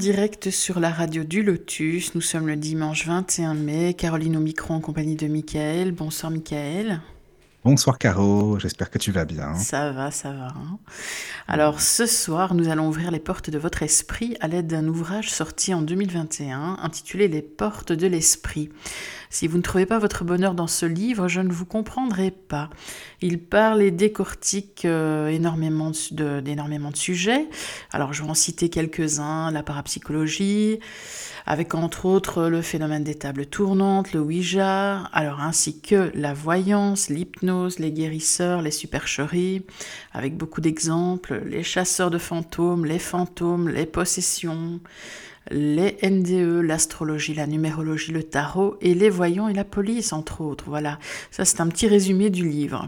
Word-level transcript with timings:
Direct 0.00 0.50
sur 0.50 0.80
la 0.80 0.88
radio 0.88 1.24
du 1.24 1.42
Lotus, 1.42 2.14
nous 2.14 2.22
sommes 2.22 2.46
le 2.46 2.56
dimanche 2.56 3.06
21 3.06 3.52
mai. 3.52 3.92
Caroline 3.92 4.38
au 4.38 4.40
micro 4.40 4.72
en 4.72 4.80
compagnie 4.80 5.14
de 5.14 5.26
Michael. 5.26 5.92
Bonsoir 5.92 6.32
Michael. 6.32 7.02
Bonsoir 7.62 7.98
Caro, 7.98 8.58
j'espère 8.58 8.88
que 8.90 8.96
tu 8.96 9.12
vas 9.12 9.26
bien. 9.26 9.54
Ça 9.54 9.92
va, 9.92 10.10
ça 10.10 10.32
va. 10.32 10.46
hein. 10.46 10.78
Alors 11.46 11.82
ce 11.82 12.06
soir, 12.06 12.54
nous 12.54 12.70
allons 12.70 12.88
ouvrir 12.88 13.10
les 13.10 13.18
portes 13.20 13.50
de 13.50 13.58
votre 13.58 13.82
esprit 13.82 14.34
à 14.40 14.48
l'aide 14.48 14.66
d'un 14.66 14.88
ouvrage 14.88 15.30
sorti 15.30 15.74
en 15.74 15.82
2021 15.82 16.78
intitulé 16.82 17.28
Les 17.28 17.42
portes 17.42 17.92
de 17.92 18.06
l'esprit. 18.06 18.70
Si 19.28 19.46
vous 19.46 19.58
ne 19.58 19.62
trouvez 19.62 19.84
pas 19.86 19.98
votre 19.98 20.24
bonheur 20.24 20.54
dans 20.54 20.66
ce 20.66 20.86
livre, 20.86 21.28
je 21.28 21.40
ne 21.40 21.52
vous 21.52 21.66
comprendrai 21.66 22.30
pas. 22.30 22.70
Il 23.20 23.38
parle 23.38 23.82
et 23.82 23.90
décortique 23.90 24.86
euh, 24.86 25.28
énormément 25.28 25.90
de- 25.90 26.14
de- 26.14 26.40
d'énormément 26.40 26.90
de 26.90 26.96
sujets. 26.96 27.46
Alors 27.92 28.14
je 28.14 28.22
vais 28.22 28.30
en 28.30 28.34
citer 28.34 28.70
quelques-uns, 28.70 29.50
la 29.50 29.62
parapsychologie, 29.62 30.80
avec 31.46 31.74
entre 31.74 32.06
autres 32.06 32.48
le 32.48 32.62
phénomène 32.62 33.04
des 33.04 33.14
tables 33.16 33.46
tournantes, 33.46 34.12
le 34.14 34.20
Ouija, 34.20 35.02
alors 35.12 35.40
ainsi 35.40 35.80
que 35.80 36.10
la 36.14 36.32
voyance, 36.32 37.08
l'hypnose, 37.08 37.49
les 37.78 37.92
guérisseurs, 37.92 38.62
les 38.62 38.70
supercheries, 38.70 39.62
avec 40.12 40.36
beaucoup 40.36 40.60
d'exemples, 40.60 41.42
les 41.46 41.62
chasseurs 41.62 42.10
de 42.10 42.18
fantômes, 42.18 42.84
les 42.84 42.98
fantômes, 42.98 43.68
les 43.68 43.86
possessions, 43.86 44.80
les 45.50 45.96
NDE, 46.02 46.62
l'astrologie, 46.62 47.34
la 47.34 47.46
numérologie, 47.46 48.12
le 48.12 48.22
tarot 48.22 48.76
et 48.80 48.94
les 48.94 49.10
voyants 49.10 49.48
et 49.48 49.54
la 49.54 49.64
police, 49.64 50.12
entre 50.12 50.42
autres. 50.42 50.64
Voilà, 50.68 50.98
ça 51.30 51.44
c'est 51.44 51.60
un 51.60 51.68
petit 51.68 51.88
résumé 51.88 52.30
du 52.30 52.48
livre. 52.48 52.86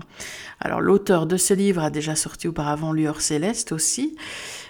Alors 0.60 0.80
l'auteur 0.80 1.26
de 1.26 1.36
ce 1.36 1.54
livre 1.54 1.82
a 1.82 1.90
déjà 1.90 2.14
sorti 2.14 2.48
auparavant 2.48 2.92
Lueur 2.92 3.20
Céleste 3.20 3.72
aussi. 3.72 4.16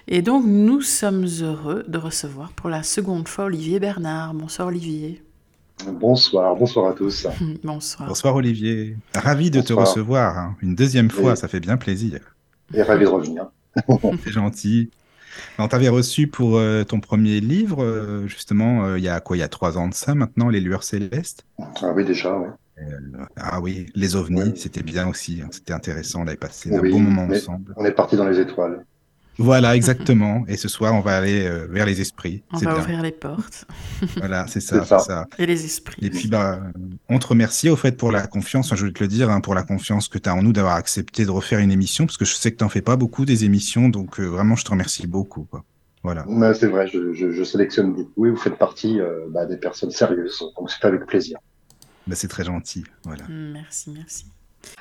Et 0.08 0.22
donc 0.22 0.44
nous 0.46 0.80
sommes 0.80 1.26
heureux 1.42 1.84
de 1.86 1.98
recevoir 1.98 2.52
pour 2.52 2.70
la 2.70 2.82
seconde 2.82 3.28
fois 3.28 3.44
Olivier 3.44 3.78
Bernard. 3.78 4.34
Bonsoir 4.34 4.68
Olivier. 4.68 5.22
Bonsoir, 5.90 6.54
bonsoir 6.56 6.90
à 6.90 6.92
tous. 6.94 7.26
Bonsoir. 7.64 8.08
Bonsoir 8.08 8.34
Olivier, 8.36 8.96
ravi 9.14 9.50
de 9.50 9.60
te 9.60 9.72
recevoir 9.72 10.38
hein. 10.38 10.56
une 10.62 10.74
deuxième 10.74 11.10
fois, 11.10 11.32
Oui. 11.32 11.36
ça 11.36 11.48
fait 11.48 11.60
bien 11.60 11.76
plaisir. 11.76 12.20
Et 12.74 12.82
ravi 12.82 13.04
de 13.04 13.08
revenir. 13.10 13.46
C'est 14.24 14.32
gentil. 14.32 14.90
On 15.58 15.66
t'avait 15.66 15.88
reçu 15.88 16.26
pour 16.26 16.58
euh, 16.58 16.84
ton 16.84 17.00
premier 17.00 17.40
livre, 17.40 17.82
euh, 17.82 18.26
justement, 18.26 18.84
euh, 18.84 18.98
il 18.98 19.04
y 19.04 19.08
a 19.08 19.20
quoi, 19.20 19.36
il 19.36 19.40
y 19.40 19.42
a 19.42 19.48
trois 19.48 19.78
ans 19.78 19.88
de 19.88 19.94
ça 19.94 20.14
maintenant, 20.14 20.48
Les 20.50 20.60
Lueurs 20.60 20.82
Célestes? 20.82 21.44
Ah 21.58 21.92
oui, 21.94 22.04
déjà, 22.04 22.36
ouais. 22.38 22.48
Ah 23.36 23.60
oui, 23.60 23.86
Les 23.94 24.16
OVNIs, 24.16 24.42
Ouais. 24.42 24.52
c'était 24.56 24.82
bien 24.82 25.08
aussi, 25.08 25.40
hein, 25.42 25.48
c'était 25.50 25.72
intéressant, 25.72 26.22
on 26.22 26.26
avait 26.26 26.36
passé 26.36 26.70
Oui, 26.72 26.88
un 26.90 26.92
bon 26.92 27.00
moment 27.00 27.32
ensemble. 27.34 27.72
On 27.76 27.84
est 27.84 27.92
parti 27.92 28.16
dans 28.16 28.26
les 28.28 28.40
étoiles. 28.40 28.84
Voilà, 29.38 29.74
exactement. 29.76 30.44
Et 30.46 30.56
ce 30.56 30.68
soir, 30.68 30.94
on 30.94 31.00
va 31.00 31.16
aller 31.16 31.46
euh, 31.46 31.66
vers 31.70 31.86
les 31.86 32.00
esprits. 32.00 32.42
On 32.52 32.58
C'est 32.58 32.66
va 32.66 32.72
bien. 32.74 32.80
ouvrir 32.82 33.02
les 33.02 33.12
portes 33.12 33.66
Voilà, 34.16 34.46
c'est 34.46 34.60
ça, 34.60 34.80
C'est 34.82 34.88
ça. 34.88 34.98
c'est 34.98 35.06
ça. 35.06 35.26
et 35.38 35.46
les 35.46 35.64
esprits. 35.64 36.04
Et 36.04 36.10
puis, 36.10 36.28
bah, 36.28 36.60
on 37.08 37.18
te 37.18 37.26
remercie 37.26 37.70
au 37.70 37.76
fait 37.76 37.96
pour 37.96 38.12
la 38.12 38.26
confiance, 38.26 38.66
Enfin, 38.66 38.76
je 38.76 38.84
veux 38.86 38.92
te 38.92 39.02
le 39.02 39.08
dire, 39.08 39.30
hein, 39.30 39.40
pour 39.40 39.54
la 39.54 39.62
confiance 39.62 40.08
que 40.08 40.18
tu 40.18 40.28
as 40.28 40.34
en 40.34 40.42
nous 40.42 40.52
d'avoir 40.52 40.74
accepté 40.76 41.24
de 41.24 41.30
refaire 41.30 41.60
une 41.60 41.72
émission, 41.72 42.04
parce 42.06 42.18
que 42.18 42.24
je 42.24 42.34
sais 42.34 42.52
que 42.52 42.56
tu 42.58 42.64
n'en 42.64 42.68
fais 42.70 42.82
pas 42.82 42.96
beaucoup 42.96 43.24
des 43.24 43.44
émissions, 43.44 43.88
donc 43.88 44.20
euh, 44.20 44.24
vraiment, 44.26 44.54
je 44.56 44.64
te 44.64 44.70
remercie 44.70 45.06
beaucoup. 45.06 45.44
Quoi. 45.44 45.64
Voilà. 46.02 46.24
Mais 46.28 46.52
c'est 46.54 46.66
vrai, 46.66 46.86
je, 46.88 47.12
je- 47.14 47.30
je 47.32 47.44
sélectionne 47.44 47.92
beaucoup 47.94 48.26
et 48.26 48.30
vous 48.30 48.36
faites 48.36 48.58
partie 48.58 49.00
euh, 49.00 49.26
bah, 49.30 49.46
des 49.46 49.56
personnes 49.56 49.90
sérieuses. 49.92 50.42
Donc 50.58 50.70
c'est 50.70 50.84
avec 50.86 51.06
plaisir. 51.06 51.38
Bah, 52.06 52.16
c'est 52.16 52.28
très 52.28 52.44
gentil. 52.44 52.84
Voilà. 53.04 53.22
Merci, 53.28 53.90
merci. 53.90 54.26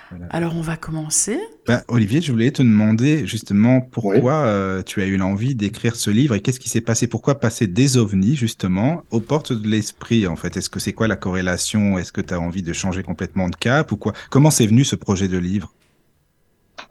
Voilà. 0.10 0.26
Alors 0.30 0.56
on 0.56 0.62
va 0.62 0.78
commencer. 0.78 1.40
Bah, 1.68 1.84
Olivier, 1.88 2.22
je 2.22 2.32
voulais 2.32 2.52
te 2.52 2.62
demander 2.62 3.26
justement 3.26 3.82
pourquoi 3.82 4.46
euh, 4.46 4.84
tu 4.84 5.02
as 5.02 5.06
eu 5.06 5.18
l'envie 5.18 5.56
d'écrire 5.56 5.96
ce 5.96 6.10
livre 6.10 6.36
et 6.36 6.42
qu'est-ce 6.42 6.60
qui 6.60 6.70
s'est 6.70 6.82
passé? 6.82 7.08
Pourquoi 7.08 7.40
passer 7.40 7.68
des 7.68 7.98
ovnis 7.98 8.36
justement 8.36 9.04
aux 9.12 9.22
portes 9.22 9.54
de 9.54 9.68
l'esprit 9.68 10.28
en 10.28 10.36
fait? 10.36 10.58
Est-ce 10.58 10.70
que 10.70 10.80
c'est 10.80 10.94
quoi 10.94 11.08
la 11.08 11.16
corrélation? 11.16 11.98
Est-ce 11.98 12.12
que 12.12 12.22
tu 12.22 12.34
as 12.34 12.40
envie 12.40 12.64
de 12.64 12.74
changer 12.74 13.04
complètement 13.04 13.48
de 13.50 13.56
cap 13.56 13.92
ou 13.92 13.98
quoi? 13.98 14.14
Comment 14.30 14.52
c'est 14.52 14.68
venu 14.68 14.84
ce 14.84 14.96
projet 14.96 15.28
de 15.28 15.38
livre? 15.38 15.74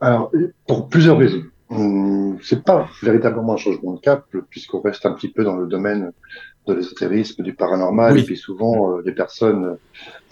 Alors, 0.00 0.30
pour 0.66 0.88
plusieurs 0.88 1.18
raisons. 1.18 1.42
Hum, 1.68 2.38
C'est 2.42 2.64
pas 2.64 2.88
véritablement 3.02 3.54
un 3.54 3.56
changement 3.56 3.94
de 3.94 4.00
cap, 4.00 4.26
puisqu'on 4.50 4.80
reste 4.80 5.06
un 5.06 5.12
petit 5.12 5.28
peu 5.28 5.44
dans 5.44 5.56
le 5.56 5.66
domaine 5.66 6.10
de 6.66 6.74
l'ésotérisme, 6.74 7.42
du 7.42 7.54
paranormal, 7.54 8.14
Oui. 8.14 8.20
et 8.20 8.24
puis 8.24 8.36
souvent 8.36 8.98
euh, 8.98 9.02
les 9.04 9.12
personnes 9.12 9.76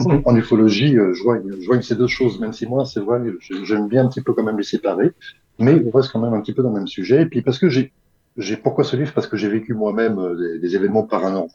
euh, 0.00 0.20
en 0.24 0.36
ufologie 0.36 0.96
euh, 0.98 1.12
joignent, 1.14 1.60
joignent 1.60 1.82
ces 1.82 1.96
deux 1.96 2.06
choses, 2.06 2.38
même 2.40 2.52
si 2.52 2.66
moi, 2.66 2.84
c'est 2.84 3.00
vrai, 3.00 3.20
j'aime 3.64 3.88
bien 3.88 4.04
un 4.04 4.08
petit 4.08 4.22
peu 4.22 4.32
quand 4.34 4.42
même 4.44 4.58
les 4.58 4.64
séparer, 4.64 5.12
mais 5.58 5.82
on 5.86 5.90
reste 5.90 6.12
quand 6.12 6.20
même 6.20 6.34
un 6.34 6.40
petit 6.40 6.52
peu 6.52 6.62
dans 6.62 6.70
le 6.70 6.76
même 6.76 6.86
sujet. 6.86 7.22
Et 7.22 7.26
puis 7.26 7.42
parce 7.42 7.58
que 7.58 7.68
j'ai, 7.68 7.92
j'ai 8.36 8.56
pourquoi 8.56 8.84
ce 8.84 8.96
livre? 8.96 9.12
Parce 9.14 9.26
que 9.26 9.36
j'ai 9.36 9.48
vécu 9.48 9.74
moi-même 9.74 10.18
euh, 10.18 10.36
des, 10.36 10.58
des 10.60 10.76
événements 10.76 11.02
paranormaux. 11.04 11.50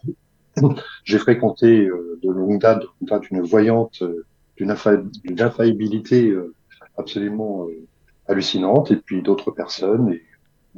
J'ai 1.03 1.17
fréquenté 1.17 1.87
euh, 1.87 2.19
de 2.21 2.29
longue 2.31 2.59
date, 2.61 2.83
une 3.31 3.41
voyante 3.41 4.01
euh, 4.03 4.23
d'une 4.57 4.71
infa- 4.71 5.03
d'une 5.23 5.41
infaillibilité 5.41 6.29
euh, 6.29 6.53
absolument 6.97 7.65
euh, 7.67 7.87
hallucinante, 8.27 8.91
et 8.91 8.97
puis 8.97 9.21
d'autres 9.23 9.49
personnes. 9.51 10.09
Et 10.13 10.21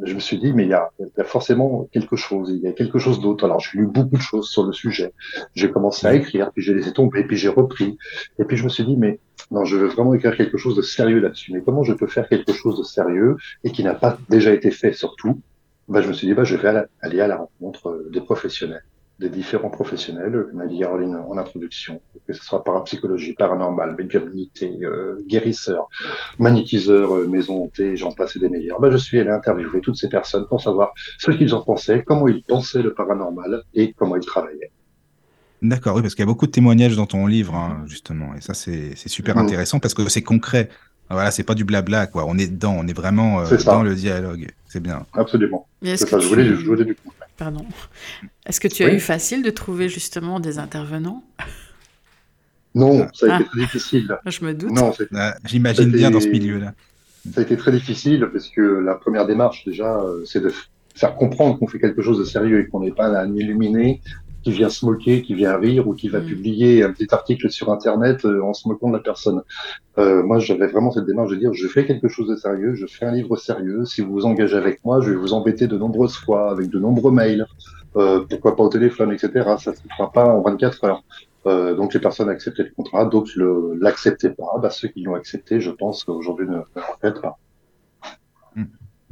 je 0.04 0.14
me 0.14 0.20
suis 0.20 0.38
dit, 0.38 0.52
mais 0.54 0.64
il 0.64 0.70
y 0.70 0.74
a, 0.74 0.90
il 1.00 1.08
y 1.18 1.22
a 1.22 1.24
forcément 1.24 1.88
quelque 1.92 2.16
chose, 2.16 2.50
il 2.52 2.62
y 2.62 2.68
a 2.68 2.74
quelque 2.74 3.00
chose 3.00 3.22
d'autre. 3.22 3.46
Alors 3.46 3.60
j'ai 3.60 3.78
lu 3.80 3.88
beaucoup 3.88 4.18
de 4.18 4.22
choses 4.22 4.50
sur 4.50 4.64
le 4.66 4.74
sujet. 4.74 5.14
J'ai 5.56 5.72
commencé 5.72 6.06
à 6.08 6.14
écrire, 6.16 6.52
puis 6.52 6.62
j'ai 6.64 6.74
laissé 6.74 6.92
tomber, 6.94 7.24
puis 7.24 7.38
j'ai 7.38 7.50
repris. 7.50 7.98
Et 8.40 8.44
puis 8.46 8.58
je 8.58 8.64
me 8.64 8.70
suis 8.70 8.84
dit, 8.86 8.98
mais 8.98 9.20
non, 9.52 9.64
je 9.66 9.78
veux 9.78 9.88
vraiment 9.88 10.14
écrire 10.14 10.36
quelque 10.36 10.58
chose 10.58 10.76
de 10.76 10.82
sérieux 10.82 11.20
là-dessus. 11.20 11.54
Mais 11.54 11.62
comment 11.62 11.84
je 11.84 11.94
peux 11.94 12.08
faire 12.08 12.28
quelque 12.28 12.54
chose 12.54 12.78
de 12.78 12.84
sérieux 12.84 13.38
et 13.64 13.72
qui 13.72 13.84
n'a 13.84 13.94
pas 13.96 14.18
déjà 14.30 14.52
été 14.54 14.72
fait 14.72 14.94
surtout? 14.94 15.42
Bah, 15.88 16.02
Je 16.02 16.08
me 16.08 16.14
suis 16.14 16.28
dit, 16.28 16.34
bah, 16.34 16.44
je 16.44 16.56
vais 16.56 16.68
aller- 16.68 16.86
aller 17.02 17.22
à 17.22 17.28
la 17.28 17.38
rencontre 17.38 17.90
euh, 17.90 18.10
des 18.12 18.22
professionnels 18.22 18.84
des 19.20 19.30
différents 19.30 19.70
professionnels, 19.70 20.48
comme 20.52 20.60
a 20.62 20.68
dit 20.68 20.80
Caroline 20.80 21.16
en 21.16 21.38
introduction, 21.38 22.02
que 22.28 22.34
ce 22.34 22.44
soit 22.44 22.64
parapsychologie, 22.64 23.34
paranormal, 23.34 23.96
médiumnité, 23.98 24.78
euh, 24.84 25.22
guérisseur, 25.26 25.88
magnétiseur, 26.38 27.16
euh, 27.16 27.28
maison 27.28 27.64
hantée, 27.64 27.96
j'en 27.96 28.12
passe 28.12 28.36
et 28.36 28.40
des 28.40 28.50
meilleurs. 28.50 28.80
Ben, 28.82 28.92
je 28.92 28.98
suis 28.98 29.20
allé 29.20 29.30
interviewer 29.30 29.80
toutes 29.82 29.96
ces 29.96 30.10
personnes 30.10 30.46
pour 30.48 30.62
savoir 30.62 30.92
ce 31.18 31.32
qu'ils 31.32 31.54
en 31.56 31.62
pensaient, 31.62 32.04
comment 32.06 32.28
ils 32.28 32.44
pensaient 32.44 32.82
le 32.82 32.94
paranormal 32.94 33.64
et 33.74 33.94
comment 33.94 34.18
ils 34.18 34.26
travaillaient. 34.26 34.72
D'accord, 35.62 35.96
oui, 35.96 36.02
parce 36.02 36.14
qu'il 36.14 36.24
y 36.24 36.28
a 36.28 36.32
beaucoup 36.32 36.46
de 36.46 36.52
témoignages 36.52 36.96
dans 36.96 37.06
ton 37.08 37.26
livre, 37.26 37.56
hein, 37.56 37.84
justement, 37.88 38.36
et 38.36 38.42
ça 38.42 38.54
c'est 38.54 38.96
super 39.08 39.38
Mhm. 39.38 39.44
intéressant 39.44 39.80
parce 39.80 39.94
que 39.94 40.08
c'est 40.10 40.22
concret. 40.24 40.70
Voilà, 41.10 41.30
c'est 41.32 41.44
pas 41.44 41.54
du 41.56 41.64
blabla, 41.66 42.08
quoi. 42.08 42.26
On 42.28 42.38
est 42.38 42.48
dedans, 42.48 42.76
on 42.80 42.88
est 42.88 42.94
vraiment 42.98 43.42
euh, 43.42 43.58
dans 43.66 43.84
le 43.84 43.94
dialogue. 43.96 44.48
C'est 44.68 44.80
bien. 44.82 45.06
Absolument. 45.14 45.68
C'est 45.84 45.98
ça, 45.98 46.06
que 46.06 46.12
je 46.20 46.28
tu- 46.28 46.28
voulais, 46.28 46.46
je 46.56 46.66
voulais 46.66 46.86
du. 46.86 46.98
Pardon. 47.38 47.66
Est-ce 48.46 48.60
que 48.60 48.68
tu 48.68 48.84
as 48.84 48.94
eu 48.94 49.00
facile 49.00 49.44
de 49.44 49.50
trouver 49.50 49.88
justement 49.90 50.40
des 50.40 50.58
intervenants? 50.58 51.24
Non, 52.74 53.08
ça 53.14 53.26
a 53.34 53.36
été 53.36 53.46
Ah. 53.48 53.50
très 53.52 53.60
difficile. 53.62 54.18
Je 54.26 54.44
me 54.46 54.54
doute. 54.54 54.72
Non, 54.72 54.92
c'est- 54.94 55.08
Ah, 55.16 55.36
J'imagine 55.46 55.90
bien 55.92 56.12
dans 56.12 56.20
ce 56.20 56.28
milieu-là. 56.28 56.74
ça 57.34 57.40
a 57.42 57.44
été 57.44 57.56
très 57.58 57.72
difficile 57.72 58.28
parce 58.32 58.50
que 58.50 58.62
la 58.62 58.96
première 58.96 59.26
démarche 59.26 59.64
déjà, 59.66 59.98
euh, 60.00 60.24
c'est 60.26 60.42
de 60.42 60.52
faire 60.94 61.16
comprendre 61.16 61.58
qu'on 61.60 61.68
fait 61.68 61.80
quelque 61.80 62.02
chose 62.02 62.20
de 62.20 62.24
sérieux 62.26 62.60
et 62.62 62.68
qu'on 62.68 62.82
n'est 62.82 62.92
pas 62.92 63.08
un 63.08 63.34
illuminé 63.34 64.02
qui 64.46 64.52
vient 64.52 64.70
se 64.70 64.86
moquer, 64.86 65.24
qui 65.24 65.34
vient 65.34 65.58
rire 65.58 65.88
ou 65.88 65.96
qui 65.96 66.08
va 66.08 66.20
Mm. 66.20 66.26
publier 66.28 66.84
un 66.84 66.94
petit 66.94 67.08
article 67.12 67.50
sur 67.50 67.72
Internet 67.72 68.26
euh, 68.26 68.44
en 68.44 68.54
se 68.54 68.68
moquant 68.68 68.90
de 68.90 68.94
la 68.94 69.00
personne. 69.00 69.42
Euh, 69.98 70.22
moi, 70.22 70.38
j'avais 70.38 70.68
vraiment 70.68 70.92
cette 70.92 71.08
démarche 71.08 71.32
de 71.32 71.36
dire, 71.36 71.52
je 71.54 71.68
fais 71.68 71.84
quelque 71.88 72.08
chose 72.08 72.28
de 72.30 72.36
sérieux, 72.36 72.76
je 72.76 72.86
fais 72.86 73.06
un 73.06 73.12
livre 73.12 73.36
sérieux. 73.38 73.86
Si 73.86 74.02
vous 74.02 74.12
vous 74.14 74.26
engagez 74.28 74.56
avec 74.56 74.86
moi, 74.86 75.02
je 75.02 75.10
vais 75.10 75.16
vous 75.16 75.34
embêter 75.34 75.66
de 75.66 75.76
nombreuses 75.80 76.16
fois 76.16 76.52
avec 76.52 76.70
de 76.70 76.78
nombreux 76.78 77.12
mails. 77.12 77.48
Euh, 77.96 78.24
pourquoi 78.30 78.56
pas 78.56 78.62
au 78.62 78.70
téléphone, 78.70 79.12
etc. 79.12 79.32
Ça 79.58 79.72
ne 79.72 79.76
se 79.78 79.82
fera 79.98 80.12
pas 80.12 80.28
en 80.28 80.42
24 80.42 80.84
heures. 80.84 81.04
Euh, 81.48 81.74
donc 81.74 81.96
les 81.96 82.00
personnes 82.00 82.30
acceptaient 82.30 82.64
le 82.64 82.72
contrat, 82.76 83.06
d'autres 83.06 83.32
le 83.36 83.80
l'acceptaient 83.82 84.30
pas. 84.30 84.60
Bah, 84.62 84.70
ceux 84.70 84.90
qui 84.90 85.02
l'ont 85.02 85.16
accepté, 85.16 85.60
je 85.60 85.72
pense 85.72 86.04
qu'aujourd'hui 86.04 86.46
ne 86.48 86.58
ne 86.58 87.10
le 87.10 87.14
pas. 87.20 87.40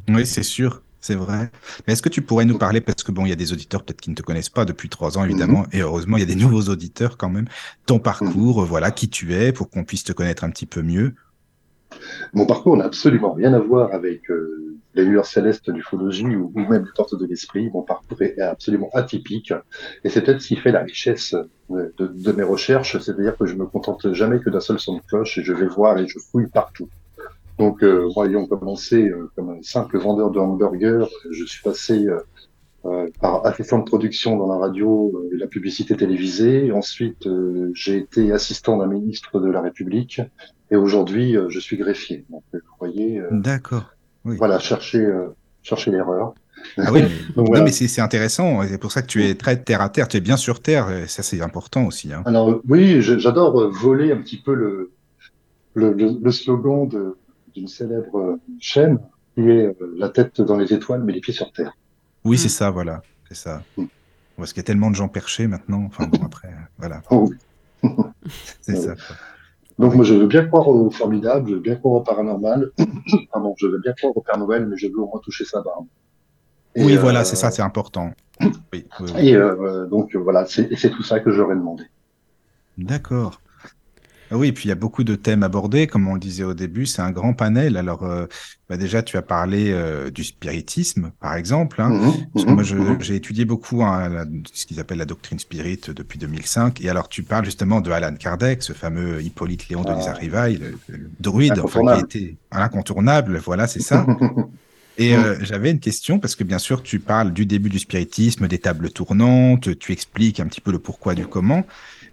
Oui, 0.10 0.26
c'est 0.28 0.44
sûr, 0.44 0.83
c'est 1.04 1.16
vrai. 1.16 1.52
Mais 1.86 1.94
est-ce 1.94 2.02
que 2.02 2.08
tu 2.08 2.22
pourrais 2.22 2.46
nous 2.46 2.58
parler, 2.58 2.80
parce 2.80 3.04
que 3.04 3.12
bon, 3.12 3.26
il 3.26 3.30
y 3.30 3.34
a 3.34 3.36
des 3.36 3.52
auditeurs 3.52 3.84
peut-être 3.84 4.00
qui 4.00 4.10
ne 4.10 4.16
te 4.16 4.22
connaissent 4.22 4.50
pas 4.50 4.64
depuis 4.64 4.88
trois 4.88 5.18
ans, 5.18 5.26
évidemment, 5.26 5.66
et 5.74 5.82
heureusement, 5.82 6.16
il 6.16 6.22
y 6.22 6.24
a 6.24 6.34
des 6.34 6.42
nouveaux 6.42 6.70
auditeurs 6.70 7.18
quand 7.18 7.30
même. 7.30 7.46
Ton 7.86 8.00
parcours, 8.00 8.62
euh, 8.62 8.66
voilà, 8.66 8.90
qui 8.90 9.10
tu 9.10 9.34
es, 9.34 9.52
pour 9.52 9.70
qu'on 9.70 9.84
puisse 9.84 10.06
te 10.06 10.14
connaître 10.14 10.46
un 10.46 10.50
petit 10.50 10.66
peu 10.66 10.82
mieux. 10.82 11.14
Mon 12.34 12.46
parcours 12.46 12.78
n'a 12.78 12.86
absolument 12.86 13.34
rien 13.34 13.54
à 13.54 13.60
voir 13.60 13.94
avec 13.94 14.32
euh, 14.32 14.78
les 14.96 15.04
lueurs 15.04 15.26
célestes 15.26 15.70
d'ufologie 15.70 16.36
ou, 16.38 16.54
ou 16.56 16.60
même 16.62 16.86
les 16.86 16.92
portes 16.96 17.20
de 17.20 17.26
l'esprit. 17.26 17.70
Mon 17.74 17.82
parcours 17.82 18.22
est 18.22 18.40
absolument 18.40 18.90
atypique. 18.94 19.54
Et 20.06 20.10
c'est 20.10 20.22
peut-être 20.22 20.42
ce 20.42 20.48
qui 20.48 20.56
fait 20.56 20.72
la 20.72 20.84
richesse 20.84 21.36
de, 21.70 21.94
de, 21.98 22.08
de 22.08 22.32
mes 22.32 22.44
recherches. 22.44 22.98
C'est-à-dire 22.98 23.38
que 23.38 23.46
je 23.46 23.56
me 23.56 23.66
contente 23.66 24.14
jamais 24.14 24.40
que 24.40 24.50
d'un 24.50 24.62
seul 24.62 24.80
son 24.80 24.96
de 24.96 25.02
cloche 25.02 25.38
et 25.38 25.44
je 25.44 25.54
vais 25.54 25.68
voir 25.68 25.98
et 25.98 26.08
je 26.08 26.18
fouille 26.18 26.48
partout. 26.48 26.90
Donc, 27.60 27.84
euh, 27.84 28.10
moi, 28.16 28.28
ayant 28.28 28.46
commencé 28.48 29.08
euh, 29.10 29.30
comme 29.36 29.50
un 29.52 29.62
simple 29.62 29.98
vendeur 30.00 30.32
de 30.32 30.40
hamburgers, 30.40 31.06
je 31.32 31.46
suis 31.46 31.62
passé 31.64 32.06
euh, 32.08 32.20
euh, 32.86 33.08
par 33.22 33.46
assistant 33.46 33.80
de 33.80 33.84
production 33.86 34.38
dans 34.38 34.48
la 34.48 34.58
radio 34.58 35.12
euh, 35.16 35.36
et 35.36 35.38
la 35.38 35.48
publicité 35.48 35.96
télévisée. 35.96 36.72
Ensuite, 36.72 37.28
euh, 37.28 37.72
j'ai 37.76 37.98
été 37.98 38.32
assistant 38.32 38.78
d'un 38.78 38.88
ministre 38.88 39.40
de 39.40 39.50
la 39.50 39.62
République 39.62 40.22
et 40.72 40.76
aujourd'hui, 40.76 41.38
euh, 41.38 41.48
je 41.50 41.60
suis 41.60 41.78
greffier. 41.78 42.26
Donc, 42.30 42.44
vous 42.54 42.60
voyez, 42.80 43.20
euh, 43.20 43.28
D'accord. 43.32 43.86
Oui. 44.26 44.36
voilà, 44.38 44.58
chercher, 44.60 45.00
euh, 45.06 45.28
chercher 45.62 45.92
l'erreur. 45.92 46.34
Ah 46.78 46.92
oui, 46.94 47.02
non, 47.36 47.44
mais 47.64 47.72
c'est 47.72 47.88
c'est 47.90 48.02
intéressant. 48.02 48.62
C'est 48.68 48.78
pour 48.78 48.92
ça 48.92 49.02
que 49.02 49.08
tu 49.08 49.24
es 49.26 49.36
très 49.36 49.62
terre 49.62 49.82
à 49.82 49.90
terre. 49.90 50.08
Tu 50.08 50.18
es 50.18 50.22
bien 50.22 50.38
sur 50.38 50.62
terre. 50.62 50.90
et 50.92 51.08
ça, 51.08 51.22
c'est 51.22 51.42
important 51.42 51.86
aussi. 51.86 52.12
Hein. 52.14 52.24
Alors 52.26 52.50
euh, 52.50 52.62
oui, 52.68 53.02
j'adore 53.02 53.60
euh, 53.62 53.70
voler 53.70 54.12
un 54.12 54.18
petit 54.18 54.38
peu 54.42 54.54
le, 54.54 54.92
le, 55.74 55.92
le, 55.94 56.12
le 56.22 56.32
slogan 56.32 56.88
de- 56.88 57.18
d'une 57.56 57.68
célèbre 57.68 58.18
euh, 58.20 58.40
chaîne 58.60 59.00
qui 59.36 59.42
est 59.50 59.66
euh, 59.68 59.96
la 59.98 60.10
tête 60.10 60.42
dans 60.42 60.58
les 60.58 60.74
étoiles 60.74 61.04
mais 61.04 61.14
les 61.14 61.22
pieds 61.22 61.34
sur 61.34 61.52
terre. 61.52 61.74
Oui, 62.24 62.38
c'est 62.38 62.50
ça, 62.50 62.72
voilà. 62.72 63.02
C'est 63.28 63.36
ça. 63.36 63.64
Parce 64.38 64.54
qu'il 64.54 64.62
y 64.62 64.66
a 64.66 64.68
tellement 64.68 64.90
de 64.90 64.96
gens 64.96 65.08
perchés 65.10 65.48
maintenant. 65.48 65.84
Enfin 65.86 66.08
bon, 66.08 66.24
après, 66.26 66.48
euh, 66.50 66.66
voilà. 66.78 67.02
Oh 67.12 67.30
oui. 67.30 67.90
C'est 68.62 68.74
Ouais. 68.74 68.80
ça. 68.80 68.96
quoi. 68.96 69.16
Donc 69.80 69.96
moi 69.96 70.06
je 70.06 70.14
veux 70.14 70.28
bien 70.28 70.46
croire 70.46 70.68
au 70.68 70.90
formidable, 70.92 71.50
je 71.50 71.56
veux 71.56 71.60
bien 71.60 71.76
croire 71.76 71.96
au 71.96 72.02
paranormal, 72.02 72.72
pardon, 73.34 73.56
je 73.58 73.66
veux 73.68 73.80
bien 73.80 73.94
croire 73.94 74.16
au 74.16 74.22
Père 74.22 74.38
Noël, 74.38 74.68
mais 74.68 74.78
je 74.78 74.88
veux 74.88 75.00
au 75.00 75.08
moins 75.08 75.20
toucher 75.24 75.46
sa 75.46 75.62
barbe. 75.62 75.88
Et, 76.76 76.84
Oui, 76.86 76.96
euh, 76.96 77.00
voilà, 77.02 77.24
c'est 77.26 77.36
ça, 77.36 77.50
c'est 77.52 77.62
important. 77.64 78.12
Oui, 78.40 78.50
oui, 78.72 78.84
oui. 79.02 79.12
Et 79.18 79.36
euh, 79.36 79.56
euh, 79.62 79.86
donc 79.88 80.16
euh, 80.16 80.20
voilà, 80.20 80.46
c'est 80.46 80.70
tout 80.92 81.04
ça 81.04 81.20
que 81.20 81.32
j'aurais 81.32 81.56
demandé. 81.56 81.84
D'accord. 82.78 83.42
Ah 84.34 84.38
Oui, 84.38 84.48
et 84.48 84.52
puis 84.52 84.66
il 84.66 84.70
y 84.70 84.72
a 84.72 84.76
beaucoup 84.76 85.04
de 85.04 85.14
thèmes 85.16 85.44
abordés, 85.44 85.86
comme 85.86 86.08
on 86.08 86.16
le 86.16 86.20
disait 86.20 86.44
au 86.44 86.56
début, 86.56 86.88
c'est 86.88 87.04
un 87.04 87.12
grand 87.12 87.34
panel. 87.36 87.78
Alors, 87.78 88.02
euh, 88.02 88.26
bah 88.68 88.78
déjà, 88.78 89.04
tu 89.04 89.16
as 89.16 89.22
parlé 89.22 89.70
euh, 89.72 90.10
du 90.10 90.24
spiritisme, 90.24 91.12
par 91.20 91.36
exemple. 91.36 91.80
hein. 91.84 91.94
Parce 92.34 92.46
que 92.46 92.50
mhm, 92.50 92.56
moi, 92.56 92.64
mhm. 92.64 93.02
j'ai 93.02 93.16
étudié 93.16 93.46
beaucoup 93.46 93.84
hein, 93.84 94.10
la- 94.10 94.26
ce 94.52 94.66
qu'ils 94.66 94.80
appellent 94.80 94.98
la 94.98 95.06
doctrine 95.06 95.38
spirit 95.38 95.80
depuis 95.96 96.18
2005. 96.18 96.82
Et 96.82 96.90
alors, 96.90 97.10
tu 97.10 97.22
parles 97.22 97.46
justement 97.46 97.80
de 97.80 97.92
Alan 97.92 98.16
Kardec, 98.16 98.64
ce 98.64 98.74
fameux 98.74 99.22
Hippolyte 99.22 99.70
Léon 99.70 99.84
de 99.84 99.92
Ah. 99.92 99.94
Lizarivaille, 99.94 100.58
le, 100.58 100.80
le 100.88 101.12
druide, 101.20 101.60
enfin, 101.60 101.84
qui 101.84 101.94
a 101.94 102.00
Incontournable. 102.00 102.06
été 102.06 102.38
incontournable. 102.50 103.38
Voilà, 103.38 103.68
c'est 103.68 103.82
ça. 103.82 104.08
Et 104.98 105.16
euh, 105.16 105.38
j'avais 105.42 105.72
une 105.72 105.80
question 105.80 106.20
parce 106.20 106.36
que 106.36 106.44
bien 106.44 106.60
sûr, 106.60 106.84
tu 106.84 107.00
parles 107.00 107.34
du 107.34 107.46
début 107.48 107.70
du 107.70 107.80
spiritisme, 107.80 108.48
des 108.48 108.60
tables 108.60 108.92
tournantes, 108.92 109.78
tu 109.80 109.92
expliques 109.92 110.40
un 110.40 110.46
petit 110.48 110.62
peu 110.62 110.72
le 110.72 110.80
pourquoi 110.80 111.16
du 111.16 111.26
comment. 111.28 111.66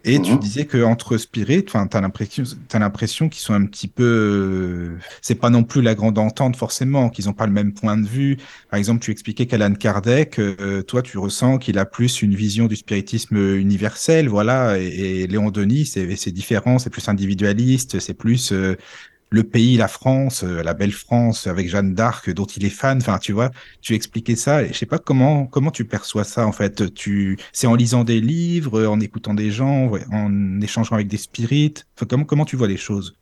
Et 0.05 0.21
tu 0.23 0.37
Mhm. 0.37 0.39
disais 0.39 0.67
que 0.67 0.83
entre 0.83 1.19
spirit, 1.19 1.65
enfin, 1.69 1.87
t'as 1.87 2.01
l'impression, 2.01 2.45
t'as 2.69 2.79
l'impression 2.79 3.29
qu'ils 3.29 3.43
sont 3.43 3.53
un 3.55 3.67
petit 3.67 3.89
peu, 3.89 4.03
euh, 4.05 4.99
c'est 5.21 5.35
pas 5.35 5.51
non 5.51 5.63
plus 5.65 5.83
la 5.83 5.95
grande 5.95 6.19
entente 6.19 6.57
forcément, 6.57 7.11
qu'ils 7.11 7.29
ont 7.29 7.35
pas 7.35 7.47
le 7.47 7.53
même 7.53 7.75
point 7.75 7.97
de 7.99 8.07
vue. 8.07 8.39
Par 8.71 8.79
exemple, 8.79 9.03
tu 9.03 9.11
expliquais 9.11 9.47
qu'Alan 9.47 9.75
Kardec, 9.75 10.39
euh, 10.39 10.83
toi, 10.83 11.03
tu 11.03 11.19
ressens 11.19 11.59
qu'il 11.59 11.79
a 11.79 11.85
plus 11.87 12.23
une 12.23 12.35
vision 12.35 12.67
du 12.67 12.77
spiritisme 12.77 13.37
universel, 13.57 14.29
voilà. 14.29 14.79
Et, 14.79 15.23
et 15.23 15.27
Léon 15.27 15.51
Denis, 15.51 15.87
c'est 15.87 16.17
c'est 16.17 16.33
différent, 16.33 16.79
c'est 16.79 16.91
plus 16.91 17.07
individualiste, 17.09 18.01
c'est 18.01 18.15
plus 18.15 18.53
euh, 18.53 18.77
le 19.31 19.45
pays, 19.45 19.77
la 19.77 19.89
France, 19.89 20.43
euh, 20.45 20.63
la 20.63 20.75
belle 20.75 20.93
France 20.93 21.47
avec 21.47 21.69
Jeanne 21.69 21.95
d'Arc 21.95 22.31
dont 22.31 22.47
il 22.47 22.65
est 22.65 22.71
fan. 22.71 22.99
Enfin, 22.99 23.19
tu 23.19 23.33
vois, 23.33 23.51
tu 23.81 23.95
expliquais 23.95 24.37
ça. 24.37 24.63
Et 24.65 24.69
je 24.69 24.79
sais 24.79 24.87
pas 24.87 24.99
comment 24.99 25.47
comment 25.47 25.71
tu 25.71 25.85
perçois 25.85 26.25
ça 26.25 26.47
en 26.47 26.53
fait. 26.53 26.93
Tu 26.95 27.39
c'est 27.53 27.67
en 27.67 27.75
lisant 27.77 28.05
des 28.05 28.21
livres, 28.21 28.85
en 28.87 29.01
écoutant 29.01 29.35
des 29.35 29.51
gens, 29.51 29.91
en 30.13 30.61
échangeant 30.61 30.97
avec 30.97 31.09
des 31.09 31.17
spirites. 31.17 31.87
Enfin, 31.97 32.07
comment 32.09 32.25
comment 32.25 32.45
tu 32.45 32.57
vois 32.57 32.69
les 32.69 32.77
choses? 32.77 33.15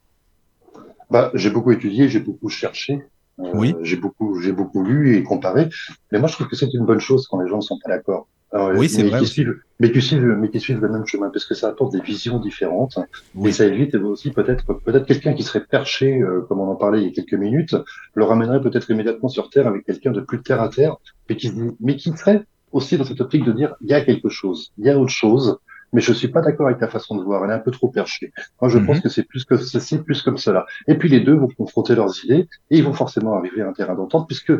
Bah, 1.10 1.30
j'ai 1.34 1.50
beaucoup 1.50 1.72
étudié, 1.72 2.08
j'ai 2.08 2.20
beaucoup 2.20 2.48
cherché, 2.48 3.02
euh, 3.40 3.50
Oui. 3.54 3.74
j'ai 3.82 3.96
beaucoup, 3.96 4.40
j'ai 4.40 4.52
beaucoup 4.52 4.82
lu 4.84 5.16
et 5.16 5.22
comparé. 5.22 5.68
Mais 6.12 6.18
moi, 6.18 6.28
je 6.28 6.34
trouve 6.34 6.48
que 6.48 6.56
c'est 6.56 6.72
une 6.74 6.84
bonne 6.84 7.00
chose 7.00 7.26
quand 7.30 7.40
les 7.40 7.48
gens 7.48 7.56
ne 7.56 7.62
sont 7.62 7.78
pas 7.82 7.90
d'accord. 7.90 8.28
Alors, 8.50 8.70
Oui, 8.76 8.88
c'est 8.88 9.02
vrai 9.02 9.20
qui 9.20 9.26
suivent, 9.26 9.54
mais 9.78 9.92
qui 9.92 10.00
suivent, 10.00 10.24
mais 10.24 10.48
qui 10.50 10.58
suivent 10.60 10.80
le 10.80 10.88
même 10.88 11.04
chemin, 11.06 11.28
parce 11.30 11.44
que 11.44 11.54
ça 11.54 11.68
apporte 11.68 11.92
des 11.92 12.00
visions 12.00 12.38
différentes. 12.38 12.98
Oui. 13.34 13.50
Et 13.50 13.52
ça 13.52 13.66
évite 13.66 13.94
aussi 13.96 14.30
peut-être, 14.30 14.64
peut-être 14.84 15.04
quelqu'un 15.06 15.34
qui 15.34 15.42
serait 15.42 15.64
perché, 15.64 16.20
euh, 16.20 16.40
comme 16.48 16.60
on 16.60 16.68
en 16.70 16.76
parlait 16.76 17.00
il 17.02 17.06
y 17.06 17.10
a 17.10 17.12
quelques 17.12 17.34
minutes, 17.34 17.76
le 18.14 18.24
ramènerait 18.24 18.60
peut-être 18.62 18.88
immédiatement 18.90 19.28
sur 19.28 19.50
Terre 19.50 19.66
avec 19.66 19.84
quelqu'un 19.84 20.12
de 20.12 20.20
plus 20.20 20.40
terre 20.42 20.62
à 20.62 20.68
terre, 20.70 20.96
mais 21.28 21.36
qui, 21.36 21.48
se 21.48 21.52
dit- 21.52 21.70
mais 21.80 21.96
qui 21.96 22.10
serait 22.16 22.42
aussi 22.72 22.96
dans 22.96 23.04
cette 23.04 23.20
optique 23.20 23.44
de 23.44 23.52
dire, 23.52 23.74
il 23.82 23.88
y 23.90 23.94
a 23.94 24.00
quelque 24.02 24.28
chose, 24.30 24.72
il 24.78 24.86
y 24.86 24.90
a 24.90 24.98
autre 24.98 25.10
chose, 25.12 25.58
mais 25.92 26.00
je 26.00 26.12
suis 26.12 26.28
pas 26.28 26.40
d'accord 26.42 26.66
avec 26.68 26.78
ta 26.80 26.88
façon 26.88 27.16
de 27.16 27.22
voir, 27.22 27.44
elle 27.44 27.50
est 27.50 27.54
un 27.54 27.58
peu 27.60 27.70
trop 27.70 27.88
perchée. 27.88 28.32
Moi, 28.60 28.70
je 28.70 28.78
Mhm. 28.78 28.86
pense 28.86 29.00
que 29.00 29.08
c'est 29.10 29.24
plus 29.24 29.44
que 29.44 29.56
ceci, 29.58 29.98
plus 29.98 30.22
comme 30.22 30.36
cela. 30.38 30.64
Et 30.86 30.96
puis 30.96 31.08
les 31.10 31.20
deux 31.20 31.34
vont 31.34 31.48
confronter 31.48 31.94
leurs 31.94 32.12
idées 32.24 32.48
et 32.70 32.78
ils 32.78 32.84
vont 32.84 32.92
forcément 32.94 33.34
arriver 33.34 33.60
à 33.62 33.68
un 33.68 33.72
terrain 33.74 33.94
d'entente 33.94 34.26
puisque, 34.26 34.52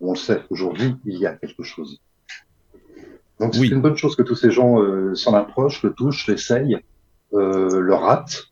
on 0.00 0.12
le 0.12 0.16
sait, 0.18 0.42
aujourd'hui, 0.50 0.94
il 1.04 1.18
y 1.18 1.26
a 1.26 1.34
quelque 1.34 1.62
chose. 1.62 2.00
Donc 3.40 3.54
c'est 3.54 3.60
Oui. 3.60 3.68
une 3.70 3.80
bonne 3.82 3.96
chose 3.96 4.16
que 4.16 4.22
tous 4.22 4.34
ces 4.34 4.50
gens 4.50 4.80
euh, 4.80 5.14
s'en 5.14 5.34
approchent, 5.34 5.82
le 5.82 5.92
touchent, 5.92 6.26
l'essayent, 6.26 6.78
euh, 7.34 7.80
le 7.80 7.94
ratent, 7.94 8.44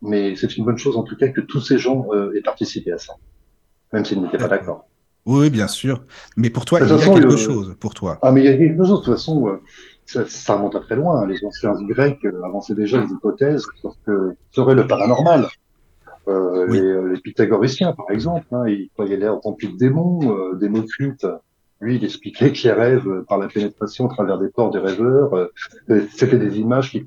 mais 0.00 0.34
c'est 0.36 0.56
une 0.56 0.64
bonne 0.64 0.78
chose 0.78 0.96
en 0.96 1.04
tout 1.04 1.16
cas 1.16 1.28
que 1.28 1.40
tous 1.40 1.60
ces 1.60 1.78
gens 1.78 2.06
euh, 2.12 2.32
aient 2.36 2.42
participé 2.42 2.92
à 2.92 2.98
ça, 2.98 3.14
même 3.92 4.04
s'ils 4.04 4.20
n'étaient 4.20 4.38
pas 4.38 4.48
D'accord. 4.48 4.86
Oui, 5.24 5.50
bien 5.50 5.68
sûr. 5.68 6.02
Mais 6.36 6.50
pour 6.50 6.64
toi, 6.64 6.80
il 6.80 6.88
y 6.88 6.90
a 6.90 6.98
façon, 6.98 7.14
quelque 7.14 7.36
chose 7.36 7.76
pour 7.78 7.94
toi. 7.94 8.18
Ah, 8.22 8.32
mais 8.32 8.40
il 8.40 8.44
y 8.46 8.48
a 8.48 8.56
quelque 8.56 8.76
chose, 8.76 8.90
de 8.90 8.96
toute 9.04 9.14
façon, 9.14 9.46
euh, 9.46 9.60
ça, 10.04 10.26
ça 10.26 10.56
remonte 10.56 10.74
à 10.74 10.80
très 10.80 10.96
loin. 10.96 11.24
Les 11.28 11.44
anciens 11.44 11.74
Grecs 11.82 12.26
avançaient 12.44 12.74
déjà 12.74 13.00
des 13.00 13.12
hypothèses 13.12 13.64
sur 13.80 13.92
ce 13.92 13.98
que 14.04 14.34
serait 14.50 14.74
le 14.74 14.84
paranormal. 14.88 15.46
Euh, 16.26 16.66
Oui. 16.68 16.80
les, 16.80 17.14
les 17.14 17.20
pythagoriciens, 17.20 17.92
par 17.92 18.10
exemple, 18.10 18.46
hein, 18.50 18.64
ils 18.66 18.90
croyaient 18.94 19.16
l'air 19.16 19.34
rempli 19.36 19.72
de 19.72 19.76
démons, 19.78 20.36
euh, 20.36 20.54
des 20.56 20.68
mots 20.68 20.82
cultes. 20.82 21.26
Lui, 21.82 21.96
il 21.96 22.04
expliquait 22.04 22.52
que 22.52 22.68
rêves, 22.68 23.08
euh, 23.08 23.24
par 23.28 23.38
la 23.38 23.48
pénétration 23.48 24.06
à 24.06 24.14
travers 24.14 24.38
des 24.38 24.50
corps 24.50 24.70
des 24.70 24.78
rêveurs, 24.78 25.34
euh, 25.34 25.46
euh, 25.90 26.06
c'était 26.14 26.38
des 26.38 26.58
images 26.58 26.90
qui, 26.92 27.04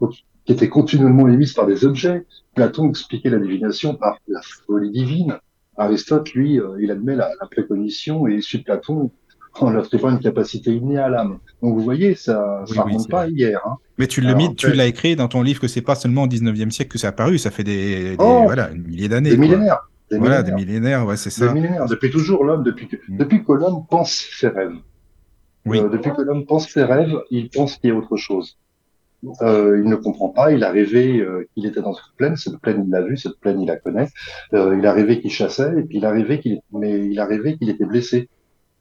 étaient 0.47 0.69
continuellement 0.69 1.27
émises 1.29 1.53
par 1.53 1.65
des 1.65 1.85
objets. 1.85 2.25
Platon 2.55 2.89
expliquait 2.89 3.29
la 3.29 3.39
divination 3.39 3.95
par 3.95 4.19
la 4.27 4.41
folie 4.67 4.91
divine. 4.91 5.37
Aristote, 5.77 6.33
lui, 6.33 6.59
il 6.79 6.91
admet 6.91 7.15
la, 7.15 7.29
la 7.41 7.47
précognition 7.47 8.27
et 8.27 8.41
suit 8.41 8.59
Platon 8.59 9.11
en 9.61 9.69
leur 9.69 9.83
attribuant 9.85 10.09
une 10.11 10.19
capacité 10.19 10.73
innée 10.73 10.97
à 10.97 11.09
l'âme. 11.09 11.39
Donc 11.61 11.75
vous 11.75 11.83
voyez, 11.83 12.15
ça, 12.15 12.63
Oui, 12.67 12.75
ça 12.75 12.83
oui, 12.85 12.91
remonte 12.91 13.09
pas 13.09 13.23
vrai. 13.23 13.31
hier. 13.31 13.59
Hein. 13.65 13.75
Mais 13.97 14.07
tu 14.07 14.21
l'as 14.21 14.35
tu 14.57 14.71
l'as 14.73 14.85
écrit 14.87 15.15
dans 15.15 15.27
ton 15.27 15.41
livre 15.41 15.61
que 15.61 15.67
c'est 15.67 15.81
pas 15.81 15.95
seulement 15.95 16.23
au 16.23 16.27
19e 16.27 16.69
siècle 16.71 16.91
que 16.91 16.97
c'est 16.97 17.07
apparu, 17.07 17.37
ça 17.37 17.51
fait 17.51 17.63
des, 17.63 18.11
des- 18.11 18.15
Oh 18.19 18.41
voilà, 18.43 18.71
une 18.71 18.83
millier 18.83 19.07
d'années. 19.07 19.31
Des 19.31 19.37
millénaires. 19.37 19.87
Des 20.11 20.17
Voilà, 20.19 20.41
millénaires. 20.43 20.43
des 20.57 20.65
millénaires, 20.65 21.05
ouais, 21.05 21.17
c'est 21.17 21.29
Des 21.29 21.47
ça. 21.47 21.53
millénaires. 21.53 21.85
Depuis 21.87 22.11
toujours, 22.11 22.43
l'homme, 22.43 22.63
depuis 22.63 22.87
que, 22.87 22.97
Mm. 23.07 23.17
depuis 23.17 23.43
que 23.43 23.51
l'homme 23.53 23.85
pense 23.89 24.11
ses 24.39 24.47
rêves. 24.49 24.75
Oui. 25.65 25.79
Euh, 25.79 25.89
depuis 25.89 26.11
que 26.13 26.21
l'homme 26.21 26.45
pense 26.45 26.69
ses 26.69 26.83
rêves, 26.83 27.13
il 27.31 27.49
pense 27.49 27.77
qu'il 27.77 27.89
y 27.89 27.93
a 27.93 27.95
autre 27.95 28.15
chose. 28.17 28.57
Euh, 29.41 29.81
il 29.83 29.89
ne 29.89 29.95
comprend 29.95 30.29
pas. 30.29 30.51
Il 30.51 30.63
a 30.63 30.69
rêvé 30.69 31.19
euh, 31.19 31.47
qu'il 31.55 31.65
était 31.65 31.81
dans 31.81 31.93
cette 31.93 32.13
plaine. 32.17 32.35
Cette 32.35 32.57
plaine, 32.59 32.83
il 32.85 32.91
l'a 32.91 33.01
vue. 33.01 33.17
Cette 33.17 33.39
plaine, 33.39 33.59
il 33.59 33.65
la 33.65 33.77
connaît. 33.77 34.07
Euh, 34.53 34.77
il 34.77 34.85
a 34.85 34.93
rêvé 34.93 35.19
qu'il 35.21 35.31
chassait. 35.31 35.73
Et 35.79 35.81
puis 35.81 35.97
il 35.97 36.05
a 36.05 36.11
rêvé 36.11 36.39
qu'il, 36.39 36.59
mais 36.71 37.07
il 37.07 37.19
a 37.19 37.25
rêvé 37.25 37.57
qu'il 37.57 37.69
était 37.71 37.85
blessé. 37.85 38.29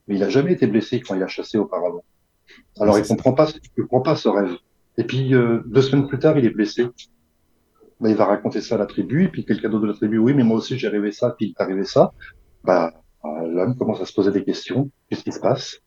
Mais 0.06 0.16
il 0.16 0.22
a 0.22 0.28
jamais 0.28 0.52
été 0.52 0.66
blessé 0.66 1.00
quand 1.00 1.14
il 1.14 1.22
a 1.22 1.28
chassé 1.28 1.56
auparavant. 1.56 2.04
Alors 2.78 2.98
il 2.98 3.06
comprend 3.06 3.32
pas, 3.32 3.48
il 3.78 3.82
comprend 3.84 4.02
pas 4.02 4.16
ce 4.16 4.28
rêve. 4.28 4.52
Et 4.98 5.04
puis 5.04 5.34
euh, 5.34 5.62
deux 5.64 5.80
semaines 5.80 6.06
plus 6.06 6.18
tard, 6.18 6.36
il 6.36 6.44
est 6.44 6.50
blessé. 6.50 6.84
Ben, 8.00 8.10
il 8.10 8.16
va 8.16 8.24
raconter 8.26 8.60
ça 8.60 8.74
à 8.74 8.78
la 8.78 8.86
tribu. 8.86 9.24
Et 9.24 9.28
puis 9.28 9.44
quelqu'un 9.44 9.68
d'autre 9.68 9.82
de 9.82 9.88
la 9.92 9.94
tribu, 9.96 10.18
oui, 10.18 10.34
mais 10.34 10.42
moi 10.44 10.56
aussi 10.58 10.78
j'ai 10.78 10.88
rêvé 10.88 11.12
ça. 11.12 11.34
Puis 11.36 11.46
il 11.46 11.50
est 11.50 11.62
arrivé 11.62 11.84
ça. 11.84 12.12
Bah, 12.64 12.92
euh, 13.24 13.28
l'homme 13.48 13.76
commence 13.76 14.00
à 14.00 14.06
se 14.06 14.12
poser 14.12 14.30
des 14.30 14.44
questions. 14.44 14.90
Qu'est-ce 15.08 15.24
qui 15.24 15.32
se 15.32 15.40
passe? 15.40 15.78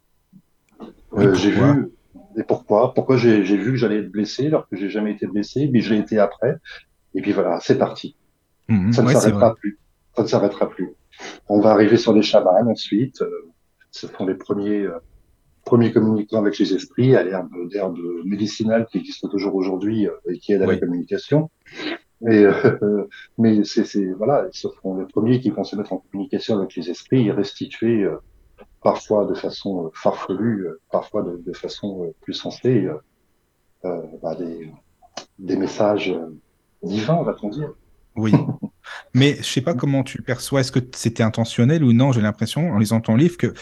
Euh, 1.14 1.34
J'ai 1.34 1.52
vu. 1.52 1.92
Et 2.38 2.44
pourquoi? 2.44 2.94
Pourquoi 2.94 3.18
j'ai 3.18 3.44
j'ai 3.46 3.58
vu 3.58 3.72
que 3.72 3.78
j'allais 3.78 3.98
être 3.98 4.12
blessé 4.12 4.48
alors 4.48 4.68
que 4.70 4.76
j'ai 4.76 4.90
jamais 4.90 5.12
été 5.14 5.26
blessé, 5.26 5.70
mais 5.72 5.82
je 5.82 5.94
l'ai 5.94 6.00
été 6.00 6.20
après. 6.20 6.58
Et 7.16 7.22
puis 7.22 7.32
voilà, 7.32 7.60
c'est 7.60 7.78
parti. 7.78 8.16
Mhm, 8.70 8.92
Ça 8.94 9.02
ne 9.02 9.08
ouais, 9.08 9.14
s'arrêtera 9.14 9.56
plus. 9.56 9.80
Ça 10.16 10.24
ne 10.24 10.28
s'arrêtera 10.28 10.70
plus. 10.70 10.94
On 11.48 11.60
va 11.62 11.72
arriver 11.72 11.98
sur 11.98 12.14
les 12.14 12.22
chamans 12.22 12.70
ensuite. 12.70 13.22
Euh, 13.22 13.30
ce 13.92 14.08
sont 14.08 14.26
les 14.26 14.36
premiers 14.36 14.82
euh, 14.82 15.00
premiers 15.68 15.92
communicants 15.92 16.40
avec 16.40 16.58
les 16.58 16.74
esprits 16.74 17.16
à 17.16 17.24
l'herbe 17.24 17.52
d'herbe 17.70 18.00
médicinale 18.24 18.88
qui 18.90 18.98
existe 19.00 19.30
toujours 19.30 19.56
aujourd'hui 19.56 20.08
euh, 20.08 20.32
et 20.32 20.40
qui 20.40 20.54
aide 20.54 20.62
à 20.62 20.66
la 20.66 20.78
communication. 20.78 21.50
Et, 22.22 22.46
euh, 22.46 23.04
mais 23.38 23.64
c'est 23.66 24.06
voilà, 24.14 24.48
ce 24.52 24.70
sont 24.82 24.98
les 24.98 25.06
premiers 25.06 25.40
qui 25.42 25.50
vont 25.50 25.66
se 25.66 25.76
mettre 25.76 25.94
en 25.94 25.98
communication 25.98 26.58
avec 26.58 26.76
les 26.76 26.90
esprits 26.90 27.28
et 27.28 27.32
restituer 27.32 28.04
euh, 28.04 28.18
parfois 28.82 29.26
de 29.26 29.34
façon 29.34 29.86
euh, 29.86 29.90
farfelue, 29.94 30.68
euh, 30.68 30.80
parfois 30.92 31.22
de, 31.24 31.42
de 31.46 31.54
façon 31.54 32.06
euh, 32.06 32.16
plus 32.22 32.34
sensée, 32.34 32.86
euh, 32.86 32.96
euh, 33.86 34.02
bah, 34.24 34.36
des, 34.36 34.72
des 35.38 35.58
messages 35.58 36.10
euh, 36.10 36.34
divins, 36.82 37.22
va-t-on 37.24 37.50
dire. 37.50 37.74
Oui. 38.16 38.32
Mais 39.14 39.36
je 39.36 39.44
sais 39.44 39.62
pas 39.62 39.74
comment 39.74 40.04
tu 40.04 40.22
perçois, 40.22 40.62
est-ce 40.62 40.72
que 40.72 40.80
c'était 40.96 41.24
intentionnel 41.24 41.84
ou 41.84 41.92
non 41.92 42.14
J'ai 42.14 42.22
l'impression, 42.22 42.72
en 42.72 42.78
lisant 42.78 43.02
ton 43.02 43.16
livre, 43.16 43.38
que 43.38 43.54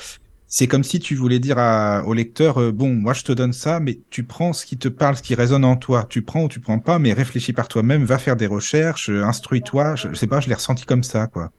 c'est 0.48 0.68
comme 0.68 0.84
si 0.84 1.00
tu 1.00 1.16
voulais 1.16 1.40
dire 1.40 1.58
à, 1.58 2.04
au 2.06 2.14
lecteur, 2.14 2.60
euh, 2.60 2.72
bon, 2.72 2.94
moi 2.94 3.14
je 3.14 3.24
te 3.24 3.32
donne 3.32 3.54
ça, 3.54 3.80
mais 3.80 4.00
tu 4.10 4.24
prends 4.24 4.54
ce 4.54 4.66
qui 4.66 4.78
te 4.78 4.88
parle, 4.88 5.16
ce 5.16 5.24
qui 5.24 5.36
résonne 5.36 5.66
en 5.66 5.76
toi. 5.76 6.06
Tu 6.08 6.22
prends 6.22 6.44
ou 6.44 6.48
tu 6.48 6.60
prends 6.60 6.80
pas, 6.80 7.00
mais 7.00 7.14
réfléchis 7.14 7.54
par 7.54 7.68
toi-même, 7.68 8.04
va 8.06 8.18
faire 8.18 8.36
des 8.36 8.48
recherches, 8.48 9.10
euh, 9.10 9.24
instruis-toi. 9.24 9.96
Je, 9.96 10.10
je 10.10 10.16
sais 10.16 10.28
pas, 10.28 10.40
je 10.40 10.48
l'ai 10.48 10.56
ressenti 10.56 10.86
comme 10.86 11.04
ça, 11.04 11.28
quoi. 11.28 11.52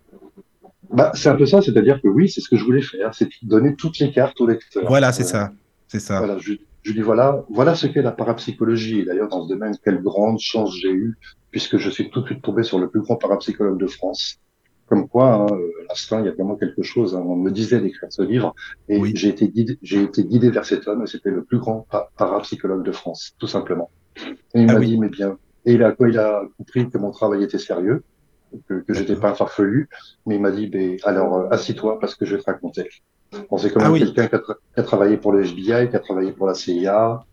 Bah, 0.92 1.10
c'est 1.14 1.28
un 1.28 1.34
peu 1.34 1.46
ça, 1.46 1.60
c'est-à-dire 1.62 2.00
que 2.00 2.08
oui, 2.08 2.28
c'est 2.28 2.40
ce 2.40 2.48
que 2.48 2.56
je 2.56 2.64
voulais 2.64 2.82
faire, 2.82 3.12
c'est 3.12 3.28
donner 3.42 3.74
toutes 3.74 3.98
les 3.98 4.12
cartes 4.12 4.40
au 4.40 4.46
lecteur. 4.46 4.84
Voilà, 4.86 5.12
c'est 5.12 5.24
ça, 5.24 5.52
c'est 5.88 6.00
ça. 6.00 6.18
Voilà, 6.18 6.38
je, 6.38 6.52
je 6.82 6.92
dis 6.92 7.00
voilà, 7.00 7.44
voilà 7.50 7.74
ce 7.74 7.88
qu'est 7.88 8.02
la 8.02 8.12
parapsychologie. 8.12 9.00
Et 9.00 9.04
d'ailleurs, 9.04 9.28
dans 9.28 9.42
ce 9.42 9.48
domaine, 9.48 9.76
quelle 9.84 10.00
grande 10.00 10.38
chance 10.38 10.72
j'ai 10.80 10.92
eue, 10.92 11.18
puisque 11.50 11.78
je 11.78 11.90
suis 11.90 12.08
tout 12.10 12.20
de 12.20 12.26
suite 12.26 12.42
tombé 12.42 12.62
sur 12.62 12.78
le 12.78 12.88
plus 12.88 13.00
grand 13.00 13.16
parapsychologue 13.16 13.78
de 13.78 13.88
France. 13.88 14.38
Comme 14.86 15.08
quoi, 15.08 15.34
hein, 15.34 15.46
à 15.46 15.82
l'instant, 15.90 16.20
il 16.20 16.26
y 16.26 16.28
a 16.28 16.32
vraiment 16.32 16.56
quelque 16.56 16.82
chose. 16.82 17.14
Hein, 17.16 17.22
on 17.26 17.36
me 17.36 17.50
disait 17.50 17.80
d'écrire 17.80 18.08
ce 18.10 18.22
livre, 18.22 18.54
et 18.88 18.98
Oui. 19.00 19.12
j'ai 19.16 19.28
été 19.30 19.48
guidé, 19.48 19.78
j'ai 19.82 20.02
été 20.02 20.24
guidé 20.24 20.50
vers 20.50 20.64
cet 20.64 20.86
homme, 20.88 21.02
et 21.02 21.06
c'était 21.06 21.30
le 21.30 21.44
plus 21.44 21.58
grand 21.58 21.86
pa- 21.90 22.10
parapsychologue 22.16 22.84
de 22.84 22.92
France, 22.92 23.32
tout 23.38 23.48
simplement. 23.48 23.90
Et 24.54 24.62
il 24.62 24.68
Ah 24.68 24.74
m'a 24.74 24.80
oui. 24.80 24.86
dit, 24.88 24.98
mais 24.98 25.08
bien. 25.08 25.38
Et 25.64 25.74
il 25.74 25.82
a, 25.84 25.94
il 26.00 26.18
a 26.18 26.42
compris 26.58 26.88
que 26.90 26.98
mon 26.98 27.10
travail 27.12 27.42
était 27.44 27.58
sérieux, 27.58 28.04
que, 28.68 28.74
que 28.80 28.94
j'étais 28.94 29.16
pas 29.16 29.30
un 29.30 29.34
farfelu, 29.34 29.88
mais 30.26 30.36
il 30.36 30.40
m'a 30.40 30.50
dit, 30.50 30.68
ben, 30.68 30.96
alors, 31.04 31.36
euh, 31.36 31.48
assis-toi 31.50 31.98
parce 32.00 32.14
que 32.14 32.24
je 32.26 32.36
vais 32.36 32.42
te 32.42 32.50
raconter. 32.50 32.88
Bon, 33.50 33.58
c'est 33.58 33.72
quand 33.72 33.80
Ah 33.80 33.90
même 33.90 33.92
oui. 33.92 34.00
quelqu'un 34.00 34.28
qui 34.28 34.34
a, 34.36 34.38
tra- 34.38 34.56
qui 34.74 34.80
a 34.80 34.82
travaillé 34.84 35.16
pour 35.16 35.32
le 35.32 35.44
FBI, 35.44 35.90
qui 35.90 35.96
a 35.96 36.00
travaillé 36.00 36.32
pour 36.32 36.46
la 36.46 36.54
CIA. 36.54 37.24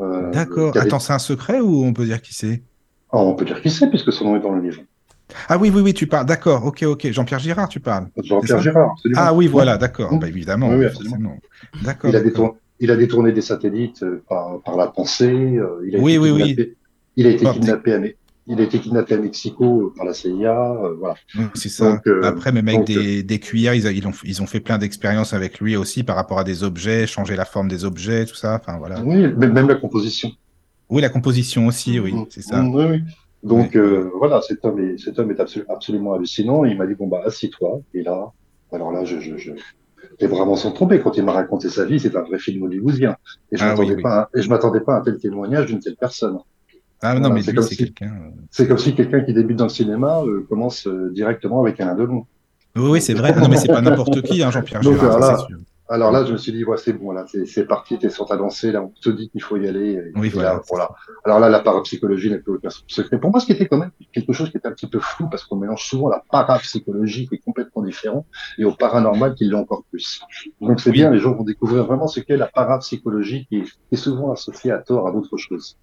euh, 0.00 0.32
D'accord. 0.32 0.76
Attends, 0.78 0.98
c'est 1.00 1.12
un 1.12 1.18
secret 1.18 1.60
ou 1.60 1.84
on 1.84 1.92
peut 1.92 2.04
dire 2.06 2.20
qui 2.22 2.34
c'est? 2.34 2.64
Ah, 3.12 3.18
on 3.18 3.36
peut 3.36 3.44
dire 3.44 3.60
qui 3.62 3.70
c'est, 3.70 3.88
puisque 3.88 4.12
son 4.12 4.24
nom 4.24 4.36
est 4.36 4.40
dans 4.40 4.52
le 4.52 4.62
livre. 4.62 4.82
Ah 5.48 5.58
oui, 5.58 5.70
oui, 5.74 5.80
oui, 5.82 5.94
tu 5.94 6.06
parles. 6.06 6.26
D'accord, 6.26 6.64
ok, 6.64 6.82
ok. 6.84 7.10
Jean-Pierre 7.12 7.38
Girard, 7.40 7.68
tu 7.68 7.80
parles. 7.80 8.08
Jean-Pierre 8.22 8.56
absolument. 8.58 8.94
Ah 9.16 9.34
oui, 9.34 9.46
voilà, 9.46 9.76
d'accord. 9.78 10.12
Mm. 10.12 10.18
Bah, 10.18 10.28
évidemment, 10.28 10.68
Oui, 10.70 10.76
oui, 10.76 10.84
absolument. 10.86 11.38
D'accord. 11.82 12.10
Il 12.10 12.16
a, 12.16 12.20
détourné, 12.20 12.52
il 12.80 12.90
a 12.90 12.96
détourné 12.96 13.32
des 13.32 13.40
satellites 13.42 14.02
euh, 14.02 14.22
par, 14.28 14.60
par 14.64 14.76
la 14.76 14.88
pensée. 14.88 15.26
euh, 15.32 15.84
il 15.86 15.96
a 15.96 15.98
Oui, 16.00 16.12
été 16.12 16.18
oui, 16.20 16.30
oui. 16.30 16.74
Il 17.16 17.26
a 17.26 17.30
été 17.30 17.44
kidnappé 17.44 17.92
à, 17.94 18.00
il 18.46 18.60
a 18.60 18.62
été 18.64 18.78
kidnappé 18.80 19.14
à 19.14 19.18
Mexico 19.18 19.82
euh, 19.82 19.92
par 19.96 20.06
la 20.06 20.14
CIA. 20.14 20.72
euh, 20.84 20.94
voilà. 20.98 21.14
C'est 21.54 21.68
ça. 21.68 21.92
Donc, 21.92 22.06
euh, 22.06 22.22
Après, 22.24 22.50
même 22.52 22.66
avec 22.68 22.78
donc, 22.80 22.86
des, 22.86 23.22
des 23.22 23.38
cuillères, 23.38 23.74
ils, 23.74 23.84
ils 23.96 24.06
ont, 24.06 24.12
ils 24.24 24.42
ont 24.42 24.46
fait 24.46 24.60
plein 24.60 24.78
d'expériences 24.78 25.34
avec 25.34 25.60
lui 25.60 25.76
aussi 25.76 26.02
par 26.02 26.16
rapport 26.16 26.38
à 26.38 26.44
des 26.44 26.64
objets, 26.64 27.06
changer 27.06 27.36
la 27.36 27.44
forme 27.44 27.68
des 27.68 27.84
objets, 27.84 28.24
tout 28.26 28.34
ça. 28.34 28.58
Enfin, 28.60 28.78
voilà. 28.78 29.00
Oui, 29.02 29.16
même, 29.36 29.52
même 29.52 29.68
la 29.68 29.74
composition. 29.76 30.30
Oui, 30.88 31.02
la 31.02 31.08
composition 31.10 31.66
aussi, 31.68 32.00
oui, 32.00 32.12
Mm, 32.12 32.26
c'est 32.30 32.42
ça. 32.42 32.62
mm, 32.62 32.74
Oui, 32.74 32.84
oui. 32.90 33.02
Donc 33.42 33.74
euh, 33.76 34.10
voilà, 34.16 34.42
cet 34.42 34.64
homme 34.64 34.78
est, 34.80 34.98
cet 34.98 35.18
homme 35.18 35.30
est 35.30 35.40
absolu- 35.40 35.64
absolument 35.68 36.14
hallucinant. 36.14 36.64
Il 36.64 36.76
m'a 36.76 36.86
dit 36.86 36.94
bon 36.94 37.08
bah 37.08 37.22
assis-toi. 37.24 37.80
Et 37.94 38.02
là, 38.02 38.30
alors 38.72 38.92
là, 38.92 39.04
je, 39.04 39.18
je, 39.20 39.36
je... 39.38 39.52
les 40.20 40.28
bras 40.28 40.44
m'en 40.44 40.56
sont 40.56 40.72
tombés 40.72 41.00
quand 41.00 41.16
il 41.16 41.24
m'a 41.24 41.32
raconté 41.32 41.68
sa 41.70 41.84
vie. 41.86 41.98
C'est 41.98 42.16
un 42.16 42.22
vrai 42.22 42.38
film 42.38 42.62
hollywoodien. 42.64 43.16
Et 43.52 43.56
je 43.56 43.64
Ah, 43.64 43.68
m'attendais 43.70 43.94
oui, 43.96 44.02
pas, 44.02 44.28
et 44.34 44.42
je 44.42 44.48
m'attendais 44.50 44.80
pas 44.80 44.96
à 44.96 44.98
un 44.98 45.02
tel 45.02 45.16
témoignage 45.18 45.66
d'une 45.66 45.80
telle 45.80 45.96
personne. 45.96 46.38
Ah 47.02 47.18
non, 47.18 47.30
mais 47.30 47.40
c'est 47.42 47.54
comme 47.54 47.64
si- 47.64 47.76
quelqu'un. 47.78 48.12
euh, 48.26 48.30
C'est 48.50 48.68
comme 48.68 48.76
si 48.78 48.94
quelqu'un 48.94 49.22
qui 49.22 49.32
débute 49.32 49.56
dans 49.56 49.64
le 49.64 49.70
cinéma 49.70 50.22
euh, 50.22 50.44
commence 50.48 50.86
euh, 50.86 51.10
directement 51.12 51.62
avec 51.62 51.80
un 51.80 51.94
Delon. 51.94 52.24
Oui, 52.76 52.90
oui, 52.90 53.00
c'est 53.00 53.14
vrai. 53.14 53.32
Non, 53.40 53.48
mais 53.48 53.56
c'est 53.56 53.68
pas 53.68 53.80
n'importe 53.80 54.20
qui, 54.22 54.42
hein, 54.42 54.50
Jean-Pierre 54.50 54.82
c'est 54.82 55.36
sûr. 55.46 55.58
Alors 55.92 56.12
là, 56.12 56.24
je 56.24 56.32
me 56.32 56.38
suis 56.38 56.52
dit, 56.52 56.64
ouais, 56.64 56.76
c'est 56.76 56.92
bon, 56.92 57.10
là, 57.10 57.26
c'est 57.46 57.66
parti, 57.66 57.98
t'es 57.98 58.10
sur 58.10 58.24
ta 58.24 58.36
lancée, 58.36 58.70
là, 58.70 58.80
on 58.80 58.92
te 59.02 59.10
dit 59.10 59.28
qu'il 59.28 59.42
faut 59.42 59.56
y 59.56 59.66
aller. 59.66 59.94
Et, 59.94 60.12
Oui, 60.14 60.28
voilà. 60.28 60.54
là, 60.54 60.60
voilà. 60.70 60.90
Alors 61.24 61.40
là, 61.40 61.48
la 61.48 61.58
parapsychologie 61.58 62.30
n'est 62.30 62.38
plus 62.38 62.54
aucun 62.54 62.68
secret. 62.86 63.18
Pour 63.18 63.30
moi, 63.32 63.40
ce 63.40 63.46
qui 63.46 63.52
était 63.52 63.66
quand 63.66 63.76
même 63.78 63.90
quelque 64.12 64.32
chose 64.32 64.50
qui 64.50 64.56
était 64.56 64.68
un 64.68 64.72
petit 64.72 64.86
peu 64.86 65.00
flou, 65.00 65.28
parce 65.28 65.44
qu'on 65.44 65.56
mélange 65.56 65.84
souvent 65.84 66.08
la 66.08 66.22
parapsychologie, 66.30 67.26
qui 67.28 67.34
est 67.34 67.38
complètement 67.44 67.82
différent, 67.82 68.24
et 68.56 68.64
au 68.64 68.70
paranormal, 68.72 69.34
qui 69.34 69.46
l'est 69.46 69.56
encore 69.56 69.82
plus. 69.90 70.20
Donc 70.60 70.78
c'est 70.78 70.90
Oui. 70.90 70.94
bien, 70.94 71.10
les 71.10 71.18
gens 71.18 71.34
vont 71.34 71.42
découvrir 71.42 71.84
vraiment 71.86 72.06
ce 72.06 72.20
qu'est 72.20 72.36
la 72.36 72.46
parapsychologie, 72.46 73.46
qui 73.48 73.56
est, 73.58 73.64
qui 73.64 73.72
est 73.90 73.96
souvent 73.96 74.30
associée 74.30 74.70
à 74.70 74.78
tort 74.78 75.08
à 75.08 75.12
d'autres 75.12 75.38
choses. 75.38 75.76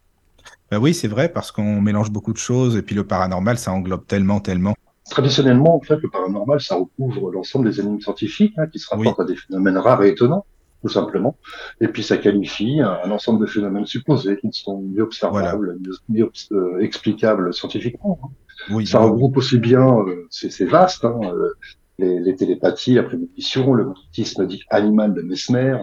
Bah 0.72 0.80
oui, 0.80 0.94
c'est 0.94 1.10
vrai, 1.10 1.28
parce 1.28 1.52
qu'on 1.52 1.82
mélange 1.82 2.12
beaucoup 2.12 2.32
de 2.32 2.38
choses, 2.38 2.78
et 2.78 2.82
puis 2.82 2.96
le 2.96 3.06
paranormal, 3.06 3.58
ça 3.58 3.74
englobe 3.74 4.06
tellement, 4.06 4.40
tellement. 4.40 4.74
Traditionnellement, 5.10 5.76
en 5.76 5.82
fait, 5.82 5.98
le 6.02 6.10
paranormal, 6.10 6.60
ça 6.62 6.76
recouvre 6.76 7.32
l'ensemble 7.32 7.70
des 7.70 7.80
énigmes 7.80 8.00
scientifiques, 8.02 8.54
hein, 8.58 8.68
qui 8.68 8.80
se 8.80 8.88
Oui. 8.94 9.08
rapportent 9.08 9.22
à 9.22 9.26
des 9.26 9.36
phénomènes 9.36 9.78
rares 9.78 10.04
et 10.04 10.10
étonnants, 10.10 10.46
tout 10.82 10.90
simplement. 10.90 11.38
Et 11.82 11.88
puis, 11.88 12.04
ça 12.04 12.18
qualifie 12.18 12.82
un, 12.82 13.00
un 13.04 13.12
ensemble 13.12 13.40
de 13.42 13.50
phénomènes 13.50 13.86
supposés 13.86 14.38
qui 14.38 14.48
ne 14.48 14.52
sont 14.52 14.82
ni 14.82 15.00
observables, 15.00 15.78
ni, 15.80 15.90
ni 16.10 16.22
obs- 16.24 16.52
euh, 16.54 16.80
explicables 16.80 17.54
scientifiquement. 17.54 18.20
hein. 18.24 18.28
Oui, 18.70 18.86
Ça 18.88 19.00
oui, 19.00 19.06
regroupe 19.12 19.38
aussi 19.38 19.60
bien, 19.60 19.88
euh, 20.00 20.26
c'est 20.30 20.66
vaste, 20.66 21.06
hein, 21.06 21.20
euh, 21.24 21.52
les, 22.00 22.20
les 22.20 22.36
télépathies, 22.36 22.96
la 22.96 23.04
prémonition, 23.04 23.74
le 23.74 23.86
magnétisme 23.86 24.46
dit 24.48 24.64
animal 24.70 25.14
de 25.14 25.22
Mesmer, 25.22 25.78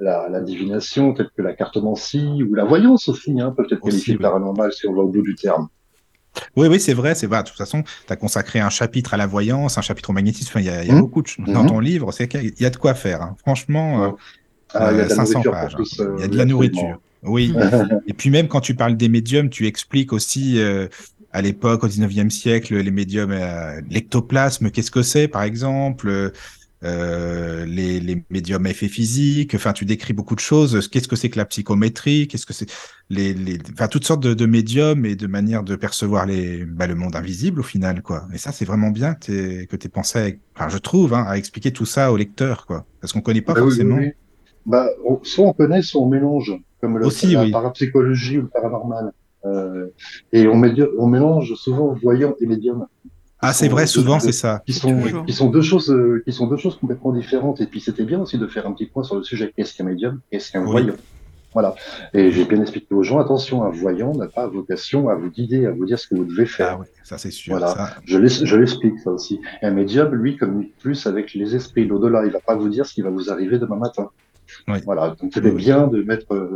la, 0.00 0.28
la 0.28 0.40
divination, 0.40 1.14
telle 1.14 1.30
que 1.36 1.42
la 1.42 1.54
cartomancie 1.54 2.42
ou 2.42 2.54
la 2.54 2.64
voyance 2.64 3.08
aussi, 3.08 3.40
hein, 3.40 3.52
peut 3.56 3.66
être 3.70 3.82
Aussi, 3.82 3.90
qualifiée 3.90 4.14
de 4.14 4.18
oui. 4.18 4.22
paranormal 4.22 4.72
si 4.72 4.86
on 4.88 4.94
va 4.94 5.02
au 5.02 5.08
bout 5.08 5.22
du 5.22 5.34
terme. 5.36 5.68
Oui, 6.56 6.68
oui, 6.68 6.80
c'est 6.80 6.94
vrai, 6.94 7.14
c'est 7.14 7.26
vrai. 7.26 7.42
De 7.42 7.48
toute 7.48 7.56
façon, 7.56 7.82
tu 7.82 8.12
as 8.12 8.16
consacré 8.16 8.60
un 8.60 8.70
chapitre 8.70 9.14
à 9.14 9.16
la 9.16 9.26
voyance, 9.26 9.78
un 9.78 9.82
chapitre 9.82 10.10
au 10.10 10.12
magnétisme. 10.12 10.48
Enfin, 10.50 10.60
il 10.60 10.66
y 10.66 10.70
a, 10.70 10.82
il 10.82 10.88
y 10.88 10.90
a 10.90 10.94
Mhm. 10.94 11.00
beaucoup 11.00 11.22
de 11.22 11.26
choses 11.26 11.46
dans 11.52 11.62
Mhm. 11.62 11.68
ton 11.68 11.80
livre. 11.80 12.12
C'est 12.12 12.28
qu'il 12.28 12.52
y 12.58 12.64
a 12.64 12.70
de 12.70 12.76
quoi 12.76 12.94
faire. 12.94 13.22
hein. 13.22 13.36
Franchement, 13.40 14.04
euh, 14.04 14.10
Ah, 14.74 14.92
il 14.92 14.98
y 14.98 15.00
a 15.00 15.04
de 15.04 15.08
la 15.08 15.14
500 15.14 15.40
nourriture 15.40 15.52
pages. 15.52 15.74
tous. 15.76 16.00
hein. 16.00 16.06
Il 16.16 16.20
y 16.20 16.22
a 16.22 16.26
euh, 16.26 16.28
de 16.28 16.36
la 16.36 16.44
nourriture. 16.44 16.98
Oui. 17.22 17.52
Et 18.06 18.12
puis 18.14 18.30
même 18.30 18.48
quand 18.48 18.60
tu 18.60 18.74
parles 18.74 18.96
des 18.96 19.08
médiums, 19.08 19.48
tu 19.50 19.66
expliques 19.66 20.12
aussi 20.12 20.58
euh, 20.58 20.88
à 21.32 21.42
l'époque, 21.42 21.82
au 21.84 21.88
19e 21.88 22.30
siècle, 22.30 22.76
les 22.76 22.90
médiums, 22.90 23.32
euh, 23.32 23.80
l'ectoplasme, 23.90 24.70
qu'est-ce 24.70 24.90
que 24.90 25.02
c'est, 25.02 25.28
par 25.28 25.42
exemple, 25.42 26.32
euh, 26.84 27.64
les, 27.66 28.00
les 28.00 28.24
médiums 28.30 28.66
à 28.66 28.70
effet 28.70 28.88
physique. 28.88 29.54
Enfin, 29.54 29.72
tu 29.72 29.84
décris 29.84 30.12
beaucoup 30.12 30.34
de 30.34 30.40
choses. 30.40 30.88
Qu'est-ce 30.88 31.08
que 31.08 31.16
c'est 31.16 31.30
que 31.30 31.38
la 31.38 31.44
psychométrie? 31.46 32.28
Qu'est-ce 32.28 32.46
que 32.46 32.52
c'est? 32.52 32.70
Les, 33.08 33.34
les, 33.34 33.58
enfin, 33.72 33.88
toutes 33.88 34.04
sortes 34.04 34.22
de, 34.22 34.34
de 34.34 34.46
médiums 34.46 35.06
et 35.06 35.16
de 35.16 35.26
manières 35.26 35.62
de 35.62 35.76
percevoir 35.76 36.26
les, 36.26 36.64
bah, 36.64 36.86
le 36.86 36.94
monde 36.94 37.16
invisible 37.16 37.60
au 37.60 37.64
final, 37.64 38.02
quoi. 38.02 38.26
Et 38.34 38.38
ça, 38.38 38.52
c'est 38.52 38.64
vraiment 38.64 38.90
bien 38.90 39.14
que 39.14 39.64
que 39.64 39.76
t'aies 39.76 39.88
pensé, 39.88 40.18
avec- 40.18 40.40
enfin, 40.54 40.68
je 40.68 40.78
trouve, 40.78 41.14
hein, 41.14 41.24
à 41.26 41.36
expliquer 41.38 41.72
tout 41.72 41.86
ça 41.86 42.12
au 42.12 42.16
lecteur, 42.16 42.66
quoi, 42.66 42.84
parce 43.00 43.12
qu'on 43.12 43.20
connaît 43.20 43.42
pas 43.42 43.54
Bah 43.54 43.60
forcément. 43.60 43.96
oui, 43.96 44.06
oui. 44.06 44.12
Bah, 44.66 44.88
on- 45.04 45.20
soit 45.22 45.46
on 45.46 45.52
connaît, 45.52 45.82
soit 45.82 46.02
on 46.02 46.08
mélange, 46.08 46.52
comme 46.80 46.98
le, 46.98 47.06
Aussi, 47.06 47.32
la 47.32 47.44
oui. 47.44 47.52
parapsychologie 47.52 48.38
ou 48.38 48.42
le 48.42 48.48
paranormal. 48.48 49.12
Euh, 49.44 49.86
et 50.32 50.48
on, 50.48 50.60
on 50.98 51.06
mélange 51.06 51.54
souvent 51.54 51.94
voyant 51.94 52.34
et 52.40 52.46
médium. 52.46 52.86
Ah, 53.48 53.52
c'est 53.52 53.68
vrai, 53.68 53.86
souvent, 53.86 54.18
c'est 54.20 54.32
ça. 54.32 54.62
Qui 54.66 54.72
sont, 54.72 55.00
qui 55.26 55.32
sont 55.32 55.48
deux 55.50 55.62
choses, 55.62 55.90
euh, 55.90 56.22
qui 56.26 56.32
sont 56.32 56.46
deux 56.46 56.56
choses 56.56 56.76
complètement 56.76 57.12
différentes. 57.12 57.60
Et 57.60 57.66
puis 57.66 57.80
c'était 57.80 58.04
bien 58.04 58.20
aussi 58.20 58.38
de 58.38 58.46
faire 58.46 58.66
un 58.66 58.72
petit 58.72 58.86
point 58.86 59.02
sur 59.04 59.16
le 59.16 59.22
sujet 59.22 59.52
qu'est-ce 59.56 59.74
qu'un 59.74 59.84
médium, 59.84 60.20
qu'est-ce 60.30 60.50
qu'un 60.52 60.62
Oui. 60.64 60.70
voyant? 60.70 60.94
Voilà. 61.54 61.74
Et 62.12 62.30
j'ai 62.32 62.44
bien 62.44 62.60
expliqué 62.60 62.92
aux 62.94 63.02
gens, 63.02 63.18
attention, 63.18 63.64
un 63.64 63.70
voyant 63.70 64.12
n'a 64.14 64.26
pas 64.26 64.46
vocation 64.46 65.08
à 65.08 65.14
vous 65.14 65.30
guider, 65.30 65.64
à 65.64 65.70
vous 65.70 65.86
dire 65.86 65.98
ce 65.98 66.06
que 66.06 66.14
vous 66.14 66.24
devez 66.26 66.44
faire. 66.44 66.72
Ah 66.72 66.80
ouais, 66.80 66.86
ça 67.02 67.16
c'est 67.16 67.30
sûr. 67.30 67.52
Voilà. 67.56 67.68
Ça, 67.68 67.94
Je 68.04 68.18
l'explique 68.56 68.98
ça 68.98 69.10
aussi. 69.10 69.40
Et 69.62 69.66
un 69.66 69.70
médium, 69.70 70.14
lui, 70.14 70.36
communique 70.36 70.74
plus 70.78 71.06
avec 71.06 71.32
les 71.32 71.54
esprits, 71.56 71.86
l'au-delà. 71.86 72.26
Il 72.26 72.32
va 72.32 72.40
pas 72.40 72.56
vous 72.56 72.68
dire 72.68 72.84
ce 72.84 72.92
qui 72.92 73.00
va 73.00 73.08
vous 73.08 73.30
arriver 73.30 73.58
demain 73.58 73.76
matin. 73.76 74.10
Oui. 74.68 74.78
Voilà. 74.84 75.16
Donc 75.20 75.30
c'était 75.32 75.48
Oui, 75.48 75.54
oui. 75.56 75.62
bien 75.64 75.86
de 75.86 76.02
mettre, 76.02 76.26
euh, 76.34 76.54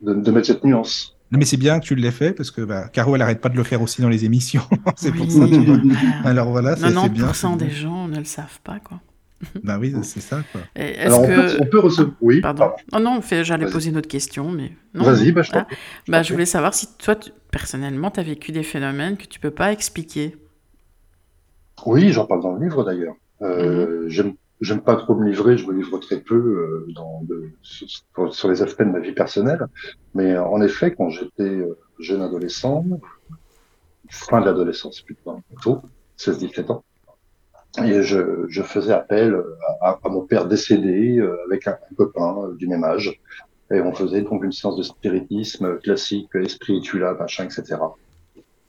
de, 0.00 0.14
de 0.14 0.30
mettre 0.32 0.46
cette 0.48 0.64
nuance. 0.64 1.11
Non, 1.32 1.38
mais 1.38 1.44
c'est 1.46 1.56
bien 1.56 1.80
que 1.80 1.84
tu 1.86 1.94
l'aies 1.94 2.10
fait 2.10 2.32
parce 2.32 2.50
que 2.50 2.60
bah, 2.60 2.88
Caro, 2.92 3.16
elle 3.16 3.22
arrête 3.22 3.40
pas 3.40 3.48
de 3.48 3.56
le 3.56 3.62
faire 3.64 3.80
aussi 3.82 4.02
dans 4.02 4.08
les 4.10 4.24
émissions. 4.26 4.62
c'est 4.96 5.12
pour 5.12 5.26
Oui. 5.26 5.32
ça. 5.32 5.46
tu 5.48 5.60
vois. 5.64 5.78
Ah, 6.24 6.28
Alors 6.28 6.50
voilà, 6.50 6.76
c'est 6.76 6.82
c'est 6.88 7.08
bien. 7.08 7.26
90% 7.26 7.58
c'est 7.58 7.64
des 7.64 7.70
gens 7.70 8.06
ne 8.06 8.18
le 8.18 8.24
savent 8.24 8.60
pas, 8.62 8.78
quoi. 8.80 9.00
Bah 9.64 9.78
oui, 9.80 9.92
c'est 10.02 10.20
ça, 10.20 10.42
quoi. 10.52 10.60
Alors 11.00 11.22
on, 11.22 11.26
peut, 11.26 11.56
on 11.60 11.66
peut 11.66 11.80
recevoir. 11.80 12.14
Oui. 12.20 12.40
Pardon. 12.40 12.70
Oh 12.92 12.98
non, 13.00 13.20
j'allais 13.42 13.66
poser 13.66 13.90
une 13.90 13.96
autre 13.96 14.08
question, 14.08 14.50
mais... 14.52 14.72
Vas-y, 14.94 15.32
bah, 15.32 15.42
je 15.42 15.50
Ah, 15.54 15.66
bah, 16.06 16.22
je 16.22 16.32
voulais 16.32 16.46
savoir 16.46 16.74
si 16.74 16.86
toi, 16.98 17.16
tu- 17.16 17.30
personnellement, 17.50 18.10
tu 18.10 18.20
as 18.20 18.22
vécu 18.22 18.52
des 18.52 18.62
phénomènes 18.62 19.16
que 19.16 19.24
tu 19.26 19.40
peux 19.40 19.50
pas 19.50 19.72
expliquer. 19.72 20.36
Oui, 21.86 22.12
j'en 22.12 22.26
parle 22.26 22.42
dans 22.42 22.52
le 22.54 22.64
livre 22.64 22.84
d'ailleurs. 22.84 23.14
Euh, 23.40 24.04
J'aime 24.08 24.34
j'aime 24.62 24.80
pas 24.80 24.96
trop 24.96 25.14
me 25.14 25.28
livrer, 25.28 25.58
je 25.58 25.66
me 25.66 25.74
livre 25.74 25.98
très 25.98 26.20
peu 26.20 26.36
euh, 26.36 26.86
dans 26.94 27.22
de, 27.24 27.50
sur, 28.30 28.48
les 28.48 28.62
aspects 28.62 28.82
de 28.82 28.90
ma 28.90 29.00
vie 29.00 29.12
personnelle. 29.12 29.66
Mais 30.14 30.32
euh, 30.32 30.44
en 30.44 30.62
effet, 30.62 30.94
quand 30.94 31.10
j'étais 31.10 31.42
euh, 31.42 31.76
jeune 31.98 32.22
adolescent, 32.22 32.84
fin 34.08 34.40
de 34.40 34.46
l'adolescence 34.46 35.02
plutôt, 35.02 35.40
plutôt 35.48 35.82
16-17 36.18 36.72
ans, 36.72 36.84
et 37.82 38.02
je, 38.02 38.46
je 38.48 38.62
faisais 38.62 38.92
appel 38.92 39.34
à, 39.80 39.98
à 40.02 40.08
mon 40.08 40.20
père 40.20 40.46
décédé 40.46 41.18
euh, 41.18 41.36
avec 41.46 41.66
un, 41.66 41.76
copain 41.96 42.50
du 42.56 42.68
même 42.68 42.84
âge. 42.84 43.20
Et 43.72 43.80
on 43.80 43.92
faisait 43.92 44.20
donc 44.20 44.44
une 44.44 44.52
séance 44.52 44.76
de 44.76 44.82
spiritisme 44.82 45.78
classique, 45.78 46.28
spirituel, 46.46 47.16
machin, 47.18 47.44
etc. 47.44 47.76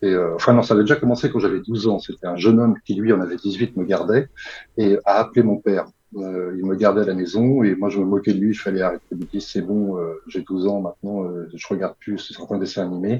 Euh, 0.04 0.36
enfin 0.36 0.54
non, 0.54 0.62
ça 0.62 0.74
avait 0.74 0.84
déjà 0.84 0.96
commencé 0.96 1.30
quand 1.30 1.40
j'avais 1.40 1.60
12 1.60 1.88
ans. 1.88 2.00
C'était 2.00 2.28
un 2.28 2.36
jeune 2.36 2.60
homme 2.60 2.76
qui 2.86 2.96
lui 2.96 3.14
en 3.14 3.22
avait 3.22 3.38
18, 3.38 3.78
me 3.78 3.86
gardait 3.86 4.30
et 4.78 4.98
a 5.06 5.20
appelé 5.20 5.44
mon 5.44 5.58
père. 5.58 5.86
Euh, 6.16 6.56
il 6.58 6.66
me 6.66 6.76
gardait 6.76 7.02
à 7.02 7.06
la 7.06 7.16
maison 7.16 7.64
et 7.64 7.74
moi 7.76 7.90
je 7.90 8.00
me 8.00 8.06
moquais 8.06 8.34
de 8.34 8.40
lui. 8.40 8.54
Je 8.54 8.62
fallait 8.62 8.82
arrêter 8.82 9.04
de 9.12 9.16
me 9.16 9.26
dire 9.26 9.42
c'est 9.42 9.62
bon, 9.62 9.98
euh, 9.98 10.22
j'ai 10.28 10.42
12 10.42 10.68
ans 10.68 10.82
maintenant, 10.82 11.26
je 11.54 11.68
regarde 11.68 11.96
plus 12.00 12.18
certains 12.18 12.58
dessins 12.58 12.84
animés. 12.84 13.20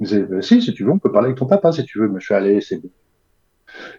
Il 0.00 0.04
me 0.04 0.06
disait 0.06 0.22
bah, 0.22 0.42
si, 0.42 0.62
si 0.62 0.72
tu 0.72 0.84
veux, 0.84 0.90
on 0.90 0.98
peut 0.98 1.12
parler 1.12 1.26
avec 1.26 1.38
ton 1.38 1.46
papa 1.46 1.72
si 1.72 1.84
tu 1.84 1.98
veux. 1.98 2.08
Mais 2.08 2.20
je 2.20 2.26
suis 2.26 2.34
allé, 2.34 2.60
c'est 2.60 2.76
bon. 2.76 2.90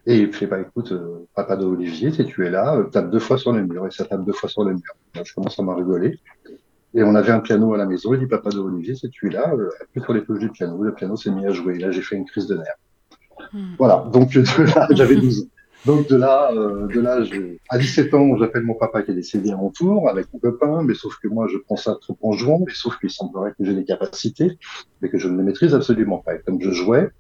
Et 0.06 0.20
il 0.20 0.32
fait, 0.32 0.48
bah 0.48 0.62
écoute, 0.62 0.94
papa 1.36 1.58
d'Olivier, 1.58 2.10
si 2.12 2.26
tu 2.26 2.46
es 2.46 2.50
là, 2.50 2.82
tape 2.94 3.12
deux 3.12 3.20
fois 3.20 3.38
sur 3.38 3.52
le 3.52 3.66
mur. 3.66 3.86
Et 3.86 3.92
ça 3.92 4.06
tape 4.06 4.24
deux 4.24 4.32
fois 4.32 4.48
sur 4.48 4.64
le 4.64 4.72
mur. 4.72 4.96
je 5.22 5.34
commence 5.34 5.60
à 5.60 5.64
m'en 5.64 5.76
rigoler. 5.76 6.18
Et 6.96 7.04
on 7.04 7.14
avait 7.14 7.32
un 7.32 7.42
piano 7.42 7.74
à 7.74 7.78
la 7.78 7.86
maison. 7.86 8.14
Il 8.14 8.22
dit, 8.22 8.26
papa 8.26 8.50
d'Olivier, 8.50 8.96
si 8.96 9.10
tu 9.10 9.28
es 9.28 9.32
là, 9.32 9.54
euh, 9.54 9.70
appuie 9.82 10.02
sur 10.02 10.14
les 10.14 10.24
touches 10.24 10.40
du 10.40 10.50
piano. 10.50 10.82
Le 10.82 10.94
piano 10.94 11.18
s'est 11.18 11.32
mis 11.32 11.46
à 11.46 11.52
jouer. 11.52 11.76
Et 11.76 11.80
là, 11.80 11.92
j'ai 11.92 12.02
fait 12.02 12.16
une 12.16 12.26
crise 12.26 12.48
de 12.48 12.56
nerfs. 12.56 12.80
Hmm. 13.52 13.76
Voilà. 13.78 14.08
Donc, 14.14 14.30
j'avais 14.92 15.16
12 15.16 15.42
ans. 15.42 15.46
Donc 15.86 16.08
de 16.08 16.16
là, 16.16 16.52
euh, 16.52 16.88
de 16.88 17.00
là, 17.00 17.24
je, 17.24 17.58
à 17.70 17.78
17 17.78 18.12
ans, 18.16 18.36
j'appelle 18.38 18.64
mon 18.64 18.74
papa 18.74 19.04
qui 19.04 19.12
est 19.12 19.14
décédé 19.14 19.52
à 19.52 19.56
mon 19.56 19.70
tour 19.70 20.10
avec 20.10 20.34
mon 20.34 20.40
copain, 20.40 20.82
mais 20.82 20.96
sauf 20.96 21.16
que 21.22 21.28
moi, 21.28 21.48
je 21.48 21.60
prends 21.60 21.76
ça 21.76 21.96
trop 22.02 22.18
en 22.24 22.32
jouant, 22.32 22.60
mais 22.66 22.74
sauf 22.74 22.98
qu'il 22.98 23.12
semblerait 23.12 23.52
que 23.52 23.64
j'ai 23.64 23.76
des 23.76 23.86
capacités, 23.86 24.58
mais 25.02 25.10
que 25.10 25.20
je 25.20 25.28
ne 25.28 25.38
les 25.38 25.44
maîtrise 25.44 25.76
absolument 25.76 26.18
pas. 26.18 26.36
Et 26.36 26.40
comme 26.40 26.60
je 26.60 26.72
jouais, 26.72 27.12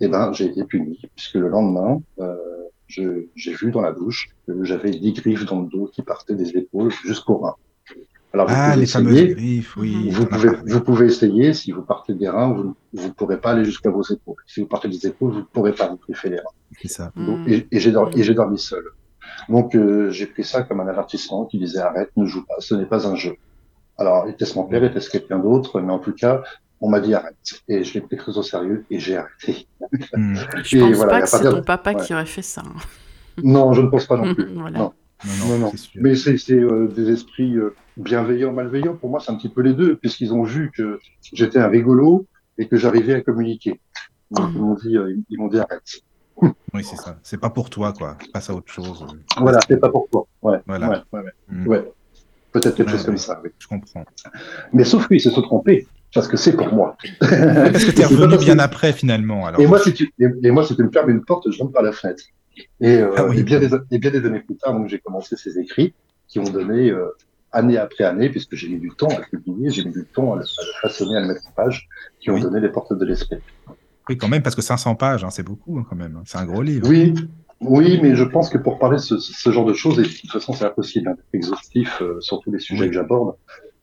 eh 0.00 0.08
ben, 0.08 0.32
j'ai 0.32 0.46
été 0.46 0.64
puni, 0.64 1.00
puisque 1.14 1.34
le 1.34 1.48
lendemain, 1.48 2.00
euh, 2.18 2.34
j'ai 2.88 3.52
vu 3.54 3.70
dans 3.70 3.82
la 3.82 3.92
bouche 3.92 4.30
que 4.48 4.64
j'avais 4.64 4.90
des 4.90 5.12
griffes 5.12 5.44
dans 5.44 5.60
le 5.62 5.68
dos 5.68 5.88
qui 5.92 6.02
partaient 6.02 6.34
des 6.34 6.56
épaules 6.56 6.90
jusqu'au 6.90 7.36
rein. 7.36 7.54
Alors, 8.34 8.46
ah, 8.50 8.76
les 8.76 8.86
fameuses 8.86 9.34
griffes, 9.34 9.76
oui. 9.76 10.10
Vous 10.10 10.26
pouvez, 10.26 10.50
vous 10.66 10.80
pouvez 10.80 11.06
essayer. 11.06 11.54
Si 11.54 11.72
vous 11.72 11.82
partez 11.82 12.12
des 12.12 12.28
reins, 12.28 12.52
vous 12.52 12.74
ne 12.92 13.08
pourrez 13.08 13.40
pas 13.40 13.52
aller 13.52 13.64
jusqu'à 13.64 13.90
vos 13.90 14.02
épaules. 14.02 14.36
Si 14.46 14.60
vous 14.60 14.66
partez 14.66 14.88
des 14.88 15.06
épaules, 15.06 15.32
vous 15.32 15.38
ne 15.38 15.44
pourrez 15.44 15.72
pas 15.72 15.88
vous 15.88 15.96
griffer 15.96 16.28
les 16.28 16.36
reins. 16.36 16.44
C'est 16.80 16.88
ça. 16.88 17.12
et, 17.46 17.66
et 17.70 17.80
j'ai 17.80 17.90
dormi, 17.90 18.20
et 18.20 18.34
dormi 18.34 18.58
seul. 18.58 18.84
Donc, 19.48 19.74
euh, 19.74 20.10
j'ai 20.10 20.26
pris 20.26 20.44
ça 20.44 20.62
comme 20.62 20.80
un 20.80 20.88
avertissement 20.88 21.46
qui 21.46 21.58
disait 21.58 21.80
arrête, 21.80 22.10
ne 22.16 22.26
joue 22.26 22.44
pas, 22.44 22.56
ce 22.58 22.74
n'est 22.74 22.86
pas 22.86 23.06
un 23.06 23.14
jeu. 23.14 23.36
Alors, 23.96 24.28
était-ce 24.28 24.54
mon 24.54 24.64
père, 24.64 24.84
était-ce 24.84 25.10
quelqu'un 25.10 25.38
d'autre? 25.38 25.80
Mais 25.80 25.92
en 25.92 25.98
tout 25.98 26.12
cas, 26.12 26.42
on 26.80 26.88
m'a 26.88 27.00
dit 27.00 27.14
arrête. 27.14 27.36
Et 27.66 27.82
je 27.82 27.94
l'ai 27.94 28.00
pris 28.00 28.16
très 28.16 28.36
au 28.36 28.42
sérieux 28.42 28.84
et 28.90 28.98
j'ai 28.98 29.16
arrêté. 29.16 29.66
Hmm. 30.12 30.34
Je 30.62 30.78
pense 30.78 31.06
pas 31.06 31.22
que 31.22 31.28
c'est 31.28 31.50
ton 31.50 31.62
papa 31.62 31.94
qui 31.94 32.12
aurait 32.12 32.26
fait 32.26 32.42
ça. 32.42 32.62
Non, 33.42 33.72
je 33.72 33.82
ne 33.82 33.88
pense 33.88 34.06
pas 34.06 34.16
non 34.16 34.34
plus. 34.34 34.52
Non. 34.52 34.92
Non, 35.26 35.58
non, 35.58 35.72
Mais 35.96 36.14
c'est 36.14 36.38
euh, 36.52 36.86
des 36.86 37.10
esprits 37.10 37.56
euh, 37.56 37.74
bienveillants, 37.96 38.52
malveillants. 38.52 38.94
Pour 38.94 39.10
moi, 39.10 39.20
c'est 39.20 39.32
un 39.32 39.34
petit 39.34 39.48
peu 39.48 39.62
les 39.62 39.72
deux, 39.72 39.96
puisqu'ils 39.96 40.32
ont 40.32 40.44
vu 40.44 40.70
que 40.70 41.00
j'étais 41.32 41.58
un 41.58 41.68
rigolo 41.68 42.26
et 42.56 42.68
que 42.68 42.76
j'arrivais 42.76 43.14
à 43.14 43.20
communiquer. 43.20 43.80
Donc, 44.30 44.50
ils 44.54 44.60
m'ont 44.60 44.74
dit, 44.74 44.96
euh, 44.96 45.16
ils 45.28 45.38
m'ont 45.38 45.48
dit 45.48 45.58
arrête. 45.58 46.02
Oui, 46.40 46.84
c'est 46.84 46.96
ça. 46.96 47.18
C'est 47.22 47.40
pas 47.40 47.50
pour 47.50 47.68
toi, 47.68 47.92
quoi. 47.92 48.16
Passe 48.32 48.50
à 48.50 48.54
autre 48.54 48.72
chose. 48.72 49.04
Voilà, 49.38 49.58
c'est 49.66 49.78
pas 49.78 49.88
pour 49.88 50.08
toi. 50.10 50.26
Ouais. 50.42 50.58
Voilà. 50.66 51.04
Ouais, 51.12 51.20
ouais, 51.20 51.32
mm. 51.48 51.66
ouais. 51.66 51.92
Peut-être 52.52 52.76
quelque 52.76 52.92
chose 52.92 53.04
comme 53.04 53.18
ça. 53.18 53.40
Oui. 53.42 53.50
Je 53.58 53.66
comprends. 53.66 54.04
Mais 54.72 54.84
sauf 54.84 55.08
qu'ils 55.08 55.20
se 55.20 55.30
sont 55.30 55.42
trompés. 55.42 55.88
Parce 56.14 56.28
que 56.28 56.36
c'est 56.36 56.56
pour 56.56 56.72
moi. 56.72 56.96
parce 57.20 57.84
que 57.84 57.90
tu 57.90 58.00
es 58.00 58.04
revenu 58.06 58.38
bien 58.38 58.58
après, 58.58 58.92
finalement. 58.92 59.46
Alors. 59.46 59.60
Et 59.60 59.66
moi, 59.66 59.78
si 59.78 59.92
tu, 59.92 60.12
et, 60.18 60.50
moi, 60.50 60.64
si 60.64 60.74
tu 60.74 60.82
me 60.82 60.90
fermes 60.90 61.10
une 61.10 61.24
porte, 61.24 61.50
je 61.50 61.58
rentre 61.58 61.72
par 61.72 61.82
la 61.82 61.92
fenêtre. 61.92 62.22
Et, 62.80 62.96
euh, 62.96 63.14
ah 63.16 63.24
bien 63.28 63.60
des, 63.60 63.70
et, 63.90 63.98
bien 63.98 64.10
des, 64.10 64.24
années 64.24 64.40
plus 64.40 64.56
tard, 64.56 64.74
donc 64.74 64.88
j'ai 64.88 64.98
commencé 64.98 65.36
ces 65.36 65.58
écrits 65.58 65.94
qui 66.26 66.38
ont 66.38 66.44
donné 66.44 66.90
euh, 66.90 67.08
année 67.52 67.78
après 67.78 68.04
année, 68.04 68.28
puisque 68.28 68.54
j'ai 68.54 68.68
mis 68.68 68.78
du 68.78 68.90
temps 68.90 69.08
à 69.08 69.20
publier, 69.20 69.70
j'ai 69.70 69.84
mis 69.84 69.92
du 69.92 70.04
temps 70.04 70.34
à 70.34 70.36
le, 70.36 70.44
façonner, 70.82 71.16
à 71.16 71.20
le 71.20 71.28
mettre 71.28 71.46
en 71.48 71.52
page, 71.52 71.88
qui 72.20 72.30
ont 72.30 72.38
donné 72.38 72.60
les 72.60 72.68
portes 72.68 72.92
de 72.92 73.04
l'esprit. 73.04 73.38
Oui, 74.08 74.16
quand 74.16 74.28
même, 74.28 74.42
parce 74.42 74.56
que 74.56 74.62
500 74.62 74.94
pages, 74.94 75.24
hein, 75.24 75.30
c'est 75.30 75.42
beaucoup 75.42 75.78
hein, 75.78 75.86
quand 75.88 75.96
même. 75.96 76.22
C'est 76.24 76.38
un 76.38 76.46
gros 76.46 76.62
livre. 76.62 76.88
Oui, 76.88 77.14
oui, 77.60 77.98
mais 78.02 78.14
je 78.14 78.24
pense 78.24 78.48
que 78.50 78.58
pour 78.58 78.78
parler 78.78 78.96
de 78.96 79.02
ce, 79.02 79.18
ce 79.18 79.50
genre 79.50 79.64
de 79.64 79.74
choses, 79.74 79.98
et 79.98 80.02
de 80.02 80.08
toute 80.08 80.30
façon, 80.30 80.52
c'est 80.52 80.64
impossible 80.64 81.06
d'être 81.06 81.24
exhaustif 81.32 82.00
euh, 82.00 82.20
sur 82.20 82.40
tous 82.40 82.52
les 82.52 82.60
sujets 82.60 82.86
que 82.86 82.94
j'aborde. 82.94 83.34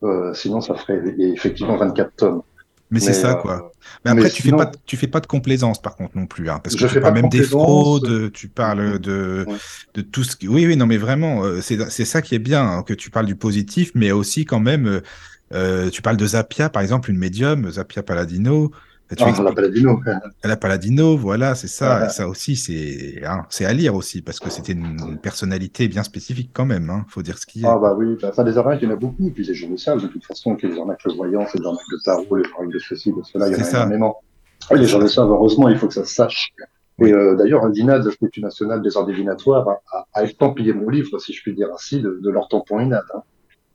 Euh, 0.02 0.32
sinon, 0.34 0.60
ça 0.60 0.74
ferait 0.74 1.02
effectivement 1.18 1.76
24 1.76 2.16
tomes. 2.16 2.42
Mais, 2.90 3.00
c'est 3.00 3.14
ça, 3.14 3.34
quoi. 3.34 3.54
Euh, 3.54 3.98
mais 4.04 4.10
après, 4.12 4.30
tu, 4.30 4.42
fais 4.42 4.52
pas, 4.52 4.70
tu 4.86 4.96
fais 4.96 5.08
pas 5.08 5.20
de 5.20 5.26
complaisance, 5.26 5.82
par 5.82 5.96
contre, 5.96 6.16
non 6.16 6.26
plus. 6.26 6.48
Hein, 6.48 6.60
parce 6.62 6.76
que 6.76 6.86
tu 6.86 7.00
parles 7.00 7.14
même 7.14 7.28
des 7.28 7.42
fraudes, 7.42 8.32
tu 8.32 8.48
parles 8.48 8.98
de, 8.98 9.46
de 9.94 10.00
tout 10.02 10.22
ce 10.22 10.36
qui. 10.36 10.46
Oui, 10.48 10.66
oui, 10.66 10.76
non, 10.76 10.86
mais 10.86 10.96
vraiment, 10.96 11.44
euh, 11.44 11.60
c'est 11.60 12.04
ça 12.04 12.22
qui 12.22 12.34
est 12.34 12.40
bien, 12.40 12.64
hein, 12.64 12.82
que 12.82 12.94
tu 12.94 13.10
parles 13.10 13.26
du 13.26 13.36
positif, 13.36 13.90
mais 13.94 14.12
aussi, 14.12 14.44
quand 14.44 14.60
même, 14.60 15.00
euh, 15.52 15.90
tu 15.90 16.02
parles 16.02 16.16
de 16.16 16.26
Zapia, 16.26 16.68
par 16.68 16.82
exemple, 16.82 17.10
une 17.10 17.18
médium, 17.18 17.70
Zapia 17.70 18.02
Paladino. 18.02 18.70
Ah, 19.20 19.42
la 19.42 19.52
Paladino. 19.52 20.00
La 20.42 20.56
Paladino, 20.56 21.16
voilà, 21.16 21.54
c'est 21.54 21.68
ça. 21.68 22.08
ça 22.08 22.28
aussi, 22.28 22.56
c'est 22.56 23.24
hein, 23.24 23.46
à 23.60 23.72
lire 23.72 23.94
aussi, 23.94 24.20
parce 24.20 24.40
que 24.40 24.50
c'était 24.50 24.72
une 24.72 25.18
personnalité 25.18 25.86
bien 25.86 26.02
spécifique 26.02 26.50
quand 26.52 26.66
même. 26.66 26.90
Hein, 26.90 27.04
faut 27.08 27.22
dire 27.22 27.38
ce 27.38 27.46
qu'il 27.46 27.62
y 27.62 27.66
a. 27.66 27.72
Ah 27.72 27.78
bah 27.78 27.94
oui, 27.96 28.16
bah, 28.20 28.32
ça 28.32 28.42
des 28.42 28.58
arnaques, 28.58 28.80
il 28.82 28.88
y 28.88 28.90
en 28.90 28.94
a 28.94 28.96
beaucoup. 28.96 29.30
Puis 29.30 29.44
les 29.44 29.54
gens 29.54 29.68
le 29.68 29.76
savent 29.76 30.02
de 30.02 30.08
toute 30.08 30.24
façon, 30.24 30.56
que 30.56 30.66
les 30.66 30.78
arnaques 30.78 31.06
de 31.06 31.12
voyance, 31.12 31.54
les 31.54 31.64
arnaques 31.64 31.80
de 31.92 31.98
tarot, 32.04 32.36
les 32.36 32.44
arnaques 32.54 32.72
de 32.72 32.78
ceci, 32.78 33.12
de 33.12 33.22
cela, 33.22 33.48
il 33.48 33.52
y 33.52 33.56
en 33.56 33.64
a 33.64 33.68
énormément. 33.68 34.16
Oui, 34.70 34.80
les 34.80 34.86
gens 34.86 34.98
le 34.98 35.06
savent, 35.06 35.30
heureusement, 35.30 35.68
il 35.68 35.78
faut 35.78 35.86
que 35.86 35.94
ça 35.94 36.04
se 36.04 36.14
sache. 36.14 36.52
Et 36.98 37.12
euh, 37.12 37.36
d'ailleurs, 37.36 37.68
l'INAD, 37.68 38.04
l'Institut 38.04 38.40
national 38.40 38.82
des 38.82 38.96
arts 38.96 39.06
divinatoires, 39.06 39.68
a, 39.92 40.06
a, 40.14 40.24
estampillé 40.24 40.72
mon 40.72 40.88
livre, 40.88 41.18
si 41.18 41.32
je 41.32 41.42
puis 41.42 41.54
dire 41.54 41.68
ainsi, 41.72 42.00
de, 42.00 42.18
de 42.22 42.30
leur 42.30 42.48
tampon 42.48 42.80
INAD. 42.80 43.04
Hein. 43.14 43.22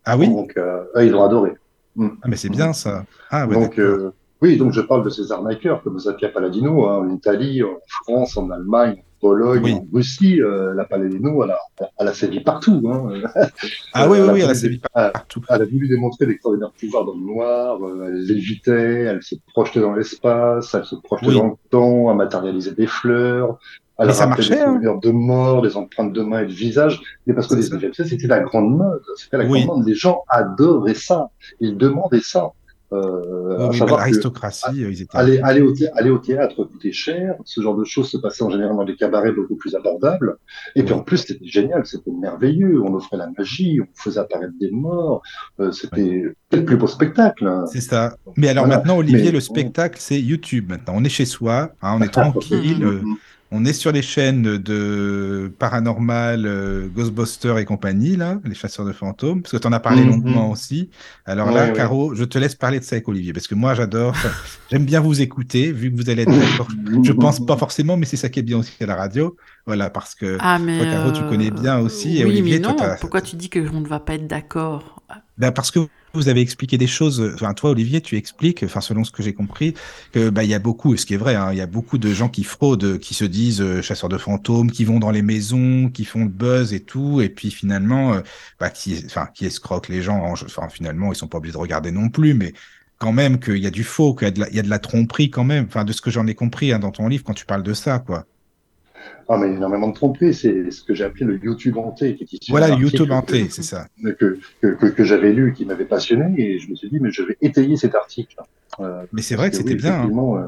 Ah 0.06 0.17
oui? 0.17 0.28
Donc, 0.28 0.54
euh, 0.58 0.84
ils 1.00 1.12
l'ont 1.12 1.24
adoré. 1.24 1.52
Mm. 1.96 2.08
Ah, 2.22 2.28
mais 2.28 2.36
c'est 2.36 2.50
bien 2.50 2.74
ça. 2.74 3.06
Ah, 3.30 3.46
ouais, 3.46 3.54
Donc, 3.54 3.80
oui, 4.41 4.58
donc 4.58 4.73
je 4.73 4.82
parle 4.82 5.04
de 5.04 5.10
ces 5.10 5.32
arnaqueurs 5.32 5.84
comme 5.84 5.99
Zapia 5.99 6.30
Paladino 6.30 6.88
hein, 6.88 6.97
en 6.97 7.13
Italie, 7.13 7.62
en 7.62 7.77
France, 7.88 8.38
en 8.38 8.49
Allemagne, 8.49 8.93
en 8.97 9.19
Pologne, 9.19 9.73
en 9.73 9.88
Russie. 9.93 10.41
Euh, 10.41 10.73
la 10.73 10.86
Paladino, 10.86 11.43
elle 11.43 11.51
a, 11.51 11.60
elle 11.99 12.08
a 12.08 12.13
sévi 12.13 12.39
partout. 12.39 12.82
Hein. 12.91 13.21
Ah 13.93 14.10
oui, 14.10 14.17
oui, 14.19 14.30
oui, 14.34 14.41
elle 14.41 14.49
a 14.49 14.56
sévi 14.56 14.80
partout. 14.80 15.41
Elle, 15.47 15.62
a 15.62 15.65
voulu 15.65 15.88
démontrer 15.88 16.25
l'extraordinaire 16.25 16.71
pouvoir 16.71 17.06
dans 17.06 17.13
le 17.13 17.19
noir. 17.19 17.77
Euh, 17.86 18.08
elle 18.08 18.25
lévitait, 18.25 18.71
elle 18.71 19.21
se 19.21 19.36
projetait 19.54 19.82
dans 19.82 19.93
l'espace, 19.93 20.73
elle 20.73 20.86
se 20.86 20.95
projetait 20.95 21.34
dans 21.34 21.47
le 21.47 21.69
temps, 21.69 22.10
elle 22.10 22.17
matérialisait 22.17 22.73
des 22.73 22.88
fleurs. 22.88 23.60
Elle 23.99 24.12
ça 24.15 24.25
marchait, 24.25 24.56
des 24.56 24.88
hein. 24.88 24.99
de 24.99 25.12
mort, 25.12 25.62
des 25.62 25.77
empreintes 25.77 26.13
de 26.13 26.23
mains 26.23 26.41
et 26.41 26.47
de 26.47 26.51
visage. 26.51 26.99
Mais 27.27 27.36
parce 27.36 27.45
que 27.45 27.54
les 27.54 27.62
c'était 27.93 28.25
la 28.25 28.39
grande 28.39 28.75
mode. 28.75 29.04
C'était 29.15 29.38
la 29.38 29.45
grande 29.45 29.65
mode. 29.65 29.88
Les 29.88 29.93
gens 29.93 30.23
adoraient 30.27 30.95
ça. 30.95 31.30
Ils 31.60 31.77
demandaient 31.77 32.21
ça. 32.21 32.51
Euh, 32.93 33.69
oui, 33.69 33.80
l'aristocratie, 33.80 34.82
ils 34.82 35.01
étaient... 35.01 35.17
aller, 35.17 35.39
aller, 35.39 35.62
au 35.62 35.73
aller, 35.93 36.10
au 36.10 36.17
théâtre 36.17 36.65
coûtait 36.65 36.91
cher, 36.91 37.36
ce 37.45 37.62
genre 37.62 37.75
de 37.75 37.86
choses 37.86 38.10
se 38.10 38.17
passait 38.17 38.43
en 38.43 38.49
général 38.49 38.75
dans 38.75 38.84
des 38.84 38.95
cabarets 38.95 39.32
beaucoup 39.32 39.56
plus 39.56 39.75
abordables. 39.75 40.38
Et 40.75 40.84
puis 40.84 40.93
en 40.93 40.99
plus, 40.99 41.17
c'était 41.17 41.45
génial, 41.45 41.86
c'était 41.86 42.12
merveilleux. 42.12 42.82
On 42.82 42.93
offrait 42.93 43.17
la 43.17 43.30
magie, 43.38 43.80
on 43.82 43.88
faisait 43.95 44.19
apparaître 44.19 44.54
des 44.60 44.71
morts. 44.71 45.21
Euh, 45.62 45.71
c'était 45.71 46.23
le 46.51 46.65
plus 46.65 46.75
beau 46.75 46.88
spectacle. 46.88 47.47
Hein. 47.47 47.65
C'est 47.71 47.82
ça. 47.82 48.17
Mais 48.36 48.49
alors 48.49 48.67
maintenant, 48.67 48.97
Olivier, 48.97 49.32
le 49.32 49.39
spectacle, 49.39 49.97
c'est 49.99 50.19
YouTube. 50.19 50.69
Maintenant, 50.69 50.95
on 50.97 51.04
est 51.04 51.10
chez 51.10 51.25
soi, 51.25 51.71
hein, 51.82 51.97
on 51.97 52.01
est 52.01 52.08
tranquille. 52.12 53.01
Euh, 53.52 53.58
on 53.62 53.66
est 53.66 53.74
sur 53.74 53.92
les 53.92 54.02
chaînes 54.02 54.58
de 54.58 55.54
Paranormal, 55.60 56.46
euh, 56.46 56.88
Ghostbusters 56.88 57.58
et 57.58 57.66
compagnie, 57.66 58.16
là, 58.16 58.40
les 58.46 58.56
chasseurs 58.56 58.86
de 58.86 58.92
fantômes, 58.92 59.42
parce 59.42 59.52
que 59.52 59.58
tu 59.58 59.68
en 59.68 59.72
as 59.74 59.80
parlé 59.80 60.04
mhm. 60.04 60.10
longuement 60.10 60.52
aussi. 60.52 60.90
Alors 61.26 61.52
là, 61.52 61.70
Caro, 61.70 62.16
je 62.16 62.24
te 62.24 62.38
laisse 62.38 62.56
parler 62.56 62.80
de 62.80 62.84
ça 62.84 62.96
avec 62.96 63.08
Olivier, 63.08 63.34
parce 63.34 63.48
que 63.48 63.56
moi, 63.56 63.74
j'adore, 63.76 64.16
j'aime 64.72 64.86
bien 64.86 65.00
vous 65.00 65.22
écouter, 65.22 65.72
vu 65.72 65.92
que 65.92 65.98
vous 65.98 66.10
allez 66.10 66.24
être 66.24 66.32
d'accord. 66.32 66.68
je 67.04 67.12
pense 67.12 67.46
pas 67.46 67.58
forcément, 67.58 67.98
mais 67.98 68.06
c'est 68.06 68.18
ça 68.18 68.30
qui 68.30 68.40
est 68.40 68.44
bien 68.44 68.58
aussi 68.58 68.72
à 68.82 68.86
la 68.86 68.96
radio. 68.96 69.36
Voilà, 69.66 69.90
parce 69.90 70.16
que 70.16 70.38
ah, 70.40 70.58
mais 70.58 70.80
toi, 70.80 70.92
Caro, 70.92 71.12
tu 71.12 71.22
connais 71.24 71.52
bien 71.52 71.80
aussi. 71.80 72.10
Oui, 72.10 72.20
et 72.20 72.26
Olivier, 72.26 72.60
mais 72.60 72.68
non, 72.68 72.76
pourquoi 73.00 73.22
tu 73.22 73.36
dis 73.36 73.50
qu'on 73.50 73.82
ne 73.82 73.88
va 73.88 74.00
pas 74.00 74.16
être 74.16 74.28
d'accord? 74.28 75.04
Ben 75.38 75.52
parce 75.52 75.72
que 75.72 75.80
vous 76.13 76.30
avez 76.30 76.41
expliqué 76.41 76.78
des 76.78 76.88
choses. 76.88 77.32
Enfin, 77.34 77.54
toi, 77.54 77.71
Olivier, 77.71 78.02
tu 78.02 78.17
expliques, 78.17 78.63
enfin, 78.63 78.82
selon 78.82 79.04
ce 79.04 79.12
que 79.12 79.24
j'ai 79.24 79.34
compris, 79.34 79.74
que 80.12 80.30
bah, 80.30 80.43
il 80.43 80.50
y 80.50 80.54
a 80.54 80.60
beaucoup, 80.60 80.95
ce 80.97 81.06
qui 81.06 81.13
est 81.13 81.17
vrai, 81.17 81.36
hein, 81.36 81.50
il 81.52 81.58
y 81.58 81.62
a 81.62 81.67
beaucoup 81.67 81.97
de 81.97 82.13
gens 82.13 82.30
qui 82.30 82.43
fraudent, 82.43 82.97
qui 83.00 83.13
se 83.13 83.26
disent 83.26 83.62
euh, 83.62 83.82
chasseurs 83.82 84.10
de 84.10 84.17
fantômes, 84.17 84.71
qui 84.71 84.86
vont 84.86 85.00
dans 85.00 85.12
les 85.12 85.21
maisons, 85.21 85.89
qui 85.89 86.06
font 86.06 86.24
le 86.24 86.30
buzz 86.30 86.74
et 86.74 86.82
tout, 86.82 87.21
et 87.21 87.30
puis 87.30 87.52
finalement, 87.52 88.13
euh, 88.13 88.21
bah, 88.60 88.69
qui, 88.69 89.06
escroquent 89.41 89.89
les 89.89 90.02
gens. 90.02 90.24
Enfin, 90.32 90.69
finalement, 90.69 91.12
ils 91.12 91.15
sont 91.15 91.28
pas 91.28 91.38
obligés 91.38 91.54
de 91.54 91.58
regarder 91.58 91.91
non 91.91 92.10
plus, 92.10 92.34
mais 92.34 92.54
quand 92.97 93.13
même 93.13 93.39
qu'il 93.39 93.58
y 93.58 93.67
a 93.67 93.71
du 93.71 93.84
faux, 93.84 94.13
qu'il 94.13 94.28
y 94.28 94.30
a 94.30 94.32
de 94.32 94.39
la, 94.41 94.50
il 94.50 94.56
y 94.56 94.60
a 94.60 94.63
de 94.63 94.69
la 94.69 94.80
tromperie 94.80 95.30
quand 95.30 95.43
même. 95.43 95.65
Enfin, 95.67 95.86
de 95.86 95.93
ce 95.93 96.02
que 96.02 96.12
j'en 96.12 96.28
ai 96.28 96.36
compris 96.36 96.71
hein, 96.71 96.80
dans 96.80 96.91
ton 96.91 97.08
livre 97.08 97.24
quand 97.24 97.34
tu 97.34 97.45
parles 97.45 97.63
de 97.63 97.74
ça, 97.74 98.00
quoi. 98.00 98.26
Ah, 99.28 99.38
mais 99.38 99.48
énormément 99.48 99.88
de 99.88 99.94
tromperies, 99.94 100.34
c'est 100.34 100.72
ce 100.72 100.84
que 100.84 100.94
j'ai 100.94 101.04
appelé 101.04 101.26
le 101.26 101.40
YouTube 101.42 101.78
hanté. 101.78 102.16
Qui 102.16 102.36
est 102.36 102.50
voilà, 102.50 102.68
le 102.70 102.82
YouTube 102.82 103.12
hanté, 103.12 103.48
c'est 103.50 103.64
ça. 103.64 103.88
Que, 104.04 104.40
que, 104.62 104.68
que, 104.68 104.86
que 104.88 105.04
j'avais 105.04 105.32
lu, 105.32 105.54
qui 105.54 105.66
m'avait 105.66 105.86
passionné, 105.86 106.34
et 106.38 106.60
je 106.60 106.70
me 106.70 106.76
suis 106.76 106.90
dit, 106.90 107.00
mais 107.00 107.12
je 107.12 107.24
vais 107.24 107.38
étayer 107.42 107.78
cet 107.78 107.96
article. 107.96 108.36
Euh, 108.80 109.04
mais 109.14 109.22
c'est 109.22 109.36
vrai 109.36 109.50
que, 109.50 109.56
c'était 109.56 109.76
bien. 109.76 110.02
Hein. 110.02 110.12
Euh, 110.12 110.48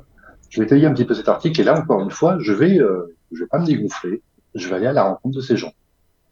je 0.50 0.60
vais 0.60 0.66
étayer 0.66 0.86
un 0.86 0.94
petit 0.94 1.06
peu 1.06 1.13
cet 1.13 1.30
article, 1.30 1.62
et 1.62 1.63
là, 1.63 1.80
encore 1.80 2.02
une 2.02 2.12
fois, 2.12 2.38
je 2.39 2.52
vais, 2.52 2.80
euh, 2.80 3.16
je 3.32 3.39
vais 3.39 3.48
pas 3.48 3.60
me 3.60 3.66
dégonfler, 3.66 4.22
je 4.54 4.68
vais 4.68 4.76
aller 4.76 4.88
à 4.88 4.94
la 4.94 5.04
rencontre 5.04 5.38
de 5.38 5.42
ces 5.42 5.56
gens. 5.56 5.72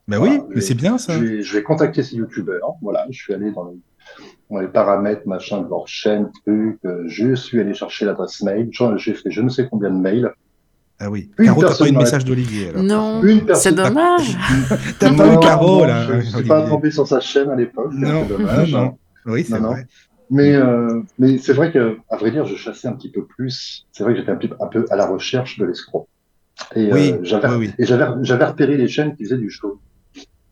Ben 0.07 0.19
oui, 0.19 0.41
mais 0.49 0.61
c'est 0.61 0.73
bien 0.75 0.97
ça. 0.97 1.13
Je 1.13 1.23
vais, 1.23 1.41
je 1.41 1.53
vais, 1.55 1.63
contacter 1.63 2.03
ces 2.03 2.17
youtubeurs. 2.17 2.73
Voilà, 2.81 3.05
je 3.11 3.17
suis 3.17 3.33
allé 3.33 3.51
dans, 3.51 3.63
le, 3.63 3.79
dans 4.49 4.59
les 4.59 4.67
paramètres, 4.67 5.25
machin, 5.25 5.61
de 5.61 5.69
leur 5.69 5.87
chaîne, 5.87 6.29
truc. 6.45 6.79
Euh, 6.85 7.03
je 7.07 7.33
suis 7.33 7.59
allé 7.59 7.73
chercher 7.73 8.05
l'adresse 8.05 8.41
mail. 8.41 8.69
J'ai 8.97 9.13
fait 9.13 9.31
je 9.31 9.41
ne 9.41 9.49
sais 9.49 9.67
combien 9.69 9.89
de 9.89 9.99
mails. 9.99 10.33
Ah 11.03 11.09
oui. 11.09 11.31
Une 11.39 11.45
Caro, 11.47 11.61
t'as 11.63 11.75
pas 11.75 11.87
eu 11.87 11.91
de 11.91 11.97
message 11.97 12.25
d'Olivier. 12.25 12.71
Non, 12.75 13.21
c'est 13.55 13.73
dommage. 13.73 14.37
t'as 14.99 15.13
pas 15.15 15.33
eu 15.33 15.39
Caro, 15.41 15.85
là. 15.85 16.05
Je 16.07 16.13
ne 16.13 16.21
suis 16.21 16.43
pas 16.43 16.61
tombé 16.67 16.91
sur 16.91 17.07
sa 17.07 17.19
chaîne 17.19 17.49
à 17.49 17.55
l'époque. 17.55 17.91
Non, 17.93 18.25
dommage. 18.25 18.71
Non. 18.71 18.97
Oui, 19.25 19.43
c'est 19.43 19.57
vrai. 19.57 19.87
Mais, 20.29 20.55
euh, 20.55 21.01
mais 21.19 21.37
c'est 21.39 21.53
vrai 21.53 21.71
que, 21.73 21.97
à 22.09 22.15
vrai 22.15 22.31
dire, 22.31 22.45
je 22.45 22.55
chassais 22.55 22.87
un 22.87 22.93
petit 22.93 23.11
peu 23.11 23.25
plus. 23.25 23.85
C'est 23.91 24.03
vrai 24.03 24.13
que 24.13 24.19
j'étais 24.19 24.31
un, 24.31 24.35
petit, 24.37 24.49
un 24.61 24.67
peu 24.67 24.85
à 24.89 24.95
la 24.95 25.05
recherche 25.05 25.57
de 25.59 25.65
l'escroc. 25.65 26.07
Et 26.75 26.93
Oui, 26.93 27.15
j'avais 27.23 27.49
oui, 27.49 27.55
oui. 27.57 27.73
et 27.79 27.85
j'avais 27.85 28.45
repéré 28.45 28.77
les 28.77 28.87
chaînes 28.87 29.15
qui 29.15 29.25
faisaient 29.25 29.37
du 29.37 29.49
show. 29.49 29.79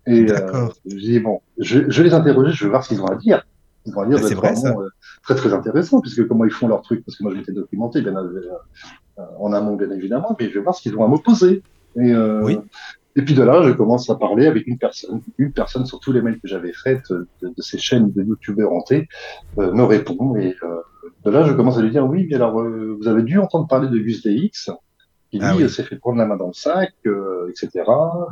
Et 0.08 0.22
euh, 0.24 0.26
D'accord. 0.26 0.74
je 0.86 0.96
dis 0.98 1.20
bon, 1.20 1.40
je, 1.60 1.90
je 1.90 2.02
vais 2.02 2.10
les 2.10 2.14
interroger, 2.16 2.52
je 2.52 2.64
vais 2.64 2.70
voir 2.72 2.84
ce 2.84 2.90
qu'ils 2.90 3.02
ont 3.02 3.06
à 3.06 3.16
dire. 3.16 3.46
Ils 3.86 3.94
vont 3.94 4.02
à 4.02 4.06
dire 4.08 4.18
Ah, 4.20 4.24
c'est 4.24 4.30
d'être 4.30 4.38
vrai, 4.40 4.56
ça. 4.56 4.62
vraiment 4.72 4.82
euh, 4.82 4.90
très 5.24 5.36
très 5.36 5.54
intéressant, 5.54 6.02
puisque 6.02 6.28
comment 6.28 6.44
ils 6.46 6.52
font 6.52 6.68
leur 6.68 6.82
truc, 6.82 7.06
parce 7.06 7.18
que 7.18 7.24
moi 7.24 7.32
je 7.34 7.38
m'étais 7.38 7.52
documenté 7.54 8.02
bien 8.02 8.16
euh, 8.16 8.42
en 9.09 9.09
amont 9.54 9.76
bien 9.76 9.90
évidemment, 9.92 10.36
mais 10.40 10.50
je 10.50 10.54
vais 10.56 10.60
voir 10.62 10.76
ce 10.76 10.82
qu'ils 10.82 10.96
ont 10.98 11.04
à 11.04 11.08
m'opposer. 11.08 11.64
Et, 11.96 12.12
euh, 12.14 12.42
Oui. 12.44 12.58
et 13.16 13.22
puis 13.24 13.34
de 13.34 13.44
là, 13.44 13.62
je 13.64 13.72
commence 13.72 14.10
à 14.10 14.16
parler 14.16 14.46
avec 14.48 14.68
une 14.68 14.78
personne, 14.78 15.22
une 15.38 15.52
personne 15.52 15.86
sur 15.86 16.00
tous 16.00 16.12
les 16.12 16.22
mails 16.22 16.40
que 16.40 16.48
j'avais 16.48 16.74
faits 16.74 17.02
euh, 17.12 17.28
de, 17.42 17.50
de 17.50 17.62
ces 17.62 17.78
chaînes 17.78 18.12
de 18.12 18.24
youtubeurs 18.24 18.72
hantés 18.72 19.08
euh, 19.58 19.72
me 19.74 19.84
répond 19.84 20.36
et 20.36 20.56
euh, 20.64 20.76
de 21.26 21.32
là 21.32 21.44
je 21.44 21.54
commence 21.54 21.78
à 21.78 21.82
lui 21.82 21.90
dire 21.92 22.06
oui, 22.06 22.28
mais 22.30 22.36
alors 22.36 22.60
euh, 22.62 22.96
vous 23.02 23.08
avez 23.08 23.24
dû 23.24 23.38
entendre 23.40 23.68
parler 23.68 23.90
de 23.90 23.98
Gus 23.98 24.22
DX 24.24 24.70
qui 25.32 25.38
lui 25.38 25.46
Ah 25.46 25.56
oui. 25.56 25.64
euh, 25.64 25.68
s'est 25.68 25.84
fait 25.84 25.96
prendre 25.98 26.18
la 26.18 26.26
main 26.26 26.38
dans 26.38 26.48
le 26.48 26.54
sac, 26.54 26.94
euh, 27.08 27.50
etc. 27.50 27.84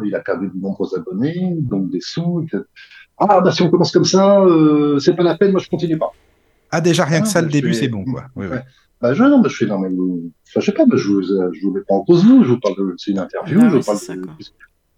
Il 0.06 0.16
a 0.16 0.20
perdu 0.20 0.48
de 0.54 0.60
nombreux 0.60 0.88
abonnés, 0.98 1.56
donc 1.60 1.90
des 1.90 2.02
sous. 2.02 2.44
etc. 2.46 2.64
Ah 3.20 3.42
bah 3.42 3.52
si 3.52 3.64
on 3.64 3.70
commence 3.72 3.92
comme 3.92 4.06
ça, 4.06 4.40
euh, 4.42 5.00
c'est 5.00 5.16
pas 5.16 5.24
la 5.24 5.36
peine, 5.36 5.52
moi 5.52 5.60
je 5.60 5.70
continue 5.70 5.98
pas. 5.98 6.12
Ah, 6.70 6.82
déjà, 6.82 7.04
rien 7.06 7.22
que 7.22 7.28
Ah, 7.28 7.30
ça, 7.30 7.42
le 7.42 7.48
bah, 7.48 7.54
début, 7.54 7.70
je 7.70 7.74
fais- 7.74 7.80
c'est 7.86 7.88
bon, 7.88 8.04
quoi. 8.04 8.26
Oui, 8.36 8.46
oui. 8.46 8.52
Ouais. 8.58 8.64
Bah 9.02 9.14
je 9.14 9.24
non, 9.24 9.40
bah, 9.40 9.50
je 9.50 9.56
fais 9.56 9.66
non 9.66 9.80
mais 9.80 9.90
vous- 9.90 10.32
enfin, 10.48 10.60
je 10.60 10.66
sais 10.66 10.72
pas, 10.72 10.86
bah, 10.86 10.98
je 10.98 11.08
vous 11.08 11.22
je 11.22 11.62
vous 11.64 11.72
mets 11.72 11.82
pas 11.88 11.94
en 11.96 12.04
cause 12.04 12.26
vous, 12.26 12.44
je 12.44 12.50
vous 12.50 12.60
parle 12.60 12.76
de 12.78 12.96
c'est 12.98 13.12
une 13.12 13.20
interview, 13.20 13.60
Ah 13.62 13.70
je 13.70 13.76
oui, 13.76 13.80
vous 13.80 13.86
parle 13.86 13.98
c'est 14.00 14.06
ça, 14.06 14.16
de 14.16 14.22
quoi. 14.22 14.34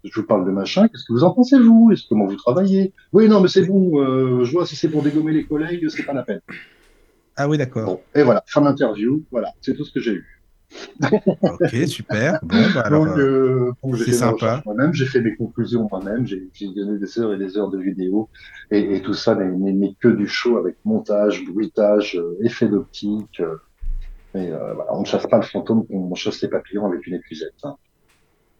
je 0.04 0.20
vous 0.20 0.26
parle 0.26 0.46
de 0.46 0.50
machin, 0.50 0.88
qu'est-ce 0.88 1.04
que 1.06 1.12
vous 1.12 1.24
en 1.24 1.32
pensez 1.34 1.58
vous? 1.58 1.90
Est-ce 1.92 2.04
comment 2.08 2.26
vous 2.26 2.36
travaillez? 2.36 2.94
Oui 3.12 3.28
non 3.28 3.40
mais 3.40 3.48
c'est 3.48 3.66
bon, 3.66 4.00
euh, 4.02 4.44
je 4.44 4.52
vois 4.52 4.64
si 4.66 4.76
c'est 4.76 4.88
pour 4.88 5.02
dégommer 5.02 5.32
les 5.32 5.44
collègues, 5.44 5.86
c'est 5.88 6.04
pas 6.04 6.14
la 6.14 6.22
peine. 6.22 6.40
Ah 7.36 7.48
oui, 7.48 7.58
d'accord. 7.58 7.86
Bon, 7.86 8.00
et 8.14 8.22
voilà, 8.22 8.42
fin 8.46 8.60
d'interview, 8.62 9.24
voilà, 9.30 9.52
c'est 9.60 9.74
tout 9.74 9.84
ce 9.84 9.92
que 9.92 10.00
j'ai 10.00 10.12
eu. 10.12 10.26
Ok, 11.42 11.74
super. 11.86 12.38
Bon, 12.42 12.56
bah 12.74 12.82
alors, 12.84 13.06
Donc, 13.06 13.18
euh, 13.18 13.22
euh, 13.22 13.72
bon, 13.82 13.96
c'est 13.96 14.12
sympa. 14.12 14.62
moi-même, 14.66 14.92
j'ai 14.92 15.06
fait 15.06 15.20
mes 15.20 15.34
conclusions 15.36 15.88
moi-même, 15.90 16.26
j'ai 16.26 16.48
j'ai 16.52 16.68
donné 16.74 16.98
des 16.98 17.18
heures 17.18 17.32
et 17.34 17.38
des 17.38 17.56
heures 17.56 17.70
de 17.70 17.78
vidéos, 17.78 18.28
et, 18.70 18.96
et 18.96 19.02
tout 19.02 19.14
ça 19.14 19.34
n'est- 19.34 19.94
que 20.00 20.08
du 20.08 20.26
show 20.26 20.58
avec 20.58 20.76
montage, 20.84 21.44
bruitage, 21.44 22.16
euh, 22.16 22.36
effet 22.42 22.68
d'optique. 22.68 23.40
euh, 23.40 23.56
et 24.34 24.48
euh, 24.50 24.74
voilà, 24.74 24.92
on 24.94 25.00
ne 25.00 25.06
chasse 25.06 25.26
pas 25.26 25.36
le 25.38 25.42
fantôme, 25.44 25.86
on 25.90 26.14
chasse 26.14 26.42
les 26.42 26.48
papillons 26.48 26.86
avec 26.86 27.06
une 27.06 27.14
épuisette. 27.14 27.54
hein. 27.64 27.76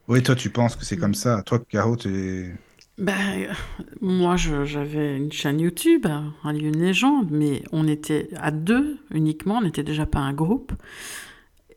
oui, 0.09 0.23
toi, 0.23 0.35
tu 0.35 0.51
penses 0.51 0.77
que 0.77 0.85
c'est 0.85 0.97
comme 0.97 1.15
ça. 1.15 1.43
Toi, 1.45 1.61
Caro, 1.69 1.97
tu 1.97 2.59
Ben, 2.99 3.49
euh, 3.49 3.53
moi, 4.01 4.37
j'avais 4.37 5.17
une 5.17 5.33
chaîne 5.33 5.59
YouTube, 5.61 6.07
un 6.07 6.53
lieu 6.53 6.69
une 6.69 6.81
légende, 6.83 7.31
mais 7.31 7.63
on 7.73 7.89
était 7.89 8.29
à 8.37 8.51
deux 8.51 8.99
uniquement, 9.11 9.57
on 9.59 9.63
n'était 9.63 9.83
déjà 9.83 10.05
pas 10.07 10.19
un 10.19 10.35
groupe. 10.35 10.73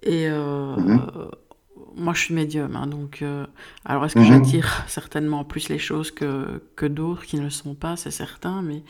Et 0.01 0.27
euh, 0.27 0.75
Mhm. 0.77 0.97
euh, 1.15 1.29
moi, 1.95 2.13
je 2.13 2.21
suis 2.21 2.33
médium, 2.33 2.75
hein, 2.75 2.87
donc. 2.87 3.21
euh, 3.21 3.45
alors, 3.85 4.05
est-ce 4.05 4.15
que 4.15 4.21
Mhm. 4.21 4.25
j'attire 4.25 4.83
certainement 4.87 5.43
plus 5.45 5.69
les 5.69 5.79
choses 5.79 6.11
que, 6.11 6.61
que 6.75 6.85
d'autres 6.85 7.23
qui 7.25 7.37
ne 7.37 7.43
le 7.43 7.49
sont 7.49 7.75
pas, 7.75 7.95
c'est 7.95 8.11
certain, 8.11 8.61
mais. 8.61 8.83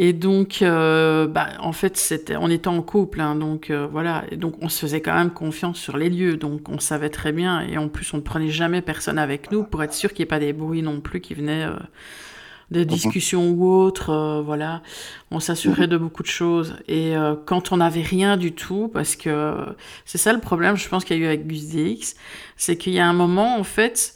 Et 0.00 0.12
donc, 0.12 0.62
euh, 0.62 1.26
bah, 1.26 1.48
en 1.58 1.72
fait, 1.72 1.96
c'était, 1.96 2.36
on 2.36 2.48
était 2.50 2.68
en 2.68 2.82
couple, 2.82 3.20
hein, 3.20 3.34
donc 3.34 3.70
euh, 3.70 3.88
voilà, 3.90 4.24
et 4.30 4.36
donc 4.36 4.54
on 4.62 4.68
se 4.68 4.78
faisait 4.78 5.00
quand 5.00 5.14
même 5.14 5.32
confiance 5.32 5.76
sur 5.76 5.96
les 5.96 6.08
lieux, 6.08 6.36
donc 6.36 6.68
on 6.68 6.78
savait 6.78 7.10
très 7.10 7.32
bien, 7.32 7.62
et 7.62 7.78
en 7.78 7.88
plus 7.88 8.14
on 8.14 8.18
ne 8.18 8.22
prenait 8.22 8.50
jamais 8.50 8.80
personne 8.80 9.18
avec 9.18 9.50
nous 9.50 9.64
pour 9.64 9.82
être 9.82 9.92
sûr 9.92 10.10
qu'il 10.12 10.22
n'y 10.22 10.24
ait 10.24 10.26
pas 10.26 10.38
des 10.38 10.52
bruits 10.52 10.82
non 10.82 11.00
plus 11.00 11.20
qui 11.20 11.34
venaient 11.34 11.64
euh, 11.64 11.74
de 12.70 12.84
discussions 12.84 13.50
ou 13.50 13.74
autres, 13.74 14.10
euh, 14.10 14.40
voilà, 14.40 14.82
on 15.32 15.40
s'assurait 15.40 15.88
de 15.88 15.96
beaucoup 15.96 16.22
de 16.22 16.28
choses, 16.28 16.76
et 16.86 17.16
euh, 17.16 17.34
quand 17.44 17.72
on 17.72 17.78
n'avait 17.78 18.02
rien 18.02 18.36
du 18.36 18.52
tout, 18.52 18.88
parce 18.94 19.16
que 19.16 19.52
c'est 20.04 20.18
ça 20.18 20.32
le 20.32 20.38
problème, 20.38 20.76
je 20.76 20.88
pense 20.88 21.04
qu'il 21.04 21.16
y 21.16 21.20
a 21.20 21.24
eu 21.24 21.26
avec 21.26 21.48
Gus 21.48 21.70
DX, 21.70 22.14
c'est 22.56 22.76
qu'il 22.76 22.92
y 22.92 23.00
a 23.00 23.06
un 23.08 23.14
moment, 23.14 23.58
en 23.58 23.64
fait, 23.64 24.14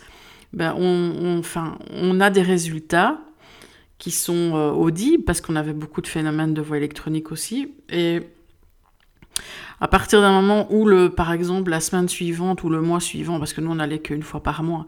ben, 0.53 0.77
on, 0.79 1.13
on, 1.21 1.39
enfin, 1.41 1.77
on 1.91 2.21
a 2.21 2.31
des 2.31 2.43
résultats 2.43 3.19
qui 4.03 4.11
sont 4.11 4.57
euh, 4.57 4.73
audibles 4.73 5.23
parce 5.23 5.41
qu'on 5.41 5.55
avait 5.55 5.73
beaucoup 5.73 6.01
de 6.01 6.09
phénomènes 6.09 6.55
de 6.55 6.61
voix 6.61 6.77
électronique 6.77 7.31
aussi. 7.31 7.73
Et 7.89 8.23
à 9.81 9.87
partir 9.87 10.21
d'un 10.21 10.33
moment 10.33 10.67
où, 10.71 10.87
le, 10.87 11.09
par 11.09 11.33
exemple, 11.33 11.71
la 11.71 11.79
semaine 11.79 12.09
suivante 12.09 12.65
ou 12.65 12.69
le 12.69 12.81
mois 12.81 12.99
suivant, 12.99 13.39
parce 13.39 13.53
que 13.53 13.61
nous 13.61 13.71
on 13.71 13.77
n'allait 13.77 14.01
qu'une 14.01 14.25
fois 14.25 14.43
par 14.43 14.65
mois, 14.65 14.87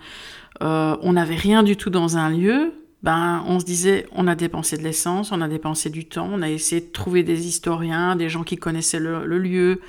euh, 0.63 0.97
on 1.01 1.13
n'avait 1.13 1.37
rien 1.37 1.63
du 1.63 1.77
tout 1.77 1.91
dans 1.91 2.17
un 2.17 2.29
lieu, 2.29 2.73
ben, 3.05 3.45
on 3.47 3.61
se 3.61 3.65
disait, 3.65 4.05
on 4.11 4.27
a 4.27 4.35
dépensé 4.35 4.77
de 4.79 4.83
l'essence, 4.83 5.31
on 5.31 5.41
a 5.41 5.47
dépensé 5.47 5.91
du 5.91 6.07
temps, 6.07 6.29
on 6.33 6.43
a 6.43 6.51
essayé 6.51 6.81
de 6.81 6.91
trouver 6.91 7.23
des 7.23 7.47
historiens, 7.47 8.17
des 8.17 8.29
gens 8.29 8.43
qui 8.43 8.57
connaissaient 8.57 8.99
le, 8.99 9.25
le 9.25 9.39
lieu, 9.39 9.81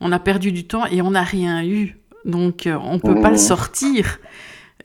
on 0.00 0.12
a 0.12 0.20
perdu 0.20 0.52
du 0.52 0.64
temps 0.68 0.86
et 0.86 1.02
on 1.02 1.10
n'a 1.10 1.24
rien 1.24 1.64
eu. 1.64 1.98
Donc, 2.24 2.68
euh, 2.68 2.78
on 2.80 3.00
peut 3.00 3.20
pas 3.20 3.30
le 3.30 3.36
sortir. 3.36 4.20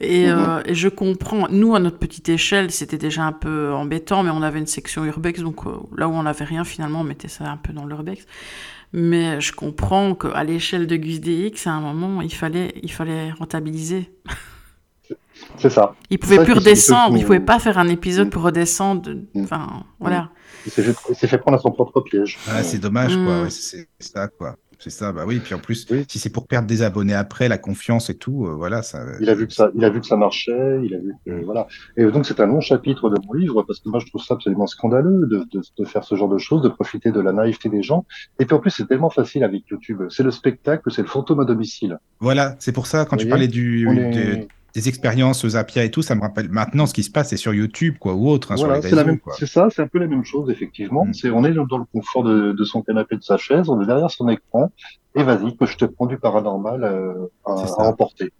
Et, 0.00 0.26
Mhm. 0.26 0.38
euh, 0.38 0.62
et 0.66 0.74
je 0.74 0.88
comprends. 0.88 1.48
Nous, 1.48 1.74
à 1.74 1.80
notre 1.80 1.98
petite 1.98 2.28
échelle, 2.28 2.70
c'était 2.70 2.98
déjà 2.98 3.22
un 3.24 3.32
peu 3.32 3.72
embêtant, 3.72 4.22
mais 4.22 4.30
on 4.30 4.42
avait 4.42 4.58
une 4.58 4.66
section 4.66 5.04
urbex, 5.04 5.40
donc 5.40 5.66
euh, 5.66 5.70
là 5.96 6.08
où 6.08 6.12
on 6.12 6.22
n'avait 6.24 6.44
rien, 6.44 6.64
finalement, 6.64 7.00
on 7.00 7.04
mettait 7.04 7.28
ça 7.28 7.44
un 7.50 7.56
peu 7.56 7.72
dans 7.72 7.86
l'urbex. 7.86 8.24
Mais 8.92 9.40
je 9.40 9.52
comprends 9.52 10.14
qu'à 10.14 10.44
l'échelle 10.44 10.86
de 10.86 10.96
Gus 10.96 11.20
DX, 11.20 11.66
à 11.66 11.72
un 11.72 11.80
moment, 11.80 12.22
il 12.22 12.32
fallait, 12.32 12.74
il 12.82 12.90
fallait 12.92 13.30
rentabiliser. 13.32 14.10
C'est 15.58 15.70
ça. 15.70 15.94
Il 16.10 16.18
pouvait 16.18 16.42
plus 16.42 16.52
redescendre, 16.54 17.16
il 17.16 17.24
pouvait 17.24 17.40
pas 17.40 17.58
faire 17.58 17.78
un 17.78 17.88
épisode 17.88 18.28
Mm. 18.28 18.30
pour 18.30 18.42
redescendre. 18.42 19.10
Mm. 19.34 19.42
Enfin, 19.44 19.84
voilà. 20.00 20.30
Il 20.66 20.72
s'est 20.72 20.82
fait, 21.28 21.38
prendre 21.38 21.56
à 21.58 21.60
son 21.60 21.70
propre 21.70 22.00
piège. 22.00 22.38
Ah, 22.48 22.62
c'est 22.62 22.78
dommage, 22.78 23.14
quoi. 23.14 23.40
Mm. 23.40 23.42
Ouais, 23.44 23.50
c'est 23.50 23.88
ça, 24.00 24.28
quoi. 24.28 24.56
C'est 24.78 24.90
ça, 24.90 25.10
bah 25.12 25.24
oui. 25.26 25.40
Puis 25.42 25.54
en 25.54 25.58
plus, 25.58 25.86
Oui. 25.90 26.04
si 26.08 26.18
c'est 26.18 26.28
pour 26.30 26.46
perdre 26.46 26.68
des 26.68 26.82
abonnés 26.82 27.14
après, 27.14 27.48
la 27.48 27.56
confiance 27.58 28.10
et 28.10 28.14
tout, 28.16 28.46
euh, 28.46 28.50
voilà, 28.54 28.82
ça. 28.82 29.04
Il 29.20 29.30
a 29.30 29.34
vu 29.34 29.46
que 29.46 29.52
ça, 29.54 29.70
il 29.74 29.84
a 29.84 29.90
vu 29.90 30.00
que 30.00 30.06
ça 30.06 30.16
marchait, 30.16 30.80
il 30.84 30.94
a 30.94 30.98
vu 30.98 31.14
que, 31.24 31.44
voilà. 31.44 31.66
Et 31.96 32.04
donc 32.04 32.26
c'est 32.26 32.40
un 32.40 32.46
long 32.46 32.60
chapitre 32.60 33.08
de 33.08 33.16
mon 33.26 33.32
livre 33.32 33.62
parce 33.62 33.80
que 33.80 33.88
moi 33.88 34.00
je 34.00 34.06
trouve 34.06 34.22
ça 34.22 34.34
absolument 34.34 34.66
scandaleux 34.66 35.26
de, 35.30 35.46
de, 35.52 35.62
de 35.78 35.84
faire 35.84 36.04
ce 36.04 36.14
genre 36.14 36.28
de 36.28 36.38
choses, 36.38 36.62
de 36.62 36.68
profiter 36.68 37.10
de 37.10 37.20
la 37.20 37.32
naïveté 37.32 37.68
des 37.70 37.82
gens. 37.82 38.04
Et 38.38 38.44
puis 38.44 38.54
en 38.54 38.58
plus 38.60 38.70
c'est 38.70 38.86
tellement 38.86 39.10
facile 39.10 39.44
avec 39.44 39.62
YouTube. 39.68 40.02
C'est 40.10 40.22
le 40.22 40.30
spectacle, 40.30 40.90
c'est 40.92 41.02
le 41.02 41.08
fantôme 41.08 41.40
à 41.40 41.44
domicile. 41.44 41.98
Voilà, 42.20 42.54
c'est 42.58 42.72
pour 42.72 42.86
ça, 42.86 43.06
quand 43.06 43.16
Vous 43.16 43.22
tu 43.22 43.28
voyez 43.28 43.46
parlais 43.46 43.48
du, 43.48 43.86
de- 43.86 44.46
des 44.76 44.90
expériences 44.90 45.46
Zappia 45.48 45.84
et 45.84 45.90
tout, 45.90 46.02
ça 46.02 46.14
me 46.14 46.20
rappelle 46.20 46.50
maintenant 46.50 46.84
ce 46.84 46.92
qui 46.92 47.02
se 47.02 47.10
passe, 47.10 47.30
c'est 47.30 47.38
sur 47.38 47.54
YouTube, 47.54 47.96
quoi, 47.98 48.12
ou 48.12 48.28
autre, 48.28 48.52
hein, 48.52 48.56
Voilà, 48.58 48.82
c'est 48.82 48.90
la 48.90 48.96
réseaux, 48.96 49.06
même, 49.06 49.18
quoi. 49.18 49.32
c'est 49.38 49.46
ça, 49.46 49.68
c'est 49.70 49.80
un 49.80 49.86
peu 49.86 49.98
la 49.98 50.06
même 50.06 50.24
chose 50.24 50.50
effectivement. 50.50 51.06
Mm. 51.06 51.14
C'est, 51.14 51.30
on 51.30 51.44
est 51.44 51.54
dans 51.54 51.78
le 51.78 51.84
confort 51.90 52.22
de, 52.22 52.52
de 52.52 52.64
son 52.64 52.82
canapé, 52.82 53.16
de 53.16 53.22
sa 53.22 53.38
chaise, 53.38 53.70
on 53.70 53.80
est 53.80 53.86
derrière 53.86 54.10
son 54.10 54.28
écran, 54.28 54.70
et 55.14 55.22
vas-y 55.22 55.56
que 55.56 55.64
je 55.64 55.78
te 55.78 55.86
prends 55.86 56.04
du 56.04 56.18
paranormal 56.18 56.84
euh, 56.84 57.14
à, 57.46 57.52
emporter. 57.88 58.34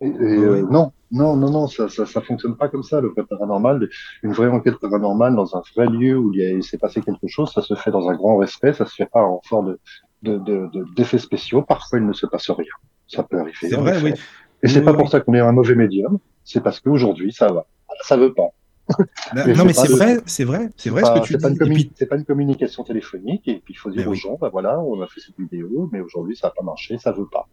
Et, 0.00 0.06
et, 0.06 0.10
Oui, 0.10 0.44
euh, 0.44 0.66
non, 0.68 0.90
non, 1.12 1.36
non, 1.36 1.50
non, 1.50 1.68
ça, 1.68 1.88
ça, 1.88 2.06
ça 2.06 2.20
fonctionne 2.22 2.56
pas 2.56 2.68
comme 2.68 2.82
ça. 2.82 3.00
Le 3.00 3.10
vrai 3.10 3.22
paranormal, 3.24 3.88
une 4.24 4.32
vraie 4.32 4.48
enquête 4.48 4.78
paranormale 4.80 5.36
dans 5.36 5.56
un 5.56 5.62
vrai 5.76 5.86
lieu 5.86 6.18
où 6.18 6.32
il, 6.34 6.64
s'est 6.64 6.78
passé 6.78 7.02
quelque 7.02 7.28
chose, 7.28 7.52
ça 7.52 7.62
se 7.62 7.74
fait 7.74 7.92
dans 7.92 8.08
un 8.08 8.16
grand 8.16 8.36
respect, 8.36 8.72
ça 8.72 8.84
se 8.84 8.96
fait 8.96 9.06
pas 9.12 9.22
en 9.22 9.40
forme 9.48 9.76
de, 10.22 10.32
de, 10.32 10.38
de, 10.38 10.66
de- 10.72 10.86
d'effets 10.96 11.18
spéciaux. 11.18 11.62
Parfois, 11.62 12.00
il 12.00 12.06
ne 12.06 12.12
se 12.12 12.26
passe 12.26 12.50
rien. 12.50 12.66
Ça 13.06 13.22
peut 13.22 13.38
arriver. 13.38 13.56
C'est 13.60 13.76
vrai, 13.76 13.96
effet. 13.96 14.12
oui. 14.12 14.20
Et 14.62 14.68
c'est 14.68 14.78
Oui, 14.80 14.84
pas 14.84 14.92
oui. 14.92 14.98
pour 14.98 15.08
ça 15.10 15.20
qu'on 15.20 15.34
est 15.34 15.40
un 15.40 15.52
mauvais 15.52 15.74
médium. 15.74 16.18
C'est 16.44 16.60
parce 16.62 16.80
qu'aujourd'hui, 16.80 17.32
ça 17.32 17.52
va. 17.52 17.66
Ça 18.02 18.16
veut 18.16 18.32
pas. 18.34 18.48
Bah, 19.34 19.42
Mais 19.46 19.52
non, 19.52 19.66
mais 19.66 19.74
c'est 19.74 19.88
vrai, 19.92 20.16
c'est 20.24 20.44
vrai, 20.44 20.70
c'est 20.78 20.88
vrai 20.88 21.02
ce 21.04 21.10
que 21.20 21.26
tu 21.26 21.36
dis. 21.36 21.74
puis, 21.74 21.92
c'est 21.94 22.06
pas 22.06 22.16
une 22.16 22.24
communication 22.24 22.82
téléphonique 22.84 23.46
et 23.46 23.60
puis 23.62 23.74
il 23.74 23.76
faut 23.76 23.90
dire 23.90 24.00
Mais 24.00 24.06
aux 24.06 24.12
oui. 24.12 24.16
gens 24.16 24.38
bah 24.40 24.48
voilà 24.50 24.80
on 24.80 25.02
a 25.02 25.06
fait 25.06 25.20
cette 25.20 25.38
vidéo 25.38 25.90
mais 25.92 26.00
aujourd'hui 26.00 26.34
ça 26.36 26.46
a 26.46 26.50
pas 26.52 26.62
marché 26.62 26.96
ça 26.96 27.12
veut 27.12 27.26
pas 27.30 27.46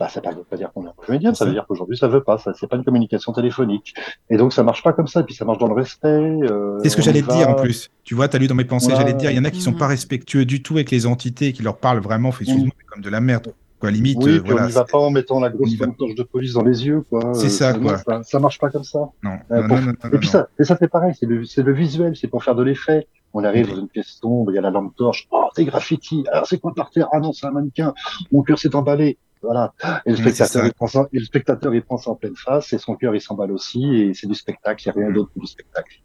bah 0.00 0.08
ça 0.08 0.20
veut 0.20 0.42
pas 0.42 0.56
dire 0.56 0.72
qu'on 0.72 0.84
est 0.86 0.88
un 0.88 0.94
mauvais 0.98 1.12
médium 1.12 1.32
ça 1.36 1.44
veut 1.44 1.52
dire 1.52 1.64
qu'aujourd'hui 1.68 1.96
ça 1.96 2.08
veut 2.08 2.24
pas 2.24 2.38
ça 2.38 2.54
c'est 2.58 2.66
pas 2.66 2.74
une 2.76 2.82
communication 2.82 3.32
téléphonique 3.32 3.94
et 4.30 4.36
donc 4.36 4.52
ça 4.52 4.64
marche 4.64 4.82
pas 4.82 4.92
comme 4.92 5.06
ça 5.06 5.20
et 5.20 5.22
puis 5.22 5.36
ça 5.36 5.44
marche 5.44 5.58
dans 5.58 5.68
le 5.68 5.74
respect 5.74 6.08
euh, 6.08 6.80
c'est 6.82 6.88
ce 6.88 6.96
que 6.96 7.02
j'allais 7.02 7.22
te 7.22 7.30
dire 7.32 7.48
en 7.50 7.54
plus. 7.54 7.88
Tu 8.02 8.16
vois, 8.16 8.26
tu 8.26 8.34
as 8.34 8.40
lu 8.40 8.48
dans 8.48 8.56
mes 8.56 8.64
pensées, 8.64 8.86
Voilà. 8.88 9.02
j'allais 9.02 9.12
te 9.12 9.18
dire, 9.18 9.30
il 9.30 9.36
y 9.36 9.40
en 9.40 9.44
a 9.44 9.52
qui 9.52 9.60
sont 9.60 9.74
pas 9.74 9.86
respectueux 9.86 10.44
du 10.44 10.60
tout 10.60 10.74
avec 10.74 10.90
les 10.90 11.06
entités, 11.06 11.52
qui 11.52 11.62
leur 11.62 11.76
parlent 11.76 12.00
vraiment, 12.00 12.32
fait, 12.32 12.42
excuse-moi, 12.42 12.72
mais 12.76 12.84
comme 12.86 13.02
de 13.02 13.08
la 13.10 13.20
merde. 13.20 13.54
Quoi, 13.80 13.90
limite, 13.90 14.18
oui 14.22 14.32
euh, 14.36 14.42
voilà. 14.44 14.66
on 14.66 14.68
y 14.68 14.72
va 14.72 14.84
pas 14.84 14.98
en 14.98 15.10
mettant 15.10 15.40
la 15.40 15.48
grosse 15.48 15.74
torche 15.98 16.14
de 16.14 16.22
police 16.22 16.52
dans 16.52 16.62
les 16.62 16.86
yeux 16.86 17.00
quoi 17.08 17.32
C'est 17.34 17.46
Euh, 17.46 17.48
ça, 17.48 17.72
quoi. 17.74 17.96
ça, 17.96 18.22
ça 18.22 18.38
marche 18.38 18.58
pas 18.58 18.68
comme 18.70 18.84
ça 18.84 18.98
Non, 19.22 19.38
Euh, 19.50 19.62
non, 19.62 19.68
pour- 19.68 19.76
non, 19.78 19.82
non, 19.86 19.92
non, 20.04 20.10
Et 20.12 20.18
puis 20.18 20.28
ça, 20.28 20.48
et 20.58 20.64
ça 20.64 20.76
c'est 20.78 20.88
pareil, 20.88 21.14
c'est 21.18 21.24
le, 21.26 21.44
c'est 21.44 21.62
le 21.62 21.72
visuel, 21.72 22.14
c'est 22.14 22.28
pour 22.28 22.44
faire 22.44 22.54
de 22.54 22.62
l'effet. 22.62 23.08
On 23.32 23.42
arrive 23.44 23.68
dans 23.70 23.76
une 23.80 23.88
pièce 23.88 24.18
sombre, 24.20 24.50
il 24.52 24.56
y 24.56 24.58
a 24.58 24.60
la 24.60 24.70
lampe 24.70 24.94
torche, 24.96 25.26
oh 25.30 25.46
c'est 25.56 25.64
graffiti, 25.64 26.24
alors 26.30 26.46
c'est 26.46 26.58
quoi 26.58 26.74
par 26.74 26.90
terre? 26.90 27.08
Ah 27.12 27.20
non 27.20 27.32
c'est 27.32 27.46
un 27.46 27.52
mannequin, 27.52 27.94
mon 28.32 28.42
cœur 28.42 28.58
s'est 28.58 28.74
emballé. 28.76 29.18
Voilà. 29.42 29.72
Et 30.04 30.10
le 30.10 30.16
Oui, 30.16 30.20
spectateur, 30.20 30.66
il 30.66 30.74
prend 30.74 30.86
ça, 30.86 31.08
et 31.14 31.18
le 31.18 31.24
spectateur 31.24 31.74
il 31.74 31.82
prend 31.82 31.96
ça 31.96 32.10
en 32.10 32.14
pleine 32.16 32.36
face, 32.36 32.74
et 32.74 32.78
son 32.78 32.94
cœur 32.96 33.14
il 33.14 33.20
s'emballe 33.22 33.52
aussi, 33.52 33.82
et 33.94 34.12
c'est 34.12 34.26
du 34.26 34.34
spectacle, 34.34 34.82
il 34.84 34.88
n'y 34.88 34.92
a 34.92 35.00
rien 35.00 35.10
Mm. 35.10 35.14
d'autre 35.14 35.30
que 35.34 35.40
du 35.40 35.46
spectacle. 35.46 36.02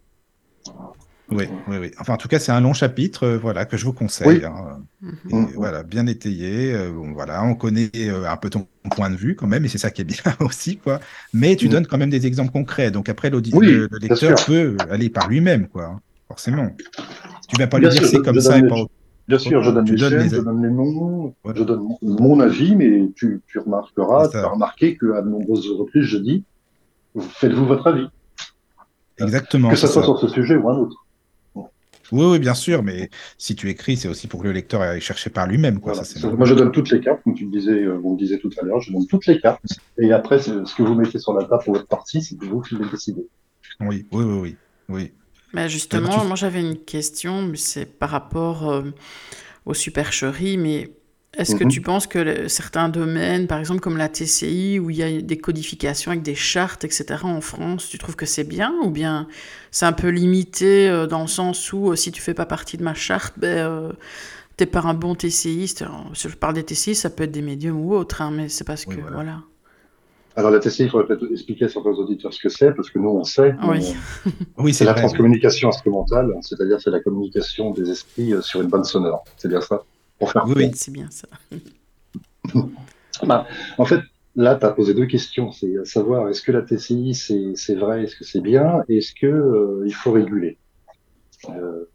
Oui, 1.31 1.45
oui, 1.67 1.77
oui. 1.79 1.91
Enfin, 1.99 2.13
en 2.13 2.17
tout 2.17 2.27
cas, 2.27 2.37
c'est 2.37 2.51
un 2.51 2.61
long 2.61 2.73
chapitre, 2.73 3.23
euh, 3.25 3.37
voilà, 3.37 3.65
que 3.65 3.77
je 3.77 3.85
vous 3.85 3.93
conseille. 3.93 4.27
Oui. 4.27 4.45
hein. 4.45 4.83
Mhm. 5.01 5.13
Et 5.31 5.35
Mm. 5.35 5.47
Voilà, 5.55 5.83
bien 5.83 6.05
étayé. 6.05 6.73
euh, 6.73 6.91
bon, 6.91 7.13
voilà, 7.13 7.43
on 7.43 7.55
connaît 7.55 7.89
euh, 7.95 8.29
un 8.29 8.37
peu 8.37 8.49
ton 8.51 8.67
point 8.95 9.09
de 9.09 9.15
vue 9.15 9.35
quand 9.35 9.47
même, 9.47 9.65
et 9.65 9.67
c'est 9.67 9.79
ça 9.79 9.89
qui 9.89 10.01
est 10.01 10.05
bien 10.05 10.15
aussi, 10.39 10.77
quoi. 10.77 10.99
Mais 11.33 11.55
tu 11.55 11.67
Mm. 11.67 11.71
donnes 11.71 11.87
quand 11.87 11.97
même 11.97 12.11
des 12.11 12.27
exemples 12.27 12.51
concrets. 12.51 12.91
Donc 12.91 13.09
après, 13.09 13.31
Oui, 13.33 13.67
le, 13.67 13.89
lecteur 13.99 14.35
peut 14.45 14.77
aller 14.91 15.09
par 15.09 15.27
lui-même, 15.27 15.67
quoi. 15.67 15.99
Forcément. 16.27 16.69
Tu 17.49 17.55
vas 17.57 17.67
pas 17.67 17.79
Bien 17.79 17.89
lui 17.89 17.99
dire 17.99 18.07
c'est 18.07 18.21
comme 18.21 18.39
ça 18.39 18.57
et 18.59 18.67
pas. 18.67 18.75
Bien 19.27 19.39
sûr, 19.39 19.63
je 19.63 19.71
donne 19.71 19.85
les 19.85 19.97
chaînes, 19.97 20.29
je 20.29 20.41
donne 20.41 20.61
les 20.61 20.69
noms, 20.69 21.33
je 21.55 21.63
donne 21.63 21.87
mon 22.03 22.39
avis, 22.39 22.75
mais 22.75 23.09
tu, 23.15 23.41
tu 23.47 23.57
remarqueras, 23.57 24.27
tu 24.29 24.37
as 24.37 24.47
remarqué 24.47 24.95
qu'à 24.97 25.23
de 25.23 25.29
nombreuses 25.29 25.67
reprises, 25.71 26.03
je 26.03 26.17
dis, 26.17 26.43
faites-vous 27.19 27.65
votre 27.65 27.87
avis. 27.87 28.07
Exactement. 29.17 29.69
Que 29.69 29.75
ce 29.75 29.87
soit 29.87 30.03
sur 30.03 30.19
ce 30.19 30.27
sujet 30.27 30.55
ou 30.57 30.69
un 30.69 30.75
autre. 30.77 31.04
Oui, 32.11 32.25
oui, 32.25 32.39
bien 32.39 32.53
sûr, 32.53 32.83
mais 32.83 33.09
si 33.37 33.55
tu 33.55 33.69
écris, 33.69 33.97
c'est 33.97 34.07
aussi 34.07 34.27
pour 34.27 34.41
que 34.41 34.47
le 34.47 34.53
lecteur 34.53 34.81
aille 34.81 35.01
chercher 35.01 35.29
par 35.29 35.47
lui-même. 35.47 35.79
Quoi. 35.79 35.93
Moi, 36.37 36.45
je 36.45 36.53
donne 36.53 36.71
toutes 36.71 36.89
les 36.91 36.99
cartes, 36.99 37.21
comme 37.23 37.33
tu 37.33 37.45
me 37.45 37.51
disais, 37.51 37.71
euh, 37.71 37.97
vous 37.97 38.13
me 38.13 38.17
disiez 38.17 38.39
tout 38.39 38.49
à 38.61 38.63
l'heure, 38.63 38.79
je 38.81 38.91
donne 38.91 39.07
toutes 39.07 39.25
les 39.25 39.39
cartes. 39.39 39.61
Et 39.97 40.11
après, 40.11 40.39
ce 40.39 40.75
que 40.75 40.83
vous 40.83 40.95
mettez 40.95 41.19
sur 41.19 41.33
la 41.33 41.45
table 41.45 41.63
pour 41.63 41.73
votre 41.73 41.87
partie, 41.87 42.21
c'est 42.21 42.41
vous 42.43 42.61
qui 42.61 42.75
décidez. 42.91 43.25
Oui, 43.79 44.05
oui, 44.11 44.23
oui, 44.23 44.39
oui. 44.39 44.55
oui. 44.89 45.11
Mais 45.53 45.69
justement, 45.69 46.25
moi 46.25 46.35
j'avais 46.35 46.59
une 46.59 46.77
question, 46.77 47.41
mais 47.41 47.57
c'est 47.57 47.85
par 47.85 48.09
rapport 48.09 48.69
euh, 48.69 48.83
aux 49.65 49.73
supercheries, 49.73 50.57
mais 50.57 50.91
est-ce 51.37 51.55
que 51.55 51.63
mhm. 51.65 51.69
tu 51.69 51.81
penses 51.81 52.07
que 52.07 52.47
certains 52.47 52.87
domaines, 52.89 53.47
par 53.47 53.59
exemple 53.59 53.81
comme 53.81 53.97
la 53.97 54.07
TCI, 54.07 54.79
où 54.79 54.89
il 54.89 54.95
y 54.95 55.03
a 55.03 55.21
des 55.21 55.37
codifications 55.37 56.11
avec 56.11 56.23
des 56.23 56.35
chartes, 56.35 56.83
etc., 56.83 57.05
en 57.23 57.41
France, 57.41 57.89
tu 57.89 57.97
trouves 57.97 58.15
que 58.15 58.25
c'est 58.25 58.43
bien 58.43 58.73
ou 58.83 58.89
bien 58.89 59.27
c'est 59.71 59.85
un 59.85 59.93
peu 59.93 60.07
limité 60.07 60.89
euh, 60.89 61.07
dans 61.07 61.21
le 61.21 61.27
sens 61.27 61.73
où 61.73 61.91
euh, 61.91 61.95
si 61.95 62.11
tu 62.11 62.21
fais 62.21 62.33
pas 62.33 62.45
partie 62.45 62.77
de 62.77 62.83
ma 62.83 62.93
charte, 62.93 63.33
ben, 63.37 63.57
euh, 63.57 63.91
t'es 64.55 64.65
pas 64.65 64.81
un 64.81 64.93
bon 64.93 65.15
TCiste. 65.15 65.83
si 66.13 66.29
je 66.29 66.35
parle 66.37 66.53
des 66.53 66.63
TCI, 66.63 66.95
ça 66.95 67.09
peut 67.09 67.23
être 67.23 67.31
des 67.31 67.41
médiums 67.41 67.81
ou 67.81 67.93
autres, 67.93 68.21
hein, 68.21 68.31
mais 68.31 68.47
c'est 68.47 68.65
parce 68.65 68.85
que 68.85 68.95
voilà. 69.11 69.41
Alors 70.37 70.51
la 70.51 70.59
TCI, 70.59 70.83
il 70.83 70.89
faudrait 70.89 71.07
peut-être 71.07 71.31
expliquer 71.31 71.65
à 71.65 71.69
certains 71.69 71.91
auditeurs 71.91 72.33
ce 72.33 72.41
que 72.41 72.49
c'est, 72.49 72.71
parce 72.73 72.89
que 72.89 72.99
nous 72.99 73.09
on 73.09 73.23
sait. 73.23 73.55
Oui, 73.63 73.93
oui 74.57 74.73
c'est 74.73 74.85
la 74.85 74.93
transcommunication 74.93 75.69
instrumentale, 75.69 76.33
c'est-à-dire 76.41 76.79
c'est 76.79 76.91
la 76.91 76.99
communication 77.01 77.71
des 77.71 77.89
esprits 77.89 78.33
sur 78.41 78.61
une 78.61 78.67
bande 78.67 78.85
sonore. 78.85 79.23
C'est 79.37 79.47
bien 79.47 79.61
ça? 79.61 79.83
Oui, 80.47 80.71
c'est 80.73 80.91
bien 80.91 81.09
ça. 81.09 81.27
Bah, 83.23 83.47
en 83.77 83.85
fait, 83.85 84.01
là, 84.35 84.55
tu 84.55 84.65
as 84.65 84.71
posé 84.71 84.93
deux 84.93 85.05
questions. 85.05 85.51
C'est 85.51 85.85
savoir 85.85 86.29
est-ce 86.29 86.41
que 86.41 86.51
la 86.51 86.61
TCI, 86.61 87.13
c'est 87.55 87.75
vrai, 87.75 88.03
est-ce 88.03 88.15
que 88.15 88.23
c'est 88.23 88.41
bien, 88.41 88.83
et 88.89 88.97
est-ce 88.97 89.13
qu'il 89.13 89.29
euh, 89.29 89.89
faut 89.91 90.11
réguler? 90.11 90.57
Euh, 91.49 91.85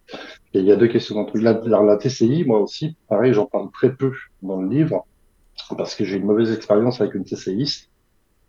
Il 0.55 0.65
y 0.65 0.73
a 0.73 0.77
deux 0.77 0.89
questions 0.89 1.15
dans 1.15 1.31
La, 1.35 1.61
la, 1.83 1.97
TCI, 1.97 2.45
moi 2.45 2.61
aussi, 2.61 2.97
pareil, 3.09 3.33
j'en 3.33 3.47
parle 3.47 3.71
très 3.73 3.95
peu 3.95 4.13
dans 4.43 4.61
le 4.61 4.69
livre, 4.69 5.07
parce 5.77 5.95
que 5.95 6.05
j'ai 6.05 6.17
une 6.17 6.25
mauvaise 6.25 6.53
expérience 6.53 7.01
avec 7.01 7.15
une 7.15 7.25
TCIiste, 7.25 7.91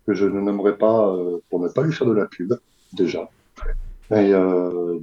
que 0.06 0.14
je 0.14 0.26
ne 0.26 0.40
nommerai 0.40 0.76
pas 0.76 1.14
euh, 1.14 1.38
pour 1.48 1.60
ne 1.60 1.68
pas 1.68 1.82
lui 1.82 1.92
faire 1.92 2.06
de 2.06 2.14
la 2.14 2.26
pub, 2.26 2.54
déjà. 2.92 3.28
Et 4.10 4.32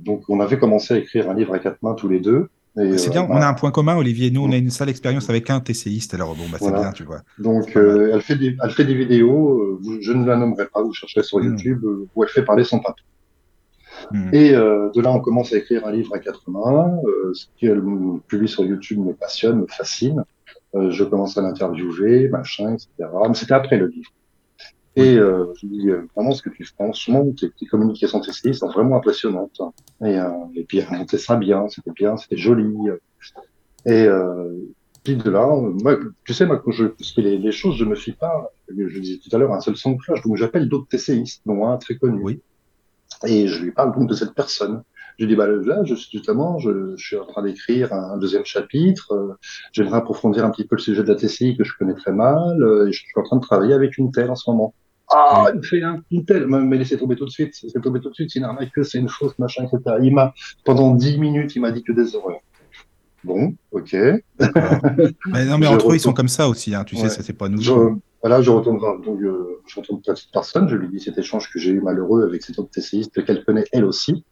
donc, 0.02 0.30
on 0.30 0.40
avait 0.40 0.60
commencé 0.60 0.94
à 0.94 0.98
écrire 0.98 1.32
un 1.32 1.34
livre 1.34 1.56
à 1.56 1.60
quatre 1.60 1.82
mains 1.82 1.96
tous 1.96 2.08
les 2.08 2.20
deux. 2.20 2.50
C'est 2.98 3.10
bien, 3.10 3.24
euh, 3.24 3.28
on 3.30 3.38
a 3.38 3.48
un 3.48 3.54
point 3.54 3.72
commun, 3.72 3.98
Olivier. 3.98 4.32
Nous, 4.32 4.42
on 4.42 4.52
a 4.52 4.56
une 4.56 4.70
sale 4.70 4.90
expérience 4.90 5.30
avec 5.30 5.50
un 5.50 5.60
TCiste, 5.60 6.14
alors 6.14 6.36
bon, 6.36 6.44
bah, 6.52 6.58
c'est 6.60 6.72
bien, 6.72 6.92
tu 6.92 7.04
vois. 7.04 7.22
Donc, 7.38 7.76
euh, 7.76 8.12
elle, 8.14 8.22
fait 8.22 8.36
des, 8.36 8.56
elle 8.64 8.72
fait 8.72 8.86
des 8.86 8.96
vidéos, 8.96 9.80
euh, 9.84 10.00
je 10.02 10.12
ne 10.12 10.26
la 10.26 10.36
nommerai 10.36 10.68
pas, 10.68 10.82
vous 10.82 10.94
chercherez 10.94 11.24
sur 11.24 11.40
hmm. 11.40 11.48
YouTube, 11.48 11.84
où 12.16 12.24
elle 12.24 12.30
fait 12.30 12.44
parler 12.44 12.64
son 12.64 12.80
papa. 12.80 13.02
Hmm. 14.12 14.34
Et 14.34 14.52
de 14.52 15.02
là, 15.02 15.12
on 15.12 15.20
commence 15.20 15.54
à 15.54 15.58
écrire 15.58 15.86
un 15.86 15.92
livre 15.92 16.16
à 16.16 16.20
quatre 16.20 16.50
mains. 16.50 16.98
ce 17.34 17.46
qu'elle 17.60 17.82
publie 18.28 18.48
sur 18.48 18.64
YouTube 18.64 19.00
me 19.00 19.14
passionne, 19.14 19.62
me 19.62 19.68
fascine. 19.68 20.24
je 20.74 21.04
commence 21.04 21.38
à 21.38 21.42
l'interviewer, 21.42 22.30
machin, 22.30 22.74
etc. 22.74 23.10
Mais 23.28 23.34
c'était 23.34 23.54
après 23.54 23.78
le 23.78 23.88
livre. 23.88 24.12
Et 24.96 25.16
euh, 25.16 25.54
je 25.56 25.68
dis 25.68 25.90
euh, 25.90 26.08
vraiment 26.16 26.32
ce 26.32 26.42
que 26.42 26.50
tu 26.50 26.66
fais 26.66 26.74
franchement, 26.74 27.26
tes, 27.32 27.52
tes 27.52 27.66
communications 27.68 28.20
TCI 28.20 28.54
sont 28.54 28.68
vraiment 28.68 28.98
impressionnantes. 28.98 29.62
Et, 30.04 30.18
euh, 30.18 30.30
et 30.56 30.64
puis 30.64 30.82
remonter 30.82 31.18
ça 31.18 31.36
bien, 31.36 31.68
c'était 31.70 31.92
bien, 31.92 32.18
c'était 32.18 32.38
joli. 32.38 32.76
Et 33.86 34.06
euh, 34.06 34.58
puis 35.04 35.16
de 35.16 35.30
là, 35.30 35.48
moi, 35.48 35.98
tu 36.26 36.34
sais, 36.34 36.46
moi, 36.46 36.58
quand 36.58 36.72
je, 36.72 36.86
parce 36.86 37.12
que 37.12 37.22
les, 37.22 37.38
les, 37.38 37.52
choses, 37.52 37.78
je 37.78 37.86
me 37.86 37.96
fie 37.96 38.14
pas, 38.14 38.52
je 38.76 39.00
disais 39.00 39.20
tout 39.24 39.34
à 39.34 39.40
l'heure, 39.40 39.54
un 39.54 39.62
seul 39.62 39.78
son 39.78 39.92
de 39.92 39.98
cloche, 39.98 40.22
donc 40.24 40.36
j'appelle 40.36 40.68
d'autres 40.68 40.88
TCistes, 40.90 41.42
dont 41.46 41.68
un 41.68 41.78
très 41.78 41.96
connu. 41.96 42.22
Oui. 42.22 42.42
Et 43.26 43.48
je 43.48 43.64
lui 43.64 43.72
parle 43.72 43.94
donc 43.94 44.10
de 44.10 44.16
cette 44.16 44.34
personne. 44.34 44.84
Je 45.20 45.26
dis, 45.26 45.36
bah 45.36 45.48
là, 45.48 45.84
je, 45.84 45.96
justement, 45.96 46.60
je, 46.60 46.96
je 46.96 47.06
suis 47.06 47.18
en 47.18 47.26
train 47.26 47.44
d'écrire 47.44 47.92
un, 47.92 48.18
deuxième 48.18 48.46
chapitre. 48.46 49.12
Euh, 49.12 49.34
J'aimerais 49.74 49.98
approfondir 49.98 50.46
un 50.46 50.50
petit 50.50 50.66
peu 50.66 50.78
le 50.78 50.82
sujet 50.82 51.04
de 51.04 51.08
la 51.10 51.16
TCI 51.16 51.58
que 51.58 51.66
je 51.66 51.74
connais 51.78 51.94
très 51.94 52.14
mal. 52.14 52.64
Euh, 52.64 52.88
et 52.88 52.94
je 52.94 53.00
suis 53.00 53.12
en 53.18 53.24
train 53.24 53.36
de 53.36 53.42
travailler 53.42 53.74
avec 53.74 53.98
une 53.98 54.12
telle 54.12 54.32
en 54.32 54.36
ce 54.36 54.50
moment. 54.50 54.74
Ah, 55.12 55.50
il 55.54 55.58
me 55.58 55.64
fait 55.64 55.84
un, 55.84 56.02
une 56.12 56.24
telle, 56.24 56.48
mais 56.48 56.78
laissez 56.78 56.98
tomber 56.98 57.16
tout 57.16 57.26
de 57.26 57.32
suite, 57.32 57.54
laissez 57.64 57.82
tomber 57.82 58.00
tout 58.00 58.10
de 58.10 58.14
suite, 58.14 58.30
c'est 58.32 58.40
une 58.40 58.46
arnaque, 58.46 58.70
c'est 58.84 59.00
une 59.00 59.10
chose, 59.10 59.34
machin, 59.40 59.66
etc. 59.66 59.98
Il 60.04 60.14
m'a, 60.14 60.36
pendant 60.64 60.94
dix 60.94 61.18
minutes, 61.18 61.56
il 61.56 61.62
m'a 61.62 61.72
dit 61.72 61.84
que 61.84 61.92
des 61.92 62.16
horreurs. 62.16 62.42
Bon, 63.24 63.56
ok. 63.72 63.92
mais 65.26 65.46
non, 65.46 65.58
mais 65.58 65.66
entre 65.66 65.92
eux, 65.92 65.96
ils 65.96 66.00
sont 66.00 66.14
comme 66.14 66.28
ça 66.28 66.48
aussi, 66.48 66.76
hein, 66.76 66.84
tu 66.84 66.96
sais, 66.96 67.10
ça 67.10 67.24
c'est 67.24 67.34
pas 67.34 67.50
nous. 67.50 67.60
Je, 67.60 67.74
voilà, 68.22 68.42
je 68.42 68.52
retourne 68.52 68.80
donc, 68.80 69.20
euh, 69.22 69.62
je 69.66 69.80
retourne 69.80 70.00
personne, 70.32 70.70
je 70.70 70.76
lui 70.76 70.90
dis 70.90 71.00
cet 71.00 71.18
échange 71.18 71.50
que 71.52 71.58
j'ai 71.58 71.72
eu 71.72 71.82
malheureux 71.82 72.24
avec 72.24 72.44
cette 72.44 72.60
autre 72.60 72.70
TCiste 72.70 73.26
qu'elle 73.26 73.44
connaît 73.44 73.66
elle 73.72 73.86
aussi. 73.86 74.24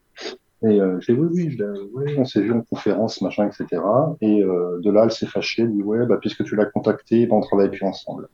Et 0.63 0.81
euh, 0.81 0.99
je 0.99 1.11
dis 1.11 1.19
oui, 1.19 1.27
oui, 1.31 1.51
je, 1.51 1.63
oui, 1.93 2.15
on 2.17 2.25
s'est 2.25 2.41
vu 2.41 2.51
en 2.51 2.61
conférence, 2.61 3.21
machin, 3.21 3.47
etc. 3.47 3.81
Et 4.21 4.43
euh, 4.43 4.79
de 4.81 4.89
là, 4.89 5.03
elle 5.03 5.11
s'est 5.11 5.27
fâchée, 5.27 5.63
elle 5.63 5.71
dit 5.71 5.83
ouais, 5.83 6.05
bah 6.05 6.17
puisque 6.19 6.43
tu 6.43 6.55
l'as 6.55 6.65
contacté, 6.65 7.27
bah, 7.27 7.35
on 7.35 7.41
travaille 7.41 7.69
plus 7.69 7.83
ensemble. 7.83 8.27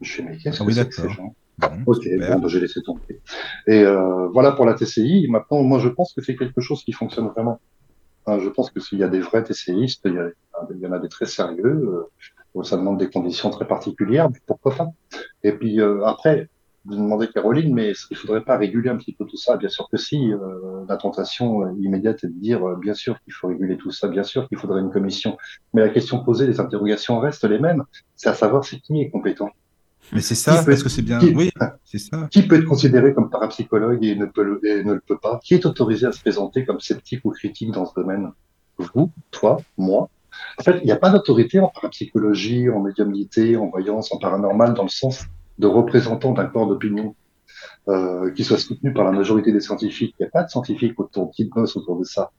Je 0.00 0.12
fais, 0.12 0.22
mais 0.22 0.36
qu'est-ce 0.36 0.62
ah 0.62 0.66
que 0.66 0.72
c'est 0.72 0.88
que 0.88 0.94
ces 0.94 1.08
gens 1.08 1.34
Ok, 1.86 2.04
bon, 2.18 2.38
bah, 2.40 2.48
j'ai 2.48 2.60
laissé 2.60 2.82
tomber. 2.82 3.20
Et 3.66 3.82
euh, 3.82 4.28
voilà 4.28 4.52
pour 4.52 4.66
la 4.66 4.74
TCI. 4.74 5.28
Maintenant, 5.30 5.62
moi, 5.62 5.78
je 5.78 5.88
pense 5.88 6.12
que 6.12 6.20
c'est 6.20 6.36
quelque 6.36 6.60
chose 6.60 6.84
qui 6.84 6.92
fonctionne 6.92 7.28
vraiment. 7.28 7.60
je 8.26 8.48
pense 8.48 8.70
que 8.70 8.80
s'il 8.80 8.98
y 8.98 9.04
a 9.04 9.08
des 9.08 9.20
vrais 9.20 9.44
TCIistes, 9.44 10.02
il 10.04 10.80
y, 10.80 10.86
en 10.86 10.92
a 10.92 10.98
des 10.98 11.08
très 11.08 11.26
sérieux. 11.26 12.10
Euh, 12.54 12.62
ça 12.62 12.76
demande 12.76 12.98
des 12.98 13.10
conditions 13.10 13.50
très 13.50 13.66
particulières, 13.66 14.28
pourquoi 14.46 14.74
pas? 14.74 14.88
Et 15.42 15.52
puis 15.52 15.80
euh, 15.80 16.04
après, 16.04 16.48
vous 16.86 16.96
demandez 16.96 17.28
Caroline, 17.28 17.72
mais 17.72 17.92
il 18.10 18.16
faudrait 18.16 18.44
pas 18.44 18.58
réguler 18.58 18.90
un 18.90 18.96
petit 18.96 19.14
peu 19.14 19.24
tout 19.24 19.38
ça? 19.38 19.56
Bien 19.56 19.68
sûr 19.68 19.88
que 19.90 19.96
si. 19.96 20.32
Euh, 20.32 20.84
la 20.88 20.96
tentation 20.96 21.74
immédiate 21.78 22.24
est 22.24 22.28
de 22.28 22.38
dire, 22.38 22.66
euh, 22.66 22.76
bien 22.76 22.94
sûr 22.94 23.18
qu'il 23.22 23.32
faut 23.32 23.48
réguler 23.48 23.78
tout 23.78 23.90
ça, 23.90 24.08
bien 24.08 24.22
sûr 24.22 24.46
qu'il 24.48 24.58
faudrait 24.58 24.80
une 24.80 24.90
commission. 24.90 25.38
Mais 25.72 25.80
la 25.80 25.88
question 25.88 26.22
posée, 26.22 26.46
les 26.46 26.60
interrogations 26.60 27.18
restent 27.20 27.48
les 27.48 27.58
mêmes. 27.58 27.84
C'est 28.16 28.28
à 28.28 28.34
savoir 28.34 28.64
c'est 28.64 28.80
qui 28.80 29.00
est 29.00 29.10
compétent. 29.10 29.50
Mais 30.12 30.20
c'est 30.20 30.34
ça, 30.34 30.62
parce 30.62 30.82
que 30.82 30.90
c'est 30.90 31.00
bien. 31.00 31.18
oui, 31.34 31.50
c'est 31.84 31.98
ça. 31.98 32.28
Qui 32.30 32.42
peut 32.42 32.56
être 32.56 32.66
considéré 32.66 33.14
comme 33.14 33.30
parapsychologue 33.30 34.04
et 34.04 34.14
ne, 34.14 34.26
peut 34.26 34.44
le, 34.44 34.60
et 34.66 34.84
ne 34.84 34.92
le 34.92 35.00
peut 35.00 35.18
pas? 35.18 35.40
Qui 35.42 35.54
est 35.54 35.64
autorisé 35.64 36.06
à 36.06 36.12
se 36.12 36.20
présenter 36.20 36.66
comme 36.66 36.80
sceptique 36.80 37.24
ou 37.24 37.30
critique 37.30 37.70
dans 37.70 37.86
ce 37.86 37.94
domaine? 37.94 38.30
Vous, 38.76 39.10
toi, 39.30 39.56
moi 39.78 40.10
En 40.58 40.62
fait, 40.62 40.80
il 40.82 40.84
n'y 40.84 40.92
a 40.92 40.96
pas 40.96 41.08
d'autorité 41.08 41.60
en 41.60 41.68
parapsychologie, 41.68 42.68
en 42.68 42.80
médiumnité, 42.80 43.56
en 43.56 43.68
voyance, 43.68 44.12
en 44.12 44.18
paranormal, 44.18 44.74
dans 44.74 44.82
le 44.82 44.88
sens 44.90 45.24
de 45.58 45.66
représentant 45.66 46.32
d'un 46.32 46.46
corps 46.46 46.66
d'opinion 46.66 47.14
euh, 47.88 48.30
qui 48.32 48.44
soit 48.44 48.58
soutenu 48.58 48.92
par 48.92 49.04
la 49.04 49.12
majorité 49.12 49.52
des 49.52 49.60
scientifiques. 49.60 50.14
Il 50.18 50.22
n'y 50.22 50.28
a 50.28 50.30
pas 50.30 50.42
de 50.42 50.50
scientifiques 50.50 50.98
autour 50.98 51.32
de 51.38 51.78
autour 51.78 51.98
de 51.98 52.04
ça. 52.04 52.30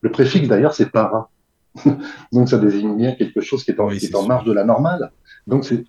Le 0.00 0.10
préfixe, 0.10 0.48
d'ailleurs, 0.48 0.74
c'est 0.74 0.90
para. 0.90 1.30
Donc, 2.32 2.48
ça 2.48 2.58
désigne 2.58 2.96
bien 2.96 3.12
quelque 3.12 3.40
chose 3.40 3.64
qui 3.64 3.72
est 3.72 3.80
en, 3.80 3.88
qui 3.88 4.06
est 4.06 4.14
en 4.14 4.26
marge 4.26 4.44
de 4.44 4.52
la 4.52 4.64
normale. 4.64 5.12
Donc, 5.46 5.64
c'est 5.64 5.84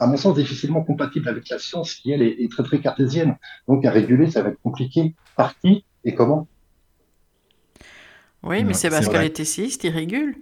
à 0.00 0.06
mon 0.06 0.16
sens, 0.16 0.34
difficilement 0.34 0.82
compatible 0.82 1.28
avec 1.28 1.48
la 1.50 1.58
science 1.58 1.94
qui, 1.94 2.10
elle, 2.10 2.22
est, 2.22 2.50
très, 2.50 2.62
très 2.62 2.80
cartésienne. 2.80 3.36
Donc, 3.68 3.84
à 3.84 3.90
réguler, 3.90 4.30
ça 4.30 4.42
va 4.42 4.48
être 4.48 4.60
compliqué. 4.62 5.14
Par 5.36 5.58
qui 5.58 5.84
et 6.04 6.14
comment? 6.14 6.48
Oui, 8.42 8.64
mais 8.64 8.72
c'est 8.72 8.88
parce 8.88 9.08
qu'elle 9.08 9.36
ciste, 9.44 9.84
il 9.84 9.90
régule. 9.90 10.36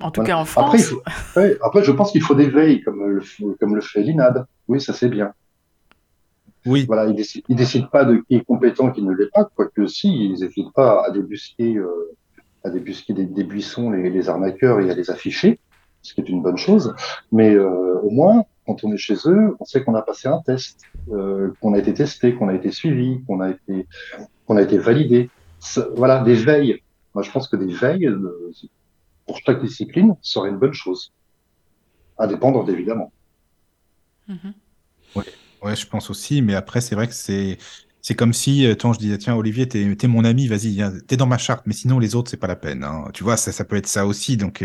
En 0.00 0.10
tout 0.10 0.22
cas, 0.22 0.36
en 0.36 0.44
France. 0.44 0.92
Après, 1.06 1.56
après 1.62 1.84
je 1.84 1.92
pense 1.92 2.12
qu'il 2.12 2.22
faut 2.22 2.34
des 2.34 2.48
veilles, 2.48 2.82
comme 2.82 3.04
le, 3.04 3.54
comme 3.58 3.74
le 3.74 3.80
fait 3.80 4.02
l'INAD. 4.02 4.46
Oui, 4.68 4.80
ça 4.80 4.92
c'est 4.92 5.08
bien. 5.08 5.32
Oui. 6.66 6.84
Voilà, 6.86 7.06
ils 7.06 7.14
décident, 7.14 7.44
décident 7.48 7.86
pas 7.86 8.04
de 8.04 8.16
qui 8.16 8.36
est 8.36 8.44
compétent, 8.44 8.90
qui 8.90 9.02
ne 9.02 9.12
l'est 9.12 9.30
pas, 9.32 9.44
quoique 9.44 9.86
si, 9.86 10.08
ils 10.08 10.32
n'hésitent 10.32 10.72
pas 10.74 11.04
à 11.06 11.10
débusquer, 11.10 11.76
euh, 11.76 12.16
à 12.64 12.70
débusquer 12.70 13.14
des, 13.14 13.24
des 13.24 13.44
buissons, 13.44 13.90
les, 13.90 14.10
les, 14.10 14.28
arnaqueurs 14.28 14.80
et 14.80 14.90
à 14.90 14.94
les 14.94 15.10
afficher, 15.10 15.60
ce 16.02 16.14
qui 16.14 16.20
est 16.20 16.28
une 16.28 16.42
bonne 16.42 16.58
chose. 16.58 16.94
Mais 17.32 17.54
euh, 17.54 18.00
au 18.02 18.10
moins, 18.10 18.44
quand 18.66 18.84
on 18.84 18.92
est 18.92 18.98
chez 18.98 19.14
eux, 19.24 19.56
on 19.58 19.64
sait 19.64 19.82
qu'on 19.82 19.94
a 19.94 20.02
passé 20.02 20.28
un 20.28 20.42
test, 20.42 20.82
euh, 21.10 21.52
qu'on 21.60 21.72
a 21.72 21.78
été 21.78 21.94
testé, 21.94 22.34
qu'on 22.34 22.48
a 22.48 22.54
été 22.54 22.70
suivi, 22.70 23.22
qu'on 23.26 23.40
a 23.40 23.50
été, 23.50 23.86
qu'on 24.46 24.56
a 24.56 24.62
été 24.62 24.76
validé. 24.76 25.30
Voilà, 25.96 26.22
des 26.22 26.34
veilles. 26.34 26.82
Moi, 27.14 27.22
je 27.22 27.30
pense 27.30 27.48
que 27.48 27.56
des 27.56 27.72
veilles, 27.72 28.06
euh, 28.06 28.52
pour 29.26 29.38
chaque 29.38 29.62
discipline, 29.62 30.16
serait 30.20 30.50
une 30.50 30.58
bonne 30.58 30.74
chose. 30.74 31.12
À 32.18 32.26
dépendre, 32.26 32.68
évidemment. 32.68 33.10
Mm-hmm. 34.28 34.52
Oui, 35.16 35.24
ouais, 35.62 35.76
je 35.76 35.86
pense 35.86 36.10
aussi. 36.10 36.42
Mais 36.42 36.54
après, 36.54 36.80
c'est 36.80 36.94
vrai 36.94 37.08
que 37.08 37.14
c'est, 37.14 37.58
c'est 38.02 38.14
comme 38.14 38.32
si, 38.32 38.66
euh, 38.66 38.74
tant 38.74 38.92
je 38.92 38.98
disais, 38.98 39.18
tiens, 39.18 39.34
Olivier, 39.34 39.68
t'es, 39.68 39.96
es 40.00 40.06
mon 40.08 40.24
ami, 40.24 40.46
vas-y, 40.46 40.82
t'es 41.06 41.16
dans 41.16 41.26
ma 41.26 41.38
charte, 41.38 41.66
mais 41.66 41.74
sinon, 41.74 41.98
les 41.98 42.14
autres, 42.14 42.30
c'est 42.30 42.36
pas 42.36 42.46
la 42.46 42.56
peine. 42.56 42.84
Hein. 42.84 43.04
Tu 43.14 43.24
vois, 43.24 43.36
ça, 43.36 43.52
ça 43.52 43.64
peut 43.64 43.76
être 43.76 43.86
ça 43.86 44.06
aussi. 44.06 44.36
Donc, 44.36 44.64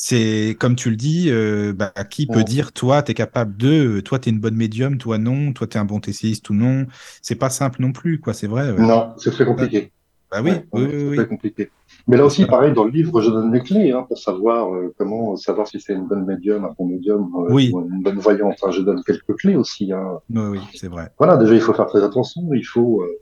c'est 0.00 0.56
comme 0.60 0.76
tu 0.76 0.90
le 0.90 0.96
dis, 0.96 1.28
euh, 1.28 1.72
bah, 1.72 1.92
qui 2.08 2.26
peut 2.28 2.44
dire 2.44 2.72
toi, 2.72 3.02
tu 3.02 3.10
es 3.10 3.14
capable 3.14 3.56
de, 3.56 3.98
toi, 3.98 4.20
tu 4.20 4.28
es 4.28 4.32
une 4.32 4.38
bonne 4.38 4.54
médium, 4.54 4.96
toi 4.96 5.18
non, 5.18 5.52
toi, 5.52 5.66
tu 5.66 5.76
es 5.76 5.80
un 5.80 5.84
bon 5.84 5.98
TCiste 5.98 6.48
ou 6.50 6.54
non. 6.54 6.86
C'est 7.20 7.34
pas 7.34 7.50
simple 7.50 7.82
non 7.82 7.90
plus, 7.92 8.20
quoi, 8.20 8.32
c'est 8.32 8.46
vrai. 8.46 8.72
Non, 8.74 9.14
c'est 9.18 9.32
très 9.32 9.44
compliqué. 9.44 9.92
Bah 10.30 10.40
oui, 10.42 10.50
Ouais, 10.50 10.60
oui, 10.72 10.82
oui, 10.82 10.88
c'est 10.92 11.08
oui. 11.08 11.16
très 11.16 11.26
compliqué. 11.26 11.70
Mais 12.06 12.16
là 12.18 12.24
aussi, 12.26 12.44
pareil, 12.44 12.72
dans 12.74 12.84
le 12.84 12.90
livre, 12.90 13.20
je 13.22 13.30
donne 13.30 13.52
les 13.52 13.60
clés 13.60 13.92
hein, 13.92 14.04
pour 14.06 14.18
savoir 14.18 14.74
euh, 14.74 14.94
comment 14.98 15.36
savoir 15.36 15.66
si 15.66 15.80
c'est 15.80 15.94
une 15.94 16.06
bonne 16.06 16.26
médium, 16.26 16.64
un 16.66 16.74
bon 16.78 16.86
médium 16.86 17.30
euh, 17.36 17.52
Oui. 17.54 17.70
ou 17.72 17.80
une 17.90 18.02
bonne 18.02 18.18
voyante. 18.18 18.56
Je 18.70 18.82
donne 18.82 19.02
quelques 19.04 19.34
clés 19.36 19.56
aussi. 19.56 19.90
Hein. 19.92 20.18
Oui, 20.30 20.42
oui, 20.52 20.60
c'est 20.74 20.88
vrai. 20.88 21.08
Voilà, 21.18 21.36
déjà, 21.38 21.54
il 21.54 21.60
faut 21.60 21.72
faire 21.72 21.86
très 21.86 22.02
attention. 22.04 22.42
Il 22.52 22.62
faut, 22.62 23.02
euh, 23.02 23.20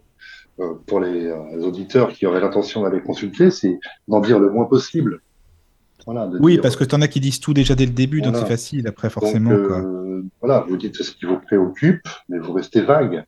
euh, 0.60 0.74
pour 0.86 0.98
les, 1.00 1.26
euh, 1.26 1.36
les 1.56 1.64
auditeurs 1.64 2.12
qui 2.12 2.26
auraient 2.26 2.40
l'intention 2.40 2.82
d'aller 2.82 3.00
consulter, 3.00 3.50
c'est 3.52 3.78
d'en 4.08 4.20
dire 4.20 4.40
le 4.40 4.50
moins 4.50 4.64
possible. 4.64 5.20
Voilà, 6.06 6.28
Oui, 6.40 6.52
dire, 6.54 6.62
parce 6.62 6.76
que 6.76 6.84
t'en 6.84 7.00
as 7.02 7.08
qui 7.08 7.20
disent 7.20 7.40
tout 7.40 7.52
déjà 7.54 7.74
dès 7.74 7.86
le 7.86 7.92
début, 7.92 8.20
donc 8.20 8.36
c'est 8.36 8.46
facile 8.46 8.86
après, 8.86 9.08
Donc, 9.08 9.12
forcément, 9.14 9.50
quoi. 9.50 9.78
euh, 9.80 10.22
voilà, 10.40 10.64
vous 10.68 10.76
dites 10.76 10.94
ce 11.02 11.10
qui 11.10 11.26
vous 11.26 11.38
préoccupe, 11.38 12.00
mais 12.28 12.38
vous 12.38 12.52
restez 12.52 12.80
vague. 12.80 13.24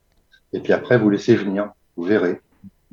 Et 0.52 0.60
puis 0.60 0.72
après, 0.72 0.96
vous 0.98 1.10
laissez 1.10 1.34
venir. 1.36 1.70
Vous 1.96 2.04
verrez. 2.04 2.40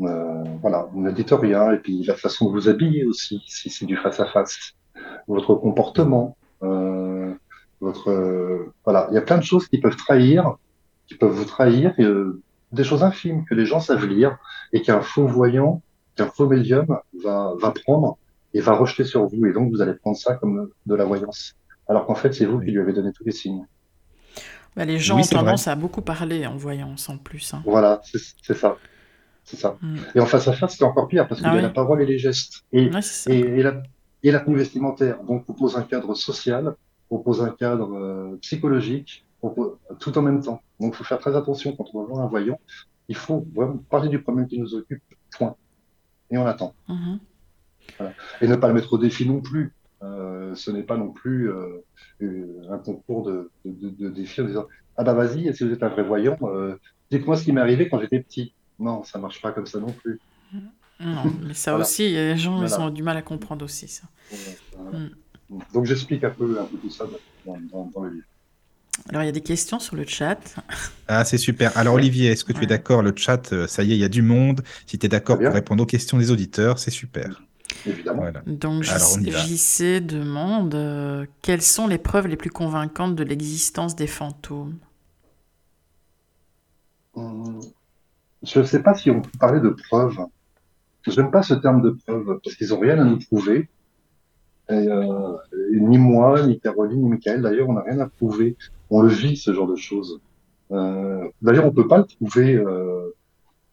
Euh, 0.02 0.44
voilà, 0.62 0.88
vous 0.92 1.02
ne 1.02 1.12
dites 1.12 1.32
rien. 1.32 1.72
Et 1.72 1.78
puis 1.78 2.04
la 2.04 2.16
façon 2.16 2.48
de 2.48 2.52
vous 2.52 2.68
habiller 2.70 3.06
aussi, 3.06 3.42
si 3.48 3.70
c'est 3.70 3.86
du 3.86 3.96
face 3.98 4.20
à 4.20 4.26
face, 4.28 4.74
votre 5.28 5.56
comportement, 5.56 6.38
euh, 6.64 7.34
votre 7.82 8.10
euh, 8.12 8.74
voilà, 8.84 9.08
il 9.12 9.16
y 9.16 9.18
a 9.18 9.22
plein 9.22 9.38
de 9.38 9.44
choses 9.44 9.68
qui 9.68 9.78
peuvent 9.80 9.96
trahir, 9.96 10.56
qui 11.08 11.16
peuvent 11.16 11.32
vous 11.32 11.46
trahir, 11.46 11.94
et, 11.98 12.04
euh, 12.04 12.42
des 12.72 12.84
choses 12.84 13.04
infimes 13.04 13.46
que 13.46 13.56
les 13.56 13.66
gens 13.66 13.80
savent 13.80 14.06
lire 14.06 14.38
et 14.74 14.82
qu'un 14.82 15.02
faux 15.02 15.28
voyant, 15.28 15.82
qu'un 16.16 16.28
faux 16.28 16.48
médium 16.48 16.88
va 17.24 17.54
va 17.62 17.72
prendre 17.72 18.18
et 18.54 18.60
va 18.62 18.74
rejeter 18.74 19.04
sur 19.06 19.28
vous. 19.28 19.46
Et 19.46 19.54
donc 19.54 19.72
vous 19.72 19.82
allez 19.82 19.94
prendre 19.94 20.18
ça 20.18 20.36
comme 20.36 20.70
de 20.86 20.96
la 20.96 21.06
voyance, 21.06 21.54
alors 21.88 22.06
qu'en 22.06 22.16
fait 22.16 22.34
c'est 22.34 22.46
vous 22.46 22.60
qui 22.60 22.72
lui 22.72 22.80
avez 22.80 22.92
donné 22.94 23.12
tous 23.14 23.24
les 23.24 23.32
signes. 23.32 23.66
Bah, 24.76 24.84
les 24.84 24.98
gens 25.00 25.16
Oui, 25.16 25.22
ont 25.22 25.26
vrai. 25.26 25.36
tendance 25.38 25.68
à 25.70 25.76
beaucoup 25.76 26.02
parler 26.02 26.46
en 26.46 26.58
voyance 26.58 27.08
en 27.08 27.18
plus. 27.18 27.54
hein. 27.54 27.62
Voilà, 27.66 28.02
c'est 28.04 28.54
ça, 28.54 28.76
c'est 29.46 29.56
ça. 29.58 29.78
Mm. 29.82 29.96
Et 30.16 30.20
en 30.20 30.26
face 30.26 30.48
à 30.50 30.54
face, 30.54 30.76
c'est 30.78 30.84
encore 30.84 31.08
pire 31.08 31.28
parce 31.28 31.40
qu'il 31.40 31.48
Ah 31.50 31.54
y 31.54 31.58
a 31.58 31.62
oui. 31.62 31.64
la 31.64 31.70
parole 31.70 32.02
et 32.02 32.06
les 32.06 32.18
gestes. 32.20 32.64
Et 32.74 32.90
Ouais, 32.90 33.02
c'est 33.02 33.30
ça. 33.30 33.34
et, 33.34 33.40
et 33.40 33.64
la, 33.64 33.82
et 34.24 34.32
la 34.32 34.40
tenue 34.42 34.58
vestimentaire. 34.58 35.24
Donc, 35.24 35.46
on 35.48 35.54
pose 35.54 35.78
un 35.78 35.84
cadre 35.84 36.14
social, 36.16 36.76
on 37.10 37.20
pose 37.20 37.42
un 37.42 37.52
cadre 37.52 37.94
euh, 37.96 38.36
psychologique, 38.42 39.24
pose- 39.42 39.78
tout 40.00 40.18
en 40.18 40.22
même 40.24 40.42
temps. 40.44 40.62
Donc, 40.80 40.94
il 40.94 40.98
faut 40.98 41.04
faire 41.04 41.20
très 41.20 41.36
attention 41.36 41.76
quand 41.76 41.86
on 41.94 42.02
va 42.02 42.08
voir 42.08 42.26
un 42.26 42.28
voyant. 42.28 42.60
Il 43.08 43.16
faut 43.16 43.46
vraiment 43.56 43.78
parler 43.90 44.10
du 44.10 44.20
problème 44.22 44.48
qui 44.48 44.60
nous 44.60 44.74
occupe, 44.74 45.02
point. 45.38 45.56
Et 46.32 46.38
on 46.38 46.46
attend. 46.48 46.74
Mhm. 46.90 47.20
Et 48.42 48.48
ne 48.48 48.56
pas 48.56 48.68
le 48.68 48.74
mettre 48.74 48.92
au 48.94 48.98
défi 48.98 49.28
non 49.28 49.42
plus. 49.42 49.74
Euh, 50.04 50.54
ce 50.56 50.72
n'est 50.72 50.84
pas 50.84 50.98
non 50.98 51.10
plus 51.12 51.50
euh, 51.52 51.84
un 52.70 52.78
concours 52.80 53.24
de, 53.24 53.50
de, 53.64 53.72
de, 53.90 53.90
de 53.90 54.10
défis 54.10 54.42
en 54.42 54.46
disant 54.46 54.66
Ah 54.98 55.04
bah 55.04 55.14
vas-y, 55.14 55.54
si 55.56 55.64
vous 55.64 55.72
êtes 55.72 55.84
un 55.84 55.90
vrai 55.90 56.04
voyant, 56.04 56.38
dites-moi 57.12 57.36
ce 57.38 57.44
qui 57.44 57.52
m'est 57.54 57.62
arrivé 57.62 57.88
quand 57.90 58.00
j'étais 58.02 58.20
petit. 58.20 58.54
Non, 58.80 59.04
ça 59.04 59.20
marche 59.20 59.42
pas 59.42 59.52
comme 59.52 59.66
ça 59.66 59.80
non 59.80 59.92
plus. 59.92 60.20
Non, 61.00 61.24
mais 61.44 61.54
ça 61.54 61.72
Voilà. 61.72 61.86
aussi, 61.86 62.10
les 62.10 62.38
gens 62.38 62.64
ils 62.64 62.74
ont 62.80 62.90
du 62.90 63.04
mal 63.04 63.18
à 63.18 63.22
comprendre 63.22 63.66
aussi 63.66 63.88
ça. 63.88 64.04
Voilà. 64.78 65.10
Donc 65.74 65.86
j'explique 65.86 66.24
un 66.24 66.32
peu, 66.32 66.60
un 66.60 66.66
peu 66.66 66.78
tout 66.78 66.90
ça 66.90 67.06
dans, 67.46 67.58
dans, 67.72 67.86
dans 67.94 68.02
le 68.04 68.10
livre. 68.16 68.26
Alors 69.10 69.24
il 69.24 69.26
y 69.26 69.30
a 69.30 69.34
des 69.34 69.42
questions 69.42 69.80
sur 69.80 69.96
le 69.96 70.06
chat. 70.06 70.56
Ah, 71.08 71.26
c'est 71.26 71.38
super. 71.38 71.78
Alors, 71.78 71.96
Olivier, 71.96 72.32
est-ce 72.32 72.46
que 72.46 72.54
tu 72.54 72.64
es 72.64 72.66
d'accord? 72.66 73.02
Le 73.04 73.14
chat, 73.16 73.52
euh, 73.52 73.68
ça 73.68 73.84
y 73.84 73.92
est, 73.92 73.96
il 73.96 74.00
y 74.00 74.06
a 74.06 74.10
du 74.10 74.22
monde. 74.22 74.64
Si 74.88 74.98
tu 74.98 75.06
es 75.06 75.10
d'accord 75.10 75.38
pour 75.38 75.52
répondre 75.54 75.84
aux 75.84 75.86
questions 75.86 76.18
des 76.18 76.32
auditeurs, 76.32 76.80
c'est 76.80 76.92
super. 76.92 77.44
Évidemment. 77.86 78.22
Voilà. 78.22 78.42
Donc. 78.48 78.84
JC 78.84 80.00
demande 80.00 80.74
euh, 80.76 81.26
quelles 81.42 81.62
sont 81.62 81.88
les 81.88 81.98
preuves 81.98 82.28
les 82.28 82.38
plus 82.38 82.50
convaincantes 82.50 83.16
de 83.16 83.24
l'existence 83.24 83.96
des 83.96 84.08
fantômes? 84.08 84.78
Hum, 87.14 87.60
Je 88.46 88.60
ne 88.60 88.64
sais 88.64 88.82
pas 88.82 88.94
si 88.94 89.10
on 89.10 89.22
peut 89.22 89.32
parler 89.40 89.60
de 89.60 89.70
preuves. 89.70 90.20
J'aime 91.08 91.32
pas 91.32 91.44
ce 91.44 91.54
terme 91.56 91.82
de 91.82 91.92
preuve 91.92 92.40
parce 92.44 92.56
qu'ils 92.56 92.74
ont 92.74 92.80
rien 92.80 93.00
à 93.00 93.04
nous 93.04 93.20
prouver. 93.20 93.70
Euh, 94.72 95.38
ni 95.72 95.98
moi, 95.98 96.46
ni 96.46 96.60
Caroline, 96.60 97.02
ni 97.02 97.10
Michael, 97.10 97.42
d'ailleurs, 97.42 97.70
on 97.70 97.74
n'a 97.74 97.82
rien 97.82 98.00
à 98.00 98.08
prouver. 98.08 98.56
On 98.90 99.02
le 99.02 99.10
vit, 99.10 99.38
ce 99.38 99.54
genre 99.54 99.68
de 99.68 99.76
choses. 99.76 100.20
Euh, 100.72 101.28
d'ailleurs, 101.42 101.66
on 101.66 101.72
peut 101.72 101.88
pas 101.88 102.00
le 102.00 102.06
prouver. 102.06 102.56
Euh, 102.56 103.12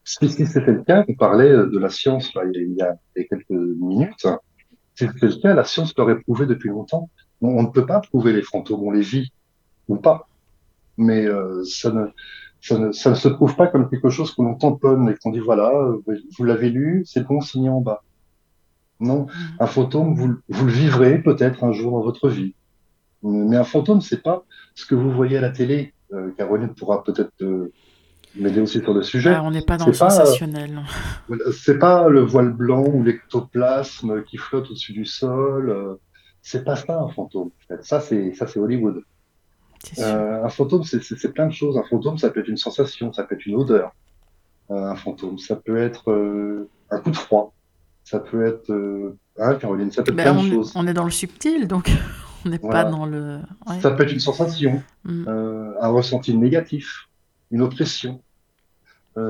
si 0.03 0.29
c'était 0.29 0.71
le 0.71 0.83
cas, 0.83 1.05
on 1.07 1.13
parlait 1.13 1.49
de 1.49 1.79
la 1.79 1.89
science 1.89 2.31
il, 2.53 2.75
y 2.75 2.81
a, 2.81 2.95
quelques 3.15 3.49
minutes. 3.49 4.27
Si 4.95 5.07
c'était 5.07 5.27
le 5.27 5.41
cas, 5.41 5.53
la 5.53 5.63
science 5.63 5.93
l'aurait 5.97 6.19
prouvé 6.19 6.45
depuis 6.45 6.69
longtemps. 6.69 7.09
On, 7.41 7.49
on 7.49 7.63
ne 7.63 7.69
peut 7.69 7.85
pas 7.85 7.99
prouver 7.99 8.33
les 8.33 8.41
fantômes, 8.41 8.83
on 8.83 8.91
les 8.91 9.01
vit 9.01 9.31
ou 9.87 9.95
pas. 9.95 10.27
Mais 10.97 11.25
ça 11.65 11.91
ne, 11.91 12.07
ça 12.63 12.79
ne, 12.79 12.91
ça 12.93 13.09
ne 13.09 13.15
se 13.15 13.27
prouve 13.27 13.55
pas 13.57 13.67
comme 13.67 13.89
quelque 13.89 14.09
chose 14.09 14.33
que 14.33 14.41
l'on 14.41 14.55
tamponne 14.55 15.09
et 15.09 15.15
qu'on 15.21 15.31
dit 15.31 15.39
voilà, 15.39 15.69
euh, 15.69 16.01
vous 16.37 16.43
l'avez 16.45 16.69
lu, 16.69 17.03
c'est 17.05 17.27
bon, 17.27 17.41
signé 17.41 17.67
en 17.69 17.81
bas. 17.81 18.03
Non, 19.01 19.27
un 19.59 19.67
fantôme, 19.67 20.15
vous, 20.15 20.35
vous 20.47 20.65
le 20.65 20.71
vivrez 20.71 21.21
peut-être 21.21 21.65
un 21.65 21.73
jour 21.73 21.91
dans 21.91 22.01
votre 22.01 22.29
vie. 22.29 22.55
Mais 23.21 23.57
un 23.57 23.65
fantôme, 23.65 23.99
c'est 23.99 24.23
pas 24.23 24.45
ce 24.75 24.85
que 24.85 24.95
vous 24.95 25.11
voyez 25.11 25.37
à 25.37 25.41
la 25.41 25.49
télé. 25.49 25.93
Euh, 26.13 26.31
Caroline 26.37 26.73
pourra 26.73 27.03
peut-être 27.03 27.33
euh, 27.41 27.73
m'aider 28.37 28.61
aussi 28.61 28.79
sur 28.79 28.93
le 28.93 29.03
sujet. 29.03 29.33
Ah, 29.33 29.43
on 29.43 29.51
n'est 29.51 29.61
pas 29.65 29.75
dans 29.75 29.87
le 29.87 29.91
pas, 29.91 30.05
euh, 30.05 30.09
sensationnel. 30.09 30.83
Voilà, 31.27 31.43
C'est 31.51 31.79
pas 31.79 32.07
le 32.07 32.21
voile 32.21 32.53
blanc 32.53 32.85
ou 32.85 33.03
l'ectoplasme 33.03 34.23
qui 34.23 34.37
flotte 34.37 34.69
au-dessus 34.69 34.93
du 34.93 35.05
sol. 35.05 35.69
euh, 35.69 35.95
C'est 36.41 36.63
pas 36.63 36.77
ça 36.77 36.97
un 37.01 37.09
fantôme. 37.09 37.49
c'est 37.67 37.83
ça 37.83 37.99
c'est 38.47 38.57
Hollywood. 38.57 39.03
Euh, 39.99 40.43
un 40.43 40.49
fantôme, 40.49 40.83
c'est- 40.83 41.33
plein 41.33 41.47
de 41.47 41.51
choses. 41.53 41.77
Un 41.77 41.83
fantôme, 41.83 42.17
ça 42.17 42.29
peut 42.29 42.39
être 42.39 42.47
une 42.47 42.57
sensation, 42.57 43.11
ça 43.13 43.23
peut 43.23 43.35
être 43.35 43.45
une 43.45 43.55
odeur. 43.55 43.93
Euh, 44.71 44.75
un 44.75 44.95
fantôme, 44.95 45.37
ça 45.39 45.55
peut 45.55 45.77
être 45.77 46.09
euh, 46.11 46.69
un 46.89 46.99
coup 46.99 47.11
de 47.11 47.17
froid. 47.17 47.53
Ça 48.05 48.19
peut 48.19 48.45
être, 48.45 48.69
hein, 49.39 49.55
Caroline, 49.55 49.91
ça 49.91 50.03
peut 50.03 50.11
être 50.11 50.17
Ben, 50.17 50.23
plein 50.23 50.33
de 50.33 50.39
on, 50.39 50.45
est- 50.45 50.51
choses. 50.55 50.71
on 50.75 50.87
est 50.87 50.93
dans 50.93 51.05
le 51.05 51.11
subtil, 51.11 51.67
donc 51.67 51.89
on 52.45 52.49
n'est 52.49 52.59
Voilà. 52.61 52.85
pas 52.85 52.91
dans 52.91 53.05
le. 53.05 53.39
ouais. 53.67 53.79
Ça 53.81 53.91
peut 53.91 54.03
être 54.03 54.11
une 54.13 54.19
sensation, 54.19 54.81
Mm. 55.05 55.27
un 55.81 55.87
ressenti 55.89 56.35
négatif, 56.35 57.09
une 57.51 57.61
oppression. 57.61 58.21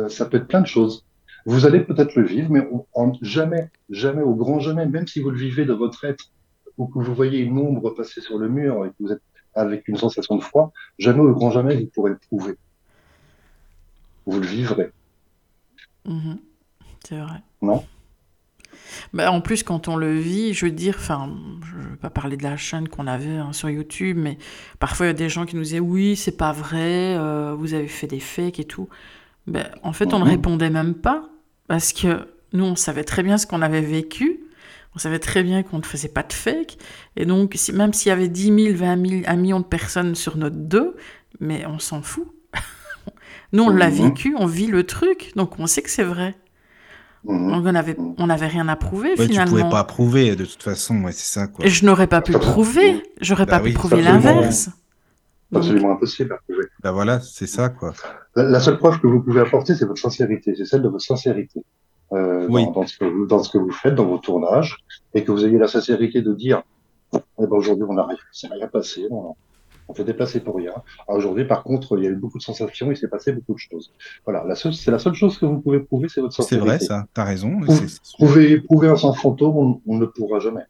Ça 0.07 0.25
peut 0.25 0.37
être 0.37 0.47
plein 0.47 0.61
de 0.61 0.67
choses. 0.67 1.03
Vous 1.45 1.65
allez 1.65 1.81
peut-être 1.81 2.15
le 2.15 2.25
vivre, 2.25 2.49
mais 2.49 2.65
on- 2.95 3.13
jamais, 3.21 3.69
jamais, 3.89 4.21
au 4.21 4.33
grand 4.33 4.59
jamais, 4.59 4.85
même 4.85 5.07
si 5.07 5.19
vous 5.19 5.29
le 5.29 5.37
vivez 5.37 5.65
de 5.65 5.73
votre 5.73 6.05
être, 6.05 6.31
ou 6.77 6.87
que 6.87 6.99
vous 6.99 7.13
voyez 7.13 7.39
une 7.39 7.57
ombre 7.57 7.89
passer 7.91 8.21
sur 8.21 8.37
le 8.37 8.47
mur 8.47 8.85
et 8.85 8.89
que 8.89 8.95
vous 9.01 9.11
êtes 9.11 9.21
avec 9.55 9.87
une 9.87 9.97
sensation 9.97 10.35
de 10.35 10.41
froid, 10.41 10.71
jamais 10.99 11.19
au 11.21 11.33
grand 11.33 11.51
jamais 11.51 11.75
vous 11.77 11.87
pourrez 11.87 12.11
le 12.11 12.17
prouver. 12.17 12.55
Vous 14.25 14.39
le 14.39 14.45
vivrez. 14.47 14.91
Mhm. 16.05 16.37
C'est 17.03 17.17
vrai. 17.17 17.41
Non? 17.61 17.83
Bah, 19.13 19.31
en 19.31 19.41
plus, 19.41 19.63
quand 19.63 19.87
on 19.87 19.95
le 19.95 20.13
vit, 20.17 20.53
je 20.53 20.65
veux 20.65 20.71
dire, 20.71 20.95
enfin, 20.97 21.29
je 21.65 21.75
ne 21.77 21.89
veux 21.91 21.95
pas 21.95 22.09
parler 22.09 22.37
de 22.37 22.43
la 22.43 22.57
chaîne 22.57 22.87
qu'on 22.87 23.07
avait 23.07 23.37
hein, 23.37 23.53
sur 23.53 23.69
YouTube, 23.69 24.17
mais 24.19 24.37
parfois 24.79 25.05
il 25.05 25.09
y 25.09 25.11
a 25.11 25.13
des 25.13 25.29
gens 25.29 25.45
qui 25.45 25.55
nous 25.55 25.63
disaient 25.63 25.79
oui, 25.79 26.15
c'est 26.15 26.37
pas 26.37 26.51
vrai, 26.51 27.15
euh, 27.17 27.53
vous 27.57 27.73
avez 27.73 27.87
fait 27.87 28.07
des 28.07 28.19
fakes 28.19 28.59
et 28.59 28.65
tout. 28.65 28.89
Ben, 29.47 29.67
en 29.83 29.93
fait, 29.93 30.13
on 30.13 30.19
ne 30.19 30.23
Mhm. 30.25 30.29
répondait 30.31 30.69
même 30.69 30.95
pas 30.95 31.29
parce 31.67 31.91
que 31.93 32.27
nous, 32.53 32.65
on 32.65 32.75
savait 32.75 33.03
très 33.03 33.23
bien 33.23 33.37
ce 33.37 33.45
qu'on 33.47 33.61
avait 33.61 33.81
vécu. 33.81 34.39
On 34.95 34.99
savait 34.99 35.19
très 35.19 35.43
bien 35.43 35.63
qu'on 35.63 35.77
ne 35.79 35.83
faisait 35.83 36.07
pas 36.09 36.23
de 36.23 36.33
fake. 36.33 36.77
Et 37.15 37.25
donc, 37.25 37.53
si, 37.55 37.73
même 37.73 37.93
s'il 37.93 38.09
y 38.09 38.11
avait 38.11 38.27
10 38.27 38.73
000, 38.73 38.77
20 38.77 39.07
000, 39.09 39.21
1 39.25 39.35
million 39.37 39.59
de 39.59 39.65
personnes 39.65 40.15
sur 40.15 40.37
notre 40.37 40.55
dos, 40.55 40.93
mais 41.39 41.65
on 41.65 41.79
s'en 41.79 42.01
fout. 42.01 42.27
nous, 43.53 43.63
on 43.63 43.69
l'a 43.69 43.89
Mhm. 43.89 44.07
vécu, 44.09 44.35
on 44.37 44.45
vit 44.45 44.67
le 44.67 44.83
truc, 44.85 45.31
donc 45.35 45.59
on 45.59 45.65
sait 45.67 45.81
que 45.81 45.89
c'est 45.89 46.03
vrai. 46.03 46.35
Mhm. 47.25 47.51
Donc, 47.51 47.65
on 47.65 47.71
n'avait 47.71 47.95
on 48.17 48.27
n'avait 48.27 48.47
rien 48.47 48.67
à 48.67 48.75
prouver 48.75 49.09
Ouais, 49.11 49.15
tu 49.15 49.23
finalement. 49.29 49.49
pouvais 49.57 49.69
pas 49.69 49.79
approuver, 49.79 50.35
de 50.35 50.45
toute 50.45 50.61
façon, 50.61 51.01
ouais, 51.03 51.11
c'est 51.11 51.39
ça, 51.39 51.47
quoi. 51.47 51.65
Et 51.65 51.69
je 51.69 51.85
n'aurais 51.85 52.07
pas 52.07 52.21
pu 52.21 52.33
prouver. 52.33 53.01
J'aurais 53.21 53.45
Bah 53.45 53.57
pas 53.59 53.63
oui, 53.63 53.71
pu 53.71 53.77
prouver 53.77 54.01
l'inverse. 54.01 54.69
C'est 55.51 55.57
absolument 55.57 55.93
impossible 55.93 56.33
à 56.33 56.37
prouver. 56.37 56.67
Bah 56.81 56.91
voilà, 56.91 57.19
c'est 57.19 57.47
ça, 57.47 57.69
quoi. 57.69 57.93
La, 58.35 58.43
la 58.43 58.59
seule 58.59 58.77
preuve 58.77 58.99
que 58.99 59.07
vous 59.07 59.21
pouvez 59.21 59.41
apporter, 59.41 59.75
c'est 59.75 59.85
votre 59.85 60.01
sincérité, 60.01 60.53
c'est 60.57 60.65
celle 60.65 60.81
de 60.81 60.89
votre 60.89 61.03
sincérité 61.05 61.61
euh, 62.13 62.47
Oui. 62.49 62.65
dans, 62.65 62.71
dans 62.71 62.87
ce 62.87 62.97
que 62.97 63.05
vous, 63.05 63.25
dans 63.25 63.43
ce 63.43 63.49
que 63.49 63.57
vous 63.57 63.71
faites, 63.71 63.95
dans 63.95 64.05
vos 64.05 64.17
tournages, 64.17 64.77
et 65.13 65.23
que 65.23 65.31
vous 65.31 65.45
ayez 65.45 65.57
la 65.57 65.67
sincérité 65.67 66.21
de 66.21 66.33
dire, 66.33 66.63
eh 67.13 67.19
ben 67.37 67.51
aujourd'hui 67.51 67.85
on 67.87 67.97
arrive, 67.97 68.17
c'est 68.31 68.47
rien 68.47 68.67
passé, 68.67 69.05
on, 69.11 69.35
on 69.89 69.93
fait 69.93 70.03
déplacer 70.03 70.39
pour 70.39 70.55
rien. 70.55 70.71
Alors, 71.07 71.19
Aujourd'hui, 71.19 71.45
par 71.45 71.63
contre, 71.63 71.97
il 71.97 72.03
y 72.05 72.07
a 72.07 72.09
eu 72.09 72.15
beaucoup 72.15 72.37
de 72.37 72.43
sensations, 72.43 72.89
il 72.89 72.97
s'est 72.97 73.07
passé 73.09 73.33
beaucoup 73.33 73.53
de 73.53 73.59
choses. 73.59 73.91
Voilà, 74.25 74.45
c'est 74.55 74.91
la 74.91 74.99
seule 74.99 75.13
chose 75.13 75.37
que 75.37 75.45
vous 75.45 75.59
pouvez 75.59 75.79
prouver, 75.81 76.07
c'est 76.09 76.21
votre 76.21 76.33
C'est 76.33 76.43
sincérité. 76.43 76.67
vrai, 76.67 76.79
ça. 76.79 77.05
T'as 77.13 77.25
raison. 77.25 77.59
Prouve- 77.59 77.75
c'est- 77.79 77.87
c'est- 78.01 78.13
Prouver, 78.17 78.61
prouver 78.61 78.87
un 78.87 78.95
sans 78.95 79.13
fantôme, 79.13 79.57
on, 79.57 79.81
on 79.85 79.95
ne 79.95 80.01
le 80.01 80.09
pourra 80.11 80.39
jamais. 80.39 80.61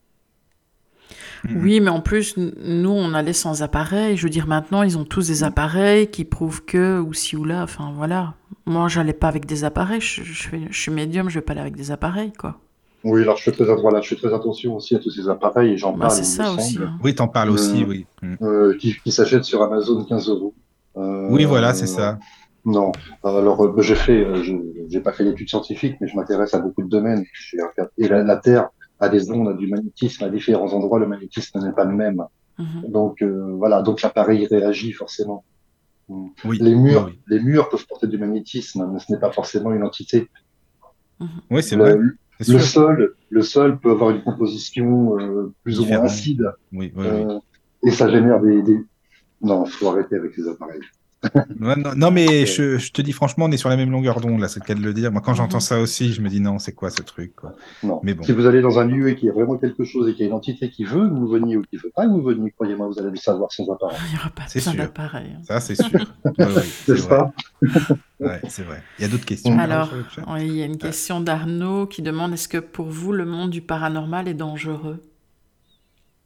Mhm. 1.50 1.62
Oui, 1.62 1.80
mais 1.82 1.90
en 1.90 2.00
plus, 2.02 2.36
nous, 2.38 2.90
on 2.90 3.14
allait 3.14 3.34
sans 3.34 3.64
appareil. 3.64 4.16
Je 4.18 4.24
veux 4.24 4.30
dire, 4.30 4.48
maintenant, 4.48 4.82
ils 4.84 4.98
ont 4.98 5.04
tous 5.04 5.28
des 5.28 5.44
appareils 5.44 6.08
qui 6.10 6.24
prouvent 6.26 6.64
que, 6.64 7.00
ou 7.00 7.14
ci 7.14 7.36
ou 7.36 7.44
là. 7.44 7.64
Enfin, 7.64 7.92
voilà. 7.96 8.36
Moi, 8.66 8.88
j'allais 8.88 9.14
pas 9.14 9.28
avec 9.28 9.46
des 9.46 9.64
appareils. 9.66 10.00
Je, 10.02 10.24
je, 10.24 10.48
fais- 10.48 10.68
je 10.70 10.80
suis 10.80 10.92
médium, 10.92 11.30
je 11.30 11.36
vais 11.36 11.42
pas 11.42 11.52
aller 11.52 11.62
avec 11.62 11.76
des 11.76 11.92
appareils, 11.92 12.32
quoi. 12.32 12.60
Oui, 13.04 13.22
alors 13.24 13.36
je 13.36 13.44
fais 13.44 13.52
très, 13.52 13.66
voilà, 13.66 14.00
je 14.00 14.08
fais 14.08 14.16
très 14.16 14.34
attention 14.34 14.78
aussi 14.78 14.96
à 14.96 15.00
tous 15.00 15.10
ces 15.10 15.28
appareils, 15.28 15.74
et 15.74 15.78
j'en 15.78 15.92
Bah, 15.92 16.08
parle, 16.08 16.12
c'est 16.14 16.24
ça 16.24 16.54
aussi. 16.54 16.80
hein. 16.82 16.98
Oui, 17.04 17.14
t'en 17.14 17.28
parles 17.28 17.50
aussi, 17.50 17.84
Euh, 17.84 17.88
oui. 17.90 18.06
Mm. 18.22 18.36
euh, 18.42 18.78
qui, 18.80 18.96
qui 19.04 19.12
s'achètent 19.12 19.44
sur 19.44 19.62
Amazon 19.62 20.06
15 20.06 20.30
euros. 20.30 20.54
Euh, 20.96 21.28
Oui, 21.30 21.44
voilà, 21.44 21.74
c'est 21.74 21.88
ça. 21.88 22.18
Non. 22.64 22.94
Alors, 23.26 23.62
euh, 23.66 23.82
j'ai 23.82 23.96
fait, 23.96 24.24
euh, 24.24 24.42
je 24.42 24.54
j'ai 24.88 25.02
pas 25.02 25.12
fait 25.12 25.26
d'études 25.26 25.50
scientifiques, 25.50 25.98
mais 26.00 26.08
je 26.08 26.16
m'intéresse 26.16 26.54
à 26.54 26.60
beaucoup 26.60 26.82
de 26.82 26.88
domaines. 26.88 27.26
J'ai 27.34 27.58
regardé- 27.62 27.92
Et 27.98 28.08
la, 28.08 28.24
la 28.24 28.38
Terre 28.38 28.70
a 29.04 29.10
des 29.10 29.32
ondes, 29.32 29.50
a 29.50 29.54
du 29.54 29.68
magnétisme 29.68 30.24
à 30.24 30.30
différents 30.30 30.72
endroits. 30.74 31.00
Le 31.00 31.08
magnétisme 31.08 31.60
n'est 31.60 31.74
pas 31.74 31.86
le 31.86 31.96
même. 31.96 32.22
Mhm. 32.60 32.92
Donc 32.92 33.22
euh, 33.22 33.54
voilà, 33.58 33.82
donc 33.82 34.02
l'appareil 34.02 34.46
réagit 34.48 34.92
forcément. 34.92 35.44
Oui. 36.10 36.58
Les 36.60 36.76
murs, 36.76 37.06
Oui, 37.08 37.20
les 37.28 37.40
murs 37.40 37.70
peuvent 37.70 37.88
porter 37.88 38.08
du 38.08 38.18
magnétisme, 38.18 38.88
mais 38.92 39.00
ce 39.00 39.12
n'est 39.12 39.20
pas 39.20 39.32
forcément 39.32 39.72
une 39.72 39.84
entité. 39.84 40.30
Oui, 41.50 41.64
c'est 41.64 41.76
Le- 41.78 41.84
vrai. 41.84 41.98
Le 42.48 42.60
sol, 42.60 43.16
le 43.30 43.42
sol 43.42 43.80
peut 43.80 43.92
avoir 43.92 44.10
une 44.10 44.22
composition 44.22 45.18
euh, 45.18 45.54
plus 45.64 45.80
ou 45.80 45.86
moins 45.86 46.02
acide, 46.02 46.44
Oui, 46.74 46.92
oui, 46.96 47.04
oui. 47.06 47.08
euh, 47.08 47.40
et 47.86 47.92
ça 47.92 48.10
génère 48.10 48.42
des, 48.42 48.62
des... 48.64 48.80
Non, 49.42 49.66
faut 49.66 49.88
arrêter 49.90 50.16
avec 50.18 50.34
ces 50.34 50.48
appareils. 50.48 50.82
Non, 51.60 51.76
non, 51.96 52.12
mais 52.12 52.46
je, 52.46 52.78
je 52.78 52.92
te 52.92 53.02
dis 53.02 53.12
franchement, 53.14 53.46
on 53.46 53.52
est 53.52 53.58
sur 53.58 53.70
la 53.70 53.78
même 53.78 53.92
longueur 53.92 54.20
d'onde, 54.20 54.40
là, 54.42 54.48
c'est 54.48 54.60
le 54.60 54.66
cas 54.66 54.76
de 54.76 54.82
le 54.82 54.94
dire. 54.94 55.12
Moi, 55.12 55.22
quand 55.22 55.34
j'entends 55.34 55.60
ça 55.60 55.80
aussi, 55.80 56.14
je 56.14 56.22
me 56.22 56.30
dis 56.30 56.42
non, 56.42 56.60
c'est 56.60 56.74
quoi 56.74 56.90
ce 56.90 57.02
truc, 57.02 57.36
quoi? 57.36 57.54
Non. 57.84 58.00
Mais 58.04 58.14
bon. 58.14 58.24
Si 58.24 58.32
vous 58.34 58.46
allez 58.46 58.62
dans 58.62 58.80
un 58.80 58.86
lieu 58.86 59.10
et 59.10 59.16
qu'il 59.16 59.28
y 59.28 59.30
a 59.30 59.34
vraiment 59.34 59.58
quelque 59.58 59.84
chose 59.84 60.10
et 60.10 60.14
qu'il 60.14 60.22
y 60.22 60.26
a 60.26 60.28
une 60.28 60.36
entité 60.36 60.70
qui 60.70 60.84
veut 60.84 61.08
que 61.08 61.14
vous 61.14 61.28
veniez 61.28 61.56
ou 61.58 61.62
qui 61.62 61.78
veut 61.78 61.92
pas 61.96 62.06
que 62.06 62.12
vous 62.12 62.22
veniez, 62.22 62.52
croyez-moi, 62.52 62.88
vous 62.88 63.00
allez 63.00 63.12
le 63.12 63.16
savoir 63.16 63.52
sans 63.52 63.70
appareil. 63.72 63.98
Il 64.08 64.14
n'y 64.14 64.20
aura 64.20 64.30
pas 64.30 64.48
sûr. 64.48 64.74
d'appareil. 64.74 65.32
hein. 65.38 65.42
Ça, 65.48 65.60
c'est 65.60 65.76
sûr. 65.76 65.90
Ouais, 65.94 66.46
ouais, 66.46 66.62
c'est 66.86 66.94
vrai. 66.94 67.20
Ouais, 68.20 68.42
c'est 68.50 68.64
vrai. 68.64 68.84
Il 69.00 69.04
y 69.04 69.06
a 69.06 69.08
d'autres 69.08 69.26
questions. 69.26 69.58
Alors, 69.58 69.90
le 69.94 70.24
oui, 70.34 70.48
il 70.48 70.56
y 70.56 70.62
a 70.62 70.66
une 70.66 70.78
question 70.78 71.22
d'Arnaud 71.22 71.88
qui 71.88 72.02
demande 72.02 72.34
est-ce 72.34 72.48
que 72.48 72.58
pour 72.58 72.88
vous 72.88 73.12
le 73.14 73.26
monde 73.26 73.50
du 73.50 73.62
paranormal 73.62 74.28
est 74.28 74.34
dangereux? 74.34 75.02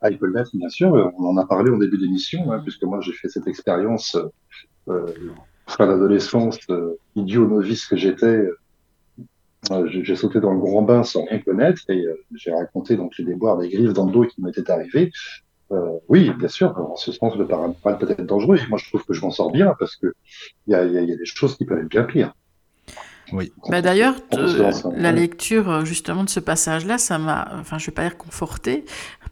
Ah, 0.02 0.12
il 0.12 0.18
peut 0.20 0.32
l'être, 0.32 0.52
bien 0.56 0.70
sûr. 0.70 1.12
On 1.18 1.26
en 1.26 1.38
a 1.38 1.45
parlé 1.45 1.72
au 1.72 1.78
début 1.80 1.98
d'émission, 1.98 2.52
hein, 2.52 2.60
puisque 2.64 2.84
moi 2.84 3.00
j'ai 3.02 3.14
fait 3.14 3.30
cette 3.30 3.48
expérience 3.48 4.16
euh, 4.90 4.94
euh, 5.08 5.14
fin 5.68 5.88
d'adolescence, 5.88 6.60
euh, 6.70 6.98
idiot 7.16 7.48
novice 7.48 7.86
que 7.88 7.96
j'étais. 7.98 8.26
euh, 9.72 9.88
j'ai 9.90 10.16
sauté 10.16 10.40
dans 10.40 10.54
le 10.54 10.60
grand 10.60 10.82
bain 10.84 11.04
sans 11.04 11.26
rien 11.26 11.40
connaître 11.40 11.82
et 11.90 12.06
euh, 12.06 12.16
j'ai 12.36 12.54
raconté 12.54 12.96
donc 12.96 13.18
les 13.18 13.26
déboires 13.26 13.58
des 13.58 13.70
griffes 13.70 13.94
dans 13.94 14.06
le 14.06 14.12
dos 14.12 14.24
qui 14.26 14.42
m'étaient 14.42 14.70
arrivés. 14.72 15.12
Euh, 15.72 15.98
oui, 16.08 16.32
bien 16.40 16.48
sûr, 16.48 16.74
en 16.78 16.96
ce 16.96 17.12
sens, 17.12 17.36
le 17.36 17.46
paranormal 17.46 17.98
peut 17.98 18.10
être 18.10 18.26
dangereux. 18.26 18.58
Moi, 18.70 18.78
je 18.82 18.88
trouve 18.88 19.04
que 19.04 19.14
je 19.14 19.22
m'en 19.22 19.32
sors 19.32 19.52
bien 19.52 19.76
parce 19.78 19.98
que 19.98 20.14
il 20.68 20.72
y 20.72 20.76
a, 20.76 20.86
il 20.86 20.94
y 20.94 20.98
a- 20.98 21.02
il 21.02 21.10
y 21.10 21.14
a 21.14 21.18
des 21.18 21.26
choses 21.26 21.58
qui 21.58 21.66
peuvent 21.66 21.80
être 21.80 21.90
bien 21.90 22.04
pires. 22.04 22.34
Oui. 23.34 23.52
Bah, 23.70 23.82
D'ailleurs, 23.82 24.16
la 24.96 25.12
lecture 25.12 25.84
justement 25.84 26.24
de 26.24 26.30
ce 26.30 26.40
passage-là, 26.40 26.98
ça 26.98 27.18
m'a, 27.18 27.50
enfin, 27.60 27.78
je 27.78 27.88
vais 27.88 27.92
pas 27.92 28.04
dire 28.04 28.18
conforté, 28.18 28.86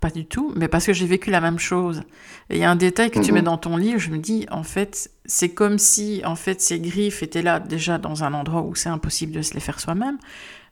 pas 0.06 0.12
du 0.12 0.26
tout, 0.28 0.52
mais 0.56 0.68
parce 0.68 0.86
que 0.86 0.94
j'ai 0.94 1.08
vécu 1.08 1.32
la 1.32 1.42
même 1.42 1.58
chose. 1.58 2.04
Et 2.52 2.58
il 2.58 2.60
y 2.60 2.64
a 2.64 2.70
un 2.70 2.76
détail 2.76 3.10
que 3.10 3.20
tu 3.20 3.32
Mhm. 3.32 3.36
mets 3.36 3.42
dans 3.42 3.58
ton 3.58 3.76
livre, 3.76 3.98
je 4.00 4.12
me 4.12 4.20
dis, 4.20 4.46
en 4.52 4.62
fait, 4.62 5.10
c'est 5.26 5.50
comme 5.50 5.80
si, 5.80 6.22
en 6.26 6.36
fait, 6.36 6.62
ces 6.62 6.80
griffes 6.80 7.24
étaient 7.24 7.42
là 7.42 7.60
déjà 7.60 7.98
dans 7.98 8.24
un 8.24 8.34
endroit 8.36 8.62
où 8.62 8.76
c'est 8.76 8.90
impossible 8.90 9.32
de 9.32 9.42
se 9.42 9.56
les 9.56 9.60
faire 9.60 9.80
soi-même. 9.80 10.18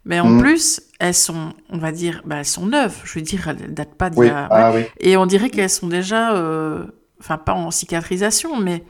Mais 0.05 0.19
en 0.19 0.27
Mhm. 0.29 0.39
plus, 0.41 0.81
elles 0.99 1.15
sont, 1.15 1.53
on 1.71 1.79
va 1.79 1.91
dire, 1.91 2.21
bah, 2.25 2.35
elles 2.37 2.45
sont 2.45 2.67
neuves. 2.67 2.97
Je 3.05 3.13
veux 3.17 3.21
dire, 3.25 3.47
elles 3.47 3.73
datent 3.73 3.95
pas 3.95 4.09
d'il 4.11 4.19
Oui, 4.19 4.27
y 4.27 4.29
a- 4.29 4.47
ah 4.51 4.71
oui. 4.71 4.83
Et 4.99 5.17
on 5.17 5.25
dirait 5.25 5.49
qu'elles 5.49 5.69
sont 5.71 5.87
déjà, 5.87 6.35
euh, 6.35 6.85
enfin 7.19 7.37
pas 7.39 7.53
en 7.53 7.71
cicatrisation, 7.71 8.57
mais 8.59 8.83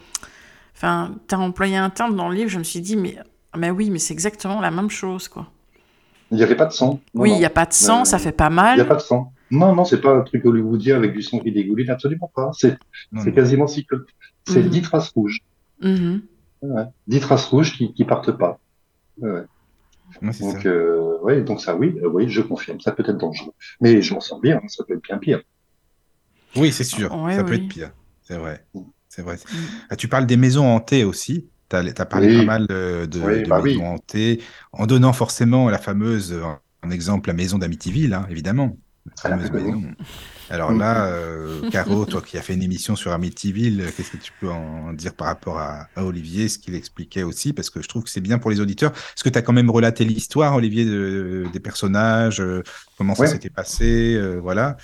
enfin, 0.76 1.16
tu 1.30 1.36
as 1.36 1.40
employé 1.40 1.78
un 1.78 1.90
terme 1.90 2.16
dans 2.18 2.28
le 2.28 2.36
livre, 2.36 2.50
je 2.50 2.60
me 2.60 2.64
suis 2.66 2.82
dit, 2.82 2.98
mais, 2.98 3.16
mais 3.56 3.70
oui, 3.70 3.90
mais 3.92 4.00
c'est 4.00 4.14
exactement 4.14 4.60
la 4.60 4.72
même 4.72 4.90
chose, 4.90 5.30
quoi. 5.30 5.48
Il 6.32 6.38
n'y 6.38 6.44
avait 6.44 6.56
pas 6.56 6.66
de 6.66 6.74
sang. 6.74 7.00
Non, 7.14 7.22
oui, 7.22 7.32
il 7.32 7.38
n'y 7.38 7.46
a 7.46 7.50
pas 7.52 7.66
de 7.68 7.74
sang, 7.74 8.02
Euh, 8.02 8.06
ça 8.06 8.18
fait 8.18 8.32
pas 8.32 8.50
Il 8.50 8.54
n'y 8.56 8.60
a 8.60 8.64
mal. 8.76 8.88
pas 8.88 8.96
de 8.96 9.02
sang. 9.02 9.33
Non, 9.52 9.76
non, 9.76 9.86
c'est 9.86 10.02
pas 10.02 10.16
un 10.16 10.22
truc 10.22 10.46
hollywoodien 10.46 10.96
avec 10.98 11.14
du 11.14 11.22
sang 11.22 11.40
qui 11.40 11.52
dégouline, 11.52 11.90
absolument 11.90 12.32
pas. 12.34 12.52
C'est 12.54 12.78
Non, 13.12 13.22
c'est 13.22 13.30
non. 13.30 13.36
quasiment 13.36 13.68
cyclo. 13.68 14.00
C'est 14.48 14.64
Mhm. 14.64 14.70
10 14.70 14.82
traces 14.82 15.10
rouges. 15.10 15.40
Mhm. 15.82 16.22
Ouais. 16.64 16.84
10 17.08 17.20
traces 17.20 17.46
rouges 17.46 17.74
qui, 17.78 17.94
qui 17.94 18.04
partent 18.06 18.32
pas. 18.32 18.60
Ouais, 19.20 19.30
ouais. 19.30 19.44
Donc, 20.22 20.34
ça. 20.34 20.46
euh, 20.68 21.18
ouais, 21.22 21.42
donc 21.42 21.60
ça, 21.62 21.76
oui, 21.76 21.96
euh, 22.04 22.08
oui, 22.10 22.30
je 22.30 22.42
confirme, 22.42 22.80
ça 22.80 22.92
peut 22.92 23.04
être 23.08 23.18
dangereux. 23.18 23.54
Mais 23.82 24.02
je 24.02 24.14
m'en 24.14 24.20
sors 24.20 24.40
bien, 24.40 24.58
hein, 24.64 24.68
ça 24.68 24.84
peut 24.88 24.94
être 24.96 25.04
bien 25.04 25.18
pire. 25.18 25.42
Oui, 26.56 26.72
c'est 26.72 26.84
sûr. 26.84 27.16
Ouais, 27.22 27.36
ça 27.36 27.44
peut 27.44 27.54
être 27.54 27.68
pire. 27.68 27.92
C'est 28.22 28.38
vrai. 28.38 28.64
Mm. 28.74 28.82
C'est 29.10 29.22
vrai. 29.22 29.36
Mm. 29.36 29.58
Ah, 29.90 29.96
tu 29.96 30.08
parles 30.08 30.26
des 30.26 30.38
maisons 30.38 30.66
hantées 30.68 31.04
aussi. 31.04 31.48
Tu 31.70 31.76
as, 31.76 32.06
parlé 32.06 32.28
Oui. 32.28 32.38
pas 32.40 32.46
mal 32.46 32.68
de, 32.68 33.06
de- 33.08 33.20
Oui, 33.20 33.44
de 33.44 33.50
bah 33.50 33.62
maisons 33.62 33.80
oui. 33.80 33.86
hantées, 33.88 34.42
en 34.72 34.86
donnant 34.86 35.14
forcément 35.14 35.70
la 35.70 35.80
fameuse, 35.80 36.34
en, 36.44 36.60
en 36.88 36.92
exemple, 36.92 37.30
la 37.30 37.34
maison 37.34 37.58
d'Amityville, 37.58 38.14
hein, 38.14 38.28
évidemment. 38.30 38.78
Ah. 39.24 39.30
Alors 40.50 40.72
là, 40.74 41.06
euh, 41.08 41.70
Caro, 41.72 42.06
toi 42.06 42.22
qui 42.22 42.38
as 42.38 42.42
fait 42.42 42.54
une 42.54 42.64
émission 42.64 42.96
sur 42.96 43.12
Amityville, 43.12 43.82
euh, 43.82 43.90
qu'est-ce 43.96 44.12
que 44.12 44.18
tu 44.18 44.32
peux 44.40 44.50
en 44.50 44.94
dire 44.94 45.14
par 45.14 45.28
rapport 45.28 45.58
à, 45.60 45.88
à 45.96 46.04
Olivier, 46.06 46.48
ce 46.50 46.58
qu'il 46.60 46.76
expliquait 46.76 47.24
aussi 47.24 47.54
Parce 47.54 47.70
que 47.70 47.82
je 47.82 47.88
trouve 47.88 48.04
que 48.04 48.10
c'est 48.10 48.22
bien 48.22 48.38
pour 48.40 48.50
les 48.52 48.60
auditeurs. 48.60 48.92
Est-ce 48.92 49.24
que 49.24 49.30
tu 49.30 49.38
as 49.38 49.42
quand 49.42 49.54
même 49.54 49.70
relaté 49.70 50.06
l'histoire, 50.06 50.56
Olivier, 50.56 50.86
de- 50.86 51.46
des 51.52 51.60
personnages, 51.60 52.40
euh, 52.42 52.62
comment 52.98 53.16
ça 53.16 53.24
s'était 53.32 53.50
passé, 53.50 54.16
euh, 54.16 54.40
voilà. 54.42 54.78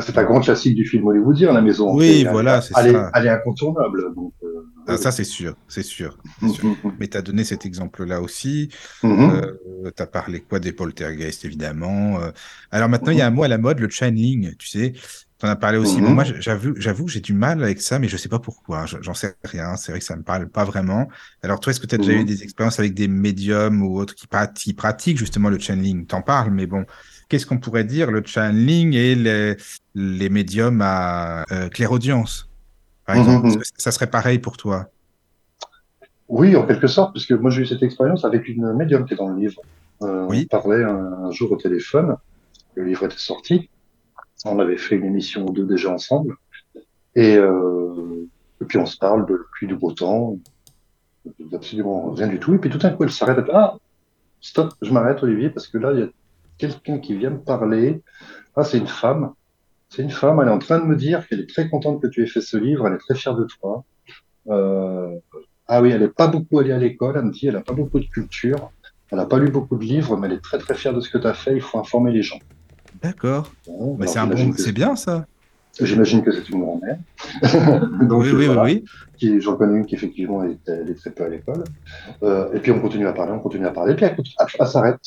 C'est 0.00 0.18
un 0.18 0.24
grand 0.24 0.40
classique 0.40 0.76
du 0.76 0.84
film 0.86 1.06
hollywoodien, 1.06 1.52
la 1.52 1.60
maison. 1.62 1.96
Oui, 1.96 2.24
voilà, 2.24 2.60
c'est 2.62 2.74
elle, 2.76 2.86
est- 2.88 2.92
ça. 2.92 3.10
Elle 3.14 3.26
est 3.26 3.30
incontournable. 3.30 4.14
Donc, 4.14 4.32
euh, 4.44 4.48
Ah, 4.86 4.96
ça, 4.98 5.12
c'est 5.12 5.24
sûr, 5.24 5.54
c'est 5.68 5.82
sûr. 5.82 6.18
Mhm, 6.42 6.48
sûr. 6.48 6.64
mhm, 6.84 6.98
Mais 6.98 7.08
tu 7.08 7.16
as 7.16 7.22
donné 7.22 7.44
cet 7.44 7.64
exemple-là 7.66 8.20
aussi. 8.20 8.70
mhm. 9.02 9.30
Euh, 9.30 9.90
tu 9.96 10.02
as 10.02 10.06
parlé 10.06 10.42
quoi 10.44 10.58
des 10.60 10.72
poltergeists, 10.72 11.44
évidemment. 11.44 12.20
Euh, 12.20 12.30
alors 12.70 12.88
maintenant, 12.88 13.12
il 13.12 13.18
y 13.18 13.20
a 13.20 13.26
un 13.26 13.30
mot 13.30 13.42
à 13.44 13.48
la 13.48 13.58
mode, 13.58 13.78
le 13.80 13.88
channeling, 13.88 14.56
tu 14.56 14.68
sais. 14.68 14.92
Tu 15.38 15.46
en 15.46 15.48
as 15.48 15.56
parlé 15.56 15.78
aussi. 15.78 16.00
Mhm. 16.00 16.02
Bon, 16.02 16.12
moi, 16.12 16.24
j'avoue, 16.24 17.08
j'ai 17.08 17.20
du 17.20 17.32
mal 17.34 17.62
avec 17.62 17.80
ça, 17.80 17.98
mais 17.98 18.08
je 18.08 18.16
sais 18.16 18.28
pas 18.28 18.38
pourquoi. 18.40 18.86
Je- 18.86 18.98
J'en 19.02 19.14
sais 19.14 19.36
rien. 19.44 19.76
C'est 19.76 19.92
vrai 19.92 19.98
que 20.00 20.04
ça 20.04 20.16
me 20.16 20.22
parle 20.22 20.48
pas 20.50 20.64
vraiment. 20.64 21.08
Alors 21.42 21.60
toi, 21.60 21.70
est-ce 21.72 21.80
que 21.80 21.86
tu 21.86 21.94
as 21.94 21.98
déjà 21.98 22.12
Mhm. 22.12 22.20
eu 22.20 22.24
des 22.24 22.42
expériences 22.42 22.78
avec 22.78 22.94
des 22.94 23.08
médiums 23.08 23.82
ou 23.82 23.98
autres 23.98 24.14
qui, 24.14 24.26
qui 24.54 24.74
pratiquent 24.74 25.18
justement 25.18 25.50
le 25.50 25.58
channeling 25.58 26.06
T'en 26.06 26.22
parles, 26.22 26.50
mais 26.52 26.66
bon, 26.66 26.84
qu'est-ce 27.30 27.46
qu'on 27.46 27.58
pourrait 27.58 27.84
dire 27.84 28.10
le 28.10 28.22
channeling 28.26 28.92
et 28.92 29.14
les, 29.14 29.56
les 29.94 30.28
médiums 30.28 30.82
à 30.82 31.44
euh, 31.52 31.68
clairaudience, 31.70 32.50
par 33.06 33.16
Mhm, 33.16 33.22
exemple? 33.22 33.64
Ça 33.78 33.92
serait 33.92 34.10
pareil 34.10 34.38
pour 34.38 34.58
toi. 34.58 34.90
Oui, 36.28 36.54
en 36.56 36.66
quelque 36.66 36.86
sorte, 36.86 37.12
puisque 37.12 37.32
moi 37.32 37.50
j'ai 37.50 37.62
eu 37.62 37.66
cette 37.66 37.82
expérience 37.82 38.24
avec 38.24 38.46
une 38.48 38.72
médium 38.74 39.06
qui 39.06 39.14
est 39.14 39.16
dans 39.16 39.28
le 39.30 39.40
livre. 39.40 39.60
Euh, 40.02 40.26
Oui. 40.28 40.46
On 40.52 40.58
parlait 40.58 40.84
un, 40.84 41.30
jour 41.30 41.52
au 41.52 41.56
téléphone, 41.56 42.16
le 42.74 42.84
livre 42.84 43.04
était 43.04 43.16
sorti, 43.16 43.70
on 44.44 44.58
avait 44.58 44.76
fait 44.76 44.96
une 44.96 45.04
émission 45.04 45.46
ou 45.46 45.52
deux 45.52 45.64
déjà 45.64 45.90
ensemble, 45.90 46.36
et, 47.14 47.36
euh, 47.36 48.26
et 48.60 48.64
puis 48.64 48.78
on 48.78 48.86
se 48.86 48.96
parle 48.96 49.26
de 49.26 49.34
la 49.34 49.44
pluie 49.52 49.68
du 49.68 49.76
beau 49.76 49.92
temps, 49.92 50.36
absolument 51.52 52.12
rien 52.12 52.26
du 52.28 52.40
tout, 52.40 52.54
et 52.54 52.58
puis 52.58 52.70
tout 52.70 52.78
d'un 52.78 52.90
coup 52.90 53.04
elle 53.04 53.12
s'arrête, 53.12 53.44
ah, 53.52 53.76
stop, 54.40 54.72
je 54.82 54.90
m'arrête 54.92 55.22
Olivier, 55.22 55.50
parce 55.50 55.68
que 55.68 55.78
là 55.78 55.92
il 55.92 56.00
y 56.00 56.02
a 56.02 56.08
quelqu'un 56.60 56.98
qui 56.98 57.16
vient 57.16 57.30
me 57.30 57.38
parler, 57.40 58.02
ah 58.56 58.64
c'est 58.64 58.78
une 58.78 58.86
femme, 58.86 59.32
c'est 59.88 60.02
une 60.02 60.10
femme, 60.10 60.38
elle 60.42 60.48
est 60.48 60.52
en 60.52 60.58
train 60.58 60.78
de 60.78 60.84
me 60.84 60.94
dire 60.96 61.26
qu'elle 61.26 61.40
est 61.40 61.48
très 61.48 61.68
contente 61.68 62.00
que 62.02 62.06
tu 62.06 62.22
aies 62.22 62.26
fait 62.26 62.40
ce 62.42 62.56
livre, 62.56 62.86
elle 62.86 62.94
est 62.94 62.98
très 62.98 63.14
fière 63.14 63.34
de 63.34 63.44
toi. 63.44 63.84
Euh, 64.48 65.16
ah 65.66 65.80
oui, 65.82 65.90
elle 65.90 66.02
n'est 66.02 66.08
pas 66.08 66.28
beaucoup 66.28 66.58
allée 66.58 66.72
à 66.72 66.78
l'école, 66.78 67.14
elle 67.16 67.24
me 67.24 67.32
dit, 67.32 67.46
elle 67.46 67.54
n'a 67.54 67.60
pas 67.62 67.72
beaucoup 67.74 67.98
de 67.98 68.06
culture, 68.06 68.70
elle 69.10 69.18
n'a 69.18 69.26
pas 69.26 69.38
lu 69.38 69.50
beaucoup 69.50 69.76
de 69.76 69.84
livres, 69.84 70.16
mais 70.16 70.26
elle 70.28 70.34
est 70.34 70.42
très 70.44 70.58
très 70.58 70.74
fière 70.74 70.92
de 70.94 71.00
ce 71.00 71.08
que 71.10 71.18
tu 71.18 71.26
as 71.26 71.34
fait, 71.34 71.54
il 71.54 71.60
faut 71.62 71.78
informer 71.78 72.12
les 72.12 72.22
gens. 72.22 72.38
D'accord. 73.02 73.50
Bon, 73.66 73.96
Mais 73.98 74.02
alors, 74.16 74.28
c'est 74.36 74.44
bon, 74.44 74.52
que- 74.52 74.70
bien 74.72 74.96
ça. 74.96 75.26
J'imagine 75.80 76.22
que 76.22 76.32
c'est 76.32 76.46
une 76.50 76.60
grand-mère. 76.60 76.98
Donc, 78.08 78.22
oui, 78.22 78.28
euh, 78.30 78.36
oui, 78.38 78.46
voilà, 78.46 78.64
oui, 78.64 78.82
oui. 78.84 78.90
qui- 79.16 79.40
J'en 79.40 79.56
connais 79.56 79.78
une 79.78 79.86
qui 79.86 79.94
effectivement 79.94 80.42
est, 80.44 80.58
elle 80.66 80.90
est 80.90 80.94
très 80.94 81.10
peu 81.10 81.24
à 81.24 81.28
l'école. 81.28 81.62
Euh, 82.24 82.52
et 82.52 82.58
puis 82.58 82.70
on 82.72 82.80
continue 82.80 83.06
à 83.06 83.12
parler, 83.12 83.32
on 83.32 83.38
continue 83.38 83.66
à 83.66 83.70
parler, 83.70 83.92
et 83.92 83.96
puis 83.96 84.04
elle, 84.04 84.16
elle 84.58 84.66
s'arrête. 84.66 84.98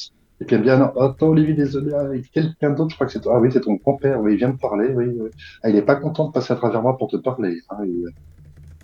Et 0.41 0.45
puis 0.45 0.55
elle 0.55 0.61
me 0.61 0.65
dit, 0.65 0.71
ah 0.71 0.77
non, 0.77 0.99
attends 0.99 1.27
Olivier, 1.29 1.53
désolé, 1.53 1.93
avec 1.93 2.29
quelqu'un 2.31 2.71
d'autre, 2.71 2.89
je 2.91 2.95
crois 2.95 3.07
que 3.07 3.13
c'est 3.13 3.21
toi. 3.21 3.35
Ah 3.37 3.39
oui, 3.39 3.49
c'est 3.51 3.61
ton 3.61 3.75
grand-père, 3.75 4.19
oui, 4.19 4.33
il 4.33 4.37
vient 4.37 4.49
me 4.49 4.57
parler, 4.57 4.89
oui, 4.93 5.05
oui. 5.07 5.29
Ah, 5.61 5.69
il 5.69 5.75
est 5.75 5.81
pas 5.83 5.95
content 5.95 6.27
de 6.27 6.31
passer 6.33 6.51
à 6.53 6.55
travers 6.55 6.81
moi 6.81 6.97
pour 6.97 7.07
te 7.09 7.17
parler. 7.17 7.59
hein, 7.69 7.77
il- 7.85 8.07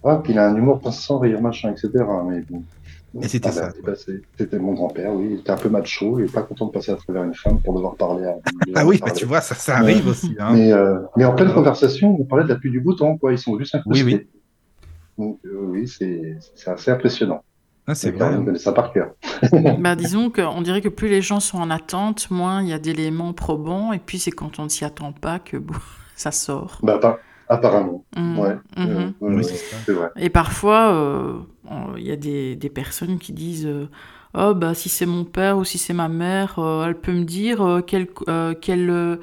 Ah, 0.03 0.21
puis 0.23 0.31
il 0.31 0.39
a 0.39 0.47
un 0.49 0.55
humour 0.55 0.79
sans 0.93 1.19
rire, 1.19 1.41
machin, 1.41 1.71
etc. 1.71 1.89
Mais 2.27 2.41
bon. 2.49 2.63
Et 3.21 3.27
c'était 3.27 3.49
Ah, 3.49 3.51
ça, 3.51 3.71
C'était 4.37 4.59
mon 4.59 4.73
grand-père, 4.73 5.13
oui. 5.13 5.29
Il 5.31 5.39
était 5.39 5.49
un 5.49 5.57
peu 5.57 5.67
macho, 5.67 6.19
il 6.19 6.25
est 6.25 6.33
pas 6.33 6.43
content 6.43 6.67
de 6.67 6.71
passer 6.71 6.91
à 6.91 6.95
travers 6.95 7.23
une 7.23 7.33
femme 7.33 7.59
pour 7.59 7.73
devoir 7.73 7.95
parler 7.95 8.25
à. 8.25 8.35
Ah 8.75 8.85
oui, 8.85 8.99
bah 9.03 9.11
tu 9.11 9.25
vois, 9.25 9.41
ça, 9.41 9.55
ça 9.55 9.77
arrive 9.77 10.07
aussi. 10.07 10.35
Hein. 10.39 10.53
Mais, 10.53 10.71
euh, 10.71 10.99
mais 11.17 11.25
en 11.25 11.33
pleine 11.35 11.51
conversation, 11.51 12.15
on 12.17 12.23
parlait 12.23 12.45
de 12.45 12.49
la 12.49 12.55
pluie 12.55 12.71
du 12.71 12.81
temps, 12.97 13.17
quoi. 13.17 13.33
Ils 13.33 13.37
sont 13.39 13.57
juste 13.59 13.75
incrustés. 13.75 14.05
Oui, 14.05 14.13
oui. 14.21 14.29
Donc, 15.17 15.39
euh, 15.45 15.65
oui, 15.65 15.87
c'est 15.87 16.37
assez 16.69 16.91
impressionnant. 16.91 17.41
Ah, 17.89 17.95
c'est 17.95 18.11
vrai. 18.11 18.19
Caroline 18.19 18.45
connaît 18.45 18.59
ça 18.59 18.71
par 18.71 18.93
cœur. 18.93 19.11
Bah, 19.79 19.95
disons 19.95 20.29
qu'on 20.29 20.61
dirait 20.61 20.81
que 20.81 20.89
plus 20.89 21.07
les 21.09 21.21
gens 21.21 21.39
sont 21.39 21.57
en 21.57 21.69
attente, 21.69 22.29
moins 22.31 22.61
il 22.61 22.69
y 22.69 22.73
a 22.73 22.79
d'éléments 22.79 23.33
probants, 23.33 23.93
et 23.93 23.99
puis 23.99 24.19
c'est 24.19 24.31
quand 24.31 24.59
on 24.59 24.63
ne 24.65 24.69
s'y 24.69 24.85
attend 24.85 25.11
pas 25.11 25.39
que 25.39 25.57
bon, 25.57 25.73
ça 26.15 26.31
sort. 26.31 26.79
Bah, 26.83 26.97
pas- 26.99 27.19
apparemment. 27.47 28.05
Mhm, 28.15 28.39
Ouais. 28.39 28.55
mhm. 28.77 28.87
Euh, 28.87 28.95
ouais, 28.97 29.13
Oui, 29.21 29.35
ouais, 29.37 29.43
c'est 29.43 29.55
ça. 29.55 29.77
c'est 29.85 29.93
vrai. 29.93 30.09
Et 30.17 30.29
parfois, 30.29 30.93
euh, 30.93 31.39
on- 31.69 31.95
il 31.97 32.05
y 32.05 32.11
a 32.11 32.15
des, 32.15 32.55
des 32.55 32.69
personnes 32.69 33.17
qui 33.17 33.33
disent 33.33 33.65
euh, 33.65 33.89
Oh, 34.37 34.53
bah, 34.53 34.75
si 34.75 34.89
c'est 34.89 35.07
mon 35.07 35.25
père 35.25 35.57
ou 35.57 35.63
si 35.63 35.79
c'est 35.79 35.93
ma 35.95 36.07
mère, 36.07 36.59
euh, 36.59 36.85
elle 36.85 36.93
peut 36.99 37.11
me 37.11 37.23
dire 37.23 37.61
euh, 37.65 37.81
quel, 37.81 38.07
euh, 38.27 38.53
quel, 38.61 38.87
euh, 38.91 39.15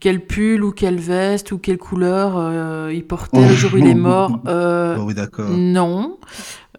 quel 0.00 0.24
pull 0.26 0.64
ou 0.64 0.72
quelle 0.72 0.98
veste 0.98 1.52
ou 1.52 1.58
quelle 1.58 1.76
couleur 1.76 2.38
euh, 2.38 2.90
il 2.92 3.06
portait 3.06 3.46
le 3.46 3.54
jour 3.54 3.72
où 3.74 3.76
il 3.76 3.86
est 3.86 3.94
mort. 3.94 4.40
Euh, 4.46 4.96
Oh, 4.98 5.02
oui, 5.06 5.12
d'accord. 5.14 5.50
non, 5.50 6.18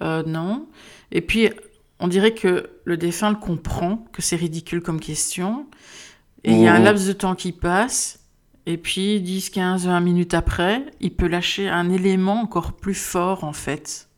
Euh, 0.02 0.24
non. 0.26 0.66
Et 1.12 1.22
puis, 1.22 1.50
on 2.00 2.08
dirait 2.08 2.34
que 2.34 2.70
le 2.86 2.98
défunt 2.98 3.30
le 3.30 3.36
comprend, 3.36 4.06
que 4.12 4.22
c'est 4.22 4.36
ridicule 4.36 4.82
comme 4.82 5.00
question. 5.00 5.68
Et 6.44 6.52
il 6.54 6.60
y 6.60 6.68
a 6.68 6.74
un 6.74 6.80
laps 6.80 7.08
de 7.08 7.14
temps 7.14 7.36
qui 7.36 7.52
passe. 7.52 8.20
Et 8.66 8.78
puis, 8.78 9.22
10, 9.22 9.50
15, 9.50 9.88
20 9.88 10.00
minutes 10.02 10.34
après, 10.34 10.86
il 11.00 11.16
peut 11.16 11.28
lâcher 11.28 11.68
un 11.68 11.90
élément 11.90 12.42
encore 12.42 12.74
plus 12.74 12.94
fort, 12.96 13.44
en 13.44 13.54
fait. 13.54 14.10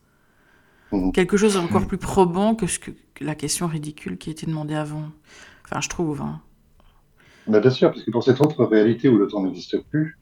Quelque 1.12 1.36
chose 1.36 1.56
encore 1.56 1.86
plus 1.88 1.98
probant 1.98 2.54
que, 2.54 2.66
ce 2.68 2.78
que 2.78 2.92
que 3.14 3.24
la 3.24 3.34
question 3.34 3.66
ridicule 3.68 4.18
qui 4.18 4.30
était 4.30 4.46
demandée 4.46 4.74
avant. 4.74 5.10
Enfin, 5.64 5.80
je 5.80 5.88
trouve. 5.88 6.20
hein. 6.20 6.40
Mais 7.46 7.60
bien 7.60 7.70
sûr, 7.70 7.90
parce 7.92 8.02
que 8.02 8.10
dans 8.10 8.20
cette 8.20 8.40
autre 8.40 8.64
réalité 8.64 9.08
où 9.08 9.18
le 9.18 9.26
temps 9.28 9.42
n'existe 9.42 9.78
plus, 9.88 10.18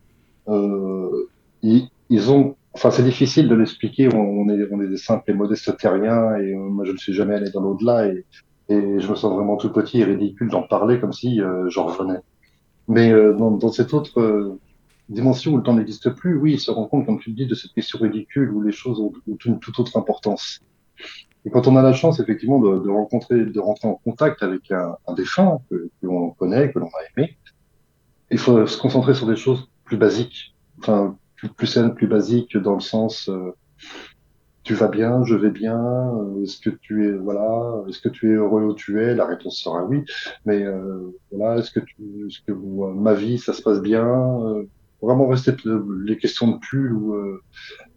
euh, 0.49 1.31
ils, 1.62 1.89
ils 2.11 2.31
ont, 2.31 2.57
enfin, 2.75 2.91
c'est 2.91 3.03
difficile 3.03 3.49
de 3.49 3.55
l'expliquer. 3.55 4.09
On, 4.14 4.49
est, 4.49 4.68
on 4.70 4.81
est 4.81 4.89
des 4.89 4.97
simples 4.97 5.31
et 5.31 5.35
modestes 5.35 5.77
terriens, 5.77 6.37
et 6.37 6.55
euh, 6.55 6.59
moi, 6.59 6.85
je 6.85 6.93
ne 6.93 6.97
suis 6.97 7.12
jamais 7.12 7.35
allé 7.35 7.51
dans 7.51 7.61
l'au-delà, 7.61 8.07
et, 8.09 8.25
et 8.68 9.01
je 9.01 9.09
me 9.11 9.14
sens 9.14 9.33
vraiment 9.35 9.57
tout 9.57 9.73
petit 9.73 10.01
et 10.01 10.05
ridicule 10.05 10.49
d'en 10.49 10.62
parler 10.62 11.01
comme 11.01 11.12
si 11.12 11.41
euh, 11.41 11.68
j'en 11.68 11.87
revenais. 11.87 12.20
Mais 12.89 13.12
euh, 13.12 13.33
dans, 13.35 13.51
dans 13.53 13.70
cette 13.70 13.95
autre 13.95 14.20
euh, 14.20 14.59
dimension 15.09 15.53
où 15.53 15.57
le 15.57 15.62
temps 15.62 15.75
n'existe 15.75 16.11
plus, 16.11 16.37
oui, 16.37 16.55
ils 16.55 16.61
se 16.61 16.70
rendent 16.70 16.91
compte, 16.91 17.07
comme 17.07 17.20
tu 17.20 17.31
le 17.31 17.37
dis, 17.37 17.47
de 17.47 17.55
cette 17.55 17.73
question 17.73 17.99
ridicule 18.01 18.51
où 18.51 18.62
les 18.62 18.73
choses 18.73 18.99
ont, 19.01 19.12
ont 19.31 19.39
une 19.45 19.59
toute 19.61 19.79
autre 19.79 19.97
importance. 19.97 20.61
Et 21.45 21.51
quand 21.51 21.66
on 21.66 21.77
a 21.77 21.83
la 21.83 21.93
chance, 21.93 22.20
effectivement, 22.20 22.61
de, 22.61 22.79
de 22.79 22.89
rencontrer, 22.89 23.45
de 23.45 23.61
rentrer 23.61 23.89
en 23.89 24.01
contact 24.05 24.43
avec 24.43 24.70
un, 24.70 24.97
un 25.09 25.14
défunt 25.14 25.59
que, 25.68 25.91
que 26.01 26.07
l'on 26.07 26.31
connaît, 26.31 26.70
que 26.73 26.79
l'on 26.79 26.87
a 26.87 27.03
aimé, 27.16 27.37
il 28.31 28.39
faut 28.39 28.66
se 28.66 28.81
concentrer 28.81 29.14
sur 29.14 29.27
des 29.27 29.37
choses 29.37 29.68
plus 29.85 29.97
basiques, 29.97 30.55
enfin, 30.79 31.16
plus, 31.43 31.49
plus 31.55 31.66
saines, 31.66 31.95
plus 31.95 32.07
basiques, 32.07 32.57
dans 32.57 32.74
le 32.74 32.80
sens, 32.80 33.28
euh, 33.28 33.53
tu 34.64 34.74
vas 34.74 34.88
bien, 34.88 35.24
je 35.24 35.34
vais 35.34 35.51
bien, 35.51 35.76
euh, 35.78 36.43
est-ce 36.43 36.59
que 36.61 36.70
tu 36.70 37.07
es, 37.09 37.12
voilà, 37.12 37.82
est-ce 37.88 38.01
que 38.01 38.09
tu 38.09 38.30
es 38.32 38.34
heureux 38.36 38.62
où 38.62 38.74
tu 38.74 39.03
es? 39.03 39.14
La 39.14 39.26
réponse 39.26 39.59
sera 39.61 39.84
oui, 39.84 40.05
mais 40.45 40.62
euh, 40.62 41.11
voilà, 41.32 41.59
est-ce 41.59 41.72
que 41.72 41.80
tu, 41.80 41.97
est-ce 42.28 42.38
que 42.47 42.53
euh, 42.53 42.95
ma 42.95 43.14
vie, 43.14 43.38
ça 43.38 43.53
se 43.53 43.62
passe 43.62 43.80
bien? 43.82 44.07
Euh, 44.07 44.62
vraiment 45.01 45.26
rester 45.26 45.53
le- 45.64 45.84
les 46.05 46.16
questions 46.16 46.47
de 46.49 46.59
pull 46.59 46.93
ou, 46.93 47.16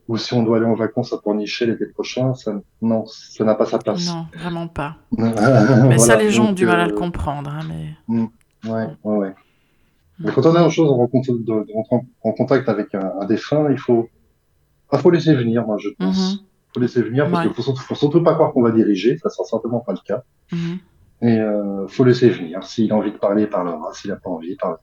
ou 0.07 0.17
si 0.17 0.33
on 0.33 0.41
doit 0.43 0.57
aller 0.57 0.65
en 0.65 0.73
vacances 0.73 1.13
à 1.13 1.19
Pornichet 1.19 1.67
l'été 1.67 1.85
prochain, 1.87 2.33
ça, 2.33 2.59
non, 2.81 3.05
ça 3.05 3.43
n'a 3.43 3.53
pas 3.53 3.65
sa 3.65 3.77
place. 3.77 4.07
Non, 4.07 4.25
vraiment 4.35 4.67
pas. 4.67 4.97
Mais 5.11 5.97
ça, 5.99 6.15
les 6.15 6.31
gens 6.31 6.47
ont 6.49 6.53
du 6.53 6.65
mal 6.65 6.79
à 6.79 6.87
le 6.87 6.93
comprendre. 6.93 7.49
hein, 7.51 7.61
mais... 7.67 7.93
Ouais, 8.67 8.87
ouais, 9.03 9.17
ouais. 9.17 9.35
Mais 10.19 10.31
quand 10.31 10.45
on 10.45 10.55
a 10.55 10.61
une 10.63 10.69
chose, 10.71 10.89
on 10.89 10.95
rencontre, 10.97 11.31
de, 11.33 11.39
de 11.43 11.73
rentrer 11.73 11.95
en, 11.97 12.05
en 12.29 12.31
contact 12.31 12.69
avec 12.69 12.93
un, 12.95 13.11
un 13.21 13.25
défunt, 13.25 13.69
il 13.69 13.77
faut, 13.77 14.07
il 14.93 14.99
faut 14.99 15.09
laisser 15.11 15.35
venir, 15.35 15.65
moi, 15.65 15.77
je 15.77 15.89
pense. 15.97 16.33
Mhm, 16.35 16.39
faut 16.73 16.79
laisser 16.79 17.01
venir 17.01 17.29
parce 17.29 17.43
Ouais. 17.43 17.47
qu'il 17.47 17.55
faut, 17.55 17.61
surtout- 17.63 17.81
faut 17.81 17.95
surtout 17.95 18.23
pas 18.23 18.33
croire 18.33 18.53
qu'on 18.53 18.61
va 18.63 18.71
diriger, 18.71 19.17
ça 19.17 19.29
sera 19.29 19.43
certainement 19.45 19.79
pas 19.81 19.93
le 19.93 19.99
cas. 20.05 20.23
mhm. 20.51 20.77
Et 21.21 21.39
euh, 21.39 21.87
faut 21.87 22.03
laisser 22.03 22.29
venir. 22.29 22.63
S'il 22.63 22.91
a 22.91 22.95
envie 22.95 23.11
de 23.11 23.17
parler, 23.17 23.43
il 23.43 23.49
parlera. 23.49 23.93
S'il 23.93 24.11
a 24.11 24.17
pas 24.17 24.29
envie, 24.29 24.49
il 24.51 24.57
parlera. 24.57 24.81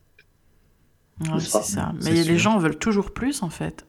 Ouais, 1.20 1.38
c'est 1.40 1.62
ça. 1.62 1.92
Mais 2.02 2.10
les 2.10 2.22
sûr. 2.24 2.38
gens 2.38 2.58
veulent 2.58 2.78
toujours 2.78 3.12
plus, 3.12 3.42
en 3.42 3.50
fait. 3.50 3.86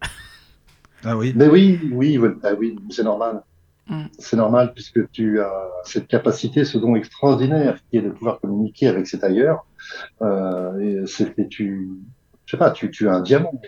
Ah 1.05 1.17
oui. 1.17 1.33
Mais 1.35 1.47
oui, 1.47 1.79
oui, 1.91 2.17
bah 2.17 2.49
oui, 2.59 2.77
c'est 2.89 3.03
normal. 3.03 3.43
Mm. 3.87 4.05
C'est 4.17 4.37
normal 4.37 4.73
puisque 4.73 5.11
tu 5.11 5.41
as 5.41 5.69
cette 5.83 6.07
capacité, 6.07 6.63
ce 6.63 6.77
don 6.77 6.95
extraordinaire 6.95 7.79
qui 7.89 7.97
est 7.97 8.01
de 8.01 8.09
pouvoir 8.09 8.39
communiquer 8.39 8.87
avec 8.87 9.07
cet 9.07 9.23
ailleurs. 9.23 9.65
Euh, 10.21 11.03
et 11.37 11.47
tu, 11.49 11.91
je 12.45 12.51
sais 12.51 12.57
pas, 12.57 12.71
tu, 12.71 12.89
tu 12.91 13.09
as 13.09 13.13
un 13.13 13.21
diamant 13.21 13.61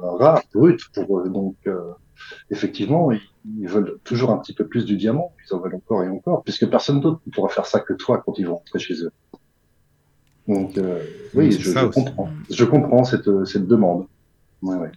rare, 0.00 0.42
brut 0.52 0.80
pour 0.94 1.20
eux. 1.20 1.28
Donc, 1.28 1.56
euh, 1.66 1.92
effectivement, 2.50 3.12
ils, 3.12 3.20
ils 3.60 3.68
veulent 3.68 3.98
toujours 4.04 4.30
un 4.30 4.38
petit 4.38 4.54
peu 4.54 4.66
plus 4.66 4.84
du 4.84 4.96
diamant. 4.96 5.32
Ils 5.46 5.54
en 5.54 5.60
veulent 5.60 5.76
encore 5.76 6.02
et 6.02 6.08
encore, 6.08 6.42
puisque 6.42 6.68
personne 6.68 7.00
d'autre 7.00 7.20
ne 7.26 7.32
pourra 7.32 7.48
faire 7.48 7.66
ça 7.66 7.80
que 7.80 7.92
toi 7.92 8.22
quand 8.24 8.38
ils 8.38 8.46
vont 8.46 8.56
rentrer 8.56 8.78
chez 8.80 8.94
eux. 9.04 9.12
Donc, 10.48 10.76
euh, 10.76 11.04
oui, 11.34 11.52
je, 11.52 11.70
je 11.70 11.86
comprends. 11.86 12.28
Je 12.50 12.64
comprends 12.64 13.04
cette, 13.04 13.44
cette 13.44 13.68
demande. 13.68 14.06
Ouais, 14.60 14.74
ouais. 14.76 14.90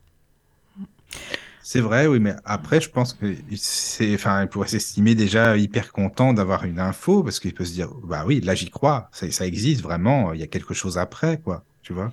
C'est 1.68 1.80
vrai, 1.80 2.05
oui, 2.05 2.20
mais 2.20 2.36
après, 2.45 2.80
je 2.80 2.91
pense 2.91 3.13
que 3.13 3.26
c'est, 3.55 4.13
enfin, 4.13 4.43
il 4.43 4.47
pourrait 4.47 4.68
s'estimer 4.68 5.16
déjà 5.16 5.57
hyper 5.57 5.91
content 5.91 6.32
d'avoir 6.32 6.63
une 6.63 6.80
info 6.80 7.24
parce 7.24 7.39
qu'il 7.39 7.55
peut 7.55 7.66
se 7.66 7.74
dire, 7.74 7.89
bah 8.03 8.24
oui, 8.28 8.39
là 8.39 8.53
j'y 8.53 8.70
crois, 8.70 9.09
ça, 9.11 9.32
ça 9.32 9.47
existe 9.47 9.82
vraiment, 9.82 10.32
il 10.34 10.39
y 10.39 10.43
a 10.43 10.47
quelque 10.47 10.76
chose 10.76 10.99
après, 10.99 11.39
quoi, 11.39 11.63
tu 11.82 11.91
vois. 11.91 12.11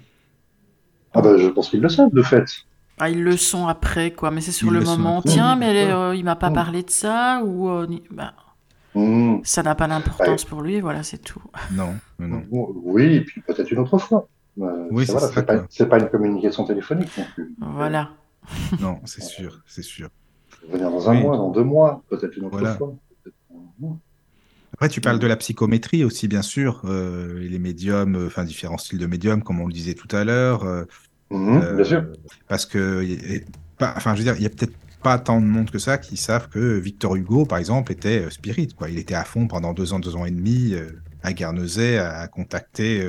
Ah 1.12 1.20
ben, 1.20 1.36
je 1.36 1.48
pense 1.48 1.68
qu'ils 1.68 1.82
le 1.82 1.90
savent, 1.90 2.10
de 2.14 2.22
fait. 2.22 2.44
Ah, 2.98 3.10
ils 3.10 3.22
le 3.22 3.36
sont 3.36 3.66
après, 3.66 4.12
quoi. 4.12 4.30
Mais 4.30 4.40
c'est 4.40 4.52
sur 4.52 4.68
Ils 4.68 4.74
le 4.74 4.80
moment. 4.80 5.18
après, 5.18 5.32
Tiens, 5.32 5.54
mais 5.56 5.82
euh, 5.92 6.14
il 6.14 6.24
m'a 6.24 6.36
pas 6.36 6.50
parlé 6.50 6.82
de 6.82 6.90
ça, 6.90 7.42
ou 7.44 7.68
euh, 7.68 7.86
ni- 7.86 8.02
bah, 8.10 8.32
Mmh. 8.94 9.40
ça 9.44 9.62
n'a 9.62 9.74
pas 9.74 9.86
d'importance 9.88 10.44
pour 10.44 10.62
lui, 10.62 10.80
voilà, 10.80 11.02
c'est 11.02 11.18
tout. 11.18 11.42
Non, 11.72 11.94
non, 12.18 12.28
non. 12.28 12.42
Oui, 12.84 13.16
et 13.16 13.20
puis 13.20 13.42
peut-être 13.42 13.70
une 13.70 13.80
autre 13.80 13.98
fois. 13.98 14.28
Euh, 14.60 14.88
Oui, 14.90 15.06
c'est 15.06 15.12
voilà, 15.12 15.28
pas, 15.42 15.86
pas 15.86 15.98
une 15.98 16.08
communication 16.10 16.64
téléphonique 16.64 17.14
non 17.18 17.24
plus. 17.34 17.52
Voilà. 17.60 18.10
non, 18.80 19.00
c'est 19.04 19.22
sûr, 19.22 19.60
c'est 19.66 19.82
sûr. 19.82 20.08
Venir 20.68 20.90
dans 20.90 21.08
un 21.08 21.14
Oui. 21.14 21.22
mois, 21.22 21.36
dans 21.36 21.50
deux 21.50 21.64
mois, 21.64 22.02
peut-être 22.08 22.36
une 22.36 22.44
autre 22.44 22.58
Voilà. 22.58 22.76
fois. 22.76 22.94
Après, 24.74 24.88
tu 24.88 25.00
parles 25.00 25.18
de 25.18 25.26
la 25.26 25.36
psychométrie 25.36 26.02
aussi, 26.04 26.28
bien 26.28 26.42
sûr, 26.42 26.82
euh, 26.84 27.38
les 27.38 27.58
médiums, 27.58 28.16
euh, 28.16 28.26
enfin, 28.26 28.44
différents 28.44 28.78
styles 28.78 28.98
de 28.98 29.06
médiums, 29.06 29.42
comme 29.42 29.60
on 29.60 29.66
le 29.66 29.72
disait 29.72 29.94
tout 29.94 30.08
à 30.14 30.24
l'heure. 30.24 30.64
euh, 30.64 30.84
Mmh, 31.30 31.58
euh, 31.58 31.76
bien 31.76 31.84
sûr. 31.84 32.04
Parce 32.48 32.66
que, 32.66 33.06
enfin, 33.80 34.14
je 34.14 34.18
veux 34.18 34.24
dire, 34.24 34.36
il 34.36 34.42
y 34.42 34.46
a 34.46 34.50
peut-être 34.50 34.74
pas 35.02 35.18
tant 35.18 35.40
de 35.40 35.46
monde 35.46 35.70
que 35.70 35.78
ça 35.78 35.98
qui 35.98 36.16
savent 36.16 36.48
que 36.48 36.78
Victor 36.78 37.16
Hugo, 37.16 37.46
par 37.46 37.58
exemple, 37.58 37.90
était 37.92 38.28
spirit, 38.30 38.68
quoi. 38.76 38.90
Il 38.90 38.98
était 38.98 39.14
à 39.14 39.24
fond 39.24 39.46
pendant 39.46 39.72
deux 39.72 39.92
ans, 39.94 39.98
deux 39.98 40.14
ans 40.16 40.26
et 40.26 40.30
demi 40.30 40.74
à 41.22 41.32
Guernesey, 41.32 41.96
à, 41.98 42.18
à 42.20 42.28
contacter 42.28 43.02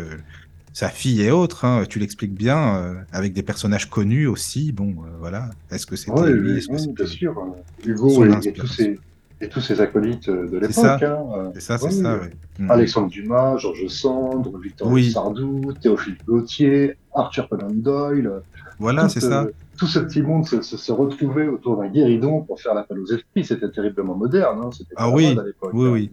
sa 0.74 0.90
fille 0.90 1.22
et 1.22 1.32
autres. 1.32 1.66
hein. 1.66 1.84
Tu 1.88 2.00
l'expliques 2.00 2.34
bien, 2.34 2.76
euh, 2.78 2.94
avec 3.12 3.34
des 3.34 3.44
personnages 3.44 3.90
connus 3.90 4.28
aussi. 4.28 4.72
Bon, 4.72 4.90
euh, 4.90 5.10
voilà. 5.20 5.50
Est-ce 5.72 5.86
que 5.86 5.96
c'était 5.96 6.20
Oui, 6.20 6.32
lui 6.34 6.52
oui, 6.52 6.58
Est-ce 6.58 6.68
que 6.68 6.74
oui, 6.74 6.94
bien 6.96 7.06
sûr. 7.06 7.34
son 7.36 7.90
Hugo 7.90 8.26
et, 8.26 8.54
tous 8.54 8.68
ses, 8.68 9.00
et 9.40 9.48
tous 9.50 9.62
ses 9.62 9.80
acolytes 9.82 10.30
euh, 10.30 10.48
de 10.50 10.60
C'est 10.68 10.74
ça. 10.74 10.98
l'époque. 10.98 11.10
Hein. 11.10 11.52
C'est 11.54 11.62
ça, 11.62 11.78
c'est 11.78 11.86
oui, 11.88 12.02
ça, 12.02 12.18
ouais. 12.18 12.30
Mhm. 12.60 12.72
Alexandre 12.72 13.08
Dumas, 13.10 13.58
Georges 13.58 13.88
Sand, 13.88 14.52
Victor 14.64 14.88
Oui. 14.92 15.12
Sardou, 15.12 15.74
Théophile 15.82 16.18
Gautier, 16.28 16.96
Arthur 17.14 17.48
Conan 17.50 17.70
Doyle. 17.72 18.42
Voilà, 18.80 19.04
tout, 19.04 19.10
c'est 19.10 19.20
ça. 19.22 19.46
tout 19.78 19.86
ce 19.88 20.00
petit 20.00 20.22
monde 20.24 20.48
se, 20.48 20.62
se, 20.64 20.76
se 20.78 20.92
retrouvait 20.92 21.48
autour 21.48 21.78
d'un 21.78 21.88
guéridon 21.90 22.42
pour 22.42 22.60
faire 22.60 22.74
l'appel 22.74 23.00
aux 23.00 23.06
esprits. 23.06 23.46
C'était 23.46 23.70
terriblement 23.70 24.16
moderne. 24.16 24.60
Hein. 24.64 24.70
C'était 24.72 24.94
Ah 24.98 25.10
oui, 25.12 25.30
mode 25.36 25.40
à 25.40 25.48
l'époque. 25.48 25.70
Oui, 25.74 25.88
hein. 25.88 25.92
oui. 25.94 26.12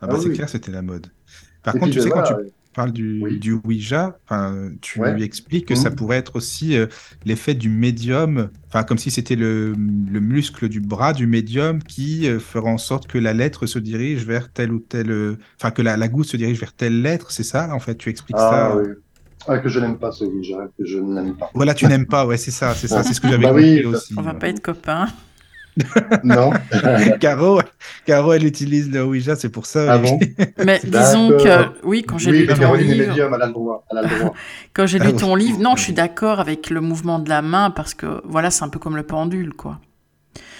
Ah 0.00 0.06
bah 0.08 0.14
Ah 0.16 0.20
c'est 0.20 0.28
oui. 0.28 0.34
clair, 0.34 0.48
c'était 0.48 0.72
la 0.72 0.82
mode. 0.82 1.06
Par 1.62 1.76
Et 1.76 1.78
contre, 1.78 1.92
tu 1.92 2.00
sais, 2.00 2.10
quand 2.10 2.24
tu 2.24 2.34
parles 2.72 2.92
du, 2.92 3.24
Oui. 3.24 3.38
du 3.38 3.52
Ouija, 3.64 4.18
enfin, 4.28 4.70
tu 4.80 5.00
Ouais. 5.00 5.12
lui 5.12 5.22
expliques 5.22 5.68
que 5.68 5.74
ça 5.74 5.90
Mhm. 5.90 5.96
pourrait 5.96 6.16
être 6.18 6.36
aussi 6.36 6.76
euh, 6.76 6.86
l'effet 7.24 7.54
du 7.54 7.68
médium, 7.68 8.50
enfin, 8.72 8.84
comme 8.84 8.98
si 8.98 9.10
c'était 9.10 9.36
le, 9.36 9.72
le 9.74 10.20
muscle 10.20 10.68
du 10.68 10.80
bras 10.80 11.12
du 11.12 11.26
médium 11.26 11.82
qui 11.82 12.26
euh, 12.28 12.38
fera 12.40 12.70
en 12.70 12.78
sorte 12.78 13.06
que 13.06 13.18
la 13.18 13.32
lettre 13.34 13.66
se 13.66 13.78
dirige 13.78 14.24
vers 14.26 14.50
telle 14.52 14.72
ou 14.72 14.80
telle, 14.80 15.10
euh, 15.10 15.38
enfin, 15.60 15.70
que 15.70 15.82
la, 15.82 15.96
la 15.96 16.08
goutte 16.08 16.26
se 16.28 16.36
dirige 16.36 16.58
vers 16.60 16.74
telle 16.74 17.02
lettre, 17.02 17.30
c'est 17.32 17.42
ça, 17.44 17.74
en 17.74 17.80
fait, 17.80 17.96
tu 17.96 18.08
expliques 18.10 18.40
Ah 18.40 18.40
ça? 18.40 18.76
oui. 18.76 18.88
Ah, 19.48 19.58
que 19.58 19.68
je 19.68 19.80
n'aime 19.80 19.98
pas 19.98 20.12
ce 20.12 20.24
Ouija, 20.24 20.68
que 20.78 20.84
je 20.84 20.98
n'aime 20.98 21.36
pas. 21.36 21.50
Voilà, 21.54 21.74
tu 21.74 21.86
n'aimes 21.86 22.06
pas, 22.06 22.26
ouais, 22.26 22.36
c'est 22.38 22.50
ça, 22.50 22.74
c'est 22.74 22.88
ça, 22.88 23.04
c'est 23.04 23.14
ce 23.14 23.20
que 23.20 23.28
j'avais 23.28 23.44
Bah 23.44 23.50
compris 23.50 23.84
oui, 23.84 23.84
aussi. 23.84 24.14
On 24.16 24.22
va 24.22 24.34
pas 24.34 24.48
être 24.48 24.60
copains. 24.60 25.08
Non. 26.22 26.50
Caro, 27.20 27.60
Caro, 28.04 28.32
elle 28.32 28.44
utilise 28.44 28.90
le 28.90 29.04
Ouija, 29.04 29.36
c'est 29.36 29.48
pour 29.48 29.66
ça. 29.66 29.94
Ah 29.94 29.98
bon 29.98 30.18
Mais 30.64 30.80
disons 30.84 31.30
que, 31.30 31.84
oui, 31.86 32.02
quand 32.02 32.18
j'ai 32.18 32.30
Oui, 32.30 32.40
lu 32.40 32.46
ton 32.46 32.56
Caroline 32.56 32.90
est 32.90 32.94
livre, 32.94 33.08
médium, 33.08 33.32
elle 33.34 33.42
a 33.42 33.46
le 33.46 33.52
droit. 33.52 33.84
Elle 33.90 33.98
a 33.98 34.02
le 34.02 34.08
droit. 34.08 34.34
quand 34.74 34.86
j'ai 34.86 35.00
Ah 35.00 35.04
lu 35.04 35.10
oui. 35.12 35.16
ton 35.16 35.34
livre, 35.34 35.58
non, 35.60 35.76
je 35.76 35.82
suis 35.82 35.92
d'accord 35.94 36.40
avec 36.40 36.68
le 36.70 36.80
mouvement 36.80 37.18
de 37.18 37.28
la 37.28 37.40
main 37.42 37.70
parce 37.70 37.94
que, 37.94 38.20
voilà, 38.24 38.50
c'est 38.50 38.64
un 38.64 38.68
peu 38.68 38.78
comme 38.78 38.96
le 38.96 39.02
pendule, 39.02 39.54
quoi. 39.54 39.80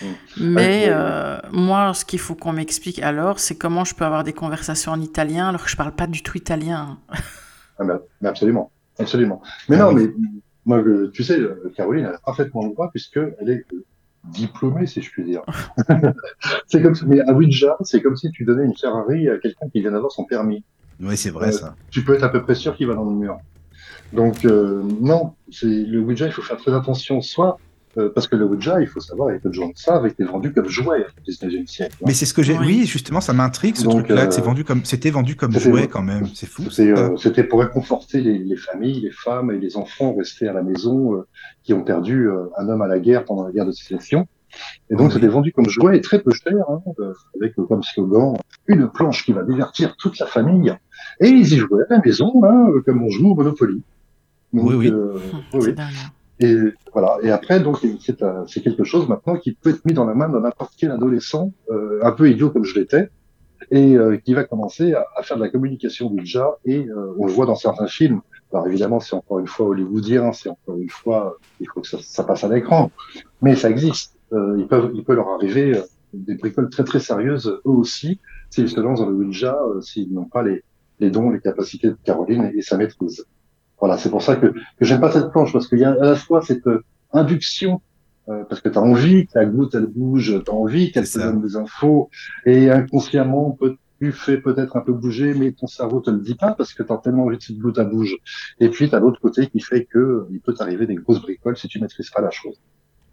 Mm. 0.03 0.07
Mais 0.41 0.87
euh, 0.89 1.39
moi, 1.53 1.93
ce 1.95 2.05
qu'il 2.05 2.19
faut 2.19 2.35
qu'on 2.35 2.53
m'explique 2.53 3.03
alors, 3.03 3.39
c'est 3.39 3.57
comment 3.57 3.85
je 3.85 3.95
peux 3.95 4.05
avoir 4.05 4.25
des 4.25 4.33
conversations 4.33 4.93
en 4.93 5.01
italien 5.01 5.49
alors 5.51 5.63
que 5.65 5.71
je 5.71 5.77
parle 5.77 5.93
pas 5.93 6.07
du 6.07 6.23
tout 6.23 6.37
italien. 6.39 6.99
Ah, 7.79 7.85
mais, 7.85 7.95
mais 8.21 8.29
absolument. 8.29 8.71
Absolument. 8.99 9.43
Mais 9.69 9.77
Ah 9.77 9.81
non, 9.85 9.93
oui. 9.95 10.11
mais 10.17 10.29
moi, 10.67 10.79
euh, 10.79 11.11
tu 11.13 11.23
sais, 11.25 11.39
euh, 11.39 11.73
Caroline, 11.77 12.07
elle 12.09 12.15
a 12.15 12.21
parfaitement 12.25 12.65
le 12.67 12.73
droit 12.73 12.91
puisqu'elle 12.91 13.35
est 13.49 13.65
diplômée, 14.25 14.87
si 14.87 15.03
je 15.03 15.11
puis 15.11 15.25
dire. 15.25 15.43
c'est 16.67 16.83
comme, 16.83 16.95
mais 17.07 17.21
à 17.21 17.33
Ouija, 17.33 17.77
c'est 17.83 18.01
comme 18.01 18.17
si 18.17 18.31
tu 18.31 18.45
donnais 18.45 18.65
une 18.65 18.77
Ferrari 18.77 19.29
à 19.29 19.39
quelqu'un 19.39 19.69
qui 19.71 19.81
vient 19.81 19.93
d'avoir 19.93 20.13
son 20.13 20.25
permis. 20.25 20.65
Oui, 21.01 21.17
c'est 21.17 21.31
vrai, 21.31 21.49
Euh, 21.49 21.53
ça. 21.53 21.75
tu 21.91 22.05
peux 22.05 22.15
être 22.15 22.23
à 22.23 22.29
peu 22.29 22.43
près 22.43 22.55
sûr 22.55 22.77
qu'il 22.77 22.87
va 22.87 22.95
dans 22.95 23.05
le 23.05 23.17
mur. 23.17 23.39
Donc 24.13 24.45
euh, 24.45 24.83
non, 25.01 25.35
c'est 25.51 25.67
le 25.67 26.01
Ouija, 26.01 26.27
il 26.27 26.33
faut 26.33 26.43
faire 26.43 26.57
très 26.59 26.75
attention, 26.75 27.21
soit 27.21 27.59
euh, 27.99 28.09
parce 28.15 28.27
que 28.27 28.37
le 28.37 28.45
Ouija, 28.47 28.81
il 28.81 28.87
faut 28.87 29.01
savoir, 29.01 29.31
et 29.31 29.39
peu 29.39 29.49
de 29.49 29.55
gens 29.55 29.67
le 29.69 29.73
savent, 29.77 30.07
était 30.07 30.25
vendu 30.25 30.53
comme 30.53 30.69
jouet 30.69 31.05
au 31.05 31.31
19e 31.31 31.67
siècle. 31.67 31.95
hein. 32.01 32.05
Mais 32.07 32.15
c'est 32.15 32.27
ce 32.27 32.35
que 32.35 32.43
j'ai. 32.43 32.57
Oui. 32.59 32.87
Justement, 32.87 33.21
ça 33.21 33.33
m'intrigue 33.33 33.77
ce 33.77 33.87
truc-là. 33.87 34.23
euh, 34.23 34.27
que 34.27 34.35
c'est 34.35 34.41
vendu 34.45 34.65
comme. 34.65 34.85
C'était 34.85 35.11
vendu 35.11 35.37
comme 35.37 35.53
jouet 35.53 35.89
quand 35.89 36.03
même. 36.03 36.27
C'est 36.35 36.47
fou. 36.49 36.71
C'était 36.71 36.93
euh, 37.43 37.49
pour 37.49 37.61
réconforter 37.61 38.21
les, 38.21 38.39
les 38.39 38.57
familles, 38.57 39.01
les 39.01 39.11
femmes 39.13 39.51
et 39.51 39.59
les 39.59 39.77
enfants 39.77 40.15
restés 40.15 40.49
à 40.49 40.53
la 40.53 40.63
maison 40.63 41.15
euh, 41.15 41.27
qui 41.65 41.75
ont 41.75 41.83
perdu 41.85 42.29
euh, 42.29 42.45
un 42.59 42.69
homme 42.69 42.83
à 42.83 42.87
la 42.87 42.99
guerre 42.99 43.25
pendant 43.25 43.45
la 43.47 43.53
guerre 43.53 43.67
de 43.67 43.73
sécession. 43.73 44.27
Et 44.91 44.97
donc, 44.97 45.09
Oui. 45.09 45.15
c'était 45.15 45.29
vendu 45.29 45.51
comme 45.53 45.67
jouet 45.69 45.97
et 45.97 46.01
très 46.03 46.21
peu 46.21 46.31
cher, 46.33 46.55
hein, 46.69 46.81
euh, 47.01 47.15
avec 47.41 47.55
comme 47.55 47.83
slogan 47.83 48.35
une 48.67 48.87
planche 48.89 49.25
qui 49.25 49.33
va 49.33 49.45
divertir 49.45 49.97
toute 49.97 50.19
la 50.19 50.27
famille. 50.27 50.75
Et 51.21 51.29
ils 51.29 51.53
y 51.55 51.57
jouaient 51.57 51.85
à 51.89 51.95
la 51.95 52.03
maison, 52.05 52.31
hein, 52.45 52.69
comme 52.85 53.03
on 53.03 53.09
joue 53.09 53.31
au 53.31 53.35
Monopoly. 53.35 53.83
Donc, 54.53 54.65
Oui, 54.69 54.75
oui. 54.75 54.89
euh, 54.91 55.15
Hum, 55.33 55.41
oui, 55.55 55.75
Et 56.43 56.57
voilà. 56.93 57.19
Et 57.23 57.31
après, 57.31 57.61
donc, 57.61 57.79
c'est 58.49 58.61
quelque 58.63 58.83
chose 58.83 59.09
maintenant 59.09 59.37
qui 59.37 59.53
peut 59.53 59.71
être 59.71 59.85
mis 59.85 59.95
dans 59.95 60.05
la 60.05 60.15
main 60.15 60.29
de 60.29 60.39
n'importe 60.39 60.73
quel 60.77 60.91
adolescent, 60.91 61.53
euh, 61.71 62.01
un 62.03 62.11
peu 62.11 62.29
idiot 62.29 62.51
comme 62.51 62.65
je 62.65 62.79
l'étais, 62.79 63.11
et 63.71 63.97
euh, 63.97 64.17
qui 64.17 64.35
va 64.35 64.43
commencer 64.43 64.93
à, 64.93 65.23
faire 65.23 65.37
de 65.37 65.43
la 65.43 65.51
communication 65.51 66.11
déjà. 66.11 66.59
Et 66.65 66.89
euh, 66.89 67.15
on 67.17 67.27
le 67.27 67.33
voit 67.33 67.47
dans 67.47 67.55
certains 67.55 67.87
films. 67.87 68.21
Alors 68.53 68.67
évidemment, 68.67 68.99
c'est 68.99 69.15
encore 69.15 69.39
une 69.39 69.47
fois 69.47 69.69
hollywoodien, 69.69 70.33
c'est 70.33 70.49
encore 70.49 70.77
une 70.77 70.91
fois, 70.91 71.37
il 71.61 71.69
faut 71.73 71.81
que 71.81 71.87
ça, 71.87 72.25
passe 72.25 72.43
à 72.43 72.49
l'écran, 72.49 72.91
mais 73.41 73.55
ça 73.55 73.71
existe. 73.71 74.19
Ils 74.33 74.67
peuvent, 74.69 74.91
il 74.95 75.05
peut 75.05 75.15
leur 75.15 75.29
arriver 75.29 75.81
des 76.13 76.35
bricoles 76.35 76.71
très 76.71 76.85
très 76.85 77.01
sérieuses 77.01 77.61
eux 77.67 77.71
aussi 77.71 78.19
s'ils 78.51 78.69
se 78.69 78.81
lancent 78.81 79.01
dans 79.01 79.09
le 79.09 79.15
Ouija, 79.15 79.59
s'ils 79.81 80.13
n'ont 80.13 80.25
pas 80.25 80.43
les, 80.43 80.63
les 81.01 81.11
dons, 81.11 81.31
les 81.31 81.41
capacités 81.41 81.89
de 81.89 81.97
Caroline 82.05 82.51
et, 82.53 82.59
et 82.59 82.63
sa 82.63 82.77
maîtrise. 82.77 83.25
Voilà, 83.83 83.99
c'est 83.99 84.11
pour 84.11 84.23
ça 84.23 84.37
que, 84.37 84.47
que 84.47 84.85
j'aime 84.87 85.01
pas 85.01 85.11
cette 85.11 85.31
planche 85.33 85.53
parce 85.53 85.67
qu'il 85.69 85.81
y 85.81 85.85
a 85.85 85.91
à 85.91 86.05
la 86.05 86.15
fois 86.17 86.41
cette 86.41 86.67
euh, 86.69 86.85
induction 87.13 87.83
euh, 88.29 88.45
parce 88.49 88.61
que 88.61 88.69
tu 88.69 88.79
as 88.79 88.81
envie 88.81 89.27
que 89.27 89.33
la 89.37 89.45
goutte 89.45 89.75
elle 89.75 89.87
bouge, 89.87 90.41
tu 90.45 90.51
as 90.51 90.55
envie 90.55 90.93
qu'elle 90.93 91.09
te 91.09 91.19
donne 91.19 91.43
des 91.43 91.57
infos 91.57 92.09
et 92.47 92.71
inconsciemment 92.71 93.51
peut 93.51 93.77
tu 94.01 94.11
fais 94.11 94.37
peut-être 94.39 94.77
un 94.77 94.81
peu 94.81 94.93
bouger 94.93 95.33
mais 95.35 95.53
ton 95.53 95.67
cerveau 95.69 96.01
te 96.01 96.11
le 96.11 96.19
dit 96.21 96.35
pas 96.37 96.53
parce 96.55 96.75
que 96.75 96.83
tu 96.85 96.93
as 96.93 96.97
tellement 96.99 97.25
envie 97.25 97.39
que 97.39 97.45
cette 97.45 97.59
goutte 97.59 97.79
elle 97.79 97.89
bouge. 97.89 98.17
Et 98.61 98.69
puis 98.69 98.89
tu 98.89 98.95
as 98.95 99.01
l'autre 99.01 99.21
côté 99.21 99.47
qui 99.49 99.61
fait 99.61 99.85
que 99.85 99.99
euh, 99.99 100.29
il 100.33 100.41
peut 100.41 100.55
t'arriver 100.55 100.87
des 100.87 100.95
grosses 100.97 101.21
bricoles 101.23 101.57
si 101.57 101.67
tu 101.69 101.81
maîtrises 101.81 102.11
pas 102.11 102.21
la 102.21 102.31
chose. 102.31 102.57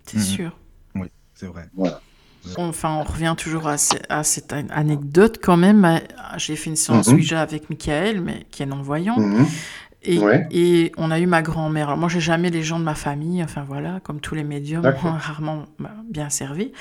C'est 0.06 0.18
Mhm. 0.18 0.24
sûr. 0.24 0.58
C'est 1.36 1.46
vrai. 1.48 1.66
Enfin, 2.58 2.96
on 3.00 3.04
revient 3.04 3.36
toujours 3.38 3.68
à, 3.68 3.78
ce- 3.78 3.96
à 4.10 4.24
cette 4.24 4.52
an- 4.54 4.68
anecdote 4.72 5.40
quand 5.42 5.58
même. 5.58 6.00
J'ai 6.38 6.56
fait 6.56 6.70
une 6.70 6.76
séance. 6.76 7.08
Ouija 7.10 7.42
avec 7.42 7.70
Michael, 7.70 8.22
mais 8.22 8.46
qui 8.52 8.64
est 8.64 8.66
non-voyant. 8.66 9.18
Mhm. 9.20 9.46
Et, 10.04 10.18
Ouais. 10.20 10.48
et 10.52 10.92
on 10.98 11.12
a 11.12 11.20
eu 11.20 11.26
ma 11.26 11.42
grand-mère. 11.42 11.88
Alors 11.88 11.98
moi, 12.00 12.08
j'ai 12.10 12.22
jamais 12.22 12.50
les 12.50 12.64
gens 12.64 12.80
de 12.80 12.86
ma 12.86 12.96
famille, 12.96 13.44
enfin 13.44 13.66
voilà, 13.68 14.00
comme 14.04 14.22
tous 14.22 14.34
les 14.36 14.44
médiums, 14.46 14.86
rarement 14.86 15.66
bah, 15.78 15.92
bien 16.10 16.30
servi. 16.30 16.72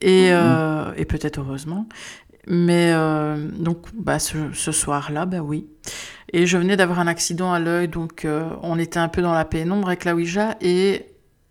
Et, 0.00 0.28
Mhm. 0.30 0.32
euh, 0.32 0.92
et 0.96 1.04
peut-être 1.06 1.40
heureusement. 1.40 1.88
Mais 2.46 2.92
euh, 2.94 3.48
donc, 3.58 3.86
bah, 3.94 4.20
ce, 4.20 4.36
ce 4.52 4.70
soir-là, 4.70 5.26
bah 5.26 5.40
oui. 5.40 5.66
Et 6.32 6.46
je 6.46 6.56
venais 6.58 6.76
d'avoir 6.76 7.00
un 7.00 7.06
accident 7.08 7.52
à 7.52 7.58
l'œil, 7.58 7.88
donc 7.88 8.24
euh, 8.24 8.48
on 8.62 8.78
était 8.78 8.98
un 9.00 9.08
peu 9.08 9.22
dans 9.22 9.32
la 9.32 9.44
pénombre 9.44 9.88
avec 9.88 10.04
la 10.04 10.14
Ouija. 10.14 10.56
Et 10.60 11.06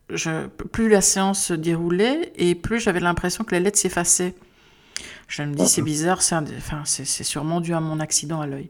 je, 0.10 0.48
plus 0.48 0.88
la 0.88 1.02
séance 1.02 1.44
se 1.44 1.54
déroulait, 1.54 2.32
et 2.38 2.56
plus 2.56 2.80
j'avais 2.80 3.00
l'impression 3.02 3.44
que 3.44 3.52
les 3.56 3.60
lettres 3.60 3.80
s'effaçaient. 3.80 4.36
Je 5.28 5.42
me 5.44 5.54
dis, 5.56 5.68
c'est 5.68 5.82
bizarre, 5.82 6.20
enfin, 6.20 6.44
c'est 6.86 7.06
c'est 7.06 7.24
sûrement 7.24 7.60
dû 7.60 7.74
à 7.74 7.80
mon 7.82 8.00
accident 8.00 8.40
à 8.42 8.48
l'œil. 8.48 8.70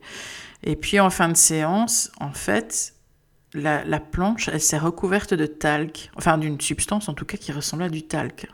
Et 0.65 0.75
puis 0.75 0.99
en 0.99 1.09
fin 1.09 1.29
de 1.29 1.37
séance, 1.37 2.11
en 2.19 2.31
fait, 2.31 2.93
la, 3.53 3.83
la 3.85 3.99
planche, 3.99 4.49
elle 4.51 4.59
s'est 4.61 4.77
recouverte 4.77 5.33
de 5.33 5.45
talc, 5.45 6.09
enfin 6.17 6.37
d'une 6.37 6.59
substance 6.59 7.07
en 7.07 7.13
tout 7.13 7.25
cas 7.25 7.37
qui 7.37 7.51
ressemblait 7.51 7.85
à 7.85 7.89
du 7.89 8.03
talc. 8.03 8.47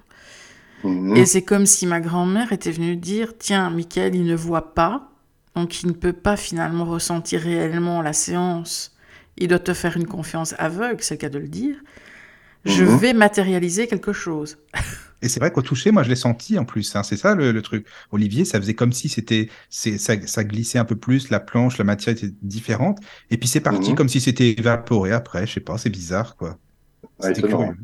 Mhm. 0.83 1.15
Et 1.15 1.25
c'est 1.25 1.41
comme 1.43 1.65
si 1.65 1.87
ma 1.87 1.99
grand-mère 2.01 2.51
était 2.51 2.71
venue 2.71 2.95
dire, 2.97 3.33
tiens, 3.37 3.69
Michael, 3.69 4.15
il 4.15 4.25
ne 4.25 4.35
voit 4.35 4.73
pas, 4.73 5.09
donc 5.55 5.83
il 5.83 5.87
ne 5.87 5.93
peut 5.93 6.13
pas 6.13 6.35
finalement 6.37 6.85
ressentir 6.85 7.41
réellement 7.41 8.01
la 8.01 8.13
séance. 8.13 8.95
Il 9.37 9.47
doit 9.47 9.59
te 9.59 9.73
faire 9.73 9.95
une 9.95 10.07
confiance 10.07 10.53
aveugle, 10.57 11.01
c'est 11.01 11.15
le 11.15 11.19
cas 11.19 11.29
de 11.29 11.39
le 11.39 11.47
dire. 11.47 11.77
Je 12.65 12.83
Mhm. 12.83 12.97
vais 12.97 13.13
matérialiser 13.13 13.87
quelque 13.87 14.13
chose. 14.13 14.57
Et 15.21 15.29
c'est 15.29 15.39
vrai 15.39 15.51
qu'au 15.51 15.61
toucher, 15.61 15.91
moi, 15.91 16.03
je 16.03 16.09
l'ai 16.09 16.15
senti 16.15 16.57
en 16.59 16.65
plus. 16.65 16.95
hein. 16.95 17.03
C'est 17.03 17.17
ça 17.17 17.35
le, 17.35 17.51
le 17.51 17.61
truc. 17.61 17.87
Olivier, 18.11 18.45
ça 18.45 18.59
faisait 18.59 18.73
comme 18.75 18.93
si 18.93 19.09
c'était, 19.09 19.49
ça, 19.69 20.15
ça 20.27 20.43
glissait 20.43 20.79
un 20.79 20.85
peu 20.85 20.95
plus, 20.97 21.29
la 21.29 21.39
planche, 21.39 21.77
la 21.77 21.83
matière 21.83 22.15
était 22.15 22.31
différente. 22.41 22.99
Et 23.29 23.37
puis 23.37 23.47
c'est 23.49 23.61
parti 23.61 23.93
Mhm. 23.93 23.95
comme 23.95 24.09
si 24.09 24.19
c'était 24.21 24.51
évaporé 24.57 25.11
après. 25.11 25.45
Je 25.47 25.53
sais 25.53 25.59
pas, 25.61 25.77
c'est 25.77 25.89
bizarre, 25.89 26.35
quoi. 26.35 26.59
Ouais, 27.19 27.31
C'était 27.31 27.41
étonnant. 27.43 27.73
curieux. 27.73 27.77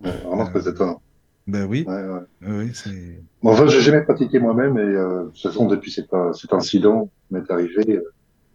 Ouais, 0.00 0.10
vraiment 0.22 0.46
très 0.46 0.68
étonnant. 0.68 1.02
Ben 1.46 1.64
oui, 1.66 1.86
Ouais, 1.86 2.02
ouais. 2.08 2.20
oui, 2.42 2.74
c'est. 2.74 3.24
Bon, 3.42 3.52
enfin, 3.52 3.66
j'ai 3.68 3.80
jamais 3.80 4.02
pratiqué 4.04 4.38
moi-même 4.40 4.76
et 4.78 4.80
euh, 4.80 5.24
de 5.24 5.30
toute 5.30 5.42
façon, 5.42 5.66
depuis 5.66 5.92
cet, 5.92 6.08
cet 6.34 6.52
incident 6.52 7.10
m'est 7.30 7.48
arrivé, 7.50 7.84
euh, 7.96 8.02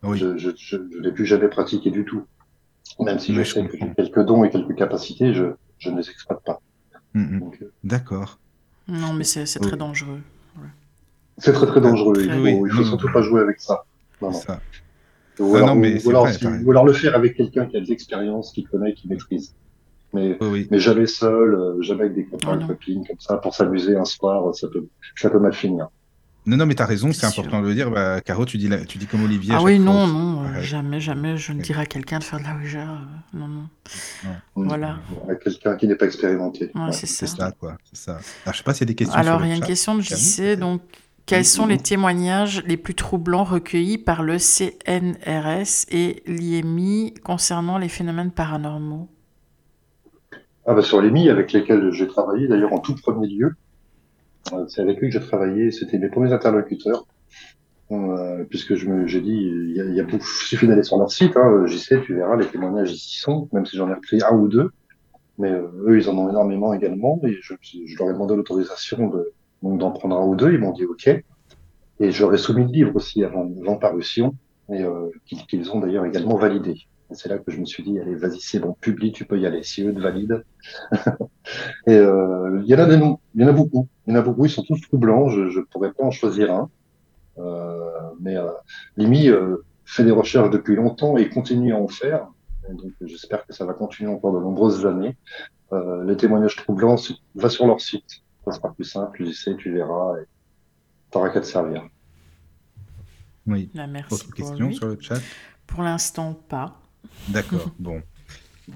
Oui. 0.03 0.19
je, 0.19 0.37
je, 0.37 0.51
je, 0.57 0.77
je 0.91 0.99
n'ai 1.01 1.11
plus 1.13 1.25
jamais 1.25 1.49
pratiqué 1.49 1.91
du 1.91 2.05
tout. 2.05 2.25
Même 2.99 3.19
si 3.19 3.33
Mais 3.33 3.43
je 3.43 3.43
je 3.43 3.53
sais 3.53 3.65
que 3.67 3.77
comprends. 3.77 3.77
j'ai 3.77 3.93
quelques 3.95 4.25
dons 4.25 4.43
et 4.45 4.51
quelques 4.51 4.75
capacités, 4.77 5.33
je, 5.33 5.45
je 5.79 5.89
ne 5.91 5.97
les 5.99 6.09
exploite 6.09 6.43
pas. 6.45 6.61
Mm, 7.13 7.21
mm. 7.37 7.51
Euh, 7.61 7.71
D'accord. 7.83 8.39
Non, 8.87 9.13
mais 9.13 9.23
c'est 9.23 9.45
très 9.59 9.77
dangereux. 9.77 10.19
c'est 11.37 11.53
très 11.53 11.65
très 11.67 11.81
dangereux. 11.81 12.13
Il 12.19 12.27
Très 12.27 12.37
faut, 12.37 12.43
oui. 12.43 12.51
il 12.65 12.71
faut 12.71 12.81
Non, 12.81 12.87
surtout 12.89 13.11
pas 13.11 13.21
jouer 13.21 13.41
avec 13.41 13.59
ça. 13.59 13.83
Non, 14.21 14.31
non. 14.31 14.39
Ça. 14.39 14.59
Ou, 15.39 15.55
Ah 15.55 15.57
alors, 15.57 15.69
non, 15.69 15.75
mais 15.81 15.95
ou- 15.95 15.99
c'est 15.99 16.07
ou 16.07 16.09
alors, 16.11 16.23
vrai, 16.25 16.33
si- 16.33 16.39
t'as 16.41 16.51
raison. 16.51 16.65
ou 16.65 16.71
alors 16.71 16.85
le 16.85 16.93
faire 16.93 17.15
avec 17.15 17.35
quelqu'un 17.35 17.65
qui 17.65 17.77
a 17.77 17.79
des 17.81 17.91
expériences, 17.91 18.51
qui 18.51 18.63
connaît, 18.63 18.93
qui 18.93 19.07
maîtrise. 19.07 19.55
Mais, 20.13 20.37
Oui, 20.41 20.47
oui. 20.51 20.67
mais 20.69 20.77
jamais 20.79 21.07
seul, 21.07 21.55
euh, 21.55 21.81
jamais 21.81 22.01
avec 22.03 22.13
des 22.15 22.25
copains, 22.25 22.51
Ah 22.53 22.55
non. 22.57 22.67
copines, 22.67 23.03
comme 23.07 23.19
ça, 23.19 23.37
pour 23.37 23.55
s'amuser 23.55 23.95
un 23.95 24.05
soir, 24.05 24.53
ça 24.53 24.67
peut, 24.67 24.85
ça 25.15 25.29
peut 25.31 25.39
mal 25.39 25.53
finir. 25.53 25.87
Non, 26.45 26.57
non, 26.57 26.65
mais 26.65 26.75
t'as 26.75 26.85
raison, 26.85 27.11
C'est 27.13 27.25
important 27.25 27.61
de 27.61 27.67
le 27.67 27.73
dire. 27.73 27.89
Bah, 27.89 28.19
Caro, 28.19 28.45
tu 28.45 28.57
dis, 28.57 28.67
la- 28.67 28.83
tu 28.83 28.97
dis 28.97 29.05
comme 29.07 29.23
Olivier. 29.23 29.53
à 29.53 29.57
Ah 29.59 29.63
oui, 29.63 29.79
non, 29.79 30.07
non, 30.07 30.43
euh, 30.43 30.53
Ouais. 30.55 30.61
jamais, 30.61 30.99
jamais 30.99 31.37
je 31.37 31.53
ne 31.53 31.59
Ok. 31.59 31.63
dirais 31.65 31.81
à 31.83 31.85
quelqu'un 31.85 32.19
de 32.19 32.23
faire 32.23 32.39
de 32.39 32.43
la 32.43 32.55
Ouija. 32.55 32.81
euh, 32.81 32.95
non, 33.37 33.47
non. 33.47 33.67
Voilà. 34.55 34.97
Avec 35.25 35.39
quelqu'un 35.39 35.77
qui 35.77 35.87
n'est 35.87 35.95
pas 35.95 36.05
expérimenté. 36.05 36.69
Ouais, 36.75 36.81
Ouais. 36.85 36.91
c'est 36.91 37.05
ça. 37.07 37.27
ça, 37.27 37.51
quoi. 37.57 37.77
C'est 37.91 37.97
ça. 38.03 38.11
Alors, 38.43 38.53
je 38.53 38.57
sais 38.57 38.63
pas 38.63 38.73
s'il 38.73 38.81
y 38.81 38.89
a 38.89 38.91
des 38.91 38.95
questions 38.95 39.17
Alors, 39.17 39.37
sur 39.37 39.45
il 39.45 39.49
y 39.49 39.51
a 39.53 39.55
une 39.55 39.61
chat. 39.61 39.67
question 39.67 39.95
de 39.95 40.01
JC. 40.01 40.57
Donc, 40.57 40.81
quels 41.25 41.45
sont 41.45 41.65
les 41.65 41.77
témoignages 41.77 42.61
les 42.67 42.75
plus 42.75 42.93
troublants 42.95 43.45
recueillis 43.45 43.97
par 43.97 44.21
le 44.23 44.37
CNRS 44.37 45.85
et 45.91 46.23
l'IMI 46.27 47.13
concernant 47.23 47.77
les 47.77 47.87
phénomènes 47.87 48.31
paranormaux? 48.31 49.09
Ah 50.65 50.73
bah 50.73 50.81
sur 50.81 51.01
les 51.01 51.09
MI 51.11 51.29
avec 51.29 51.51
lesquels 51.53 51.91
j'ai 51.93 52.07
travaillé, 52.07 52.47
d'ailleurs 52.47 52.71
en 52.73 52.79
tout 52.79 52.95
premier 52.95 53.27
lieu, 53.27 53.55
c'est 54.67 54.81
avec 54.81 54.99
lui 54.99 55.09
que 55.09 55.13
j'ai 55.13 55.25
travaillé, 55.25 55.71
c'était 55.71 55.97
mes 55.97 56.09
premiers 56.09 56.33
interlocuteurs, 56.33 57.05
euh, 57.91 58.43
puisque 58.49 58.75
je 58.75 58.87
me, 58.87 59.07
j'ai 59.07 59.21
dit, 59.21 59.31
il 59.35 59.93
y 59.95 60.01
a, 60.01 60.05
suffit 60.21 60.67
d'aller 60.67 60.83
sur 60.83 60.97
leur 60.97 61.11
site, 61.11 61.35
hein, 61.37 61.65
j'y 61.65 61.79
sais, 61.79 62.01
tu 62.01 62.15
verras, 62.15 62.35
les 62.35 62.47
témoignages 62.47 62.91
ici 62.91 63.19
sont, 63.19 63.49
même 63.53 63.65
si 63.65 63.77
j'en 63.77 63.89
ai 63.89 63.93
repris 63.93 64.19
un 64.23 64.35
ou 64.35 64.47
deux, 64.47 64.71
mais 65.37 65.51
euh, 65.51 65.67
eux, 65.87 65.97
ils 65.97 66.09
en 66.09 66.17
ont 66.17 66.29
énormément 66.29 66.73
également, 66.73 67.19
et 67.23 67.37
je, 67.41 67.53
leur 67.99 68.09
ai 68.09 68.13
demandé 68.13 68.35
l'autorisation 68.35 69.11
donc 69.61 69.79
d'en 69.79 69.91
prendre 69.91 70.17
un 70.17 70.25
ou 70.25 70.35
deux, 70.35 70.53
ils 70.53 70.59
m'ont 70.59 70.73
dit 70.73 70.85
OK, 70.85 71.07
et 71.07 72.11
j'aurais 72.11 72.37
soumis 72.37 72.65
le 72.65 72.71
livre 72.71 72.95
aussi 72.95 73.23
avant, 73.23 73.49
avant 73.61 73.77
parution, 73.77 74.35
et 74.69 74.83
euh, 74.83 75.09
qu'ils 75.25 75.71
ont 75.71 75.79
d'ailleurs 75.79 76.05
également 76.05 76.37
validé. 76.37 76.75
Et 77.13 77.15
c'est 77.15 77.29
là 77.29 77.37
que 77.37 77.51
je 77.51 77.59
me 77.59 77.65
suis 77.65 77.83
dit, 77.83 77.99
allez, 77.99 78.15
vas-y, 78.15 78.39
c'est 78.39 78.59
bon, 78.59 78.75
publie, 78.81 79.11
tu 79.11 79.25
peux 79.25 79.39
y 79.39 79.45
aller, 79.45 79.61
si 79.61 79.83
eux 79.83 79.93
te 79.93 79.99
valident. 79.99 80.41
Et 81.87 81.93
euh, 81.93 82.59
il 82.63 82.67
y 82.67 82.73
en 82.73 82.79
a 82.79 82.85
des 82.87 82.97
noms, 82.97 83.19
il 83.35 83.41
y 83.41 83.45
en 83.45 83.49
a 83.49 83.51
beaucoup, 83.51 83.87
il 84.07 84.13
y 84.13 84.17
en 84.17 84.19
a 84.19 84.23
beaucoup, 84.23 84.45
ils 84.45 84.49
sont 84.49 84.63
tous 84.63 84.81
troublants, 84.81 85.29
je 85.29 85.49
je 85.49 85.59
pourrais 85.59 85.91
pas 85.91 86.03
en 86.05 86.09
choisir 86.09 86.51
un. 86.51 86.71
Euh, 87.37 87.89
mais 88.19 88.35
euh, 88.35 88.49
Limi 88.97 89.29
euh, 89.29 89.57
fait 89.85 90.03
des 90.03 90.11
recherches 90.11 90.49
depuis 90.49 90.75
longtemps 90.75 91.17
et 91.17 91.29
continue 91.29 91.73
à 91.73 91.77
en 91.77 91.87
faire. 91.87 92.27
Et 92.67 92.73
donc 92.73 92.93
j'espère 93.01 93.45
que 93.45 93.53
ça 93.53 93.63
va 93.65 93.73
continuer 93.73 94.11
encore 94.11 94.33
de 94.33 94.39
nombreuses 94.39 94.87
années. 94.87 95.15
Euh, 95.71 96.03
les 96.05 96.17
témoignages 96.17 96.55
troublants, 96.55 96.95
va 97.35 97.49
sur 97.49 97.67
leur 97.67 97.79
site, 97.79 98.23
ça 98.45 98.53
sera 98.53 98.73
plus 98.73 98.85
simple, 98.85 99.17
tu 99.17 99.33
sais, 99.33 99.55
tu 99.55 99.71
verras, 99.71 100.17
et 100.19 100.25
t'auras 101.11 101.29
qu'à 101.29 101.41
te 101.41 101.45
servir. 101.45 101.87
Oui. 103.45 103.69
Merci 103.73 104.13
Autre 104.13 104.25
pour 104.25 104.33
question 104.33 104.67
lui. 104.67 104.75
sur 104.75 104.87
le 104.87 104.97
chat? 104.99 105.19
Pour 105.67 105.83
l'instant, 105.83 106.33
pas. 106.33 106.82
D'accord, 107.29 107.69
bon. 107.79 108.01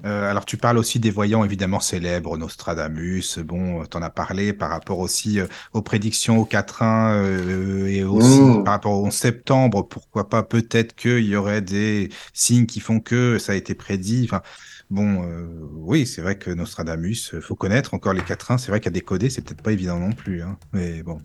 Euh, 0.04 0.30
alors, 0.30 0.44
tu 0.44 0.58
parles 0.58 0.76
aussi 0.76 0.98
des 1.00 1.10
voyants 1.10 1.44
évidemment 1.46 1.80
célèbres, 1.80 2.36
Nostradamus. 2.36 3.38
Bon, 3.38 3.82
tu 3.86 3.96
en 3.96 4.02
as 4.02 4.10
parlé 4.10 4.52
par 4.52 4.68
rapport 4.68 4.98
aussi 4.98 5.40
euh, 5.40 5.46
aux 5.72 5.80
prédictions 5.80 6.36
au 6.38 6.44
4-1 6.44 7.12
euh, 7.14 7.86
et 7.86 8.04
aussi 8.04 8.38
Mmh. 8.40 8.64
par 8.64 8.74
rapport 8.74 8.92
au 8.92 9.06
11 9.06 9.14
septembre. 9.14 9.88
Pourquoi 9.88 10.28
pas 10.28 10.42
Peut-être 10.42 10.94
qu'il 10.94 11.24
y 11.24 11.36
aurait 11.36 11.62
des 11.62 12.10
signes 12.34 12.66
qui 12.66 12.80
font 12.80 13.00
que 13.00 13.38
ça 13.38 13.52
a 13.52 13.54
été 13.54 13.74
prédit. 13.74 14.24
Enfin, 14.24 14.42
bon, 14.90 15.22
euh, 15.22 15.46
oui, 15.76 16.06
c'est 16.06 16.20
vrai 16.20 16.36
que 16.36 16.50
Nostradamus, 16.50 17.32
euh, 17.32 17.40
faut 17.40 17.54
connaître 17.54 17.94
encore 17.94 18.12
les 18.12 18.20
4-1. 18.20 18.58
C'est 18.58 18.70
vrai 18.70 18.80
qu'à 18.80 18.90
décoder, 18.90 19.30
c'est 19.30 19.40
peut-être 19.40 19.62
pas 19.62 19.72
évident 19.72 19.98
non 19.98 20.12
plus. 20.12 20.42
Hein. 20.42 20.58
Mais 20.74 21.02
bon, 21.02 21.18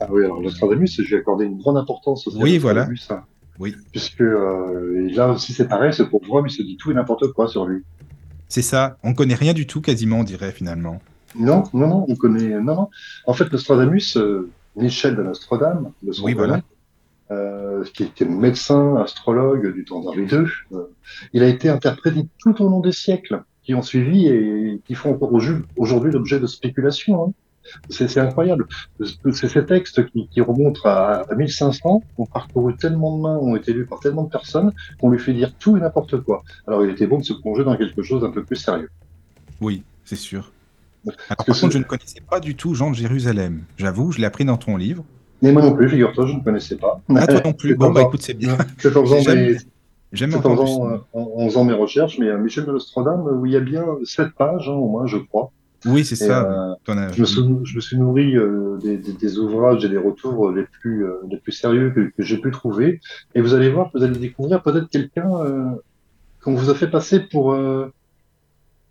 Ah 0.00 0.08
oui, 0.10 0.24
alors 0.24 0.40
Nostradamus, 0.40 0.88
je 0.96 1.02
lui 1.02 1.14
ai 1.14 1.18
accordé 1.18 1.44
une 1.44 1.58
grande 1.58 1.76
importance 1.76 2.26
aussi. 2.26 2.36
à 2.40 2.42
Oui, 2.42 2.58
voilà. 2.58 2.88
Hein. 3.10 3.24
Oui, 3.58 3.74
Puisque 3.92 4.20
euh, 4.20 5.08
là 5.14 5.28
aussi 5.30 5.52
c'est 5.52 5.68
pareil, 5.68 5.92
ce 5.92 6.02
pauvre 6.02 6.32
homme, 6.34 6.46
il 6.46 6.50
se 6.50 6.62
dit 6.62 6.76
tout 6.76 6.90
et 6.90 6.94
n'importe 6.94 7.32
quoi 7.32 7.46
sur 7.48 7.66
lui. 7.66 7.82
c'est 8.48 8.62
ça. 8.62 8.96
On 9.02 9.14
connaît 9.14 9.34
rien 9.34 9.52
du 9.52 9.66
tout 9.66 9.80
quasiment, 9.80 10.20
on 10.20 10.24
dirait 10.24 10.52
finalement. 10.52 11.00
Non, 11.36 11.64
non, 11.72 11.88
non, 11.88 12.06
on 12.08 12.14
connaît. 12.16 12.48
Non, 12.60 12.74
non. 12.76 12.88
En 13.26 13.32
fait, 13.34 13.50
Nostradamus, 13.52 14.16
euh, 14.16 14.50
Michel 14.76 15.16
de 15.16 15.22
Nostradame, 15.22 15.90
de 16.02 16.12
son 16.12 16.24
Oui, 16.24 16.34
voilà. 16.34 16.60
euh, 17.32 17.82
qui 17.94 18.04
était 18.04 18.24
médecin, 18.24 18.96
astrologue 18.96 19.72
du 19.74 19.84
temps 19.84 20.00
d'Henri 20.00 20.22
II, 20.26 20.46
euh, 20.72 20.84
il 21.32 21.42
a 21.42 21.48
été 21.48 21.68
interprété 21.68 22.26
tout 22.38 22.60
au 22.62 22.68
long 22.68 22.80
des 22.80 22.92
siècles. 22.92 23.42
qui 23.64 23.74
ont 23.74 23.80
suivi 23.82 24.26
et 24.28 24.82
qui 24.84 24.94
font 24.94 25.12
encore 25.14 25.32
aujourd'hui 25.76 26.12
l'objet 26.12 26.38
de 26.38 26.46
spéculations. 26.46 27.24
Hein. 27.28 27.32
C'est 27.88 28.18
incroyable. 28.18 28.66
C'est 29.32 29.48
ces 29.48 29.64
textes 29.64 30.06
qui, 30.10 30.28
qui 30.28 30.40
remontent 30.40 30.80
à, 30.84 31.24
à 31.30 31.34
1500, 31.34 32.02
ont 32.18 32.26
parcouru 32.26 32.76
tellement 32.76 33.16
de 33.16 33.22
mains, 33.22 33.36
ont 33.36 33.56
été 33.56 33.72
lus 33.72 33.86
par 33.86 34.00
tellement 34.00 34.24
de 34.24 34.30
personnes, 34.30 34.72
qu'on 35.00 35.10
lui 35.10 35.18
fait 35.18 35.32
dire 35.32 35.54
tout 35.58 35.76
et 35.76 35.80
n'importe 35.80 36.20
quoi. 36.20 36.42
Alors 36.66 36.84
il 36.84 36.90
était 36.90 37.06
bon 37.06 37.18
de 37.18 37.24
se 37.24 37.32
plonger 37.32 37.64
dans 37.64 37.76
quelque 37.76 38.02
chose 38.02 38.22
d'un 38.22 38.30
peu 38.30 38.44
plus 38.44 38.56
sérieux. 38.56 38.90
Oui, 39.60 39.82
c'est 40.04 40.16
sûr. 40.16 40.52
Alors, 41.06 41.44
par 41.46 41.46
contre, 41.46 41.70
je 41.70 41.78
ne 41.78 41.84
connaissais 41.84 42.20
pas 42.28 42.40
du 42.40 42.54
tout 42.54 42.74
Jean 42.74 42.90
de 42.90 42.96
Jérusalem. 42.96 43.64
J'avoue, 43.76 44.12
je 44.12 44.18
l'ai 44.18 44.26
appris 44.26 44.44
dans 44.44 44.56
ton 44.56 44.76
livre. 44.76 45.04
Mais 45.42 45.52
moi 45.52 45.62
non 45.62 45.74
plus, 45.74 45.88
figure-toi, 45.88 46.26
je 46.26 46.32
ne 46.32 46.40
connaissais 46.40 46.76
pas. 46.76 47.00
Ah, 47.14 47.26
toi 47.26 47.40
non 47.44 47.52
plus. 47.52 47.74
Bon, 47.76 47.90
bah 47.90 48.02
écoute, 48.02 48.22
c'est 48.22 48.34
bien. 48.34 48.56
C'est 48.78 48.96
en 48.96 49.04
faisant, 49.04 49.34
mes... 49.34 49.56
en, 50.36 50.90
euh, 50.92 50.98
en, 51.12 51.48
faisant 51.48 51.64
mes 51.64 51.72
recherches, 51.72 52.18
mais 52.18 52.28
euh, 52.28 52.38
Michel 52.38 52.64
de 52.66 52.72
Nostradam, 52.72 53.26
où 53.26 53.44
il 53.46 53.52
y 53.52 53.56
a 53.56 53.60
bien 53.60 53.84
sept 54.04 54.30
pages, 54.38 54.68
hein, 54.68 54.72
au 54.72 54.88
moins, 54.88 55.06
je 55.06 55.18
crois. 55.18 55.50
Oui, 55.86 56.04
c'est 56.04 56.16
ça. 56.16 56.50
Euh, 56.50 56.74
je, 57.12 57.20
me 57.20 57.26
suis, 57.26 57.42
je, 57.64 57.76
me 57.76 57.80
suis, 57.80 57.98
nourri 57.98 58.36
euh, 58.36 58.78
des, 58.78 58.96
des, 58.96 59.12
des, 59.12 59.38
ouvrages 59.38 59.84
et 59.84 59.88
des 59.88 59.98
retours 59.98 60.50
les 60.50 60.64
plus, 60.64 61.04
euh, 61.04 61.16
les 61.28 61.36
plus 61.36 61.52
sérieux 61.52 61.90
que, 61.90 62.00
que 62.00 62.22
j'ai 62.22 62.38
pu 62.38 62.50
trouver. 62.50 63.00
Et 63.34 63.40
vous 63.40 63.54
allez 63.54 63.70
voir, 63.70 63.90
vous 63.94 64.02
allez 64.02 64.18
découvrir 64.18 64.62
peut-être 64.62 64.88
quelqu'un 64.88 65.28
qu'on 66.42 66.54
vous 66.54 66.70
a 66.70 66.74
fait 66.74 66.88
passer 66.88 67.20
pour 67.20 67.54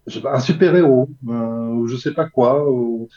je 0.05 0.15
sais 0.15 0.21
pas, 0.21 0.35
un 0.35 0.39
super-héros, 0.39 1.09
ou 1.25 1.87
je 1.87 1.95
sais 1.95 2.13
pas 2.13 2.27
quoi. 2.27 2.69
Ou... 2.69 3.07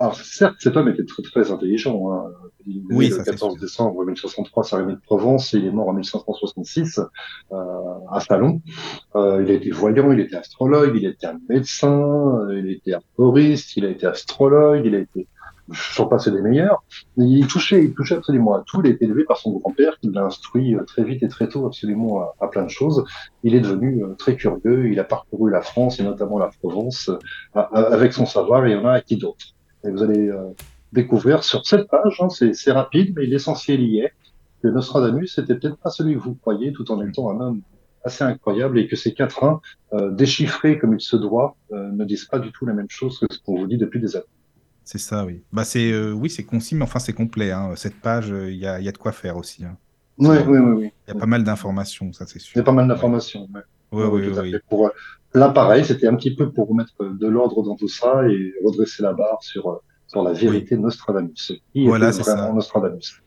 Alors 0.00 0.16
certes, 0.16 0.56
cet 0.58 0.76
homme 0.76 0.88
était 0.88 1.04
très 1.04 1.22
très 1.22 1.52
intelligent. 1.52 2.10
Hein. 2.10 2.32
Il 2.66 2.78
est 2.78 2.94
oui, 2.94 3.08
le 3.10 3.22
14 3.22 3.58
décembre 3.58 4.04
1063 4.04 4.64
sur 4.64 4.86
de 4.86 4.94
Provence 4.94 5.54
et 5.54 5.58
il 5.58 5.66
est 5.66 5.70
mort 5.70 5.88
en 5.88 5.92
1566 5.92 7.00
euh, 7.52 7.56
à 8.10 8.20
Salon. 8.20 8.62
Euh, 9.14 9.42
il 9.44 9.50
a 9.50 9.54
été 9.54 9.70
voyant, 9.70 10.10
il 10.10 10.20
était 10.20 10.36
astrologue, 10.36 10.96
il 10.96 11.06
était 11.06 11.26
un 11.26 11.38
médecin, 11.48 12.46
il 12.50 12.70
était 12.70 12.94
arboriste, 12.94 13.76
il 13.76 13.84
a 13.84 13.90
été 13.90 14.06
astrologue, 14.06 14.82
il 14.84 14.94
a 14.94 14.98
été 14.98 15.28
j'en 15.70 16.06
passais 16.06 16.30
des 16.30 16.40
meilleurs. 16.40 16.82
Il 17.16 17.46
touchait, 17.46 17.84
il 17.84 17.94
touchait 17.94 18.16
absolument 18.16 18.54
à 18.54 18.62
tout. 18.66 18.80
Il 18.82 18.90
a 18.90 18.90
été 18.90 19.04
élevé 19.04 19.24
par 19.24 19.36
son 19.36 19.52
grand-père 19.52 19.98
qui 20.00 20.10
l'a 20.10 20.24
instruit 20.24 20.74
euh, 20.74 20.84
très 20.84 21.04
vite 21.04 21.22
et 21.22 21.28
très 21.28 21.48
tôt 21.48 21.66
absolument 21.66 22.20
à, 22.20 22.34
à, 22.40 22.48
plein 22.48 22.64
de 22.64 22.70
choses. 22.70 23.04
Il 23.42 23.54
est 23.54 23.60
devenu 23.60 24.02
euh, 24.02 24.14
très 24.14 24.36
curieux. 24.36 24.90
Il 24.90 24.98
a 25.00 25.04
parcouru 25.04 25.50
la 25.50 25.62
France 25.62 26.00
et 26.00 26.02
notamment 26.02 26.38
la 26.38 26.50
Provence 26.60 27.10
euh, 27.56 27.60
avec 27.72 28.12
son 28.12 28.26
savoir 28.26 28.66
et 28.66 28.70
il 28.70 28.76
y 28.76 28.78
en 28.78 28.86
a 28.86 29.00
qui 29.00 29.16
d'autres. 29.16 29.54
Et 29.84 29.90
vous 29.90 30.02
allez 30.02 30.30
découvrir 30.92 31.44
sur 31.44 31.66
cette 31.66 31.88
page, 31.88 32.20
hein, 32.20 32.28
c'est 32.28 32.72
rapide, 32.72 33.14
mais 33.16 33.26
l'essentiel 33.26 33.80
y 33.80 34.00
est, 34.00 34.12
que 34.62 34.68
Nostradamus 34.68 35.34
c'était 35.34 35.54
peut-être 35.54 35.78
pas 35.78 35.90
celui 35.90 36.14
que 36.14 36.20
vous 36.20 36.34
croyez, 36.34 36.72
tout 36.72 36.90
en 36.90 37.00
étant 37.06 37.30
un 37.30 37.40
homme 37.40 37.62
assez 38.04 38.24
incroyable 38.24 38.78
et 38.78 38.88
que 38.88 38.96
ces 38.96 39.12
quatre 39.12 39.44
uns, 39.44 39.60
euh, 39.92 40.10
déchiffrés 40.10 40.78
comme 40.78 40.94
il 40.94 41.00
se 41.00 41.16
doit, 41.16 41.56
euh, 41.72 41.90
ne 41.92 42.04
disent 42.04 42.24
pas 42.24 42.38
du 42.38 42.50
tout 42.50 42.64
la 42.64 42.72
même 42.72 42.88
chose 42.88 43.18
que 43.18 43.26
ce 43.30 43.38
qu'on 43.40 43.58
vous 43.58 43.66
dit 43.66 43.76
depuis 43.76 44.00
des 44.00 44.16
années. 44.16 44.24
C'est 44.84 44.98
ça, 44.98 45.24
oui. 45.24 45.42
Bah 45.52 45.64
c'est 45.64 45.92
euh, 45.92 46.12
oui, 46.12 46.30
c'est 46.30 46.44
concis, 46.44 46.74
mais 46.74 46.82
enfin 46.82 46.98
c'est 46.98 47.12
complet. 47.12 47.52
Hein. 47.52 47.72
Cette 47.76 48.00
page, 48.00 48.28
il 48.30 48.56
y, 48.56 48.66
a, 48.66 48.80
y, 48.80 48.88
a, 48.88 48.92
de 48.92 48.98
quoi 48.98 49.12
faire 49.12 49.36
aussi. 49.36 49.64
Hein. 49.64 49.76
Oui, 50.18 50.36
oui, 50.46 50.58
oui, 50.58 50.72
oui. 50.72 50.92
Il 51.06 51.14
y 51.14 51.16
a 51.16 51.20
pas 51.20 51.26
mal 51.26 51.44
d'informations, 51.44 52.12
ça 52.12 52.26
c'est 52.26 52.38
sûr. 52.38 52.52
Il 52.56 52.58
y 52.58 52.60
a 52.60 52.64
pas 52.64 52.72
mal 52.72 52.88
d'informations. 52.88 53.48
Oui, 53.92 54.04
oui, 54.04 54.32
oui. 54.40 54.54
Pour 54.68 54.90
là, 55.34 55.48
pareil, 55.50 55.84
c'était 55.84 56.06
un 56.06 56.16
petit 56.16 56.34
peu 56.34 56.50
pour 56.50 56.74
mettre 56.74 57.04
de 57.04 57.26
l'ordre 57.26 57.62
dans 57.62 57.76
tout 57.76 57.88
ça 57.88 58.28
et 58.28 58.52
redresser 58.64 59.02
la 59.02 59.12
barre 59.12 59.42
sur 59.42 59.82
sur 60.06 60.22
la 60.22 60.32
vérité 60.32 60.76
de 60.76 60.80
Nostradamus. 60.80 61.52
Qui 61.72 61.86
voilà, 61.86 62.12
c'est 62.12 62.24
ça. 62.24 62.52
Nostradamus. 62.52 63.22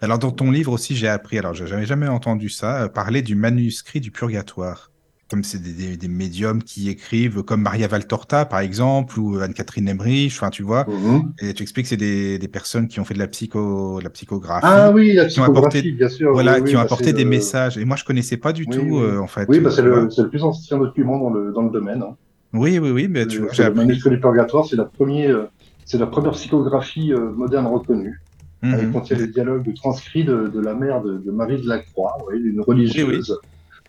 Alors 0.00 0.18
dans 0.18 0.30
ton 0.30 0.50
livre 0.50 0.72
aussi, 0.72 0.94
j'ai 0.94 1.08
appris, 1.08 1.38
alors 1.38 1.54
j'avais 1.54 1.86
jamais 1.86 2.06
entendu 2.06 2.48
ça, 2.48 2.84
euh, 2.84 2.88
parler 2.88 3.22
du 3.22 3.34
manuscrit 3.34 4.00
du 4.00 4.12
purgatoire. 4.12 4.92
Comme 5.30 5.44
c'est 5.44 5.58
des, 5.58 5.72
des, 5.72 5.96
des, 5.98 6.08
médiums 6.08 6.62
qui 6.62 6.88
écrivent, 6.88 7.42
comme 7.42 7.60
Maria 7.60 7.86
Valtorta 7.86 8.46
par 8.46 8.60
exemple, 8.60 9.20
ou 9.20 9.38
Anne-Catherine 9.38 9.86
Emmerich, 9.86 10.32
enfin 10.36 10.48
tu 10.48 10.62
vois. 10.62 10.84
Mm 10.84 10.92
-hmm. 10.92 11.22
Et 11.42 11.52
tu 11.54 11.62
expliques 11.62 11.84
que 11.84 11.90
c'est 11.90 11.96
des, 11.96 12.38
des, 12.38 12.48
personnes 12.48 12.88
qui 12.88 12.98
ont 13.00 13.04
fait 13.04 13.12
de 13.14 13.18
la, 13.18 13.28
psycho, 13.28 13.98
de 13.98 14.04
la 14.04 14.10
psychographie. 14.10 14.66
Ah 14.66 14.90
oui, 14.94 15.12
la 15.12 15.26
psychographie, 15.26 15.78
apporté, 15.78 15.92
bien 15.92 16.08
sûr. 16.08 16.32
Voilà, 16.32 16.52
oui, 16.58 16.70
qui 16.70 16.76
ont 16.76 16.78
bah, 16.78 16.84
apporté 16.86 17.12
des 17.12 17.24
le... 17.24 17.30
messages. 17.36 17.76
Et 17.80 17.84
moi 17.84 17.96
je 18.00 18.04
connaissais 18.04 18.38
pas 18.38 18.52
du 18.58 18.64
oui, 18.64 18.74
tout, 18.76 18.92
oui. 18.96 19.02
euh, 19.02 19.26
en 19.26 19.30
fait. 19.34 19.46
Oui, 19.50 19.60
bah, 19.60 19.70
c'est 19.70 19.82
le, 19.90 20.08
le, 20.16 20.28
plus 20.30 20.42
ancien 20.50 20.78
document 20.78 21.18
dans 21.24 21.32
le, 21.36 21.42
dans 21.56 21.64
le 21.68 21.72
domaine. 21.78 22.02
Hein. 22.02 22.14
Oui, 22.52 22.78
oui, 22.78 22.90
oui, 22.90 23.08
mais 23.08 23.26
tu 23.26 23.38
vois, 23.40 23.50
Le 23.52 23.74
manuscrit 23.74 24.10
du 24.10 24.20
purgatoire, 24.20 24.64
c'est 24.68 24.76
la 24.76 24.88
première, 24.96 25.48
c'est 25.84 25.98
la 25.98 26.06
première 26.06 26.32
psychographie 26.32 27.12
euh, 27.12 27.30
moderne 27.32 27.66
reconnue. 27.66 28.16
Mhm. 28.62 28.74
Elle 28.74 28.90
contient 28.90 29.16
les 29.16 29.28
dialogues 29.28 29.72
transcrits 29.74 30.24
de, 30.24 30.48
de 30.48 30.60
la 30.60 30.74
mère 30.74 31.02
de, 31.02 31.18
de 31.18 31.30
Marie 31.30 31.60
de 31.60 31.68
la 31.68 31.78
Croix, 31.78 32.16
une 32.32 32.60
religieuse. 32.60 33.38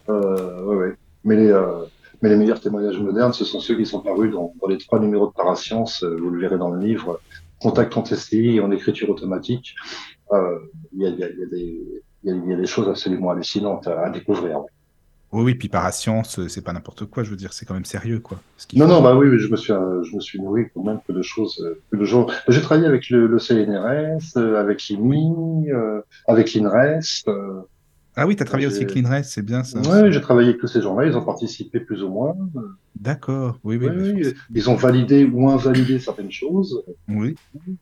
Euh, 0.10 0.64
ouais, 0.66 0.76
ouais. 0.76 0.94
Mais, 1.30 1.36
les, 1.36 1.52
euh, 1.52 1.86
mais 2.24 2.30
les 2.30 2.36
meilleurs 2.36 2.60
témoignages 2.60 2.98
modernes, 3.00 3.34
ce 3.34 3.46
sont 3.46 3.60
ceux 3.60 3.78
qui 3.78 3.86
sont 3.86 4.00
parus 4.00 4.32
dans, 4.32 4.52
dans 4.60 4.68
les 4.68 4.80
trois 4.80 5.00
numéros 5.00 5.28
de 5.28 5.34
Parascience, 5.34 6.04
euh, 6.04 6.18
vous 6.20 6.32
le 6.32 6.40
verrez 6.40 6.58
dans 6.58 6.72
le 6.72 6.80
livre, 6.80 7.22
Contact 7.62 7.96
en 7.98 8.02
TCI 8.02 8.60
en 8.60 8.72
écriture 8.72 9.12
automatique. 9.12 9.76
Euh, 10.32 10.58
Il 10.92 11.04
y, 11.04 11.06
a, 11.06 11.10
il 11.10 11.20
y, 11.20 11.24
a, 11.24 11.30
il 11.30 11.40
y, 11.40 11.44
a 11.44 12.34
des, 12.34 12.50
y, 12.50 12.54
a, 12.54 12.66
choses 12.66 12.90
absolument 12.90 13.30
hallucinantes 13.30 13.88
à, 13.88 14.06
à 14.06 14.10
découvrir. 14.10 14.62
Oui, 15.32 15.44
oui, 15.44 15.54
puis 15.54 15.70
parascience, 15.70 16.40
c'est 16.48 16.64
pas 16.64 16.74
n'importe 16.74 17.06
quoi, 17.06 17.22
je 17.24 17.30
veux 17.30 17.36
dire, 17.36 17.54
c'est 17.54 17.68
quand 17.68 17.76
même 17.76 17.86
sérieux, 17.86 18.20
quoi. 18.20 18.40
Non, 18.74 18.88
faut... 18.88 18.94
non, 18.94 19.02
bah 19.04 19.16
oui, 19.16 19.28
oui, 19.28 19.38
je 19.38 19.48
me 19.48 19.58
suis, 19.58 19.72
euh, 19.72 20.02
je 20.02 20.16
me 20.16 20.22
suis 20.22 20.42
nourri 20.42 20.64
quand 20.74 20.84
même 20.84 21.00
que 21.08 21.14
de 21.14 21.22
choses, 21.22 21.62
euh, 21.64 21.80
que 21.92 21.98
de 21.98 22.06
gens. 22.06 22.26
J'ai 22.48 22.62
travaillé 22.62 22.88
avec 22.88 23.12
le, 23.12 23.28
le 23.28 23.38
CNRS, 23.38 24.38
euh, 24.38 24.60
avec 24.60 24.88
l'IMI, 24.88 25.70
euh, 25.70 26.02
avec 26.28 26.56
l'INRES. 26.56 27.26
Euh, 27.28 27.62
ah 28.20 28.28
oui, 28.28 28.36
tu 28.36 28.44
as 28.44 28.46
travaillé 28.46 28.68
aussi 28.68 28.84
avec 28.84 28.96
l'INRES, 28.96 29.24
c'est 29.24 29.42
bien 29.42 29.64
ça. 29.64 29.80
Oui, 29.80 30.12
j'ai 30.12 30.22
travaillé 30.22 30.50
avec 30.50 30.60
tous 30.60 30.68
ces 30.68 30.82
gens-là, 30.82 31.08
ils 31.08 31.16
ont 31.16 31.24
participé 31.24 31.80
plus 31.80 32.04
ou 32.04 32.10
moins. 32.10 32.36
D'accord, 33.00 33.60
oui, 33.64 33.78
oui. 33.78 34.34
ils 34.54 34.70
ont 34.70 34.76
validé 34.76 35.26
ou 35.26 35.50
invalidé 35.50 36.00
certaines 36.00 36.32
choses. 36.32 36.84
Oui. 37.08 37.36
oui 37.56 37.78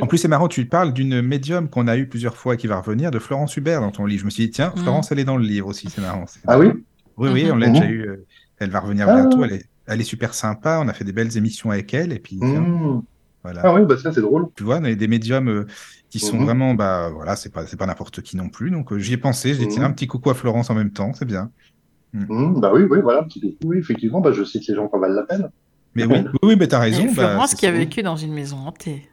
en 0.00 0.06
plus, 0.06 0.18
c'est 0.18 0.28
marrant, 0.28 0.48
tu 0.48 0.66
parles 0.66 0.92
d'une 0.92 1.22
médium 1.22 1.68
qu'on 1.68 1.86
a 1.86 1.96
eu 1.96 2.06
plusieurs 2.06 2.36
fois 2.36 2.56
qui 2.56 2.66
va 2.66 2.80
revenir, 2.80 3.10
de 3.10 3.18
Florence 3.18 3.56
Hubert 3.56 3.80
dans 3.80 3.92
ton 3.92 4.06
livre. 4.06 4.20
Je 4.20 4.24
me 4.26 4.30
suis 4.30 4.44
dit, 4.44 4.50
tiens, 4.50 4.72
Florence, 4.76 5.10
mmh. 5.10 5.14
elle 5.14 5.18
est 5.20 5.24
dans 5.24 5.36
le 5.36 5.44
livre 5.44 5.68
aussi, 5.68 5.88
c'est 5.88 6.00
marrant. 6.00 6.24
Ah 6.46 6.58
oui? 6.58 6.68
Oui, 7.16 7.30
oui, 7.32 7.48
on 7.52 7.56
l'a 7.56 7.68
mmh. 7.68 7.72
déjà 7.72 7.86
eu. 7.86 8.08
Euh, 8.08 8.26
elle 8.58 8.70
va 8.70 8.80
revenir 8.80 9.08
ah. 9.08 9.14
bientôt, 9.14 9.44
elle 9.44 9.54
est, 9.54 9.64
elle 9.86 10.00
est 10.00 10.04
super 10.04 10.34
sympa, 10.34 10.80
on 10.82 10.88
a 10.88 10.92
fait 10.92 11.04
des 11.04 11.12
belles 11.12 11.36
émissions 11.36 11.70
avec 11.70 11.92
elle, 11.94 12.12
et 12.12 12.18
puis. 12.18 12.38
Tiens, 12.38 12.60
mmh. 12.60 13.02
Voilà. 13.42 13.62
Ah 13.64 13.74
oui, 13.74 13.82
bah 13.84 13.96
ça 13.98 14.12
c'est 14.12 14.20
drôle. 14.20 14.46
Tu 14.54 14.62
vois, 14.62 14.78
on 14.78 14.84
a 14.84 14.94
des 14.94 15.08
médiums 15.08 15.48
euh, 15.48 15.66
qui 16.12 16.18
sont 16.18 16.36
mmh. 16.36 16.44
vraiment, 16.44 16.74
bah 16.74 17.08
voilà, 17.10 17.36
c'est 17.36 17.50
pas, 17.50 17.66
c'est 17.66 17.78
pas 17.78 17.86
n'importe 17.86 18.20
qui 18.20 18.36
non 18.36 18.50
plus. 18.50 18.70
Donc 18.70 18.92
euh, 18.92 18.98
j'y 18.98 19.14
ai 19.14 19.16
pensé, 19.16 19.54
j'ai 19.54 19.64
dit 19.64 19.68
tiens 19.68 19.84
un 19.84 19.92
petit 19.92 20.06
coucou 20.06 20.28
à 20.28 20.34
Florence 20.34 20.68
en 20.68 20.74
même 20.74 20.90
temps, 20.90 21.14
c'est 21.14 21.24
bien. 21.24 21.50
Mmh. 22.12 22.60
Bah 22.60 22.70
oui, 22.74 22.82
oui, 22.82 22.98
voilà, 23.02 23.20
un 23.20 23.22
petit 23.22 23.40
coucou. 23.40 23.56
Oui, 23.64 23.78
effectivement, 23.78 24.20
bah 24.20 24.30
je 24.30 24.44
cite 24.44 24.66
les 24.68 24.74
gens 24.74 24.88
qui 24.88 24.94
en 24.94 24.98
valent 24.98 25.14
la 25.14 25.22
peine. 25.22 25.48
Mais 25.94 26.04
oui, 26.04 26.18
oui, 26.18 26.38
oui, 26.42 26.56
mais 26.58 26.68
t'as 26.68 26.80
raison. 26.80 27.02
Et 27.02 27.08
Florence 27.08 27.52
bah, 27.52 27.56
qui 27.56 27.66
a 27.66 27.72
vécu 27.72 28.02
dans 28.02 28.16
une 28.16 28.34
maison 28.34 28.58
hantée. 28.58 29.08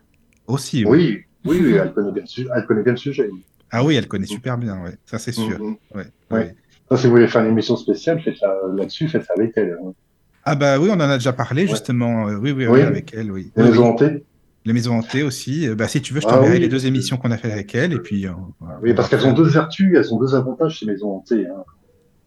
Aussi. 0.45 0.83
Oui, 0.83 1.23
oui, 1.45 1.61
oui, 1.61 1.73
elle 1.75 1.93
connaît 1.93 2.11
bien, 2.11 2.23
elle 2.53 2.65
connaît 2.65 2.83
bien 2.83 2.91
le 2.91 2.97
sujet. 2.97 3.29
Ah 3.71 3.85
oui, 3.85 3.95
elle 3.95 4.09
connaît 4.09 4.25
super 4.25 4.57
bien, 4.57 4.83
ouais. 4.83 4.97
Ça 5.05 5.19
c'est 5.19 5.31
sûr. 5.31 5.57
Mmh. 5.57 5.77
Ouais, 5.95 6.07
ouais. 6.31 6.55
Ça, 6.91 6.97
si 6.97 7.05
vous 7.05 7.11
voulez 7.11 7.29
faire 7.29 7.43
une 7.43 7.51
émission 7.51 7.77
spéciale, 7.77 8.19
faites 8.21 8.35
ça 8.35 8.53
là-dessus, 8.75 9.07
faites 9.07 9.23
ça 9.23 9.33
avec 9.37 9.53
elle. 9.55 9.77
Hein. 9.81 9.93
Ah 10.43 10.55
bah 10.55 10.77
oui, 10.79 10.89
on 10.91 10.95
en 10.95 10.99
a 10.99 11.17
déjà 11.17 11.31
parlé 11.31 11.65
justement. 11.65 12.27
Euh, 12.27 12.35
oui, 12.35 12.51
oui, 12.51 12.67
oui, 12.67 12.81
avec 12.81 13.13
elle, 13.13 13.31
oui. 13.31 13.53
Les 13.55 13.63
maisons 13.63 13.85
hantées. 13.85 14.25
Les 14.65 14.73
maisons 14.73 14.97
hantées 14.97 15.23
aussi. 15.23 15.67
Bah, 15.69 15.87
si 15.87 16.01
tu 16.01 16.13
veux, 16.13 16.21
je 16.21 16.25
t'enverrai 16.27 16.47
ah, 16.47 16.53
oui. 16.55 16.59
les 16.59 16.67
deux 16.67 16.85
émissions 16.85 17.17
qu'on 17.17 17.31
a 17.31 17.37
fait 17.37 17.51
avec 17.51 17.73
elle. 17.75 17.93
Et 17.93 17.99
puis, 17.99 18.27
euh, 18.27 18.31
voilà, 18.59 18.79
oui, 18.81 18.93
parce 18.93 19.09
qu'elles 19.09 19.25
ont 19.25 19.33
deux 19.33 19.47
vertus, 19.47 19.95
elles 19.97 20.13
ont 20.13 20.19
deux 20.19 20.35
avantages, 20.35 20.79
ces 20.79 20.85
maisons 20.85 21.15
hantées. 21.15 21.47
Hein. 21.47 21.63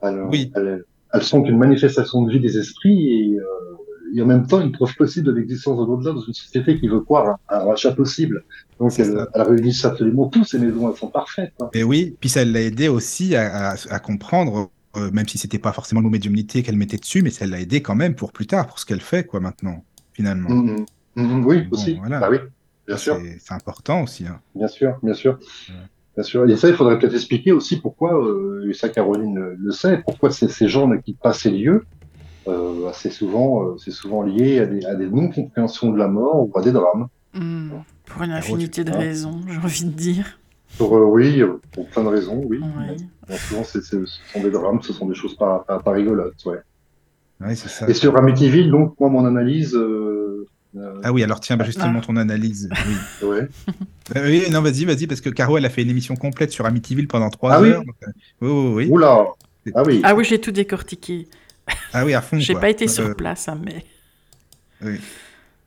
Elles, 0.00 0.22
oui. 0.30 0.50
elles, 0.56 0.84
elles, 1.12 1.22
sont 1.22 1.44
une 1.44 1.58
manifestation 1.58 2.22
de 2.22 2.32
vie 2.32 2.40
des 2.40 2.58
esprits 2.58 3.12
et, 3.12 3.38
euh, 3.38 4.16
et 4.16 4.22
en 4.22 4.26
même 4.26 4.46
temps 4.46 4.60
une 4.60 4.72
preuve 4.72 4.94
possible 4.96 5.26
de 5.26 5.32
l'existence 5.32 5.78
de 5.78 5.84
l'au-delà 5.84 6.12
dans 6.12 6.22
une 6.22 6.32
société 6.32 6.78
qui 6.80 6.88
veut 6.88 7.00
croire 7.00 7.38
à 7.48 7.60
un 7.60 7.64
rachat 7.64 7.92
possible. 7.92 8.44
Donc 8.80 8.98
elles, 8.98 9.26
elles, 9.34 9.42
réunissent 9.42 9.84
absolument 9.84 10.28
tout, 10.28 10.44
ces 10.44 10.58
maisons, 10.58 10.90
elles 10.90 10.98
sont 10.98 11.08
parfaites. 11.08 11.52
Hein. 11.60 11.68
Et 11.74 11.84
oui, 11.84 12.16
puis 12.18 12.30
ça 12.30 12.44
l'a 12.44 12.62
aidé 12.62 12.88
aussi 12.88 13.36
à, 13.36 13.70
à, 13.70 13.74
à 13.90 13.98
comprendre. 14.00 14.70
Euh, 14.94 15.10
même 15.10 15.26
si 15.26 15.38
c'était 15.38 15.58
pas 15.58 15.72
forcément 15.72 16.02
le 16.02 16.04
mot 16.04 16.10
médiumnité 16.10 16.62
qu'elle 16.62 16.76
mettait 16.76 16.98
dessus, 16.98 17.22
mais 17.22 17.30
ça 17.30 17.46
l'a 17.46 17.58
aidé 17.60 17.80
quand 17.80 17.94
même 17.94 18.14
pour 18.14 18.30
plus 18.30 18.46
tard, 18.46 18.66
pour 18.66 18.78
ce 18.78 18.84
qu'elle 18.84 19.00
fait, 19.00 19.24
quoi, 19.24 19.40
maintenant, 19.40 19.82
finalement. 20.12 20.50
Mmh, 20.50 20.80
mmh. 20.80 20.86
Mmh, 21.16 21.46
oui, 21.46 21.62
bon, 21.62 21.76
aussi. 21.76 21.94
Voilà. 21.94 22.20
Bah 22.20 22.28
oui. 22.30 22.38
Bien 22.86 22.96
sûr. 22.96 23.18
C'est 23.38 23.54
important 23.54 24.02
aussi. 24.02 24.26
Hein. 24.26 24.40
Bien 24.54 24.68
sûr, 24.68 24.98
bien 25.02 25.14
sûr. 25.14 25.38
Ouais. 25.68 25.74
Bien 26.16 26.24
sûr. 26.24 26.48
Et 26.50 26.56
ça, 26.56 26.68
il 26.68 26.74
faudrait 26.74 26.98
peut-être 26.98 27.14
expliquer 27.14 27.52
aussi 27.52 27.80
pourquoi, 27.80 28.14
euh, 28.14 28.68
et 28.68 28.74
ça 28.74 28.88
Caroline 28.88 29.34
le, 29.34 29.56
le 29.58 29.72
sait, 29.72 30.02
pourquoi 30.04 30.30
ces 30.30 30.68
gens 30.68 30.86
ne 30.86 30.96
quittent 30.96 31.20
pas 31.20 31.32
ces 31.32 31.50
lieux. 31.50 31.86
Euh, 32.48 32.88
assez 32.88 33.08
souvent, 33.10 33.64
euh, 33.64 33.76
c'est 33.78 33.92
souvent 33.92 34.22
lié 34.22 34.58
à 34.58 34.66
des, 34.66 34.84
à 34.84 34.96
des 34.96 35.08
non-compréhensions 35.08 35.92
de 35.92 35.96
la 35.96 36.08
mort 36.08 36.48
ou 36.48 36.58
à 36.58 36.60
des 36.60 36.72
drames. 36.72 37.06
Mmh. 37.34 37.70
Pour 38.04 38.22
une 38.24 38.32
infinité 38.32 38.82
de 38.82 38.90
raisons, 38.90 39.40
j'ai 39.48 39.58
envie 39.58 39.84
de 39.84 39.90
dire. 39.90 40.38
Pour, 40.76 40.96
euh, 40.96 41.04
oui, 41.04 41.40
pour 41.70 41.88
plein 41.88 42.02
de 42.02 42.08
raisons, 42.08 42.42
oui. 42.46 42.58
Ouais. 42.58 42.96
Bon, 43.28 43.36
souvent, 43.36 43.64
c 43.64 43.78
est, 43.78 43.82
c 43.82 43.96
est, 43.96 44.06
ce 44.06 44.32
sont 44.32 44.42
des 44.42 44.50
drames, 44.50 44.82
ce 44.82 44.92
sont 44.92 45.06
des 45.06 45.14
choses 45.14 45.36
pas, 45.36 45.64
pas, 45.68 45.78
pas 45.78 45.92
rigolotes, 45.92 46.44
ouais. 46.46 46.58
Ouais, 47.40 47.54
ça. 47.54 47.88
Et 47.88 47.94
sur 47.94 48.16
Amityville, 48.16 48.70
donc, 48.70 48.98
moi, 48.98 49.08
mon 49.08 49.24
analyse, 49.24 49.78
euh, 50.76 51.00
ah 51.04 51.12
oui, 51.12 51.22
alors 51.22 51.40
tiens, 51.40 51.56
bah 51.56 51.64
justement, 51.64 51.98
ah. 52.02 52.06
ton 52.06 52.16
analyse. 52.16 52.68
Oui. 53.22 53.28
ouais. 53.28 53.48
euh, 54.16 54.26
oui, 54.26 54.44
non, 54.50 54.62
vas-y, 54.62 54.84
vas-y, 54.84 55.06
parce 55.06 55.20
que 55.20 55.30
Caro, 55.30 55.58
elle 55.58 55.64
a 55.66 55.70
fait 55.70 55.82
une 55.82 55.90
émission 55.90 56.16
complète 56.16 56.50
sur 56.52 56.64
Amityville 56.66 57.08
pendant 57.08 57.30
trois 57.30 57.52
ah, 57.52 57.60
heures. 57.62 57.80
Oui 57.80 57.86
donc, 57.86 57.94
euh, 58.02 58.10
oui, 58.40 58.50
oui, 58.50 58.72
oui. 58.86 58.88
Oula 58.90 59.26
Ah 59.74 59.82
oui. 59.84 60.00
Ah 60.04 60.14
oui, 60.14 60.24
j'ai 60.24 60.40
tout 60.40 60.50
décortiqué. 60.52 61.28
Ah 61.92 62.04
oui, 62.04 62.14
à 62.14 62.20
fond. 62.22 62.38
J'ai 62.38 62.54
pas 62.54 62.70
été 62.70 62.88
sur 62.88 63.04
Euh, 63.04 63.14
place, 63.14 63.48
hein, 63.48 63.58
mais. 63.64 63.84
oui. 64.82 64.98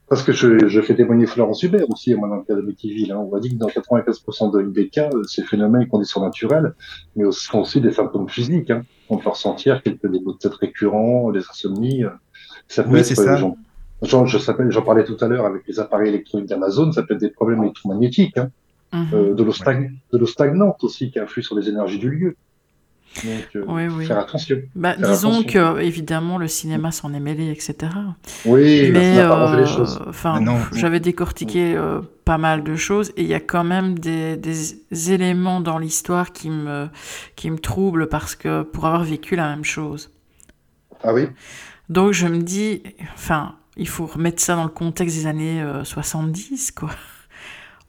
Parce 0.08 0.22
que 0.22 0.32
je, 0.34 0.68
je 0.68 0.82
fais 0.82 0.94
témoigner 0.96 1.26
Florence 1.26 1.64
Hubert 1.64 1.90
aussi, 1.90 2.14
moi, 2.14 2.28
dans 2.30 2.36
le 2.36 2.44
cas 2.44 2.54
de 2.54 2.60
Amityville. 2.60 3.12
Hein. 3.12 3.18
On 3.18 3.30
va 3.30 3.40
dire 3.40 3.52
que 3.54 3.58
dans 3.58 3.68
95% 3.70 4.52
de- 4.52 4.62
des 4.72 4.88
cas, 4.90 5.10
ces 5.28 5.42
phénomènes 5.44 5.88
conditions 5.88 6.22
naturelles, 6.22 6.76
mais 7.16 7.24
aussi, 7.26 7.46
sont 7.46 7.60
aussi 7.60 7.82
des 7.82 7.92
symptômes 7.92 8.30
physiques. 8.30 8.70
Hein. 8.70 8.84
On 9.10 9.18
peut 9.18 9.30
ressentir 9.30 9.82
quelques 9.82 10.06
des 10.06 10.20
maux 10.20 10.34
de 10.34 10.38
tête 10.38 10.54
récurrents, 10.54 11.32
des 11.32 11.40
insomnies. 11.50 12.04
euh. 12.04 12.10
Ça 12.68 12.84
peut 12.84 12.92
Oui, 12.92 13.00
être, 13.00 13.16
ça. 13.16 13.42
J'en- 14.02 14.26
je 14.26 14.38
s'appelle- 14.38 14.72
j'en 14.72 14.82
parlais 14.82 15.04
tout 15.04 15.18
à 15.22 15.28
l'heure 15.28 15.46
avec 15.46 15.64
les 15.68 15.80
appareils 15.80 16.10
électroniques 16.10 16.48
d'Amazon, 16.50 16.92
ça 16.92 17.04
peut 17.04 17.14
être 17.16 17.20
des 17.22 17.30
problèmes 17.30 17.64
électromagnétiques, 17.64 18.38
hein. 18.38 18.50
Mhm. 18.94 19.08
Euh, 19.14 19.34
de, 19.34 19.44
l'eau 19.44 19.52
stag- 19.52 19.92
de 20.14 20.18
l'eau 20.18 20.26
stagnante 20.28 20.84
aussi 20.84 21.12
qui 21.12 21.20
influe 21.20 21.44
sur 21.44 21.56
les 21.58 21.68
énergies 21.70 22.00
du 22.00 22.10
lieu. 22.10 22.36
Donc, 23.24 23.46
euh, 23.56 23.64
Oui, 23.68 23.88
oui. 23.88 24.06
faire 24.06 24.20
attention. 24.20 24.58
Bah, 24.76 24.94
faire 24.94 25.10
disons 25.10 25.40
attention. 25.42 25.76
que, 25.76 25.82
évidemment, 25.82 26.38
le 26.38 26.48
cinéma 26.50 26.92
s'en 26.92 27.14
est 27.14 27.20
mêlé, 27.22 27.50
etc. 27.50 27.76
Oui, 28.46 28.90
Mais 28.92 29.18
euh, 29.20 29.66
choses. 29.66 30.00
enfin, 30.08 30.44
Ah 30.46 30.58
j'avais 30.74 31.00
décortiqué 31.00 31.76
euh, 31.78 32.02
pas 32.26 32.38
mal 32.38 32.64
de 32.64 32.76
choses 32.76 33.12
et 33.16 33.22
il 33.22 33.28
y 33.28 33.34
a 33.34 33.40
quand 33.40 33.64
même 33.64 33.98
des, 34.00 34.36
des 34.36 35.12
éléments 35.14 35.62
dans 35.62 35.78
l'histoire 35.78 36.34
qui 36.34 36.50
me, 36.50 36.88
qui 37.38 37.50
me 37.52 37.58
troublent 37.58 38.08
parce 38.08 38.36
que 38.36 38.64
pour 38.64 38.86
avoir 38.86 39.04
vécu 39.06 39.36
la 39.38 39.48
même 39.50 39.64
chose. 39.64 40.12
Ah 41.04 41.14
oui 41.14 41.28
Donc 41.90 42.12
je 42.12 42.28
me 42.28 42.40
dis, 42.42 42.84
enfin, 43.14 43.56
il 43.78 43.88
faut 43.88 44.06
remettre 44.06 44.42
ça 44.42 44.56
dans 44.56 44.64
le 44.64 44.70
contexte 44.70 45.16
des 45.18 45.28
années 45.28 45.62
euh, 45.62 45.84
70, 45.84 46.72
quoi. 46.72 46.90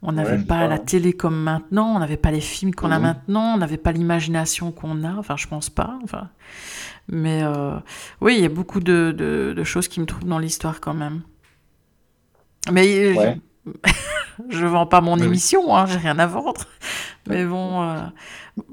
On 0.03 0.11
n'avait 0.11 0.37
Ouais, 0.37 0.43
pas 0.45 0.59
ça. 0.61 0.67
la 0.67 0.77
télé 0.77 1.13
comme 1.13 1.41
maintenant, 1.41 1.95
on 1.95 1.99
n'avait 1.99 2.17
pas 2.17 2.29
les 2.29 2.39
films 2.41 2.75
qu'on 2.75 2.91
a 2.91 2.97
Mhm. 2.99 3.03
maintenant, 3.03 3.53
on 3.55 3.57
n'avait 3.57 3.77
pas 3.77 3.91
l'imagination 3.91 4.71
qu'on 4.71 5.03
a, 5.03 5.13
enfin 5.15 5.35
je 5.37 5.47
pense 5.47 5.69
pas, 5.71 5.97
enfin. 6.03 6.29
Mais 7.07 7.41
euh, 7.43 7.75
oui, 8.21 8.35
il 8.37 8.41
y 8.41 8.45
a 8.45 8.49
beaucoup 8.49 8.79
de, 8.79 9.11
de, 9.17 9.53
de 9.57 9.63
choses 9.63 9.87
qui 9.87 9.99
me 9.99 10.05
troublent 10.05 10.29
dans 10.29 10.37
l'histoire 10.39 10.81
quand 10.81 10.93
même. 10.93 11.21
Mais 12.71 12.87
euh, 12.99 13.13
Ouais. 13.15 13.41
je, 14.49 14.65
vends 14.65 14.85
pas 14.85 15.01
mon 15.01 15.17
Oui, 15.19 15.25
émission, 15.25 15.75
hein, 15.75 15.85
j'ai 15.85 15.97
rien 15.97 16.17
à 16.19 16.27
vendre. 16.27 16.61
Mais 17.29 17.43
bon, 17.45 17.81
euh, 17.83 17.97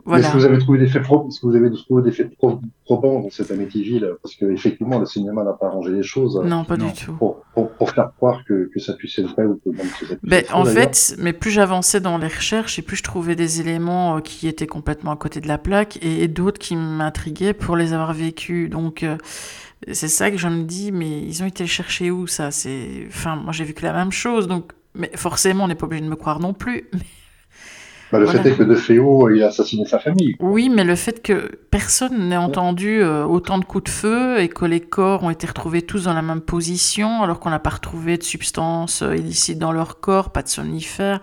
voilà. 0.05 0.23
est-ce 0.25 0.33
que 0.33 0.39
vous 0.39 0.45
avez 0.45 0.59
trouvé 0.59 0.79
des 0.79 0.87
faits 0.87 1.03
pro- 1.03 1.27
est-ce 1.29 1.41
que 1.41 1.47
vous 1.47 1.57
avez 1.57 1.73
trouvé 1.73 2.03
des 2.05 2.13
faits 2.13 2.37
pro- 2.37 2.61
probants 2.85 3.19
dans 3.21 3.31
cette 3.31 3.51
Amityville 3.51 4.09
Parce 4.23 4.37
que 4.37 4.45
effectivement, 4.53 4.99
le 5.01 5.07
cinéma 5.07 5.43
n'a 5.43 5.55
pas 5.55 5.67
arrangé 5.67 5.91
les 5.91 6.05
choses 6.05 6.37
euh, 6.41 6.47
Non, 6.47 6.65
pas 6.65 6.77
Non. 6.77 6.87
du 6.87 6.93
tout. 6.93 7.15
pour, 7.15 7.43
pour, 7.53 7.73
pour 7.73 7.91
faire 7.91 8.11
croire 8.17 8.45
que, 8.47 8.71
que 8.73 8.79
ça 8.79 8.93
puisse 8.93 9.19
être 9.19 9.31
vrai 9.33 9.45
ou 9.47 9.57
que 9.65 9.71
même 9.71 9.89
que 9.89 10.07
ça 10.07 10.15
puisse 10.15 10.21
Ben, 10.23 10.39
être 10.41 10.51
faux, 10.51 10.59
en 10.59 10.65
fait, 10.65 11.17
mais 11.19 11.33
plus 11.33 11.51
j'avançais 11.51 12.01
dans 12.01 12.17
les 12.19 12.29
recherches 12.29 12.79
et 12.79 12.83
plus 12.83 12.97
je 12.97 13.03
trouvais 13.03 13.35
des 13.35 13.61
éléments 13.61 14.19
euh, 14.19 14.21
qui 14.21 14.47
étaient 14.47 14.69
complètement 14.69 15.11
à 15.11 15.17
côté 15.17 15.41
de 15.41 15.49
la 15.49 15.59
plaque 15.59 15.99
et, 16.01 16.23
et 16.23 16.29
d'autres 16.29 16.61
qui 16.61 16.77
m'intriguaient 16.77 17.55
pour 17.55 17.75
les 17.77 17.93
avoir 17.93 18.13
vécus. 18.15 18.71
Donc, 18.71 19.03
euh, 19.03 19.17
c'est 19.91 20.09
ça 20.09 20.31
que 20.31 20.37
je 20.37 20.47
me 20.47 20.63
dis, 20.63 20.93
mais 20.93 21.21
ils 21.23 21.43
ont 21.43 21.47
été 21.47 21.67
chercher 21.67 22.13
où 22.13 22.29
ça? 22.29 22.53
C'est, 22.53 23.05
enfin, 23.09 23.35
moi 23.35 23.53
j'ai 23.53 23.65
vu 23.65 23.75
que 23.75 23.85
la 23.85 23.93
même 23.93 24.13
chose, 24.13 24.47
donc, 24.47 24.73
mais 24.95 25.11
forcément, 25.15 25.65
on 25.65 25.69
n'est 25.69 25.75
pas 25.75 25.87
obligé 25.87 26.03
de 26.03 26.09
me 26.09 26.17
croire 26.17 26.41
non 26.41 26.53
plus. 26.53 26.89
Bah, 28.13 28.21
le 28.21 28.27
voilà. 28.27 28.43
fait 28.43 28.51
est 28.51 28.57
que 28.57 28.63
De 28.63 28.77
Feo, 28.77 29.29
il 29.31 29.43
a 29.43 29.49
assassiné 29.49 29.87
sa 29.87 29.99
famille. 29.99 30.37
Oui, 30.39 30.69
mais 30.69 30.85
le 30.85 30.95
fait 30.95 31.21
que 31.21 31.51
personne 31.73 32.29
n'ait 32.29 32.37
entendu 32.37 33.03
euh, 33.03 33.25
autant 33.25 33.59
de 33.59 33.65
coups 33.65 33.85
de 33.85 33.89
feu 33.89 34.39
et 34.41 34.49
que 34.49 34.65
les 34.67 34.81
corps 34.81 35.25
ont 35.25 35.31
été 35.31 35.49
retrouvés 35.49 35.83
tous 35.83 36.05
dans 36.05 36.13
la 36.13 36.23
même 36.23 36.43
position, 36.43 37.23
alors 37.23 37.41
qu'on 37.41 37.51
n'a 37.51 37.59
pas 37.59 37.71
retrouvé 37.71 38.17
de 38.17 38.23
substances 38.23 39.03
euh, 39.03 39.17
illicites 39.17 39.59
dans 39.59 39.73
leur 39.73 39.99
corps, 39.99 40.31
pas 40.31 40.43
de 40.43 40.49
somnifères, 40.49 41.23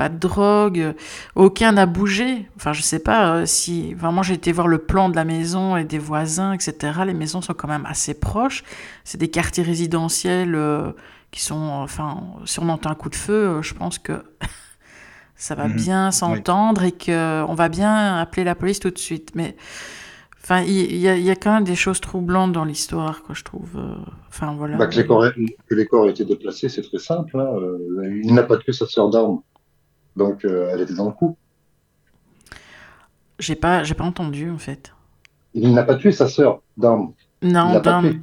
pas 0.00 0.08
de 0.08 0.18
drogue, 0.18 0.94
aucun 1.34 1.72
n'a 1.72 1.84
bougé. 1.84 2.46
Enfin, 2.56 2.72
je 2.72 2.80
sais 2.80 3.00
pas 3.00 3.34
euh, 3.34 3.44
si 3.44 3.92
vraiment 3.92 4.22
j'ai 4.22 4.32
été 4.32 4.50
voir 4.50 4.66
le 4.66 4.78
plan 4.78 5.10
de 5.10 5.16
la 5.16 5.26
maison 5.26 5.76
et 5.76 5.84
des 5.84 5.98
voisins, 5.98 6.54
etc. 6.54 7.00
Les 7.04 7.12
maisons 7.12 7.42
sont 7.42 7.52
quand 7.52 7.68
même 7.68 7.84
assez 7.84 8.14
proches. 8.14 8.64
C'est 9.04 9.18
des 9.18 9.28
quartiers 9.28 9.62
résidentiels 9.62 10.54
euh, 10.54 10.92
qui 11.30 11.40
sont, 11.42 11.56
enfin, 11.56 12.22
si 12.44 12.58
on 12.60 12.68
entend 12.68 12.90
un 12.90 12.94
coup 12.94 13.08
de 13.10 13.14
feu, 13.16 13.32
euh, 13.58 13.62
je 13.62 13.74
pense 13.74 13.98
que 13.98 14.24
ça 15.36 15.54
va 15.54 15.68
Mhm. 15.68 15.76
bien 15.76 16.10
s'entendre 16.10 16.82
et 16.84 16.92
que 16.92 17.44
on 17.44 17.54
va 17.54 17.68
bien 17.68 18.16
appeler 18.18 18.44
la 18.44 18.54
police 18.54 18.80
tout 18.80 18.90
de 18.90 18.98
suite. 18.98 19.32
Mais 19.34 19.56
enfin, 20.42 20.60
il 20.62 20.96
y, 20.96 21.08
a, 21.08 21.16
il 21.16 21.22
y 21.24 21.30
a 21.30 21.36
quand 21.36 21.52
même 21.54 21.64
des 21.64 21.76
choses 21.76 22.00
troublantes 22.00 22.52
dans 22.52 22.64
l'histoire, 22.64 23.22
que 23.22 23.34
je 23.34 23.44
trouve. 23.44 23.70
euh, 23.76 23.94
Enfin 24.28 24.54
voilà. 24.56 24.76
Bah, 24.76 24.86
que, 24.88 24.96
les 24.96 25.06
corps, 25.06 25.26
aient- 25.26 25.34
que 25.68 25.74
les 25.74 25.86
corps 25.86 26.06
aient 26.06 26.10
été 26.10 26.24
déplacés, 26.24 26.68
c'est 26.68 26.82
très 26.82 26.98
simple. 26.98 27.38
Hein. 27.38 27.48
Euh, 27.56 28.20
il 28.24 28.34
n'a 28.34 28.42
pas 28.42 28.56
tué 28.58 28.72
sa 28.72 28.86
sœur 28.86 29.08
d'armes. 29.10 29.40
Donc, 30.16 30.44
euh, 30.44 30.70
elle 30.72 30.80
était 30.80 30.94
dans 30.94 31.06
le 31.06 31.12
coup. 31.12 31.36
J'ai 33.38 33.54
pas, 33.56 33.84
j'ai 33.84 33.94
pas 33.94 34.04
entendu 34.04 34.50
en 34.50 34.58
fait. 34.58 34.92
Il 35.54 35.72
n'a 35.72 35.82
pas 35.82 35.94
tué 35.96 36.12
sa 36.12 36.28
sœur 36.28 36.60
d'armes. 36.76 37.12
Non, 37.42 37.80
tué. 37.80 38.20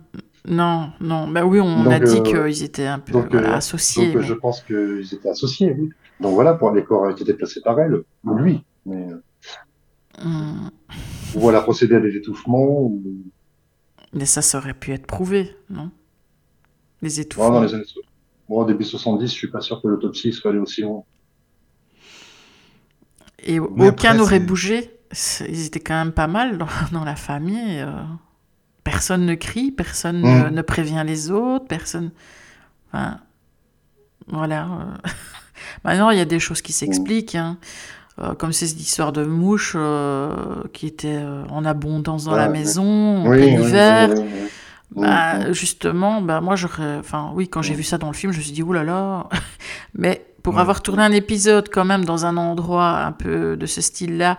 Non, 0.48 0.92
non. 1.02 1.28
Bah 1.28 1.46
oui, 1.46 1.60
on 1.60 1.84
Donc, 1.84 1.94
a 1.94 2.00
dit 2.00 2.22
euh, 2.22 2.22
qu'ils 2.24 2.64
étaient 2.64 2.86
un 2.88 3.00
peu 3.00 3.14
donc, 3.14 3.32
voilà, 3.32 3.54
euh, 3.54 3.58
associés. 3.58 4.08
Donc, 4.08 4.16
euh, 4.16 4.22
mais- 4.22 4.26
je 4.26 4.34
pense 4.34 4.62
qu'ils 4.62 5.14
étaient 5.14 5.30
associés, 5.30 5.74
oui. 5.78 5.90
Donc 6.20 6.34
voilà, 6.34 6.54
pour 6.56 6.72
les 6.72 6.84
corps 6.84 7.04
ont 7.04 7.10
été 7.10 7.24
déplacés 7.24 7.62
par 7.62 7.80
elle, 7.80 8.04
ou 8.24 8.36
lui. 8.36 8.64
Mais 8.86 9.08
Hum, 10.18 10.72
ou 11.34 11.50
elle 11.50 11.56
a 11.56 11.62
procédé 11.62 11.96
à 11.96 12.00
des 12.02 12.16
étouffements, 12.18 12.82
ou 12.82 13.02
mais 14.14 14.26
ça, 14.26 14.42
ça 14.42 14.58
aurait 14.58 14.74
pu 14.74 14.92
être 14.92 15.06
prouvé, 15.08 15.56
non? 15.70 15.92
Les 17.02 17.20
Bon, 17.20 17.22
étouffements. 17.22 17.52
dans 17.52 17.64
les 17.64 17.74
années 17.74 17.86
Bon, 18.50 18.62
au 18.62 18.66
début 18.66 18.84
70, 18.86 19.28
je 19.30 19.34
suis 19.36 19.50
pas 19.52 19.62
sûr 19.62 19.82
que 19.82 19.88
l'autopsie 19.88 20.34
soit 20.34 20.52
allée 20.52 20.60
aussi 20.60 20.82
loin. 20.82 21.04
Et 23.44 23.60
Mais 23.76 23.90
aucun 23.90 24.14
n'aurait 24.14 24.40
bougé. 24.40 24.92
Ils 25.48 25.66
étaient 25.68 25.80
quand 25.80 25.94
même 25.96 26.12
pas 26.14 26.28
mal 26.28 26.58
dans, 26.58 26.68
dans 26.92 27.04
la 27.04 27.16
famille. 27.16 27.80
euh. 27.80 27.92
Personne 28.92 29.26
ne 29.26 29.36
crie, 29.36 29.72
personne 29.72 30.22
ne, 30.22 30.50
Mm. 30.50 30.54
ne 30.54 30.62
prévient 30.62 31.04
les 31.06 31.30
autres, 31.30 31.66
personne. 31.68 32.12
Enfin, 32.94 33.18
voilà. 34.28 34.64
euh. 34.64 35.10
Maintenant, 35.84 36.10
il 36.12 36.18
y 36.18 36.22
a 36.22 36.26
des 36.26 36.40
choses 36.40 36.62
qui 36.62 36.72
s'expliquent. 36.72 37.36
hein. 37.36 37.58
Euh, 38.20 38.34
comme 38.34 38.52
c'est 38.54 38.66
cette 38.68 38.80
histoire 38.80 39.12
de 39.12 39.26
mouches 39.26 39.74
euh, 39.76 40.64
qui 40.74 40.88
était 40.88 41.18
euh, 41.20 41.44
en 41.50 41.66
abondance 41.66 42.24
dans 42.24 42.36
la 42.36 42.48
maison, 42.48 43.26
en 43.26 43.28
Oui, 43.30 43.38
plein 43.38 43.60
oui, 43.62 43.68
hiver. 43.68 44.10
oui. 44.16 44.24
Bah, 44.96 45.50
Mm, 45.50 45.54
justement, 45.54 46.22
bah, 46.22 46.40
moi, 46.40 46.56
j'aurais. 46.56 46.96
Enfin, 46.98 47.32
oui, 47.36 47.50
quand 47.50 47.62
j'ai 47.62 47.74
Mm. 47.74 47.78
vu 47.78 47.84
ça 47.84 47.98
dans 47.98 48.08
le 48.08 48.14
film, 48.14 48.32
je 48.32 48.38
me 48.38 48.44
suis 48.44 48.54
dit, 48.54 48.64
oulala. 48.64 49.28
Mais 49.94 50.26
pour 50.48 50.56
Ouais. 50.56 50.62
avoir 50.62 50.82
tourné 50.82 51.04
un 51.04 51.12
épisode 51.12 51.68
quand 51.68 51.84
même 51.84 52.06
dans 52.06 52.26
un 52.26 52.38
endroit 52.38 53.00
un 53.00 53.12
peu 53.12 53.58
de 53.58 53.66
ce 53.66 53.82
style-là, 53.82 54.38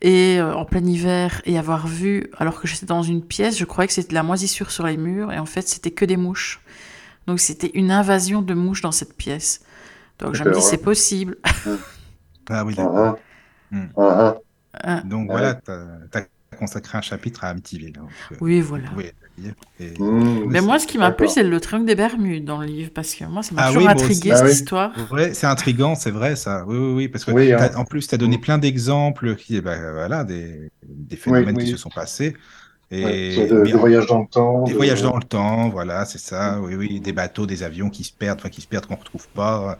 et 0.00 0.38
euh, 0.38 0.54
en 0.54 0.64
plein 0.64 0.84
hiver, 0.84 1.42
et 1.44 1.58
avoir 1.58 1.88
vu, 1.88 2.30
alors 2.38 2.60
que 2.60 2.68
j'étais 2.68 2.86
dans 2.86 3.02
une 3.02 3.20
pièce, 3.20 3.58
je 3.58 3.64
croyais 3.64 3.88
que 3.88 3.92
c'était 3.92 4.10
de 4.10 4.14
la 4.14 4.22
moisissure 4.22 4.70
sur 4.70 4.86
les 4.86 4.96
murs, 4.96 5.32
et 5.32 5.40
en 5.40 5.46
fait, 5.46 5.66
c'était 5.66 5.90
que 5.90 6.04
des 6.04 6.16
mouches. 6.16 6.60
Donc, 7.26 7.40
c'était 7.40 7.72
une 7.74 7.90
invasion 7.90 8.42
de 8.42 8.54
mouches 8.54 8.80
dans 8.82 8.92
cette 8.92 9.16
pièce. 9.16 9.60
Donc, 10.20 10.36
je 10.36 10.44
me 10.44 10.52
dis, 10.54 10.62
c'est 10.62 10.78
possible. 10.78 11.36
Ah 12.48 12.64
oui, 12.64 12.74
Ah, 12.78 12.82
d'accord. 12.82 13.18
ah. 13.72 13.76
Mm. 13.76 14.34
Ah. 14.84 15.00
Donc 15.04 15.30
voilà, 15.30 15.54
tu 15.54 15.70
as, 15.72 16.26
consacré 16.56 16.96
un 16.96 17.00
chapitre 17.00 17.42
à 17.44 17.48
Amityville. 17.48 17.92
donc, 17.92 18.10
euh, 18.30 18.36
Oui, 18.40 18.60
voilà. 18.60 18.88
Et- 19.78 19.98
Mm. 19.98 20.44
Mais 20.48 20.60
moi, 20.60 20.78
ce 20.78 20.86
qui 20.86 20.98
m'a 20.98 21.10
plu, 21.10 21.26
c'est 21.28 21.42
le 21.42 21.60
triangle 21.60 21.86
des 21.86 21.94
Bermudes 21.94 22.44
dans 22.44 22.58
le 22.60 22.66
livre, 22.66 22.90
parce 22.94 23.14
que 23.14 23.24
moi, 23.24 23.42
ça 23.42 23.54
m'a 23.54 23.62
Ah 23.62 23.68
toujours 23.68 23.82
oui, 23.84 23.88
intrigué, 23.88 24.30
cette 24.30 24.38
Ah 24.40 24.44
oui. 24.44 24.50
histoire. 24.52 24.92
Ouais, 25.10 25.32
c'est 25.34 25.46
intriguant, 25.46 25.94
c'est 25.94 26.10
vrai 26.10 26.36
ça. 26.36 26.64
Oui, 26.66 26.76
oui, 26.76 26.92
oui, 26.94 27.08
parce 27.08 27.24
que 27.24 27.30
Oui, 27.30 27.52
hein. 27.52 27.70
en 27.76 27.84
plus, 27.84 28.06
tu 28.06 28.14
as 28.14 28.18
donné 28.18 28.36
plein 28.38 28.58
d'exemples 28.58 29.36
qui, 29.36 29.60
bah, 29.62 29.76
voilà, 29.92 30.24
des, 30.24 30.70
des 30.86 31.16
phénomènes 31.16 31.56
Oui, 31.56 31.64
qui 31.64 31.70
se 31.70 31.76
sont 31.78 31.88
passés. 31.88 32.36
Et 32.90 33.04
Ouais, 33.04 33.32
c'est 33.36 33.46
de, 33.46 33.54
mais 33.62 33.70
de 33.70 33.76
en- 33.76 33.80
voyage 33.80 34.06
dans 34.06 34.20
le 34.20 34.26
temps. 34.26 34.64
des 34.64 34.72
de- 34.72 34.76
voyages 34.76 35.02
dans 35.02 35.16
le 35.16 35.22
temps, 35.22 35.68
voilà, 35.70 36.04
c'est 36.04 36.18
ça. 36.18 36.60
Oui, 36.60 36.74
oui, 36.74 37.00
des 37.00 37.12
bateaux, 37.12 37.46
des 37.46 37.62
avions 37.62 37.88
qui 37.88 38.04
se 38.04 38.12
perdent, 38.12 38.40
enfin 38.40 38.48
qui 38.50 38.60
se 38.60 38.66
perdent 38.66 38.86
qu'on 38.86 38.96
retrouve 38.96 39.28
pas. 39.28 39.78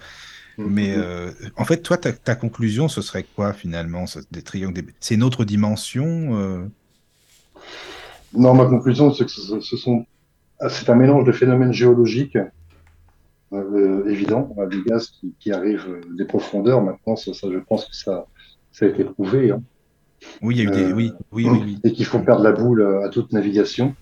Mm, 0.59 0.64
Mais 0.68 0.94
euh, 0.96 1.32
en 1.57 1.64
fait, 1.64 1.78
toi, 1.82 1.96
ta, 1.98 2.12
ta 2.12 2.34
conclusion, 2.36 2.88
ce 2.88 3.03
serait 3.03 3.24
quoi 3.34 3.53
finalement, 3.53 4.07
ce- 4.07 4.20
des 4.30 4.42
triangles 4.42 4.74
des... 4.74 4.86
C'est 5.01 5.14
une 5.16 5.22
autre 5.24 5.44
dimension. 5.44 6.07
euh, 6.38 6.64
Non, 8.35 8.55
ma 8.55 8.66
conclusion, 8.66 9.12
c'est 9.12 9.24
que 9.24 9.31
ce, 9.31 9.61
ce 9.61 9.76
sont, 9.76 10.05
ah, 10.61 10.68
c'est 10.68 10.89
un 10.91 10.95
mélange 10.95 11.24
de 11.24 11.33
phénomènes 11.33 11.72
géologiques 11.72 12.39
euh, 13.53 14.09
évidents, 14.09 14.55
des 14.70 14.83
gaz 14.83 15.09
qui, 15.09 15.35
qui 15.41 15.53
arrivent 15.53 16.01
des 16.16 16.24
profondeurs. 16.24 16.83
Maintenant, 16.83 17.16
ça, 17.16 17.35
ça, 17.35 17.49
je 17.53 17.59
pense 17.59 17.87
que 17.87 17.97
ça, 17.97 18.26
ça 18.70 18.87
a 18.87 18.89
été 18.89 19.05
prouvé, 19.05 19.51
hein, 19.51 19.62
Oui, 20.43 20.57
il 20.57 20.59
y 20.59 20.66
a 20.66 20.70
eu 20.70 20.70
des. 20.74 20.93
Euh, 20.93 20.95
Oui, 20.95 21.12
oui, 21.33 21.49
oui, 21.49 21.61
oui. 21.64 21.78
et 21.85 21.93
qu'il 21.93 22.05
faut 22.05 22.20
perdre 22.20 22.43
la 22.43 22.53
boule 22.53 22.83
euh, 22.83 23.05
à 23.05 23.09
toute 23.09 23.33
navigation. 23.33 23.95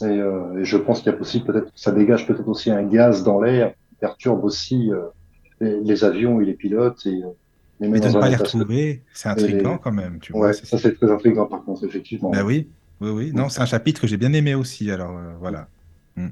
Et, 0.00 0.04
euh, 0.04 0.58
et 0.58 0.64
je 0.64 0.76
pense 0.78 1.00
qu'il 1.00 1.12
y 1.12 1.14
a 1.14 1.18
possible, 1.18 1.44
peut-être, 1.46 1.70
ça 1.74 1.92
dégage 1.92 2.26
peut-être 2.26 2.48
aussi 2.48 2.70
un 2.70 2.82
gaz 2.82 3.22
dans 3.22 3.40
l'air 3.40 3.74
qui 3.88 3.96
perturbe 3.96 4.44
aussi 4.44 4.90
euh, 4.90 5.02
les, 5.60 5.80
les 5.80 6.04
avions 6.04 6.40
et 6.40 6.44
les 6.44 6.54
pilotes. 6.54 7.04
Et, 7.06 7.22
euh, 7.22 7.28
Mais 7.80 8.00
de 8.00 8.08
ne 8.08 8.12
pas 8.12 8.28
les 8.28 8.36
retrouver, 8.36 9.02
c'est 9.12 9.28
intriguant 9.28 9.74
les- 9.74 9.78
quand 9.80 9.92
même, 9.92 10.18
tu 10.20 10.32
Ouais, 10.32 10.40
vois. 10.40 10.52
ça 10.54 10.78
c'est- 10.78 10.94
très 10.94 11.10
intriguant 11.10 11.46
par 11.46 11.62
contre, 11.62 11.84
effectivement. 11.84 12.30
Bah 12.30 12.42
oui, 12.44 12.68
oui, 13.02 13.10
oui. 13.10 13.32
Non, 13.34 13.48
c'est 13.48 13.60
un 13.60 13.66
chapitre 13.66 14.00
que 14.00 14.06
j'ai 14.06 14.16
bien 14.16 14.32
aimé 14.32 14.54
aussi. 14.54 14.90
Alors 14.90 15.16
euh, 15.18 15.32
voilà. 15.40 15.68
Hmm. 16.16 16.28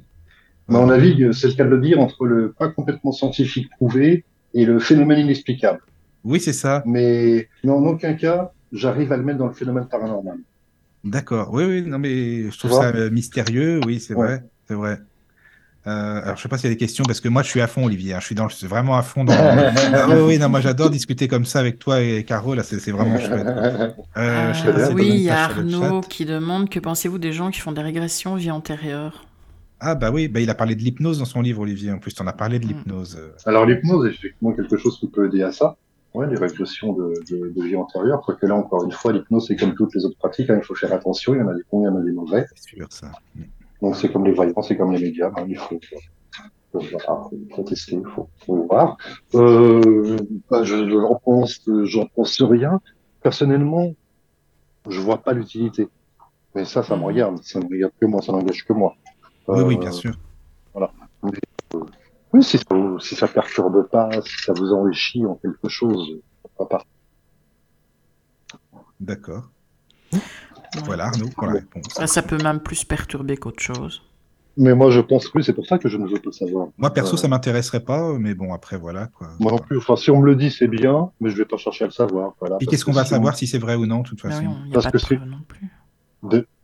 Mais 0.68 0.76
on 0.76 0.86
navigue, 0.86 1.32
c'est 1.32 1.48
le 1.48 1.54
cas 1.54 1.64
de 1.64 1.70
le 1.70 1.80
dire, 1.80 2.00
entre 2.00 2.26
le 2.26 2.52
pas 2.52 2.68
complètement 2.68 3.12
scientifique 3.12 3.68
prouvé 3.70 4.24
et 4.54 4.64
le 4.64 4.78
phénomène 4.78 5.18
inexplicable. 5.18 5.80
Oui, 6.24 6.40
c'est 6.40 6.52
ça. 6.52 6.82
Mais, 6.86 7.48
mais 7.64 7.72
en 7.72 7.84
aucun 7.84 8.14
cas, 8.14 8.52
j'arrive 8.72 9.12
à 9.12 9.16
le 9.16 9.22
mettre 9.22 9.38
dans 9.38 9.48
le 9.48 9.54
phénomène 9.54 9.86
paranormal. 9.86 10.38
D'accord. 11.02 11.52
Oui, 11.52 11.64
oui, 11.64 11.82
non, 11.82 11.98
mais 11.98 12.50
je 12.50 12.58
trouve 12.58 12.72
ça 12.72 12.88
euh, 12.94 13.10
mystérieux. 13.10 13.80
Oui, 13.86 14.00
c'est 14.00 14.14
vrai, 14.14 14.44
c'est 14.68 14.74
vrai. 14.74 14.98
Euh, 15.86 16.20
alors, 16.22 16.36
je 16.36 16.42
sais 16.42 16.48
pas 16.48 16.58
s'il 16.58 16.68
y 16.68 16.72
a 16.72 16.74
des 16.74 16.78
questions 16.78 17.04
parce 17.04 17.20
que 17.20 17.28
moi, 17.28 17.42
je 17.42 17.48
suis 17.48 17.60
à 17.60 17.66
fond, 17.66 17.86
Olivier. 17.86 18.12
Hein. 18.12 18.20
je 18.20 18.26
suis 18.26 18.34
dans, 18.34 18.48
vraiment 18.64 18.96
à 18.98 19.02
fond 19.02 19.24
dans. 19.24 19.32
ah, 19.36 20.06
oui, 20.10 20.20
oui, 20.26 20.38
non, 20.38 20.48
moi, 20.50 20.60
j'adore 20.60 20.90
discuter 20.90 21.26
comme 21.26 21.46
ça 21.46 21.58
avec 21.58 21.78
toi 21.78 22.02
et 22.02 22.24
Caro. 22.24 22.54
Là, 22.54 22.62
c'est 22.62 22.90
vraiment 22.90 23.18
chouette. 23.18 23.46
Euh, 23.46 23.92
euh, 24.16 24.92
oui, 24.92 25.08
il 25.08 25.22
y 25.22 25.30
a 25.30 25.44
Arnaud 25.44 26.02
qui 26.02 26.26
demande 26.26 26.68
que 26.68 26.78
pensez-vous 26.80 27.18
des 27.18 27.32
gens 27.32 27.50
qui 27.50 27.60
font 27.60 27.72
des 27.72 27.80
régressions 27.80 28.34
vie 28.34 28.50
antérieure? 28.50 29.24
Ah 29.82 29.94
bah 29.94 30.10
oui, 30.10 30.28
bah, 30.28 30.40
il 30.40 30.50
a 30.50 30.54
parlé 30.54 30.74
de 30.74 30.82
l'hypnose 30.82 31.18
dans 31.18 31.24
son 31.24 31.40
livre, 31.40 31.62
Olivier. 31.62 31.90
En 31.90 31.98
plus, 31.98 32.12
tu 32.12 32.22
en 32.22 32.26
as 32.26 32.34
parlé 32.34 32.58
de 32.58 32.66
mm. 32.66 32.68
l'hypnose. 32.68 33.18
Alors, 33.46 33.64
l'hypnose 33.64 34.06
est 34.06 34.10
effectivement 34.10 34.52
quelque 34.52 34.76
chose 34.76 34.98
qui 34.98 35.08
peut 35.08 35.26
aider 35.26 35.42
à 35.42 35.52
ça. 35.52 35.76
Ouais, 36.12 36.26
les 36.28 36.36
régressions 36.36 36.92
de, 36.92 37.14
de, 37.30 37.52
de 37.56 37.62
vie 37.62 37.76
antérieure. 37.76 38.20
Quoique 38.20 38.44
là, 38.44 38.56
encore 38.56 38.84
une 38.84 38.92
fois, 38.92 39.12
l'hypnose, 39.12 39.46
c'est 39.46 39.56
comme 39.56 39.74
toutes 39.74 39.94
les 39.94 40.04
autres 40.04 40.18
pratiques. 40.18 40.50
Hein, 40.50 40.58
il 40.58 40.64
faut 40.64 40.74
faire 40.74 40.92
attention. 40.92 41.34
Il 41.34 41.38
y 41.38 41.42
en 41.42 41.48
a 41.48 41.54
des 41.54 41.62
bons, 41.70 41.82
il 41.82 41.84
y 41.84 41.88
en 41.88 41.96
a 41.96 42.02
des 42.02 42.12
mauvais. 42.12 42.44
C'est 42.54 42.76
sûr, 42.76 42.86
ça. 42.90 43.12
Mm. 43.80 43.86
Donc, 43.86 43.96
c'est 43.96 44.10
comme 44.10 44.24
les 44.24 44.32
voyants, 44.32 44.62
c'est 44.62 44.76
comme 44.76 44.92
les 44.92 45.00
médias. 45.00 45.30
Hein, 45.36 45.46
il 45.48 45.58
faut, 45.58 45.80
voilà, 46.72 47.28
faut 47.54 47.62
tester, 47.64 47.96
il 47.96 48.06
faut, 48.14 48.28
faut, 48.44 48.66
voir. 48.66 48.96
Euh, 49.34 50.16
bah, 50.50 50.62
je 50.62 50.88
j'en 50.88 51.14
pense, 51.16 51.60
j'en 51.84 52.06
pense 52.06 52.40
rien. 52.42 52.80
Personnellement, 53.22 53.94
je 54.88 55.00
vois 55.00 55.18
pas 55.18 55.32
l'utilité. 55.32 55.88
Mais 56.54 56.64
ça, 56.64 56.82
ça 56.82 56.96
me 56.96 57.04
regarde. 57.04 57.42
Ça 57.42 57.60
ne 57.60 57.66
regarde 57.66 57.92
que 58.00 58.06
moi, 58.06 58.22
ça 58.22 58.32
n'engage 58.32 58.64
que 58.64 58.72
moi. 58.72 58.94
oui, 59.48 59.62
oui, 59.62 59.76
bien 59.76 59.90
euh, 59.90 59.92
sûr. 59.92 60.14
Voilà. 60.72 60.92
Euh, 61.24 61.80
oui, 62.32 62.42
si 62.42 62.58
ça, 62.58 62.64
si 63.00 63.14
ça 63.14 63.28
perturbe 63.28 63.88
pas, 63.88 64.10
si 64.22 64.44
ça 64.44 64.52
vous 64.52 64.72
enrichit 64.72 65.26
en 65.26 65.34
quelque 65.34 65.68
chose, 65.68 66.20
pas. 66.68 66.84
D'accord. 69.00 69.50
Voilà, 70.84 71.06
Arnaud, 71.06 71.28
pour 71.34 71.46
la 71.46 71.54
réponse. 71.54 71.84
Ça, 71.94 72.06
ça 72.06 72.22
peut 72.22 72.38
même 72.42 72.60
plus 72.60 72.84
perturber 72.84 73.36
qu'autre 73.36 73.62
chose. 73.62 74.02
Mais 74.56 74.74
moi, 74.74 74.90
je 74.90 75.00
pense 75.00 75.28
que 75.28 75.40
c'est 75.42 75.52
pour 75.52 75.66
ça 75.66 75.78
que 75.78 75.88
je 75.88 75.96
ne 75.96 76.06
veux 76.06 76.18
pas 76.18 76.32
savoir. 76.32 76.68
Moi, 76.76 76.92
perso, 76.92 77.16
ça 77.16 77.28
m'intéresserait 77.28 77.80
pas, 77.80 78.12
mais 78.18 78.34
bon, 78.34 78.52
après, 78.52 78.76
voilà. 78.76 79.06
Quoi. 79.06 79.28
Moi 79.38 79.52
non 79.52 79.58
plus. 79.58 79.78
Enfin, 79.78 79.96
si 79.96 80.10
on 80.10 80.20
me 80.20 80.26
le 80.26 80.36
dit, 80.36 80.50
c'est 80.50 80.68
bien, 80.68 81.10
mais 81.20 81.30
je 81.30 81.36
vais 81.36 81.44
pas 81.44 81.56
chercher 81.56 81.84
à 81.84 81.86
le 81.86 81.92
savoir. 81.92 82.34
Voilà, 82.40 82.58
Et 82.60 82.66
qu'est-ce 82.66 82.84
qu'on 82.84 82.92
va 82.92 83.04
savoir 83.04 83.36
si 83.36 83.46
c'est 83.46 83.58
vrai 83.58 83.76
ou 83.76 83.86
non, 83.86 84.00
de 84.00 84.08
toute 84.08 84.22
bah 84.22 84.30
façon 84.30 84.56
Parce 84.72 84.88
que 84.88 84.98
c'est. 84.98 85.18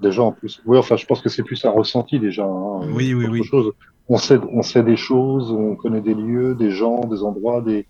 déjà, 0.01 0.23
en 0.23 0.33
plus. 0.33 0.61
Oui, 0.67 0.79
enfin, 0.79 0.97
je 0.97 1.07
pense 1.07 1.23
que 1.23 1.29
c'est 1.29 1.43
plus 1.43 1.65
un 1.65 1.71
ressenti, 1.71 2.19
déjà. 2.19 2.45
Hein, 2.45 2.81
oui, 2.93 3.15
oui, 3.15 3.27
oui. 3.31 3.45
Chose. 3.45 3.73
On, 4.09 4.19
sait, 4.19 4.39
on 4.53 4.63
sait 4.63 4.83
des 4.83 4.97
choses, 4.97 5.51
on 5.51 5.75
connaît 5.77 6.01
des 6.01 6.15
lieux, 6.15 6.55
des 6.55 6.71
gens, 6.71 7.01
des 7.01 7.23
endroits, 7.23 7.63
des. 7.63 7.87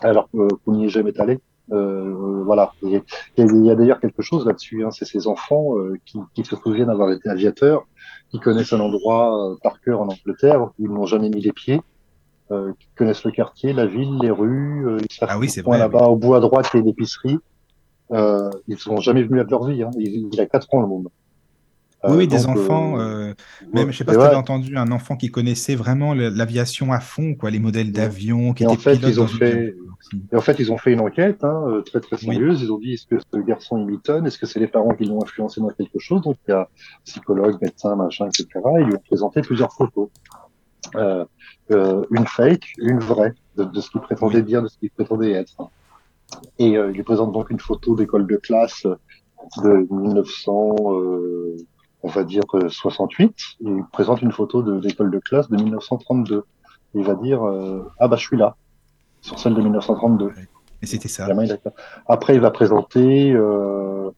Alors 0.00 0.28
qu'on 0.30 0.72
n'y 0.72 0.86
est 0.86 0.90
jamais 0.90 1.18
allé. 1.20 1.38
Euh, 1.72 2.42
voilà. 2.44 2.72
Il 2.82 3.02
y 3.36 3.70
a, 3.70 3.74
d'ailleurs 3.74 4.00
quelque 4.00 4.22
chose 4.22 4.46
là-dessus. 4.46 4.84
Hein, 4.84 4.90
c'est 4.90 5.04
ces 5.04 5.26
enfants 5.26 5.78
euh, 5.78 5.98
qui, 6.04 6.18
qui, 6.34 6.44
se 6.44 6.56
souviennent 6.56 6.90
avoir 6.90 7.10
été 7.12 7.28
aviateurs, 7.28 7.86
qui 8.30 8.40
connaissent 8.40 8.72
un 8.72 8.80
endroit 8.80 9.52
euh, 9.52 9.56
par 9.62 9.80
cœur 9.80 10.00
en 10.00 10.08
Angleterre 10.08 10.62
où 10.62 10.70
ils 10.78 10.90
n'ont 10.90 11.06
jamais 11.06 11.28
mis 11.28 11.40
les 11.40 11.52
pieds, 11.52 11.80
euh, 12.50 12.72
qui 12.78 12.88
connaissent 12.96 13.24
le 13.24 13.30
quartier, 13.30 13.72
la 13.72 13.86
ville, 13.86 14.18
les 14.20 14.30
rues. 14.30 14.98
ils 15.00 15.12
savent 15.12 15.28
ah 15.32 15.38
oui, 15.38 15.48
c'est 15.48 15.62
vrai. 15.62 15.78
Là-bas, 15.78 16.06
au 16.06 16.16
bout 16.16 16.34
à 16.34 16.40
droite, 16.40 16.68
il 16.74 16.78
y 16.78 16.82
a 16.82 16.86
l'épicerie. 16.86 17.38
ils 18.10 18.78
sont 18.78 18.96
jamais 18.98 19.22
venus 19.22 19.44
de 19.44 19.50
leur 19.50 19.64
vie. 19.64 19.82
Hein. 19.82 19.90
Il, 19.98 20.28
il 20.32 20.40
a 20.40 20.46
quatre 20.46 20.72
ans 20.74 20.80
le 20.80 20.88
monde. 20.88 21.08
Oui, 22.04 22.16
oui, 22.16 22.28
des 22.28 22.46
enfants. 22.46 23.00
Euh, 23.00 23.34
même, 23.72 23.90
je 23.90 23.98
sais 23.98 24.04
pas 24.04 24.12
si 24.12 24.18
tu 24.18 24.24
avais 24.24 24.36
entendu 24.36 24.76
un 24.76 24.92
enfant 24.92 25.16
qui 25.16 25.30
connaissait 25.30 25.74
vraiment 25.74 26.14
l'aviation 26.14 26.92
à 26.92 27.00
fond, 27.00 27.34
quoi, 27.34 27.50
les 27.50 27.58
modèles 27.58 27.90
d'avions, 27.90 28.52
qui 28.52 28.62
et 28.62 28.66
en 28.66 28.76
fait, 28.76 28.94
ils 28.96 29.20
ont 29.20 29.26
fait. 29.26 29.74
Et 30.32 30.36
en 30.36 30.40
fait, 30.40 30.60
ils 30.60 30.70
ont 30.70 30.78
fait 30.78 30.92
une 30.92 31.00
enquête 31.00 31.42
hein, 31.42 31.64
euh, 31.66 31.82
très 31.82 32.00
très 32.00 32.16
sérieuse. 32.16 32.62
Ils 32.62 32.70
ont 32.70 32.78
dit 32.78 32.94
est-ce 32.94 33.06
que 33.06 33.16
ce 33.18 33.38
garçon 33.40 33.78
il 33.78 33.86
mitonne? 33.86 34.26
Est-ce 34.26 34.38
que 34.38 34.46
c'est 34.46 34.60
les 34.60 34.68
parents 34.68 34.94
qui 34.94 35.04
l'ont 35.06 35.22
influencé 35.22 35.60
dans 35.60 35.70
quelque 35.70 35.98
chose? 35.98 36.22
Donc 36.22 36.36
il 36.46 36.52
y 36.52 36.54
a 36.54 36.68
psychologue, 37.04 37.58
médecin, 37.60 37.96
machin, 37.96 38.26
etc. 38.26 38.46
Ils 38.78 38.86
lui 38.86 38.94
ont 38.94 39.02
présenté 39.04 39.40
plusieurs 39.42 39.72
photos. 39.72 40.08
Euh, 40.94 41.24
euh, 41.70 42.04
une 42.12 42.26
fake, 42.26 42.72
une 42.78 43.00
vraie, 43.00 43.34
de, 43.56 43.64
de 43.64 43.80
ce 43.80 43.90
qu'il 43.90 44.00
prétendait 44.00 44.42
dire, 44.42 44.62
de 44.62 44.68
ce 44.68 44.78
qu'il 44.78 44.90
prétendait 44.90 45.32
être. 45.32 45.56
Et 46.58 46.76
euh, 46.76 46.90
il 46.90 46.96
lui 46.96 47.02
présente 47.02 47.32
donc 47.32 47.50
une 47.50 47.60
photo 47.60 47.94
d'école 47.96 48.26
de 48.26 48.36
classe 48.36 48.86
de 49.62 49.86
1900. 49.90 50.76
Euh, 50.92 51.56
on 52.02 52.08
va 52.08 52.24
dire 52.24 52.44
68, 52.68 53.34
il 53.60 53.82
présente 53.92 54.22
une 54.22 54.32
photo 54.32 54.62
de 54.62 54.78
l'école 54.80 55.10
de 55.10 55.18
classe 55.18 55.48
de 55.48 55.56
1932. 55.56 56.44
Il 56.94 57.04
va 57.04 57.14
dire 57.14 57.46
euh, 57.46 57.90
ah 57.98 58.08
bah 58.08 58.16
je 58.16 58.24
suis 58.24 58.36
là 58.36 58.56
sur 59.20 59.38
celle 59.38 59.54
de 59.54 59.60
1932. 59.60 60.32
Et 60.82 60.86
c'était 60.86 61.08
ça. 61.08 61.28
Après 62.06 62.34
il 62.34 62.40
va 62.40 62.50
présenter 62.50 63.32
euh, 63.32 64.10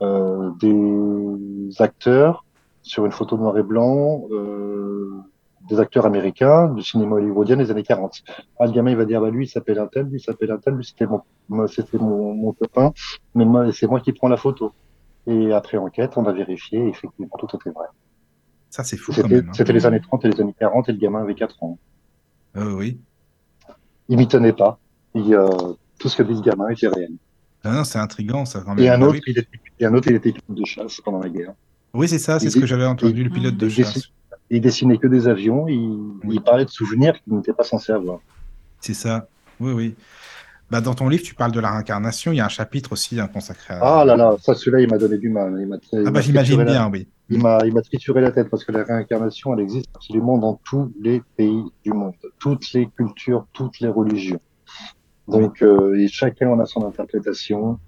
euh, 0.00 0.50
des 0.60 1.82
acteurs 1.82 2.44
sur 2.82 3.06
une 3.06 3.12
photo 3.12 3.36
noir 3.36 3.56
et 3.58 3.62
blanc, 3.62 4.24
euh, 4.32 5.10
des 5.68 5.78
acteurs 5.78 6.06
américains 6.06 6.68
du 6.68 6.82
cinéma 6.82 7.16
hollywoodien 7.16 7.56
des 7.56 7.70
années 7.70 7.84
40. 7.84 8.22
Ah, 8.58 8.66
le 8.66 8.72
gamin 8.72 8.90
il 8.90 8.96
va 8.96 9.04
dire 9.04 9.20
bah 9.20 9.30
lui 9.30 9.44
il 9.44 9.48
s'appelle 9.48 9.78
un 9.78 9.86
tel, 9.86 10.06
lui 10.06 10.18
il 10.18 10.20
s'appelle 10.20 10.50
un 10.50 10.58
tel, 10.58 10.74
lui 10.74 10.84
c'était 10.84 11.06
mon 11.06 11.66
c'était 11.68 11.98
mon, 11.98 12.34
mon 12.34 12.52
copain, 12.52 12.92
mais 13.34 13.44
moi 13.44 13.70
c'est 13.72 13.86
moi 13.86 14.00
qui 14.00 14.12
prends 14.12 14.28
la 14.28 14.36
photo. 14.36 14.72
Et 15.26 15.52
après 15.52 15.78
enquête, 15.78 16.12
on 16.16 16.24
a 16.24 16.32
vérifié 16.32 16.78
et 16.80 16.88
effectivement, 16.88 17.36
tout 17.38 17.48
était 17.54 17.70
vrai. 17.70 17.86
Ça, 18.70 18.84
c'est 18.84 18.96
fou 18.96 19.12
quand 19.14 19.28
même. 19.28 19.48
Hein. 19.48 19.52
C'était 19.52 19.72
les 19.72 19.86
années 19.86 20.00
30 20.00 20.24
et 20.24 20.28
les 20.30 20.40
années 20.40 20.54
40 20.58 20.88
et 20.88 20.92
le 20.92 20.98
gamin 20.98 21.22
avait 21.22 21.34
4 21.34 21.62
ans. 21.62 21.78
Euh, 22.56 22.72
oui. 22.72 22.98
Il 24.08 24.16
m'y 24.16 24.26
tenait 24.26 24.52
pas. 24.52 24.78
Il, 25.14 25.34
euh, 25.34 25.48
tout 25.98 26.08
ce 26.08 26.16
que 26.16 26.22
dit 26.22 26.34
le 26.34 26.40
gamin 26.40 26.68
était 26.70 26.88
réel. 26.88 27.12
Ah 27.64 27.72
non, 27.72 27.84
c'est 27.84 27.98
intriguant, 27.98 28.44
ça, 28.44 28.60
quand 28.60 28.74
même. 28.74 28.84
Et 28.84 28.88
un, 28.88 29.00
autre, 29.02 29.20
il 29.26 29.38
était, 29.38 29.46
et 29.78 29.86
un 29.86 29.94
autre, 29.94 30.08
il 30.08 30.16
était 30.16 30.32
pilote 30.32 30.58
de 30.58 30.64
chasse 30.64 31.00
pendant 31.00 31.20
la 31.20 31.28
guerre. 31.28 31.52
Oui, 31.94 32.08
c'est 32.08 32.18
ça, 32.18 32.40
c'est 32.40 32.50
ce 32.50 32.58
que 32.58 32.66
j'avais 32.66 32.86
entendu, 32.86 33.22
le 33.22 33.30
pilote 33.30 33.56
de 33.56 33.68
chasse. 33.68 34.10
il 34.50 34.60
dessinait 34.60 34.98
que 34.98 35.06
des 35.06 35.28
avions, 35.28 35.68
il, 35.68 36.14
il 36.24 36.40
parlait 36.40 36.64
de 36.64 36.70
souvenirs 36.70 37.20
qu'il 37.22 37.34
n'était 37.34 37.52
pas 37.52 37.62
censé 37.62 37.92
avoir. 37.92 38.18
C'est 38.80 38.94
ça, 38.94 39.28
oui, 39.60 39.72
oui. 39.72 39.94
Bah, 40.72 40.80
dans 40.80 40.94
ton 40.94 41.10
livre, 41.10 41.22
tu 41.22 41.34
parles 41.34 41.52
de 41.52 41.60
la 41.60 41.70
réincarnation. 41.70 42.32
Il 42.32 42.36
y 42.36 42.40
a 42.40 42.46
un 42.46 42.48
chapitre 42.48 42.92
aussi 42.92 43.20
hein, 43.20 43.28
consacré 43.30 43.74
à. 43.74 43.80
Ah 43.82 44.04
là 44.06 44.16
là, 44.16 44.36
ça, 44.40 44.54
celui-là, 44.54 44.80
il 44.80 44.88
m'a 44.88 44.96
donné 44.96 45.18
du 45.18 45.28
mal. 45.28 45.54
Il 45.60 46.06
ah 46.06 46.10
bah, 46.10 46.22
j'imagine 46.22 46.64
bien, 46.64 46.88
oui. 46.90 47.06
Il 47.28 47.42
m'a, 47.42 47.58
il 47.66 47.74
m'a 47.74 47.82
trituré 47.82 48.22
la 48.22 48.32
tête 48.32 48.48
parce 48.48 48.64
que 48.64 48.72
la 48.72 48.82
réincarnation, 48.82 49.52
elle 49.52 49.60
existe 49.60 49.90
absolument 49.94 50.38
dans 50.38 50.58
tous 50.64 50.90
les 50.98 51.20
pays 51.36 51.62
du 51.84 51.92
monde, 51.92 52.14
toutes 52.38 52.72
les 52.72 52.86
cultures, 52.86 53.46
toutes 53.52 53.80
les 53.80 53.88
religions. 53.88 54.40
Donc, 55.28 55.60
euh, 55.60 55.94
et 55.94 56.08
chacun 56.08 56.48
en 56.48 56.58
a 56.58 56.64
son 56.64 56.86
interprétation. 56.86 57.78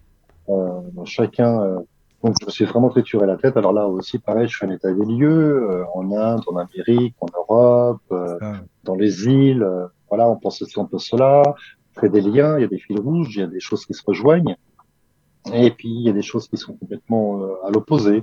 Euh, 0.50 0.80
chacun. 1.06 1.62
Euh, 1.62 1.78
donc, 2.22 2.36
je 2.38 2.44
me 2.44 2.50
suis 2.50 2.66
vraiment 2.66 2.90
trituré 2.90 3.26
la 3.26 3.36
tête. 3.38 3.56
Alors 3.56 3.72
là 3.72 3.88
aussi, 3.88 4.18
pareil, 4.18 4.46
je 4.46 4.58
fais 4.58 4.66
un 4.66 4.70
état 4.70 4.92
des 4.92 5.06
lieux 5.06 5.86
en 5.94 6.12
Inde, 6.12 6.42
en 6.48 6.56
Amérique, 6.58 7.14
en 7.20 7.28
Europe, 7.34 8.02
dans 8.84 8.94
les 8.94 9.24
îles. 9.24 9.66
voilà, 10.10 10.28
on 10.28 10.36
pense 10.36 10.60
aussi 10.60 10.78
un 10.78 10.84
peu 10.84 10.98
cela 10.98 11.42
fait 11.98 12.08
des 12.08 12.20
liens, 12.20 12.58
il 12.58 12.62
y 12.62 12.64
a 12.64 12.68
des 12.68 12.78
fils 12.78 12.98
rouges, 12.98 13.36
il 13.36 13.40
y 13.40 13.42
a 13.42 13.46
des 13.46 13.60
choses 13.60 13.86
qui 13.86 13.94
se 13.94 14.02
rejoignent, 14.06 14.56
et 15.52 15.70
puis 15.70 15.88
il 15.88 16.02
y 16.02 16.08
a 16.08 16.12
des 16.12 16.22
choses 16.22 16.48
qui 16.48 16.56
sont 16.56 16.74
complètement 16.74 17.42
euh, 17.42 17.66
à 17.66 17.70
l'opposé. 17.70 18.22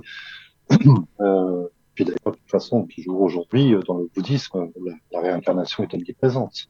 euh, 1.20 1.66
puis 1.94 2.04
d'ailleurs, 2.04 2.32
de 2.32 2.38
toute 2.38 2.50
façon, 2.50 2.86
toujours 2.86 3.20
aujourd'hui, 3.20 3.74
euh, 3.74 3.80
dans 3.86 3.98
le 3.98 4.10
bouddhisme, 4.14 4.70
la, 4.84 4.94
la, 5.12 5.20
réincarnation 5.20 5.84
est 5.84 5.94
omniprésente. 5.94 6.68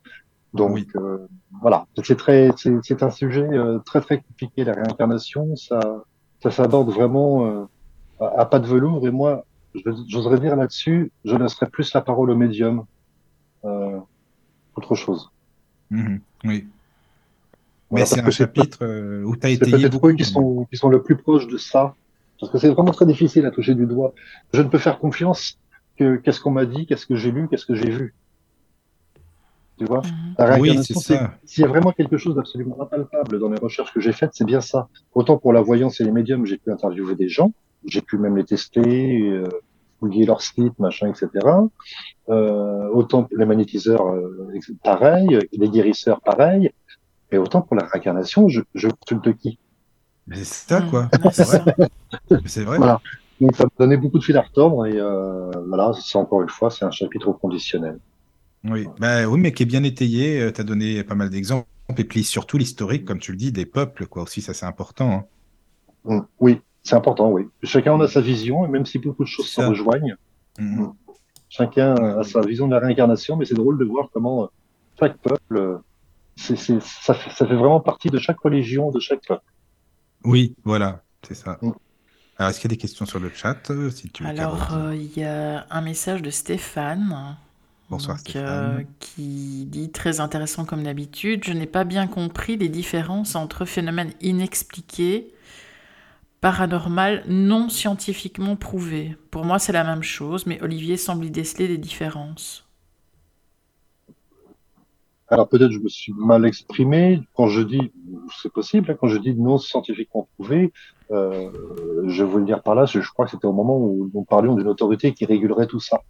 Donc 0.53 0.87
euh, 0.97 1.27
voilà, 1.63 1.87
c'est 2.05 2.17
très, 2.17 2.51
c'est 2.57 3.03
un 3.03 3.11
sujet 3.11 3.49
très 3.87 4.03
très 4.03 4.19
compliqué 4.19 4.65
la 4.65 4.75
réincarnation. 4.75 5.57
Ça, 5.57 6.05
ça 6.43 6.51
s'aborde 6.51 6.91
vraiment 6.91 7.67
à, 8.21 8.45
pas 8.45 8.59
de 8.59 8.67
velours. 8.67 9.07
Et 9.07 9.11
moi, 9.11 9.47
j'oserais 10.09 10.39
dire 10.39 10.57
là-dessus, 10.57 11.11
je 11.25 11.37
laisserais 11.37 11.69
plus 11.69 11.93
la 11.95 12.01
parole 12.01 12.31
au 12.31 12.37
médium, 12.37 12.85
euh, 13.65 13.99
autre 14.77 14.95
chose. 14.95 15.31
Mmh, 15.91 16.17
oui. 16.45 16.67
Mais 17.93 18.07
c'est 18.07 18.21
un 18.21 18.31
chapitre 18.31 18.79
euh, 18.83 19.23
où 19.25 19.37
tu 19.37 19.47
as 19.47 19.51
été. 19.51 19.65
C'est 19.65 19.77
peut-être 19.77 20.07
eux 20.07 20.13
qui 20.15 20.25
sont, 20.25 20.67
qui 20.71 20.77
sont 20.77 20.89
le 20.89 21.03
plus 21.03 21.17
proches 21.17 21.47
de 21.47 21.59
ça. 21.59 21.95
Parce 22.41 22.51
que 22.51 22.59
c'est 22.59 22.71
vraiment 22.71 22.91
très 22.91 23.07
difficile 23.07 23.47
à 23.47 23.51
toucher 23.51 23.75
du 23.75 23.87
doigt. 23.87 24.15
Je 24.53 24.63
ne 24.63 24.69
peux 24.69 24.79
faire 24.79 24.99
confiance 24.99 25.59
que 25.97 26.17
qu'est-ce 26.17 26.41
qu'on 26.41 26.51
m'a 26.51 26.67
dit, 26.67 26.87
qu'est-ce 26.87 27.07
que 27.07 27.15
j'ai 27.15 27.31
lu, 27.31 27.47
qu'est-ce 27.49 27.67
que 27.67 27.75
j'ai 27.75 27.91
vu. 27.91 28.15
Tu 29.79 29.85
vois? 29.85 30.03
La 30.39 30.59
Oui, 30.59 30.77
c'est 30.83 30.95
ça. 30.95 31.35
S'il 31.45 31.63
y 31.63 31.65
a 31.65 31.69
vraiment 31.69 31.93
quelque 31.93 32.17
chose 32.17 32.35
d'absolument 32.35 32.81
impalpable 32.81 33.39
dans 33.39 33.49
les 33.49 33.59
recherches 33.59 33.93
que 33.93 34.01
j'ai 34.01 34.13
faites, 34.13 34.31
c'est 34.33 34.45
bien 34.45 34.61
ça. 34.61 34.89
Autant 35.15 35.39
pour 35.39 35.53
la 35.53 35.61
voyance 35.61 36.01
et 36.01 36.05
les 36.05 36.11
médiums, 36.13 36.45
j'ai 36.45 36.59
pu 36.59 36.71
interviewer 36.73 37.15
des 37.15 37.29
gens, 37.29 37.53
j'ai 37.85 38.01
pu 38.01 38.19
même 38.19 38.37
les 38.37 38.45
tester, 38.45 39.21
euh, 39.29 39.49
fouiller 39.99 40.27
leur 40.27 40.43
site, 40.43 40.79
machin, 40.79 41.09
etc. 41.09 41.29
Euh, 42.29 42.89
autant 42.89 43.23
pour 43.23 43.39
les 43.39 43.47
magnétiseurs, 43.47 44.07
euh, 44.09 44.49
pareil, 44.83 45.39
les 45.53 45.69
guérisseurs, 45.69 46.21
pareil. 46.21 46.71
Et 47.33 47.39
autant 47.39 47.63
pour 47.63 47.77
la 47.77 47.87
réincarnation, 47.87 48.49
je, 48.49 48.61
je 48.75 48.89
consulte 48.89 49.37
qui? 49.39 49.59
Mais 50.27 50.37
c'est 50.37 50.69
ça, 50.69 50.83
quoi. 50.83 51.09
c'est 52.47 52.63
vrai. 52.63 52.77
Voilà. 52.79 53.01
Donc 53.41 53.57
ça 53.57 53.65
me 53.65 53.71
donnait 53.79 53.97
beaucoup 53.97 54.19
de 54.19 54.25
fil 54.25 54.37
à 54.37 54.43
retordre 54.43 54.87
et 54.87 54.95
euh, 54.97 55.51
voilà, 55.67 55.93
c'est 56.01 56.17
encore 56.19 56.43
une 56.43 56.49
fois, 56.49 56.71
c'est 56.71 56.85
un 56.85 56.91
chapitre 56.93 57.29
au 57.29 57.33
conditionnel. 57.33 57.99
Oui, 58.65 58.87
bah, 59.01 59.27
oui, 59.27 59.41
mais 59.41 59.53
qui 59.53 59.65
est 59.65 59.67
bien 59.67 59.83
étayé. 59.83 60.41
Euh, 60.41 60.53
tu 60.53 60.61
as 60.61 60.65
donné 60.65 61.03
pas 61.03 61.17
mal 61.17 61.31
d'exemples 61.31 61.67
et 61.99 62.05
puis 62.05 62.23
surtout 62.23 62.59
l'historique, 62.59 63.05
comme 63.05 63.19
tu 63.19 63.33
le 63.33 63.39
dis, 63.39 63.51
des 63.51 63.67
peuples, 63.67 64.07
quoi. 64.07 64.23
Aussi, 64.23 64.41
ça 64.43 64.55
c'est 64.55 64.67
important. 64.67 65.11
Hein. 65.11 65.25
Mmh, 66.05 66.21
oui, 66.41 66.61
C'est 66.85 66.95
important, 66.95 67.31
oui. 67.31 67.49
Chacun 67.65 67.95
en 67.95 68.01
a 68.01 68.09
sa 68.09 68.21
vision, 68.21 68.65
et 68.65 68.69
même 68.69 68.87
si 68.87 68.99
beaucoup 68.99 69.25
de 69.25 69.29
choses 69.29 69.47
se 69.49 69.61
rejoignent, 69.61 70.17
Mhm. 70.59 70.93
chacun 71.49 71.95
a 71.95 72.23
sa 72.25 72.41
vision 72.43 72.67
de 72.69 72.75
la 72.75 72.81
réincarnation, 72.81 73.37
mais 73.37 73.45
c'est 73.47 73.55
drôle 73.55 73.79
de 73.79 73.85
voir 73.85 74.09
comment 74.13 74.45
euh, 74.45 74.47
chaque 75.01 75.17
peuple, 75.19 75.57
euh, 75.57 75.79
c'est, 76.37 76.57
c'est, 76.57 76.81
ça, 76.83 77.15
fait, 77.15 77.31
ça 77.31 77.47
fait 77.47 77.55
vraiment 77.55 77.81
partie 77.81 78.09
de 78.11 78.19
chaque 78.19 78.41
religion, 78.41 78.91
de 78.91 79.01
chaque 79.01 79.25
peuple. 79.27 79.45
Oui, 80.25 80.55
voilà, 80.65 81.03
c'est 81.23 81.35
ça. 81.35 81.59
Mm. 81.63 81.73
Alors, 82.39 82.51
est-ce 82.51 82.61
qu'il 82.61 82.71
y 82.71 82.75
a 82.75 82.77
des 82.77 82.81
questions 82.81 83.07
sur 83.07 83.21
le 83.21 83.31
chat 83.31 83.71
euh, 83.71 83.91
si 83.91 84.09
tu 84.11 84.23
veux, 84.23 84.29
Alors, 84.29 84.75
euh, 84.75 84.95
il 84.95 85.17
y 85.19 85.25
a 85.25 85.67
un 85.71 85.81
message 85.81 86.23
de 86.23 86.31
Stéphane. 86.31 87.37
Bonsoir, 87.91 88.17
donc, 88.17 88.29
Stéphane. 88.29 88.81
euh, 88.81 88.83
qui 89.01 89.67
dit 89.67 89.91
très 89.91 90.21
intéressant 90.21 90.65
comme 90.65 90.83
d'habitude. 90.83 91.45
Je 91.45 91.53
n'ai 91.53 91.67
pas 91.67 91.85
bien 91.85 92.07
compris 92.07 92.57
les 92.57 92.69
différences 92.69 93.35
entre 93.37 93.65
phénomènes 93.65 94.13
inexpliqués, 94.23 95.35
paranormal, 96.41 97.23
non 97.29 97.69
scientifiquement 97.69 98.57
prouvés. 98.57 99.17
Pour 99.31 99.45
moi, 99.45 99.59
c'est 99.59 99.73
la 99.73 99.85
même 99.85 100.03
chose, 100.03 100.47
mais 100.47 100.61
Olivier 100.63 100.97
semble 100.97 101.27
y 101.27 101.31
déceler 101.31 101.69
des 101.69 101.79
différences. 101.79 102.67
Alors 105.33 105.49
peut-être 105.49 105.71
je 105.73 105.79
me 105.79 105.89
suis 105.89 106.13
mal 106.13 106.45
exprimé 106.45 107.23
quand 107.33 107.47
je 107.47 107.63
dis, 107.63 107.91
c'est 108.43 108.53
possible, 108.53 108.91
hein, 108.91 108.97
quand 109.01 109.09
je 109.09 109.17
dis 109.17 109.35
non 109.35 109.57
scientifiquement 109.57 110.29
prouvé, 110.37 110.75
euh, 111.11 111.51
je 112.07 112.23
veux 112.23 112.41
le 112.41 112.45
dire 112.45 112.63
par 112.63 112.75
là, 112.75 112.85
je, 112.85 113.01
crois 113.01 113.25
que 113.25 113.31
c'était 113.31 113.47
au 113.47 113.55
moment 113.55 113.79
où 113.79 114.11
nous 114.13 114.25
parlions 114.25 114.55
d'une 114.55 114.69
autorité 114.69 115.15
qui 115.15 115.25
régulerait 115.25 115.67
tout 115.67 115.81
ça. 115.81 116.03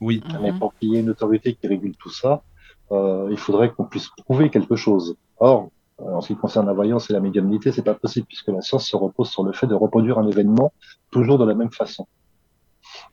Oui, 0.00 0.22
Mais 0.40 0.52
Mhm. 0.52 0.58
pour 0.58 0.74
qu'il 0.76 0.88
y 0.88 0.96
ait 0.96 1.00
une 1.00 1.10
autorité 1.10 1.54
qui 1.54 1.66
régule 1.66 1.94
tout 1.98 2.08
ça, 2.08 2.44
euh, 2.92 3.28
il 3.30 3.36
faudrait 3.36 3.70
qu'on 3.72 3.84
puisse 3.84 4.08
prouver 4.24 4.48
quelque 4.48 4.74
chose. 4.74 5.16
Or, 5.36 5.68
euh, 6.00 6.04
en 6.04 6.22
ce 6.22 6.28
qui 6.28 6.36
concerne 6.36 6.66
la 6.66 6.72
voyance 6.72 7.10
et 7.10 7.12
la 7.12 7.20
médiumnité, 7.20 7.72
c'est 7.72 7.82
pas 7.82 7.94
possible 7.94 8.26
puisque 8.26 8.48
la 8.48 8.62
science 8.62 8.88
se 8.88 8.96
repose 8.96 9.28
sur 9.28 9.44
le 9.44 9.52
fait 9.52 9.66
de 9.66 9.74
reproduire 9.74 10.18
un 10.18 10.26
événement 10.26 10.72
toujours 11.10 11.36
de 11.38 11.44
la 11.44 11.54
même 11.54 11.72
façon, 11.72 12.06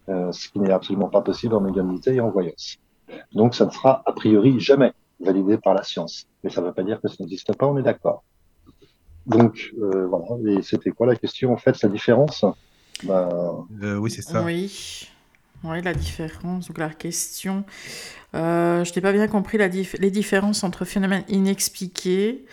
Euh, 0.07 0.31
ce 0.31 0.47
qui 0.49 0.59
n'est 0.59 0.71
absolument 0.71 1.09
pas 1.09 1.21
possible 1.21 1.53
en 1.53 1.61
médiumnité 1.61 2.15
et 2.15 2.21
en 2.21 2.31
voyance. 2.31 2.77
Donc, 3.33 3.55
ça 3.55 3.65
ne 3.65 3.71
sera 3.71 4.01
a 4.05 4.13
priori 4.13 4.57
jamais 4.61 4.93
validé 5.19 5.57
par 5.57 5.73
la 5.73 5.83
science. 5.83 6.25
Mais 6.43 6.49
ça 6.49 6.61
ne 6.61 6.67
veut 6.67 6.73
pas 6.73 6.83
dire 6.83 6.99
que 7.01 7.07
ça 7.07 7.15
n'existe 7.19 7.55
pas, 7.55 7.67
on 7.67 7.77
est 7.77 7.83
d'accord. 7.83 8.23
Donc, 9.25 9.73
euh, 9.81 10.07
voilà. 10.07 10.25
Et 10.51 10.61
c'était 10.61 10.91
quoi 10.91 11.07
la 11.07 11.15
question 11.15 11.53
en 11.53 11.57
fait, 11.57 11.81
la 11.81 11.89
différence? 11.89 12.45
Ben, 13.03 13.29
Euh, 13.83 13.97
oui, 13.97 14.09
c'est 14.11 14.21
ça. 14.21 14.43
Oui. 14.43 15.09
Oui, 15.63 15.81
la 15.81 15.93
différence. 15.93 16.67
Donc 16.69 16.77
la 16.77 16.89
question, 16.89 17.65
euh, 18.33 18.85
je 18.85 18.93
n'ai 18.95 19.01
pas 19.01 19.11
bien 19.11 19.27
compris 19.27 19.57
la 19.57 19.67
dif- 19.67 19.99
les 19.99 20.09
différences 20.09 20.63
entre 20.63 20.85
phénomènes 20.85 21.25
inexpliqués, 21.27 22.45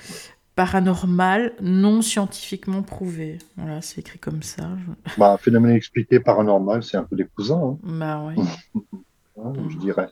paranormal, 0.56 1.54
non 1.60 2.02
scientifiquement 2.02 2.82
prouvés. 2.82 3.38
Voilà, 3.56 3.80
c'est 3.80 4.00
écrit 4.00 4.18
comme 4.18 4.42
ça. 4.42 4.70
je- 5.06 5.20
ben, 5.20 5.36
phénomène 5.38 5.76
expliqué 5.76 6.18
paranormal, 6.18 6.82
c'est 6.82 6.96
un 6.96 7.04
peu 7.04 7.14
des 7.14 7.26
cousins. 7.26 7.62
Hein. 7.62 7.78
Bah 7.84 8.24
oui. 8.26 8.34
hein, 9.38 9.52
je 9.68 9.76
dirais. 9.76 10.08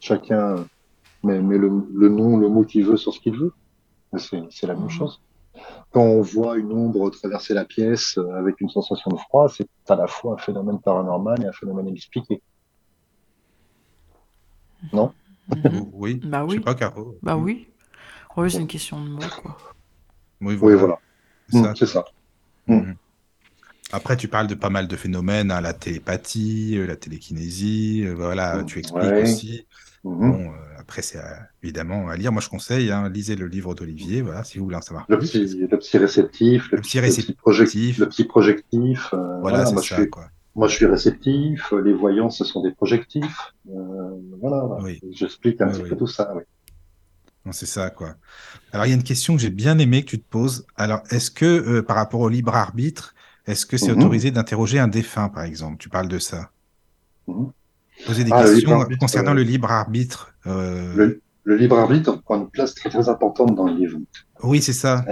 Chacun 0.00 0.66
met, 1.22 1.40
met 1.40 1.58
le, 1.58 1.70
le 1.92 2.08
nom, 2.08 2.36
le 2.36 2.48
mot 2.48 2.64
qu'il 2.64 2.84
veut 2.84 2.96
sur 2.96 3.12
ce 3.12 3.20
qu'il 3.20 3.36
veut. 3.36 3.52
C'est 4.16 4.66
la 4.66 4.74
même 4.74 4.84
Mhm. 4.84 4.90
chose. 4.90 5.20
Quand 5.90 6.02
on 6.02 6.22
voit 6.22 6.56
une 6.56 6.72
ombre 6.72 7.10
traverser 7.10 7.52
la 7.52 7.64
pièce 7.64 8.16
avec 8.36 8.60
une 8.60 8.68
sensation 8.68 9.10
de 9.10 9.16
froid, 9.16 9.48
c'est 9.48 9.66
à 9.88 9.96
la 9.96 10.06
fois 10.06 10.34
un 10.34 10.38
phénomène 10.38 10.78
paranormal 10.80 11.42
et 11.42 11.46
un 11.46 11.52
phénomène 11.52 11.88
inexpliqué. 11.88 12.40
Non? 14.92 15.12
Mhm. 15.48 15.90
Oui, 15.92 16.20
Bah 16.24 16.44
je 16.46 16.52
sais 16.52 16.58
oui. 16.58 16.64
pas, 16.64 16.74
Caro. 16.74 17.16
Bah 17.22 17.36
oui. 17.36 17.68
Oui, 18.36 18.50
c'est 18.50 18.60
une 18.60 18.66
question 18.66 19.02
de 19.02 19.08
mots, 19.10 19.20
quoi. 19.42 19.56
Oui, 20.40 20.56
Oui, 20.60 20.74
voilà. 20.74 20.98
C'est 21.50 21.86
ça. 21.86 22.04
Après, 23.92 24.16
tu 24.16 24.28
parles 24.28 24.46
de 24.46 24.54
pas 24.54 24.68
mal 24.70 24.86
de 24.86 24.96
phénomènes, 24.96 25.50
hein, 25.50 25.60
la 25.60 25.72
télépathie, 25.72 26.76
euh, 26.76 26.86
la 26.86 26.96
télékinésie, 26.96 28.04
euh, 28.06 28.14
voilà, 28.14 28.58
Mm, 28.58 28.66
tu 28.66 28.78
expliques 28.78 29.02
ouais. 29.02 29.22
aussi. 29.22 29.66
Bon, 30.04 30.40
euh, 30.52 30.52
après, 30.78 31.02
c'est 31.02 31.18
évidemment 31.62 32.08
à 32.08 32.16
lire. 32.16 32.30
Moi, 32.32 32.40
je 32.40 32.48
conseille, 32.48 32.90
hein, 32.90 33.08
lisez 33.08 33.34
le 33.34 33.46
livre 33.48 33.74
d'Olivier, 33.74 34.22
voilà, 34.22 34.44
si 34.44 34.58
vous 34.58 34.64
voulez 34.64 34.76
en 34.76 34.82
savoir 34.82 35.06
Le 35.08 35.18
plus. 35.18 35.30
petit, 35.32 35.56
le 35.58 35.66
petit 35.78 35.98
réceptif, 35.98 36.70
le, 36.70 36.76
Le 36.78 36.82
project- 36.82 37.04
réceptif. 37.04 37.98
le 37.98 38.08
petit 38.08 38.24
projectif. 38.24 39.08
euh, 39.14 39.40
Voilà, 39.40 39.70
moi, 39.72 39.82
je 39.82 39.88
ça, 39.88 39.96
suis, 39.96 40.08
quoi. 40.10 40.26
moi, 40.54 40.68
je 40.68 40.74
suis 40.76 40.86
réceptif. 40.86 41.72
Les 41.84 41.92
voyants, 41.92 42.30
ce 42.30 42.44
sont 42.44 42.62
des 42.62 42.70
projectifs. 42.72 43.52
Voilà, 43.64 44.64
voilà. 44.66 44.84
Oui. 44.84 45.00
J'explique 45.10 45.60
un 45.60 45.66
Oui, 45.66 45.72
petit 45.72 45.82
oui. 45.82 45.88
peu 45.90 45.96
tout 45.96 46.06
ça. 46.06 46.32
Oui. 46.36 46.42
C'est 47.50 47.66
ça, 47.66 47.88
quoi. 47.90 48.14
Alors, 48.72 48.84
il 48.86 48.90
y 48.90 48.92
a 48.92 48.96
une 48.96 49.02
question 49.02 49.34
que 49.34 49.40
j'ai 49.40 49.50
bien 49.50 49.78
aimé 49.78 50.04
que 50.04 50.10
tu 50.10 50.18
te 50.20 50.28
poses. 50.28 50.66
Alors, 50.76 51.00
est-ce 51.10 51.30
que, 51.30 51.46
euh, 51.46 51.82
par 51.82 51.96
rapport 51.96 52.20
au 52.20 52.28
libre 52.28 52.54
arbitre, 52.54 53.14
est-ce 53.48 53.66
que 53.66 53.76
c'est 53.76 53.92
Mhm. 53.92 53.98
autorisé 53.98 54.30
d'interroger 54.30 54.78
un 54.78 54.88
défunt, 54.88 55.28
par 55.28 55.44
exemple? 55.44 55.76
Tu 55.78 55.88
parles 55.88 56.08
de 56.08 56.18
ça. 56.18 56.50
Mhm. 57.26 57.50
Poser 58.06 58.24
des 58.24 58.30
Ah, 58.32 58.44
questions 58.44 58.80
arbitre, 58.80 59.00
concernant 59.00 59.32
euh, 59.32 59.40
le 59.40 59.42
libre 59.42 59.70
arbitre. 59.72 60.32
euh, 60.46 60.94
Le, 60.94 61.20
le 61.44 61.56
libre 61.56 61.76
arbitre 61.78 62.22
prend 62.22 62.36
une 62.38 62.48
place 62.50 62.74
très 62.74 62.90
très 62.90 63.08
importante 63.08 63.54
dans 63.56 63.66
le 63.66 63.74
livre. 63.74 63.98
Oui, 64.44 64.60
c'est 64.62 64.72
ça. 64.72 65.04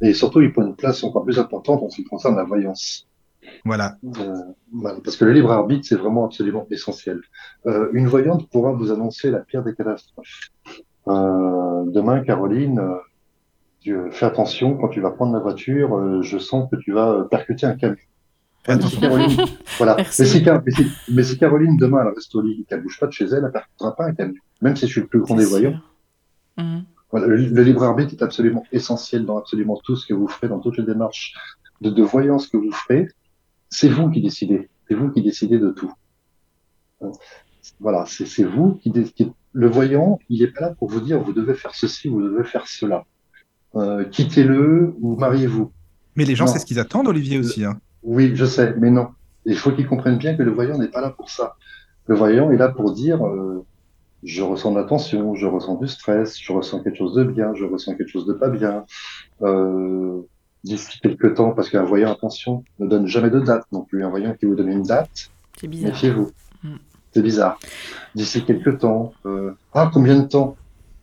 Et 0.00 0.12
surtout, 0.12 0.40
il 0.40 0.52
prend 0.52 0.62
une 0.66 0.74
place 0.74 1.04
encore 1.04 1.24
plus 1.24 1.38
importante 1.38 1.82
en 1.82 1.88
ce 1.90 1.96
qui 1.96 2.04
concerne 2.04 2.36
la 2.36 2.44
voyance. 2.44 3.06
Voilà. 3.64 3.96
Euh, 4.04 4.34
parce 5.04 5.16
que 5.16 5.24
le 5.24 5.32
libre 5.32 5.52
arbitre, 5.52 5.86
c'est 5.88 5.96
vraiment 5.96 6.24
absolument 6.24 6.66
essentiel. 6.70 7.20
Euh, 7.66 7.88
une 7.92 8.08
voyante 8.08 8.48
pourra 8.50 8.72
vous 8.72 8.90
annoncer 8.90 9.30
la 9.30 9.40
pire 9.40 9.62
des 9.62 9.74
catastrophes. 9.74 10.48
Euh, 11.08 11.84
demain, 11.86 12.20
Caroline, 12.24 12.80
tu, 13.82 13.96
fais 14.10 14.26
attention 14.26 14.76
quand 14.76 14.88
tu 14.88 15.00
vas 15.00 15.10
prendre 15.10 15.32
la 15.32 15.40
voiture. 15.40 15.96
euh, 15.96 16.22
je 16.22 16.38
sens 16.38 16.68
que 16.70 16.76
tu 16.76 16.92
vas 16.92 17.10
euh, 17.10 17.24
percuter 17.24 17.66
un 17.66 17.76
camion. 17.76 17.96
Ouais, 18.68 18.76
mais 18.76 18.82
si 18.82 19.00
Caroline, 19.00 19.36
voilà. 19.78 19.94
Mais 19.96 20.02
Merci. 20.04 20.26
si, 20.26 20.42
Car- 20.44 20.62
mais 20.64 20.70
si- 20.70 20.86
mais 21.12 21.22
si 21.24 21.36
Caroline 21.38 21.76
demain 21.76 22.02
elle 22.06 22.14
reste 22.14 22.32
au 22.36 22.42
lit 22.42 22.60
et 22.60 22.64
qu'elle 22.64 22.82
bouge 22.82 22.98
pas 23.00 23.08
de 23.08 23.12
chez 23.12 23.24
elle, 23.24 23.42
elle 23.44 23.50
percutera 23.52 23.96
pas 23.96 24.04
un 24.06 24.14
camion. 24.14 24.40
Même 24.60 24.76
si 24.76 24.86
je 24.86 24.92
suis 24.92 25.00
le 25.00 25.08
plus 25.08 25.20
grand 25.20 25.34
des 25.34 25.44
voyants. 25.46 25.80
Voilà, 27.10 27.26
le, 27.26 27.36
le 27.36 27.62
libre 27.62 27.82
arbitre 27.82 28.14
est 28.14 28.22
absolument 28.22 28.64
essentiel 28.72 29.26
dans 29.26 29.36
absolument 29.38 29.78
tout 29.84 29.96
ce 29.96 30.06
que 30.06 30.14
vous 30.14 30.28
ferez, 30.28 30.48
dans 30.48 30.60
toutes 30.60 30.78
les 30.78 30.84
démarches 30.84 31.34
de, 31.80 31.90
de 31.90 32.02
voyance 32.02 32.46
que 32.46 32.56
vous 32.56 32.70
ferez. 32.72 33.08
C'est 33.68 33.88
vous 33.88 34.08
qui 34.10 34.22
décidez. 34.22 34.70
C'est 34.88 34.94
vous 34.94 35.10
qui 35.10 35.22
décidez 35.22 35.58
de 35.58 35.70
tout. 35.70 35.92
Voilà, 37.80 38.04
c'est 38.06 38.44
vous 38.44 38.74
qui, 38.74 38.90
dé- 38.90 39.04
qui- 39.04 39.32
Le 39.52 39.68
voyant, 39.68 40.18
il 40.28 40.40
n'est 40.40 40.50
pas 40.52 40.60
là 40.62 40.74
pour 40.78 40.88
vous 40.88 41.00
dire 41.00 41.20
vous 41.20 41.32
devez 41.32 41.54
faire 41.54 41.74
ceci, 41.74 42.08
vous 42.08 42.22
devez 42.22 42.44
faire 42.44 42.66
cela. 42.66 43.04
Euh, 43.74 44.04
Quittez-le 44.04 44.94
ou 45.00 45.16
mariez-vous. 45.16 45.70
Mais 46.16 46.24
les 46.24 46.34
gens, 46.36 46.46
c'est 46.46 46.58
ce 46.58 46.66
qu'ils 46.66 46.78
attendent, 46.78 47.08
Olivier, 47.08 47.38
aussi. 47.38 47.64
Hein. 47.64 47.78
Oui, 48.02 48.32
je 48.34 48.44
sais, 48.44 48.74
mais 48.78 48.90
non. 48.90 49.08
Il 49.44 49.56
faut 49.56 49.72
qu'ils 49.72 49.86
comprennent 49.86 50.18
bien 50.18 50.36
que 50.36 50.42
le 50.42 50.50
voyant 50.52 50.78
n'est 50.78 50.88
pas 50.88 51.00
là 51.00 51.10
pour 51.10 51.30
ça. 51.30 51.56
Le 52.06 52.14
voyant 52.14 52.50
est 52.50 52.56
là 52.56 52.68
pour 52.68 52.92
dire 52.92 53.24
euh, 53.26 53.64
je 54.22 54.42
ressens 54.42 54.72
de 54.72 54.78
la 54.78 54.84
tension, 54.84 55.34
je 55.34 55.46
ressens 55.46 55.76
du 55.76 55.88
stress, 55.88 56.38
je 56.40 56.52
ressens 56.52 56.80
quelque 56.82 56.98
chose 56.98 57.14
de 57.14 57.24
bien, 57.24 57.54
je 57.54 57.64
ressens 57.64 57.94
quelque 57.96 58.10
chose 58.10 58.26
de 58.26 58.32
pas 58.34 58.48
bien. 58.48 58.84
Euh, 59.42 60.20
D'ici 60.64 61.00
quelques 61.00 61.34
temps, 61.34 61.50
parce 61.50 61.68
qu'un 61.70 61.82
voyant, 61.82 62.12
attention, 62.12 62.62
ne 62.78 62.86
donne 62.86 63.08
jamais 63.08 63.30
de 63.30 63.40
date 63.40 63.64
non 63.72 63.80
plus. 63.82 64.04
Un 64.04 64.10
voyant 64.10 64.32
qui 64.38 64.46
vous 64.46 64.54
donne 64.54 64.68
une 64.68 64.84
date, 64.84 65.30
C'est 65.60 65.66
bizarre. 65.66 65.90
méfiez-vous. 65.90 66.30
Mm. 66.62 66.74
C'est 67.12 67.22
bizarre. 67.22 67.58
D'ici 68.14 68.44
quelques 68.44 68.78
temps, 68.78 69.12
euh, 69.26 69.56
ah, 69.74 69.90
combien 69.92 70.20
de 70.20 70.24
temps? 70.28 70.56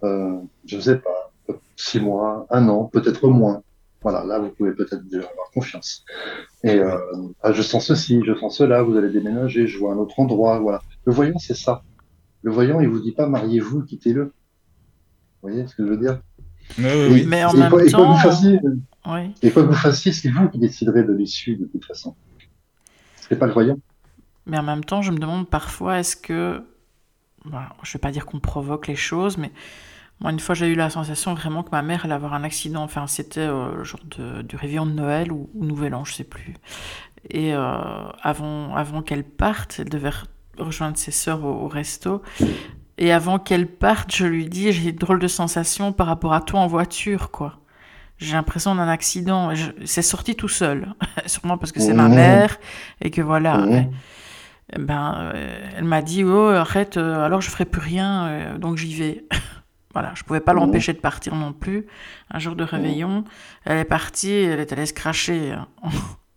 Euh, 0.04 0.38
Je 0.66 0.78
ne 0.78 0.82
sais 0.82 0.96
pas, 1.00 1.19
six 1.80 2.00
mois, 2.02 2.46
un 2.50 2.68
an, 2.68 2.86
peut-être 2.86 3.30
moins. 3.30 3.64
Voilà, 4.02 4.24
là, 4.26 4.40
vous 4.40 4.50
pouvez 4.50 4.74
peut-être 4.74 5.04
déjà 5.06 5.28
avoir 5.28 5.50
confiance. 5.54 6.04
Et 6.64 6.76
euh, 6.76 6.98
ah, 7.42 7.54
je 7.54 7.62
sens 7.62 7.86
ceci, 7.86 8.22
je 8.26 8.36
sens 8.36 8.58
cela, 8.58 8.82
vous 8.82 8.98
allez 8.98 9.10
déménager, 9.10 9.66
je 9.66 9.78
vois 9.78 9.94
un 9.94 9.98
autre 9.98 10.20
endroit, 10.20 10.60
voilà. 10.60 10.82
Le 11.06 11.14
voyant, 11.14 11.38
c'est 11.38 11.56
ça. 11.56 11.84
Le 12.42 12.52
voyant, 12.52 12.82
il 12.82 12.90
vous 12.90 13.00
dit 13.00 13.14
pas 13.14 13.28
mariez-vous, 13.28 13.84
quittez-le. 13.84 14.26
Vous 14.26 15.50
voyez 15.50 15.68
ce 15.68 15.76
que 15.76 15.86
je 15.86 15.90
veux 15.90 15.98
dire? 15.98 16.20
Oui, 16.78 16.86
oui, 16.86 17.08
oui. 17.12 17.26
Mais 17.28 17.46
en 17.46 17.54
et, 17.54 17.58
même 17.58 17.70
quoi, 17.70 17.86
et 17.86 17.92
quoi 17.92 18.00
que 18.00 18.04
temps, 18.04 18.14
vous 18.14 18.20
fassiez, 18.20 18.60
Oui. 19.08 19.34
et 19.42 19.52
quoi 19.52 19.64
que 19.64 19.70
vous 19.70 19.74
fassiez, 19.74 20.12
c'est 20.12 20.30
vous 20.30 20.50
qui 20.50 20.60
déciderez 20.60 21.04
de 21.04 21.14
l'issue 21.14 21.56
de 21.56 21.66
toute 21.66 21.86
façon. 21.86 22.16
C'est 23.16 23.38
pas 23.38 23.48
le 23.48 23.54
voyant. 23.54 23.78
Mais 24.46 24.58
en 24.58 24.64
même 24.64 24.84
temps, 24.84 25.02
je 25.02 25.12
me 25.12 25.18
demande 25.18 25.48
parfois, 25.50 26.00
est-ce 26.00 26.16
que... 26.18 26.62
Voilà, 27.46 27.70
je 27.84 27.94
vais 27.94 28.00
pas 28.00 28.12
dire 28.12 28.26
qu'on 28.26 28.40
provoque 28.40 28.88
les 28.88 28.98
choses, 28.98 29.38
mais 29.38 29.52
moi, 30.22 30.32
une 30.32 30.40
fois, 30.40 30.54
j'ai 30.56 30.68
eu 30.68 30.76
la 30.76 30.90
sensation 30.90 31.34
vraiment 31.34 31.64
que 31.64 31.70
ma 31.72 31.82
mère 31.82 32.06
allait 32.06 32.14
avoir 32.14 32.34
un 32.34 32.44
accident. 32.44 32.84
Enfin, 32.84 33.08
c'était 33.08 33.40
euh, 33.42 33.76
le 33.78 33.84
jour 33.84 34.00
de, 34.18 34.42
du 34.42 34.56
réveillon 34.58 34.86
de 34.86 34.92
Noël 34.92 35.32
ou, 35.32 35.50
ou 35.54 35.66
Nouvel 35.66 35.96
An, 35.96 36.04
je 36.06 36.14
sais 36.14 36.24
plus. 36.26 36.54
Et 37.30 37.54
euh, 37.54 38.10
avant, 38.22 38.76
avant 38.76 39.02
qu'elle 39.02 39.24
parte, 39.24 39.78
elle 39.80 39.90
devait 39.90 40.10
re- 40.10 40.26
rejoindre 40.58 40.98
ses 40.98 41.12
sœurs 41.12 41.44
au, 41.46 41.52
au 41.66 41.68
resto. 41.68 42.22
Et 42.98 43.14
avant 43.14 43.40
qu'elle 43.40 43.68
parte, 43.68 44.14
je 44.16 44.26
lui 44.26 44.48
dis, 44.50 44.72
j'ai 44.74 44.90
une 44.90 44.96
drôle 44.98 45.20
de 45.20 45.28
sensation 45.28 45.94
par 45.94 46.08
rapport 46.08 46.34
à 46.34 46.42
toi 46.42 46.60
en 46.60 46.68
voiture, 46.68 47.32
quoi. 47.32 47.60
J'ai 48.18 48.34
l'impression 48.34 48.76
d'un 48.76 48.90
accident. 48.90 49.52
C'est 49.86 50.02
sorti 50.02 50.36
tout 50.36 50.50
seul. 50.50 50.94
Sûrement 51.26 51.58
parce 51.58 51.72
que 51.72 51.80
c'est 51.80 51.94
ma 51.94 52.10
Mhm. 52.10 52.16
mère 52.16 52.58
et 53.02 53.12
que 53.12 53.22
voilà. 53.22 53.66
Eh 54.76 54.80
Ben, 54.80 55.16
euh, 55.34 55.70
elle 55.78 55.84
m'a 55.86 56.02
dit, 56.02 56.24
oh, 56.24 56.48
arrête, 56.50 56.98
euh, 56.98 57.26
alors 57.26 57.42
je 57.42 57.50
ferai 57.50 57.66
plus 57.66 57.82
rien, 57.82 58.28
euh, 58.28 58.58
donc 58.58 58.78
j'y 58.78 58.94
vais. 58.96 59.24
voilà, 59.94 60.12
je 60.16 60.24
pouvais 60.24 60.40
pas 60.40 60.54
l'empêcher 60.54 60.94
de 60.94 61.00
partir 61.00 61.36
non 61.36 61.52
plus. 61.54 61.86
Un 62.32 62.40
jour 62.40 62.56
de 62.56 62.64
réveillon, 62.64 63.24
elle 63.66 63.80
est 63.80 63.86
partie, 63.86 64.32
elle 64.32 64.60
est 64.60 64.72
allée 64.72 64.86
se 64.86 64.94
cracher. 64.94 65.56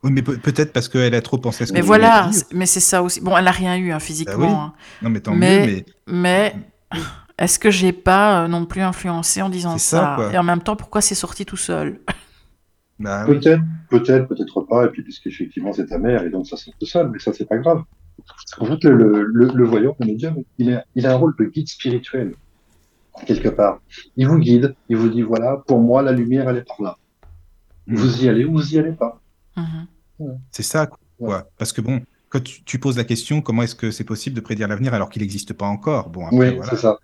Oui, 0.03 0.11
mais 0.11 0.23
peut- 0.23 0.39
peut-être 0.39 0.73
parce 0.73 0.89
qu'elle 0.89 1.15
a 1.15 1.21
trop 1.23 1.39
pensé 1.39 1.63
à 1.63 1.67
ce 1.67 1.73
que 1.73 1.77
Mais 1.77 1.83
voilà, 1.83 2.31
mais 2.53 2.67
c'est 2.67 2.81
ça 2.81 3.03
aussi. 3.03 3.21
Bon, 3.21 3.37
elle 3.37 3.45
n'a 3.45 3.51
rien 3.51 3.77
eu 3.77 3.93
hein, 3.93 4.01
physiquement, 4.01 4.63
hein. 4.65 4.73
Non, 5.03 5.11
mais 5.11 5.21
tant 5.21 5.35
mais- 5.35 5.67
mieux, 5.67 5.73
mais 5.73 5.85
mais 6.07 6.57
est-ce 7.39 7.59
que 7.59 7.71
j'ai 7.71 7.93
pas 7.93 8.43
euh, 8.45 8.49
non 8.49 8.65
plus 8.67 8.81
influencé 8.81 9.43
en 9.43 9.49
disant 9.49 9.79
ça. 9.79 10.31
Et 10.33 10.39
en 10.39 10.43
même 10.43 10.61
temps, 10.63 10.77
pourquoi 10.77 11.01
c'est 11.01 11.15
sorti 11.15 11.45
tout 11.45 11.57
seul? 11.57 12.01
Bah, 12.99 13.25
oui. 13.29 13.39
Peut-être, 13.41 13.63
peut-être, 13.91 14.29
peut-être 14.29 14.61
pas, 14.63 14.85
et 14.87 14.89
puis 14.89 15.03
puisqu'effectivement 15.03 15.73
c'est 15.73 15.87
ta 15.87 15.99
mère, 15.99 16.23
et 16.25 16.31
donc 16.31 16.47
ça 16.47 16.57
sort 16.57 16.75
tout 16.79 16.87
seul, 16.87 17.09
mais 17.11 17.19
ça 17.19 17.33
c'est 17.33 17.47
pas 17.47 17.57
grave. 17.59 17.83
En 18.59 18.67
fait, 18.67 18.85
le, 18.85 18.97
le, 18.97 19.25
le, 19.33 19.47
le 19.53 19.65
voyant, 19.65 19.97
le 19.99 20.07
médium, 20.07 20.37
il 20.59 20.73
a, 20.75 20.85
il 20.95 21.07
a 21.07 21.13
un 21.13 21.17
rôle 21.17 21.35
de 21.39 21.45
guide 21.47 21.69
spirituel, 21.69 22.35
quelque 23.27 23.49
part. 23.49 23.81
Il 24.17 24.27
vous 24.29 24.39
guide, 24.39 24.75
il 24.89 24.97
vous 24.97 25.09
dit, 25.09 25.23
voilà, 25.23 25.63
pour 25.67 25.81
moi, 25.81 26.03
la 26.03 26.13
lumière, 26.13 26.49
elle 26.49 26.59
est 26.59 26.65
par 26.67 26.81
là. 26.83 26.99
Mhm. 27.87 27.97
Vous 27.97 28.25
y 28.25 28.29
allez 28.29 28.45
ou 28.45 28.53
vous 28.53 28.75
y 28.75 28.79
allez 28.79 28.93
pas. 28.93 29.21
Mhm. 29.57 30.39
c'est 30.51 30.63
ça, 30.63 30.89
quoi. 31.19 31.47
Parce 31.59 31.73
que 31.73 31.81
bon, 31.81 32.01
quand 32.31 32.43
tu, 32.43 32.63
tu 32.65 32.79
poses 32.79 32.97
la 32.97 33.05
question, 33.05 33.43
comment 33.43 33.63
est-ce 33.63 33.75
que 33.75 33.91
c'est 33.91 34.05
possible 34.05 34.35
de 34.37 34.41
prédire 34.41 34.69
l'avenir 34.69 34.95
alors 34.95 35.11
qu'il 35.11 35.21
n'existe 35.23 35.53
pas 35.53 35.67
encore? 35.67 36.09
Bon, 36.11 36.25
après, 36.27 36.37
oui, 36.51 36.57
voilà. 36.57 36.71
c'est 36.71 36.77
ça. 36.79 36.99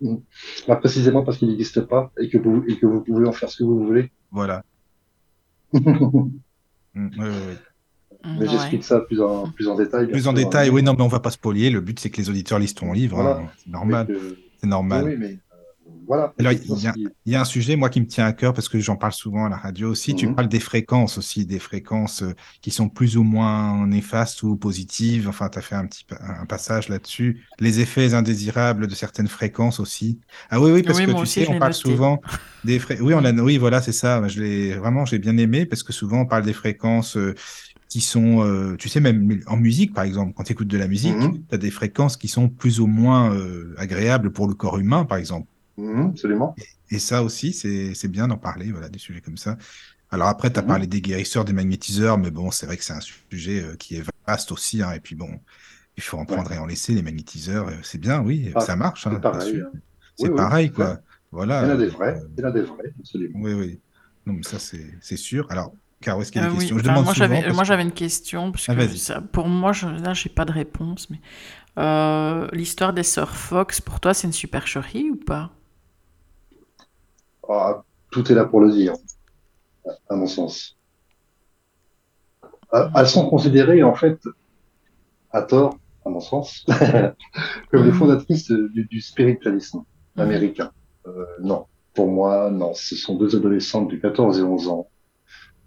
Mhm. 0.00 0.20
Bah, 0.68 0.76
précisément 0.76 1.22
parce 1.22 1.38
qu'il 1.38 1.48
n'existe 1.48 1.80
pas 1.82 2.10
et 2.20 2.28
que, 2.28 2.36
vous, 2.38 2.64
et 2.68 2.76
que 2.76 2.84
vous 2.86 3.00
pouvez 3.00 3.26
en 3.26 3.32
faire 3.32 3.48
ce 3.48 3.58
que 3.58 3.64
vous 3.64 3.84
voulez. 3.86 4.10
Voilà. 4.30 4.62
Ouais, 6.94 7.02
ouais. 7.02 7.56
Mm, 8.22 8.36
Mais 8.38 8.38
ouais. 8.46 8.48
j'explique 8.48 8.84
ça 8.84 9.00
plus 9.00 9.20
en, 9.20 9.50
plus 9.50 9.66
en 9.68 9.74
détail. 9.74 10.06
Plus 10.06 10.28
en 10.28 10.30
sûr, 10.30 10.44
détail, 10.44 10.68
hein. 10.68 10.72
oui, 10.72 10.82
non, 10.82 10.94
mais 10.96 11.02
on 11.02 11.08
va 11.08 11.20
pas 11.20 11.30
spoiler. 11.32 11.70
Le 11.70 11.80
but, 11.80 11.98
c'est 11.98 12.08
que 12.08 12.18
les 12.18 12.30
auditeurs 12.30 12.58
lisent 12.58 12.74
ton 12.74 12.92
livre. 12.92 13.16
Voilà. 13.16 13.38
hein. 13.38 13.48
C'est 13.58 13.70
normal. 13.70 14.06
Que- 14.06 14.38
C'est 14.60 14.66
normal. 14.68 15.04
Oui, 15.04 15.16
mais 15.18 15.38
voilà. 16.06 16.34
Alors, 16.38 16.52
il 16.52 16.58
y 16.58 16.86
a- 16.86 16.92
ce 16.92 16.98
qui- 16.98 17.08
Il 17.26 17.32
y 17.32 17.36
a 17.36 17.40
un 17.40 17.44
sujet, 17.44 17.76
moi, 17.76 17.88
qui 17.90 18.00
me 18.00 18.06
tient 18.06 18.26
à 18.26 18.32
cœur 18.32 18.52
parce 18.52 18.68
que 18.68 18.78
j'en 18.78 18.96
parle 18.96 19.12
souvent 19.12 19.46
à 19.46 19.48
la 19.48 19.56
radio 19.56 19.90
aussi. 19.90 20.14
Tu 20.14 20.26
Mhm. 20.26 20.34
parles 20.34 20.48
des 20.48 20.60
fréquences 20.60 21.16
aussi, 21.18 21.46
des 21.46 21.58
fréquences 21.58 22.22
euh, 22.22 22.34
qui 22.60 22.70
sont 22.70 22.88
plus 22.88 23.16
ou 23.16 23.22
moins 23.22 23.86
néfastes 23.86 24.42
ou 24.42 24.56
positives. 24.56 25.28
Enfin, 25.28 25.48
tu 25.48 25.58
as 25.58 25.62
fait 25.62 25.74
un 25.74 25.86
petit 25.86 26.04
pa- 26.04 26.18
un 26.20 26.46
passage 26.46 26.88
là-dessus. 26.88 27.44
Les 27.60 27.80
effets 27.80 28.14
indésirables 28.14 28.86
de 28.86 28.94
certaines 28.94 29.28
fréquences 29.28 29.80
aussi. 29.80 30.20
Ah 30.50 30.60
oui, 30.60 30.70
oui, 30.72 30.82
parce 30.82 30.98
Oui, 30.98 31.06
que 31.06 31.10
tu 31.12 31.16
aussi, 31.16 31.40
sais, 31.44 31.48
on 31.48 31.58
parle 31.58 31.72
noté. 31.72 31.80
souvent 31.80 32.20
des 32.64 32.78
fré... 32.78 32.98
Oui, 33.00 33.14
on 33.14 33.24
a... 33.24 33.32
oui, 33.32 33.56
voilà, 33.58 33.80
c'est 33.82 33.92
ça. 33.92 34.26
Je 34.28 34.40
l'ai 34.42 34.74
vraiment, 34.74 35.04
j'ai 35.06 35.18
bien 35.18 35.36
aimé 35.36 35.66
parce 35.66 35.82
que 35.82 35.92
souvent 35.92 36.20
on 36.20 36.26
parle 36.26 36.44
des 36.44 36.52
fréquences 36.52 37.16
euh, 37.16 37.34
qui 37.88 38.00
sont, 38.00 38.42
euh, 38.42 38.76
tu 38.76 38.88
sais, 38.88 38.98
même 39.00 39.40
en 39.46 39.56
musique, 39.56 39.94
par 39.94 40.02
exemple, 40.04 40.32
quand 40.34 40.42
tu 40.42 40.52
écoutes 40.52 40.66
de 40.68 40.78
la 40.78 40.88
musique, 40.88 41.14
Mhm. 41.16 41.44
tu 41.48 41.54
as 41.54 41.58
des 41.58 41.70
fréquences 41.70 42.16
qui 42.16 42.26
sont 42.28 42.48
plus 42.48 42.80
ou 42.80 42.86
moins 42.88 43.32
euh, 43.32 43.72
agréables 43.78 44.32
pour 44.32 44.48
le 44.48 44.54
corps 44.54 44.78
humain, 44.78 45.04
par 45.04 45.18
exemple. 45.18 45.46
Mhm, 45.76 46.08
absolument. 46.10 46.58
Et 46.90 46.98
ça 46.98 47.22
aussi, 47.22 47.52
c'est 47.52 47.94
c'est 47.94 48.08
bien 48.08 48.28
d'en 48.28 48.38
parler, 48.38 48.70
voilà, 48.72 48.88
des 48.88 48.98
sujets 48.98 49.20
comme 49.20 49.36
ça. 49.36 49.56
Alors 50.10 50.28
après, 50.28 50.52
tu 50.52 50.58
as 50.60 50.62
Mhm. 50.62 50.64
parlé 50.64 50.86
des 50.86 51.00
guérisseurs, 51.02 51.44
des 51.44 51.52
magnétiseurs, 51.52 52.18
mais 52.18 52.30
bon, 52.30 52.50
c'est 52.50 52.66
vrai 52.66 52.76
que 52.76 52.84
c'est 52.84 52.92
un 52.94 53.00
sujet 53.00 53.62
euh, 53.62 53.76
qui 53.76 53.96
est 53.96 54.04
vaste 54.26 54.52
aussi. 54.52 54.82
hein, 54.82 54.92
et 54.92 55.00
puis 55.00 55.16
bon, 55.16 55.40
il 55.96 56.02
faut 56.02 56.18
en 56.18 56.26
prendre 56.26 56.52
et 56.52 56.58
en 56.58 56.66
laisser, 56.66 56.94
les 56.94 57.02
magnétiseurs. 57.02 57.68
euh, 57.68 57.76
c'est 57.84 57.98
bien, 57.98 58.22
oui, 58.22 58.52
Ah, 58.54 58.60
ça 58.60 58.76
marche. 58.76 59.06
hein, 59.06 59.12
c'est 59.12 59.20
pareil, 59.20 59.60
hein. 59.60 59.72
Oui, 60.18 60.30
oui, 60.30 60.70
quoi. 60.72 60.72
vrai. 60.74 60.98
Voilà. 61.32 61.62
Il 61.62 61.66
y 61.66 61.70
en 61.70 61.74
a 61.74 61.76
des 61.76 61.88
euh, 61.88 61.90
vrais, 61.90 62.20
il 62.36 62.42
y 62.42 62.46
en 62.46 62.48
a 62.48 62.52
des 62.52 62.62
vrais, 62.62 62.92
absolument. 63.00 63.34
oui, 63.34 63.52
oui. 63.54 63.82
Non, 64.26 64.32
mais 64.34 64.42
ça, 64.42 64.58
c'est 64.58 64.98
c'est 65.00 65.16
sûr. 65.16 65.46
Alors, 65.50 65.74
Caro, 66.00 66.22
est-ce 66.22 66.32
qu'il 66.32 66.40
y 66.40 66.44
a 66.44 66.46
Euh, 66.46 66.48
des 66.48 66.52
oui, 66.52 66.72
questions? 66.72 66.78
Je 66.78 66.82
enfin, 66.82 66.98
demande 66.98 67.04
moi 67.04 67.14
j'avais 67.14 67.48
parce 67.48 67.52
moi 67.52 67.62
que- 67.62 67.64
j'avais 67.64 67.84
une 67.84 67.92
question 67.92 68.50
parce 68.50 68.66
Ah, 68.66 68.74
que 68.74 68.86
vas-y. 68.86 68.98
ça- 68.98 69.20
pour 69.20 69.46
moi 69.48 69.72
je, 69.72 69.86
là 69.86 70.14
j'ai 70.14 70.28
pas 70.28 70.44
de 70.44 70.50
réponse 70.52 71.08
mais 71.10 71.20
euh, 71.78 72.48
l'histoire 72.52 72.92
des 72.94 73.04
sœurs 73.04 73.36
Fox 73.36 73.80
pour 73.80 74.00
toi 74.00 74.14
c'est 74.14 74.26
une 74.28 74.32
supercherie 74.34 75.10
ou 75.10 75.16
pas? 75.16 75.52
Ah, 77.48 77.82
tout 78.10 78.30
est 78.30 78.34
là 78.34 78.44
pour 78.44 78.60
le 78.60 78.70
dire, 78.72 78.94
à 80.08 80.16
mon 80.16 80.26
sens. 80.26 80.76
Euh, 82.74 82.88
Elles 82.96 83.06
sont 83.08 83.28
considérées, 83.28 83.82
en 83.82 83.94
fait, 83.94 84.18
à 85.30 85.42
tort, 85.42 85.78
à 86.04 86.10
mon 86.10 86.20
sens, 86.20 86.64
comme 87.70 87.84
les 87.84 87.92
Mhm. 87.92 87.92
fondatrices 87.92 88.50
du, 88.50 88.86
du 88.86 89.00
spiritualisme 89.00 89.84
américain. 90.16 90.70
Euh, 91.06 91.24
non, 91.40 91.66
pour 91.94 92.08
moi, 92.08 92.50
non. 92.50 92.74
Ce 92.74 92.96
sont 92.96 93.16
deux 93.16 93.36
adolescentes 93.36 93.90
de 93.90 93.96
14 93.96 94.38
et 94.38 94.42
11 94.42 94.68
ans 94.68 94.90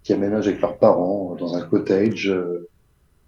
qui 0.03 0.13
aménagent 0.13 0.47
avec 0.47 0.61
leurs 0.61 0.77
parents 0.79 1.35
dans 1.35 1.55
un 1.55 1.61
cottage 1.61 2.29
euh, 2.29 2.69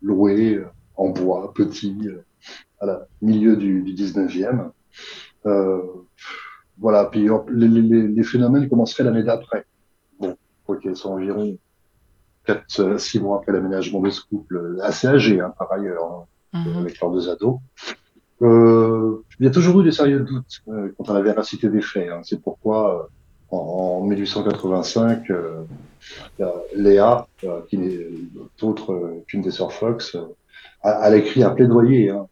loué 0.02 0.64
en 0.96 1.10
bois, 1.10 1.54
petit, 1.54 1.98
euh, 2.08 2.26
à 2.80 2.86
la 2.86 3.08
milieu 3.22 3.58
du, 3.58 3.84
du 3.84 3.94
19e. 3.94 4.72
Euh, 5.46 5.82
voilà, 6.80 7.06
puis 7.06 7.30
hop, 7.30 7.50
les, 7.52 7.68
les, 7.68 8.08
les 8.08 8.24
phénomènes 8.24 8.70
commenceraient 8.70 9.04
l'année 9.04 9.24
d'après. 9.24 9.66
Bon, 10.20 10.36
ok, 10.68 10.82
c'est 10.96 11.06
environ 11.06 11.58
4, 12.46 12.98
6 13.00 13.20
mois 13.20 13.38
après 13.40 13.52
l'aménagement 13.52 14.00
de 14.02 14.10
ce 14.10 14.22
couple, 14.22 14.78
assez 14.82 15.08
âgé 15.08 15.40
hein, 15.42 15.54
par 15.58 15.72
ailleurs, 15.72 16.04
hein, 16.04 16.26
Mhm. 16.52 16.78
avec 16.80 17.00
leurs 17.00 17.12
deux 17.12 17.30
ados. 17.30 17.58
Euh, 18.42 19.22
il 19.40 19.46
y 19.46 19.48
a 19.48 19.52
toujours 19.52 19.82
eu 19.82 19.84
des 19.84 19.92
sérieux 19.92 20.22
doutes 20.22 20.62
euh, 20.70 20.92
quant 20.98 21.04
à 21.12 21.14
la 21.14 21.22
véracité 21.22 21.70
des 21.70 21.82
faits. 21.82 22.10
Hein. 22.10 22.22
C'est 22.24 22.42
pourquoi, 22.42 23.10
euh, 23.52 23.56
en, 23.56 24.02
en 24.02 24.04
1885, 24.08 25.30
euh, 25.30 25.64
Léa, 26.76 27.28
euh, 27.44 27.62
qui 27.70 27.78
n'est 27.78 28.00
autre 28.62 28.94
euh, 28.94 29.24
qu'une 29.28 29.42
des 29.42 29.52
sœurs 29.52 29.74
Fox, 29.74 30.16
euh, 30.16 30.22
a, 30.82 30.90
a 30.92 31.16
écrit 31.16 31.44
un 31.44 31.52
plaidoyer, 31.52 32.10
hein, 32.12 32.26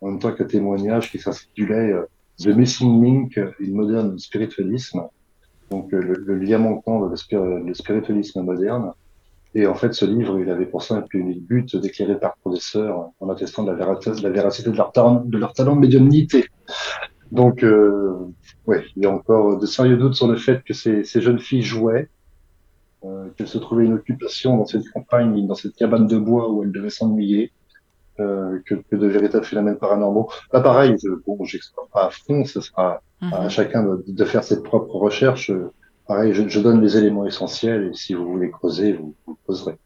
en 0.00 0.06
même 0.10 0.18
temps 0.18 0.32
qu'un 0.32 0.44
témoignage 0.44 1.10
qui 1.10 1.18
s'intitulait 1.18 1.92
euh, 1.92 2.06
The 2.38 2.48
Missing 2.48 3.02
Link 3.02 3.38
in 3.38 3.72
Modern 3.72 4.18
Spiritualism, 4.18 5.00
donc 5.70 5.92
euh, 5.94 6.00
le, 6.00 6.14
le 6.14 6.38
lien 6.38 6.58
manquant 6.58 7.00
dans 7.00 7.08
le, 7.08 7.16
spir- 7.16 7.42
le 7.42 7.74
spiritualisme 7.74 8.42
moderne. 8.42 8.92
Et 9.56 9.68
en 9.68 9.74
fait, 9.74 9.94
ce 9.94 10.04
livre, 10.04 10.40
il 10.40 10.50
avait 10.50 10.66
pour 10.66 10.82
simple 10.82 11.16
et 11.16 11.20
unique 11.20 11.46
but 11.46 11.76
d'éclairer 11.76 12.18
par 12.18 12.36
professeurs 12.38 13.10
en 13.20 13.28
attestant 13.28 13.62
de 13.62 13.70
la, 13.70 13.76
véracité, 13.76 14.10
de 14.10 14.22
la 14.22 14.30
véracité 14.30 14.70
de 14.70 14.76
leur, 14.76 14.90
talent, 14.90 15.22
de 15.24 15.38
leur 15.38 15.52
talent 15.52 15.76
de 15.76 15.80
médiumnité. 15.80 16.46
Donc, 17.30 17.62
euh, 17.62 18.16
ouais, 18.66 18.82
il 18.96 19.04
y 19.04 19.06
a 19.06 19.10
encore 19.10 19.56
de 19.58 19.66
sérieux 19.66 19.96
doutes 19.96 20.14
sur 20.14 20.26
le 20.26 20.36
fait 20.36 20.64
que 20.64 20.74
ces, 20.74 21.04
ces 21.04 21.20
jeunes 21.20 21.38
filles 21.38 21.62
jouaient, 21.62 22.08
euh, 23.04 23.28
qu'elles 23.36 23.46
se 23.46 23.58
trouvaient 23.58 23.84
une 23.84 23.94
occupation 23.94 24.56
dans 24.56 24.66
cette 24.66 24.88
campagne, 24.90 25.46
dans 25.46 25.54
cette 25.54 25.76
cabane 25.76 26.08
de 26.08 26.18
bois 26.18 26.50
où 26.50 26.64
elles 26.64 26.72
devaient 26.72 26.90
s'ennuyer, 26.90 27.52
euh, 28.20 28.60
que, 28.66 28.74
que 28.74 28.96
de 28.96 29.06
véritables 29.06 29.44
phénomènes 29.44 29.78
paranormaux. 29.78 30.30
Là, 30.52 30.60
pareil, 30.60 30.94
je, 31.02 31.08
bon, 31.26 31.44
j'explore 31.44 31.88
pas 31.92 32.06
à 32.06 32.10
fond, 32.10 32.44
ce 32.44 32.60
sera 32.60 33.00
à 33.20 33.42
Mhm. 33.44 33.48
chacun 33.50 33.82
de, 33.84 34.04
de 34.06 34.24
faire 34.24 34.44
ses 34.44 34.62
propres 34.62 34.96
recherches. 34.96 35.50
Pareil, 36.06 36.34
je, 36.34 36.46
je 36.48 36.60
donne 36.60 36.80
les 36.82 36.96
éléments 36.98 37.26
essentiels 37.26 37.90
et 37.90 37.94
si 37.94 38.12
vous 38.14 38.26
voulez 38.30 38.50
creuser, 38.50 38.92
vous, 38.92 39.14
vous 39.26 39.38
creuserez. 39.44 39.78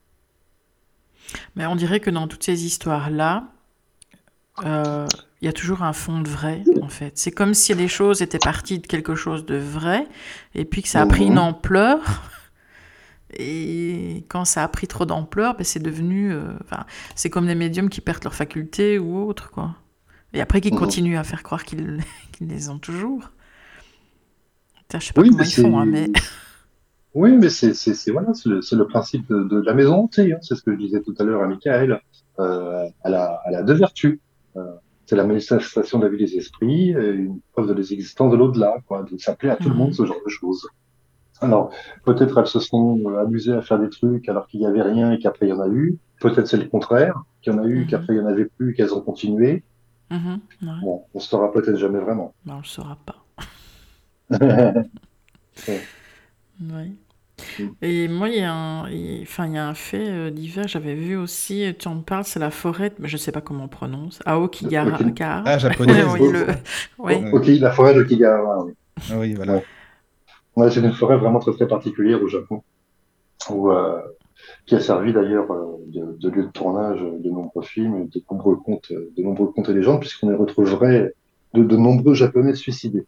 Mais 1.55 1.67
on 1.67 1.77
dirait 1.77 2.01
que 2.01 2.11
dans 2.11 2.27
toutes 2.27 2.43
ces 2.43 2.65
histoires-là, 2.65 3.45
euh, 4.65 5.07
il 5.41 5.45
y 5.45 5.49
a 5.49 5.53
toujours 5.53 5.83
un 5.83 5.93
fond 5.93 6.21
de 6.21 6.29
vrai, 6.29 6.65
en 6.83 6.89
fait. 6.89 7.13
C'est 7.17 7.31
comme 7.31 7.55
si 7.55 7.73
les 7.75 7.87
choses 7.89 8.23
étaient 8.23 8.39
parties 8.41 8.81
de 8.81 8.87
quelque 8.87 9.15
chose 9.15 9.47
de 9.47 9.57
vrai, 9.57 10.07
et 10.55 10.65
puis 10.65 10.83
que 10.83 10.89
ça 10.89 11.03
a 11.03 11.07
pris 11.07 11.27
une 11.27 11.35
Mhm. 11.35 11.39
ampleur. 11.39 11.99
Et 13.37 14.25
quand 14.29 14.45
ça 14.45 14.63
a 14.65 14.69
pris 14.69 14.87
trop 14.87 15.05
d'ampleur, 15.05 15.55
ben 15.57 15.65
c'est 15.65 15.83
devenu... 15.83 16.33
euh, 16.33 16.53
c'est 17.15 17.31
comme 17.31 17.47
des 17.47 17.55
médiums 17.55 17.89
qui 17.91 18.01
perdent 18.01 18.25
leurs 18.25 18.35
facultés 18.35 18.99
ou 18.99 19.19
autre, 19.19 19.51
quoi. 19.51 19.75
Et 20.33 20.41
après, 20.41 20.61
qui 20.61 20.73
Mhm. 20.73 20.79
continuent 20.79 21.19
à 21.19 21.25
faire 21.25 21.43
croire 21.43 21.65
qu'ils 21.65 22.01
les 22.41 22.69
ont 22.71 22.79
toujours. 22.79 23.31
Putain, 24.83 24.99
je 25.01 25.07
sais 25.07 25.13
pas 25.13 25.21
Oui, 25.23 25.29
comment 25.29 25.41
mais 25.41 25.49
ils 25.49 25.63
font, 25.63 25.79
hein, 25.81 25.85
c'est- 25.85 25.91
mais... 25.91 26.13
Oui, 27.15 27.33
mais 27.33 27.49
c'est 27.49 27.73
voilà, 28.13 28.33
le, 28.45 28.61
le 28.77 28.87
principe 28.87 29.27
de, 29.29 29.43
de 29.43 29.61
la 29.63 29.75
maison 29.75 29.95
hantée. 29.95 30.35
Hein. 30.35 30.39
C'est 30.43 30.55
ce 30.55 30.63
que 30.63 30.73
je 30.73 30.77
disais 30.79 31.01
tout 31.01 31.15
à 31.19 31.25
l'heure 31.25 31.43
à 31.43 31.49
Michael. 31.49 32.01
Euh, 32.39 32.87
elle, 33.03 33.15
a, 33.15 33.41
elle 33.47 33.55
a 33.57 33.63
deux 33.63 33.73
vertus. 33.75 34.21
Euh, 34.57 34.63
c'est 35.07 35.17
la 35.17 35.25
manifestation 35.25 35.99
de 35.99 36.05
la 36.05 36.11
vie 36.11 36.19
des 36.19 36.37
esprits, 36.37 36.91
et 36.91 37.11
une 37.11 37.41
preuve 37.53 37.67
de 37.69 37.73
l'existence 37.73 38.31
de 38.31 38.37
l'au-delà, 38.37 38.77
quoi, 38.87 39.05
de 39.11 39.17
s'appeler 39.17 39.51
à 39.51 39.57
tout 39.57 39.69
le 39.71 39.75
Mhm. 39.75 39.79
monde 39.79 39.95
ce 39.95 40.05
genre 40.05 40.21
de 40.25 40.29
choses. 40.31 40.69
Alors, 41.41 41.71
peut-être 42.05 42.37
elles 42.39 42.47
se 42.47 42.61
sont 42.61 42.99
euh, 43.07 43.21
amusées 43.21 43.53
à 43.55 43.63
faire 43.63 43.79
des 43.79 43.89
trucs 43.91 44.29
alors 44.29 44.47
qu'il 44.49 44.61
n'y 44.61 44.67
avait 44.67 44.83
rien 44.83 45.13
et 45.13 45.19
qu'après 45.19 45.47
il 45.47 45.51
y 45.51 45.53
en 45.53 45.61
a 45.61 45.69
eu. 45.69 45.97
Peut-être 46.21 46.47
c'est 46.47 46.57
le 46.57 46.65
contraire, 46.69 47.23
qu'il 47.43 47.53
y 47.53 47.57
en 47.57 47.63
a 47.63 47.67
eu, 47.67 47.81
Mhm. 47.83 47.87
qu'après 47.87 48.15
il 48.15 48.17
y 48.17 48.21
en 48.21 48.27
avait 48.27 48.47
plus, 48.47 48.75
qu'elles 48.75 48.93
ont 48.95 49.01
continué. 49.01 49.63
Mhm, 50.11 50.41
ouais. 50.63 50.69
Bon, 50.83 51.05
on 51.15 51.21
saura 51.21 51.53
peut-être 51.53 51.77
jamais 51.77 52.01
vraiment. 52.01 52.35
Ben, 52.45 52.55
on 52.55 52.59
le 52.59 52.65
saura 52.65 52.97
pas. 53.07 53.17
Ouais. 55.69 55.81
Ouais. 56.61 56.91
Mm. 57.59 57.65
Et 57.83 58.09
moi, 58.09 58.29
il 58.29 58.37
y 58.37 58.43
a 58.43 58.53
un, 58.53 58.89
il- 58.91 59.23
enfin, 59.23 59.47
il 59.47 59.53
y 59.55 59.59
a 59.59 59.67
un 59.69 59.75
fait 59.75 60.09
euh, 60.09 60.31
divers, 60.31 60.67
j'avais 60.67 60.95
vu 60.95 61.17
aussi, 61.17 61.65
tu 61.79 61.89
en 61.89 62.01
parles, 62.01 62.25
c'est 62.25 62.41
la 62.41 62.51
forêt, 62.51 62.93
mais 62.99 63.09
je 63.09 63.17
sais 63.17 63.33
pas 63.33 63.41
comment 63.41 63.65
on 63.65 63.69
prononce, 63.69 64.21
Aokigahara. 64.27 64.99
Ah, 65.47 65.59
japonaise. 65.59 66.07
oui, 66.15 66.33
le... 66.33 66.47
Ouais. 66.99 67.59
La 67.61 67.71
forêt 67.71 67.95
de 67.95 68.03
Kigahara, 68.03 68.65
oui. 68.65 68.73
Ah 69.11 69.19
oui, 69.19 69.35
voilà. 69.35 69.61
C'est 70.71 70.81
une 70.81 70.93
forêt 70.93 71.17
vraiment 71.17 71.39
très 71.39 71.53
très 71.53 71.69
particulière 71.69 72.23
au 72.23 72.29
Japon, 72.29 72.63
euh, 73.51 74.01
qui 74.67 74.75
a 74.75 74.81
servi 74.81 75.13
d'ailleurs 75.13 75.51
euh, 75.53 75.77
de, 75.87 76.29
lieu 76.29 76.45
de 76.45 76.51
tournage 76.51 77.01
de 77.01 77.31
nombreux 77.31 77.63
films, 77.63 78.09
de 78.09 78.23
nombreux 78.31 78.57
contes, 78.57 78.91
de 78.91 79.23
nombreux 79.23 79.49
contes 79.49 79.69
et 79.69 79.75
légendes, 79.75 80.01
puisqu'on 80.01 80.31
y 80.31 80.35
retrouverait 80.35 81.15
de, 81.55 81.77
nombreux 81.77 82.15
Japonais 82.15 82.55
suicidés 82.55 83.07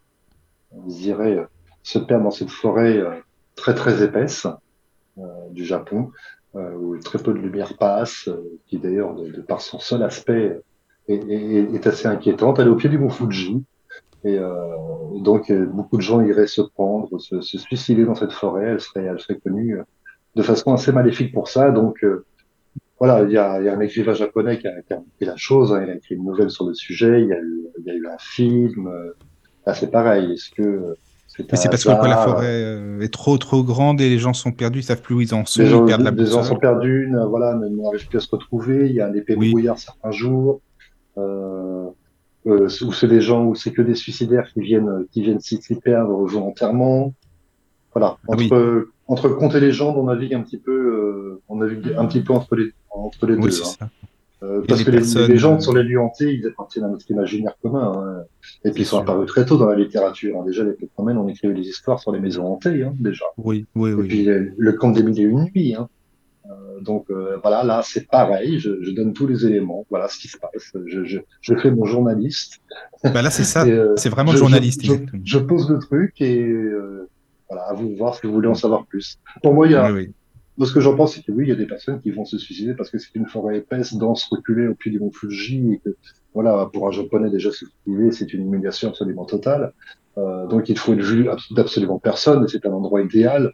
ils 0.87 1.07
iraient 1.07 1.45
se 1.83 1.99
perdre 1.99 2.23
dans 2.23 2.31
cette 2.31 2.49
forêt 2.49 3.03
très 3.55 3.75
très 3.75 4.03
épaisse 4.03 4.47
du 5.49 5.65
Japon, 5.65 6.11
où 6.53 6.97
très 6.97 7.19
peu 7.19 7.33
de 7.33 7.39
lumière 7.39 7.77
passe, 7.77 8.29
qui 8.67 8.77
d'ailleurs, 8.77 9.13
de, 9.15 9.41
par 9.41 9.59
son 9.59 9.79
seul 9.79 10.01
aspect, 10.03 10.61
est, 11.09 11.13
est, 11.13 11.87
assez 11.87 12.07
inquiétante. 12.07 12.59
Elle 12.59 12.67
est 12.67 12.71
au 12.71 12.75
pied 12.75 12.89
du 12.89 12.97
mont 12.97 13.09
Fuji. 13.09 13.63
Et 14.23 14.39
donc, 15.19 15.51
beaucoup 15.51 15.97
de 15.97 16.01
gens 16.01 16.21
iraient 16.21 16.47
se 16.47 16.61
prendre, 16.61 17.19
se, 17.19 17.41
se, 17.41 17.57
suicider 17.57 18.05
dans 18.05 18.15
cette 18.15 18.31
forêt. 18.31 18.65
Elle 18.65 18.79
serait, 18.79 19.03
elle 19.03 19.19
serait 19.19 19.39
connue 19.39 19.79
de 20.35 20.41
façon 20.43 20.73
assez 20.73 20.91
maléfique 20.91 21.33
pour 21.33 21.47
ça. 21.47 21.71
Donc, 21.71 22.05
voilà, 23.01 23.23
il 23.23 23.31
y 23.31 23.37
a, 23.39 23.59
y 23.59 23.67
a, 23.67 23.75
un 23.75 23.79
écrivain 23.79 24.13
japonais 24.13 24.59
qui 24.59 24.67
a, 24.67 24.79
qui 24.83 24.93
a 24.93 24.97
écrit 24.97 25.25
la 25.25 25.35
chose, 25.35 25.73
hein, 25.73 25.81
il 25.83 25.89
a 25.89 25.95
écrit 25.95 26.13
une 26.13 26.23
nouvelle 26.23 26.51
sur 26.51 26.67
le 26.67 26.75
sujet, 26.75 27.23
il 27.23 27.29
y 27.29 27.33
a 27.33 27.39
eu, 27.39 27.65
il 27.79 27.85
y 27.87 27.89
a 27.89 27.95
eu 27.95 28.05
un 28.05 28.17
film. 28.19 28.85
Euh, 28.85 29.13
là, 29.65 29.73
c'est 29.73 29.89
pareil. 29.89 30.33
Est-ce 30.33 30.51
que 30.51 30.95
c'est 31.27 31.55
c'est 31.55 31.69
parce 31.69 31.83
que 31.83 31.89
la 31.89 32.17
forêt 32.17 32.61
euh, 32.63 33.01
est 33.01 33.11
trop 33.11 33.39
trop 33.39 33.63
grande 33.63 34.01
et 34.01 34.09
les 34.09 34.19
gens 34.19 34.33
sont 34.33 34.51
perdus, 34.51 34.79
ils 34.79 34.83
savent 34.83 35.01
plus 35.01 35.15
où 35.15 35.21
ils 35.21 35.33
en 35.33 35.45
sont, 35.47 35.63
les 35.63 35.69
gens, 35.69 35.83
ils 35.83 35.87
perdent 35.87 36.03
la 36.03 36.11
Les 36.11 36.27
gens 36.27 36.43
sont 36.43 36.57
perdus, 36.57 37.11
voilà, 37.27 37.55
n'arrivent 37.55 38.07
plus 38.07 38.17
à 38.17 38.21
se 38.21 38.29
retrouver. 38.29 38.87
Il 38.87 38.93
y 38.93 39.01
a 39.01 39.07
un 39.07 39.13
épée 39.15 39.33
oui. 39.35 39.49
brouillard 39.49 39.79
certains 39.79 40.11
jours. 40.11 40.61
Euh, 41.17 41.87
euh, 42.47 42.67
où 42.81 42.91
c'est 42.91 43.07
des 43.07 43.21
gens, 43.21 43.45
où 43.45 43.55
c'est 43.55 43.71
que 43.71 43.81
des 43.81 43.95
suicidaires 43.95 44.51
qui 44.53 44.61
viennent, 44.61 45.05
qui 45.11 45.21
viennent 45.21 45.39
s'y 45.39 45.59
perdre 45.75 46.25
volontairement. 46.25 47.13
Voilà. 47.93 48.17
Entre, 48.27 48.41
oui. 48.41 48.91
entre 49.07 49.29
contes 49.29 49.55
et 49.55 49.59
légendes, 49.59 49.97
on 49.97 50.05
navigue 50.05 50.33
un 50.33 50.41
petit 50.41 50.57
peu, 50.57 50.71
euh, 50.71 51.41
on 51.49 51.57
navigue 51.57 51.93
un 51.97 52.05
petit 52.05 52.21
peu 52.21 52.33
entre 52.33 52.55
les, 52.55 52.71
entre 52.89 53.27
les 53.27 53.35
oui, 53.35 53.49
deux. 53.49 53.61
Hein. 53.81 53.89
Euh, 54.43 54.63
parce 54.67 54.83
que 54.83 54.89
personnes... 54.89 55.21
les 55.23 55.33
légendes 55.33 55.61
sur 55.61 55.73
les 55.75 55.83
lieux 55.83 55.99
hantés, 55.99 56.33
ils 56.33 56.47
appartiennent 56.47 56.85
à 56.85 56.89
notre 56.89 57.09
imaginaire 57.11 57.55
commun. 57.61 57.91
Hein. 57.95 58.23
Et 58.65 58.71
puis 58.71 58.83
ils 58.83 58.85
sont 58.85 58.97
sûr. 58.97 59.03
apparus 59.03 59.27
très 59.27 59.45
tôt 59.45 59.57
dans 59.57 59.67
la 59.67 59.75
littérature. 59.75 60.39
Hein. 60.39 60.45
Déjà, 60.45 60.63
les 60.63 60.75
romaines, 60.97 61.17
on 61.17 61.27
écrivait 61.27 61.53
des 61.53 61.67
histoires 61.67 61.99
sur 61.99 62.11
les 62.11 62.19
maisons 62.19 62.47
hantées, 62.47 62.81
hein, 62.81 62.93
déjà. 62.99 63.25
Oui, 63.37 63.65
oui, 63.75 63.93
oui. 63.93 64.05
Et 64.05 64.07
puis 64.07 64.25
le, 64.25 64.73
conte 64.73 64.95
des 64.95 65.03
mille 65.03 65.19
et 65.19 65.23
une 65.23 65.43
nuits. 65.43 65.75
Hein. 65.75 65.89
Euh, 66.51 66.81
donc 66.81 67.09
euh, 67.09 67.37
voilà, 67.41 67.63
là 67.63 67.81
c'est 67.83 68.07
pareil, 68.07 68.59
je, 68.59 68.81
je, 68.83 68.91
donne 68.91 69.13
tous 69.13 69.25
les 69.25 69.45
éléments, 69.45 69.85
voilà 69.89 70.07
ce 70.09 70.17
qui 70.17 70.27
se 70.27 70.37
passe. 70.37 70.73
Je, 70.85 71.05
je, 71.05 71.19
je 71.39 71.55
fais 71.55 71.71
mon 71.71 71.85
journaliste. 71.85 72.59
Bah 73.03 73.21
là 73.21 73.29
c'est 73.29 73.43
ça, 73.43 73.65
euh, 73.67 73.93
c'est 73.95 74.09
vraiment 74.09 74.35
journaliste. 74.35 74.83
Je, 75.23 75.37
pose 75.37 75.69
le 75.69 75.79
truc 75.79 76.19
et 76.19 76.45
voilà, 77.49 77.63
à 77.67 77.73
vous 77.73 77.95
voir 77.95 78.15
si 78.15 78.27
vous 78.27 78.33
voulez 78.33 78.47
en 78.47 78.55
savoir 78.55 78.85
plus. 78.85 79.17
Pour 79.41 79.53
moi, 79.53 79.67
il 79.67 79.73
y 79.73 79.75
a, 79.75 79.91
oui, 79.91 80.07
oui. 80.07 80.13
Moi, 80.57 80.67
ce 80.67 80.73
que 80.73 80.81
j'en 80.81 80.95
pense, 80.95 81.15
c'est 81.15 81.23
que 81.23 81.31
oui, 81.31 81.45
il 81.45 81.49
y 81.49 81.53
a 81.53 81.55
des 81.55 81.65
personnes 81.65 81.99
qui 82.01 82.11
vont 82.11 82.25
se 82.25 82.37
suicider 82.37 82.73
parce 82.73 82.89
que 82.89 82.97
c'est 82.97 83.15
une 83.15 83.25
forêt 83.25 83.57
épaisse, 83.57 83.93
dense, 83.95 84.27
reculée 84.29 84.67
au 84.67 84.75
pied 84.75 84.91
du 84.91 84.99
mont 84.99 85.11
Fuji 85.11 85.73
et 85.73 85.77
que, 85.79 85.95
voilà, 86.33 86.69
pour 86.71 86.87
un 86.87 86.91
japonais, 86.91 87.29
déjà, 87.29 87.51
se 87.51 87.65
suicider, 87.65 88.11
c'est 88.11 88.33
une 88.33 88.45
humiliation 88.45 88.89
absolument 88.89 89.25
totale. 89.25 89.73
Euh, 90.17 90.45
donc, 90.47 90.69
il 90.69 90.77
faut 90.77 90.93
être 90.93 91.01
vu 91.01 91.27
d'absolument 91.51 91.99
personne 91.99 92.43
et 92.43 92.47
c'est 92.47 92.65
un 92.65 92.71
endroit 92.73 93.01
idéal. 93.01 93.53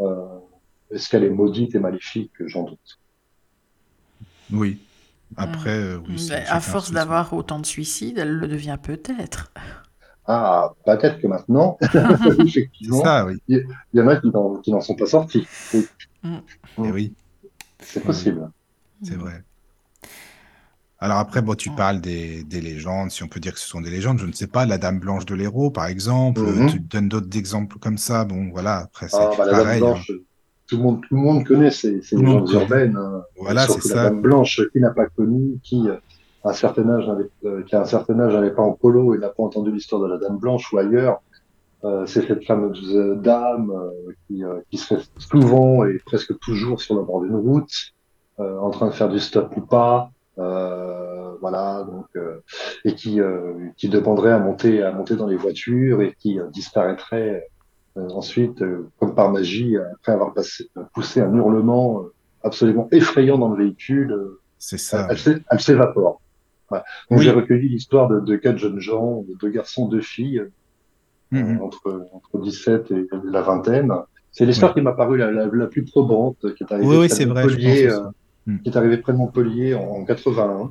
Euh, 0.00 0.24
Est-ce 0.90 1.08
qu'elle 1.08 1.24
est 1.24 1.30
maudite 1.30 1.74
et 1.74 1.78
maléfique? 1.78 2.32
J'en 2.40 2.64
doute. 2.64 2.98
Oui. 4.52 4.78
Après, 5.36 5.76
euh, 5.76 5.98
oui. 6.08 6.26
Mais 6.30 6.44
à 6.46 6.60
force 6.60 6.92
d'avoir 6.92 7.32
autant 7.32 7.58
de 7.58 7.66
suicides, 7.66 8.18
elle 8.18 8.30
le 8.32 8.46
devient 8.46 8.78
peut-être. 8.80 9.52
Ah, 10.26 10.72
peut-être 10.84 11.20
que 11.20 11.26
maintenant, 11.26 11.78
effectivement, 12.46 13.02
ça, 13.02 13.26
oui. 13.26 13.34
il 13.48 13.66
y, 13.94 14.00
en 14.00 14.08
a 14.08 14.16
qui 14.16 14.30
n'en 14.70 14.80
sont 14.80 14.94
pas 14.94 15.06
sortis. 15.06 15.46
Oui. 15.74 15.86
Mm. 16.22 16.36
Et 16.84 16.90
oui. 16.92 17.14
C'est 17.80 18.02
possible. 18.02 18.50
C'est 19.02 19.16
vrai. 19.16 19.42
Alors 20.98 21.18
après, 21.18 21.42
bon, 21.42 21.54
tu 21.54 21.70
parles 21.70 22.00
des, 22.00 22.42
des, 22.44 22.60
légendes, 22.60 23.10
si 23.10 23.22
on 23.22 23.28
peut 23.28 23.38
dire 23.38 23.52
que 23.52 23.60
ce 23.60 23.68
sont 23.68 23.82
des 23.82 23.90
légendes, 23.90 24.18
je 24.18 24.24
ne 24.26 24.32
sais 24.32 24.46
pas, 24.46 24.64
la 24.64 24.78
Dame 24.78 24.98
Blanche 24.98 25.26
de 25.26 25.34
l'Hérault, 25.34 25.70
par 25.70 25.86
exemple, 25.86 26.40
Mhm. 26.40 26.48
mm 26.48 26.66
-hmm. 26.66 26.70
tu 26.72 26.80
donnes 26.80 27.08
d'autres 27.08 27.36
exemples 27.36 27.78
comme 27.78 27.98
ça, 27.98 28.24
bon, 28.24 28.50
voilà, 28.50 28.78
après, 28.78 29.08
c'est 29.08 29.16
Ah, 29.20 29.30
bah, 29.36 29.44
la 29.44 29.52
Dame 29.52 29.62
pareil. 29.62 29.80
Blanche, 29.80 30.10
hein. 30.10 30.22
Tout, 30.68 30.76
le 30.76 30.82
monde, 30.82 31.00
tout 31.08 31.14
le 31.14 31.20
monde 31.20 31.44
connaît 31.44 31.70
ces, 31.70 32.02
ces 32.02 32.16
légendes 32.16 32.50
urbaines. 32.50 32.96
hein. 32.96 33.22
Voilà, 33.40 33.62
c'est 33.62 33.72
Surtout 33.72 33.88
la 33.88 33.94
ça. 33.94 34.04
Dame 34.04 34.20
Blanche, 34.20 34.60
qui 34.72 34.80
n'a 34.80 34.90
pas 34.90 35.06
connu, 35.06 35.58
qui, 35.62 35.88
euh, 35.88 35.96
à 36.44 36.50
un 36.50 36.52
certain 36.52 36.88
âge, 36.90 37.06
n'avait- 37.08 37.30
euh, 37.44 37.62
qui 37.62 37.74
à 37.76 37.80
un 37.82 37.84
certain 37.84 38.18
âge 38.20 38.32
n'allait 38.34 38.50
pas 38.54 38.62
en 38.62 38.72
polo 38.72 39.14
et 39.14 39.18
n'a 39.18 39.28
pas 39.28 39.42
entendu 39.42 39.70
l'histoire 39.72 40.00
de 40.02 40.08
la 40.08 40.18
Dame 40.18 40.38
Blanche 40.38 40.72
ou 40.72 40.78
ailleurs. 40.78 41.18
Euh, 41.84 42.06
c'est 42.06 42.26
cette 42.26 42.44
fameuse 42.44 42.96
euh, 42.96 43.14
dame 43.16 43.70
euh, 43.70 44.12
qui, 44.26 44.42
euh, 44.42 44.60
qui 44.70 44.78
se 44.78 44.94
fait 44.94 45.02
souvent 45.18 45.84
et 45.84 45.98
presque 46.04 46.36
toujours 46.40 46.80
sur 46.80 46.94
le 46.96 47.02
bord 47.02 47.20
d'une 47.22 47.36
route, 47.36 47.70
euh, 48.40 48.58
en 48.58 48.70
train 48.70 48.86
de 48.88 48.92
faire 48.92 49.08
du 49.10 49.18
stop 49.20 49.54
ou 49.56 49.60
pas, 49.60 50.10
euh, 50.38 51.32
voilà, 51.40 51.84
donc 51.84 52.06
euh, 52.16 52.40
et 52.84 52.94
qui 52.94 53.20
euh, 53.20 53.52
qui 53.76 53.88
demanderait 53.88 54.32
à 54.32 54.38
monter 54.38 54.82
à 54.82 54.90
monter 54.90 55.16
dans 55.16 55.26
les 55.26 55.36
voitures 55.36 56.00
et 56.02 56.14
qui 56.18 56.38
disparaîtrait 56.52 57.46
ensuite 58.14 58.62
euh, 58.62 58.88
comme 58.98 59.14
par 59.14 59.30
magie 59.32 59.76
après 59.94 60.12
avoir 60.12 60.32
passé, 60.34 60.68
poussé 60.94 61.20
un 61.20 61.34
hurlement 61.34 62.02
euh, 62.02 62.12
absolument 62.42 62.88
effrayant 62.92 63.38
dans 63.38 63.48
le 63.50 63.56
véhicule. 63.64 64.12
euh, 64.12 64.40
C'est 64.58 64.76
elle, 64.76 64.80
ça. 64.80 65.06
elle 65.10 65.18
s'é- 65.18 65.42
elle 65.50 65.60
s'évapore. 65.60 66.20
Voilà. 66.68 66.84
Donc 67.10 67.18
Oui. 67.20 67.24
j'ai 67.24 67.30
recueilli 67.30 67.68
l'histoire 67.68 68.08
de, 68.08 68.20
de 68.20 68.36
quatre 68.36 68.58
jeunes 68.58 68.80
gens, 68.80 69.22
de 69.28 69.34
deux 69.40 69.50
garçons, 69.50 69.86
deux 69.88 70.00
filles, 70.00 70.40
euh, 70.40 70.50
Mhm. 71.32 71.60
entre, 71.60 72.06
entre 72.12 72.38
17 72.40 72.90
et 72.92 73.08
la 73.24 73.42
vingtaine. 73.42 73.92
C'est 74.30 74.46
l'histoire 74.46 74.74
qui 74.74 74.80
m'a 74.80 74.92
paru 74.92 75.16
la, 75.18 75.30
la, 75.32 75.46
la 75.52 75.66
plus 75.66 75.82
probante, 75.84 76.36
qui 76.54 76.62
est 76.62 76.72
arrivée 76.72 76.86
Oui, 76.98 77.08
près 77.08 77.24
de 77.24 77.30
vrai, 77.30 77.42
Montpellier, 77.42 77.88
euh. 77.90 78.00
Mm. 78.46 78.58
qui 78.60 78.68
est 78.68 78.76
arrivée 78.76 78.98
près 78.98 79.12
de 79.12 79.18
Montpellier 79.18 79.74
en, 79.74 79.82
en 79.88 80.04
81. 80.04 80.70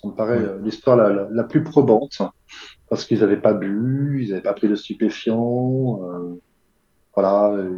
Ça 0.00 0.06
me 0.08 0.12
paraît 0.12 0.38
euh, 0.38 0.58
l'histoire 0.62 0.96
la, 0.96 1.08
la, 1.10 1.28
la 1.30 1.42
plus 1.44 1.64
probante, 1.64 2.20
parce 2.88 3.04
qu'ils 3.04 3.20
n'avaient 3.20 3.40
pas 3.40 3.52
bu, 3.54 4.20
ils 4.22 4.30
n'avaient 4.30 4.42
pas 4.42 4.52
pris 4.52 4.68
de 4.68 4.74
stupéfiants, 4.76 6.00
euh, 6.04 6.40
voilà, 7.16 7.56
et 7.58 7.68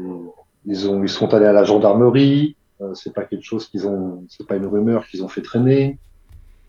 ils 0.67 0.89
ont, 0.89 1.03
ils 1.03 1.09
sont 1.09 1.33
allés 1.33 1.47
à 1.47 1.53
la 1.53 1.65
gendarmerie. 1.65 2.57
Euh, 2.81 2.95
c'est 2.95 3.13
pas 3.13 3.25
quelque 3.25 3.45
chose 3.45 3.69
qu'ils 3.69 3.87
ont, 3.89 4.25
c'est 4.29 4.47
pas 4.47 4.57
une 4.57 4.67
rumeur 4.67 5.07
qu'ils 5.07 5.25
ont 5.25 5.29
fait 5.29 5.43
traîner. 5.43 5.99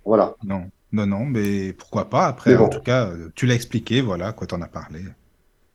Voilà. 0.06 0.36
Non, 0.44 0.64
non, 0.92 1.06
non, 1.06 1.26
mais 1.26 1.74
pourquoi 1.74 2.10
pas? 2.10 2.26
Après, 2.26 2.56
bon. 2.56 2.66
en 2.66 2.70
tout 2.70 2.82
cas, 2.82 3.08
euh, 3.08 3.30
tu 3.36 3.46
l'as 3.46 3.56
expliqué, 3.56 4.02
voilà, 4.02 4.32
quoi, 4.34 4.48
t'en 4.48 4.62
as 4.62 4.68
parlé. 4.68 5.02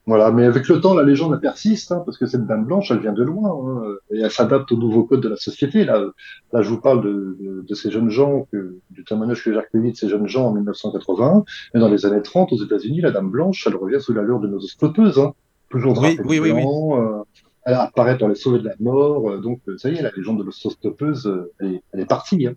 Voilà, 0.07 0.31
mais 0.33 0.45
avec 0.45 0.69
le 0.69 0.81
temps, 0.81 0.93
la 0.93 1.03
légende 1.03 1.41
persiste, 1.41 1.91
hein, 1.91 2.03
parce 2.05 2.19
que 2.19 2.27
cette 2.27 2.47
dame 2.47 2.67
blanche, 2.67 2.91
elle 2.91 2.99
vient 2.99 3.13
de 3.13 3.23
loin, 3.23 3.51
hein, 3.51 3.95
et 4.11 4.21
elle 4.21 4.31
s'adapte 4.31 4.71
aux 4.71 4.77
nouveaux 4.77 5.05
codes 5.05 5.23
de 5.23 5.31
la 5.31 5.37
société. 5.37 5.85
Là, 5.85 6.05
là 6.53 6.63
je 6.63 6.69
vous 6.69 6.81
parle 6.81 7.03
de, 7.03 7.39
de, 7.41 7.65
de 7.67 7.75
ces 7.75 7.91
jeunes 7.91 8.11
gens, 8.11 8.47
que, 8.53 8.79
du 8.91 9.05
témoignage 9.05 9.43
que 9.43 9.53
j'ai 9.53 9.59
recueilli 9.59 9.93
de 9.93 9.97
ces 9.97 10.09
jeunes 10.11 10.27
gens 10.27 10.49
en 10.49 10.53
1980. 10.53 11.45
Mais 11.73 11.81
dans 11.81 11.89
les 11.89 12.05
années 12.05 12.21
30, 12.21 12.53
aux 12.53 12.63
États-Unis, 12.63 13.01
la 13.01 13.13
dame 13.13 13.31
blanche, 13.31 13.67
elle 13.67 13.77
revient 13.77 14.01
sous 14.01 14.13
l'allure 14.13 14.41
de 14.41 14.49
nos 14.49 14.61
stopeuses, 14.61 15.19
hein, 15.19 15.33
toujours 15.75 15.99
Oui, 16.01 16.19
oui, 16.25 16.39
oui, 16.39 16.51
euh, 16.51 17.23
elle 17.65 17.75
apparaît 17.75 18.17
pour 18.19 18.29
les 18.29 18.35
sauver 18.35 18.59
de 18.59 18.67
la 18.67 18.75
mort, 18.79 19.31
euh, 19.31 19.39
donc 19.39 19.61
euh, 19.69 19.79
ça 19.79 19.89
y 19.91 19.97
est, 19.97 20.03
la 20.03 20.11
légende 20.17 20.45
de 20.45 21.29
euh, 21.29 21.53
elle, 21.61 21.75
est, 21.75 21.83
elle 21.93 22.01
est 22.01 22.07
partie. 22.07 22.47
Hein. 22.47 22.55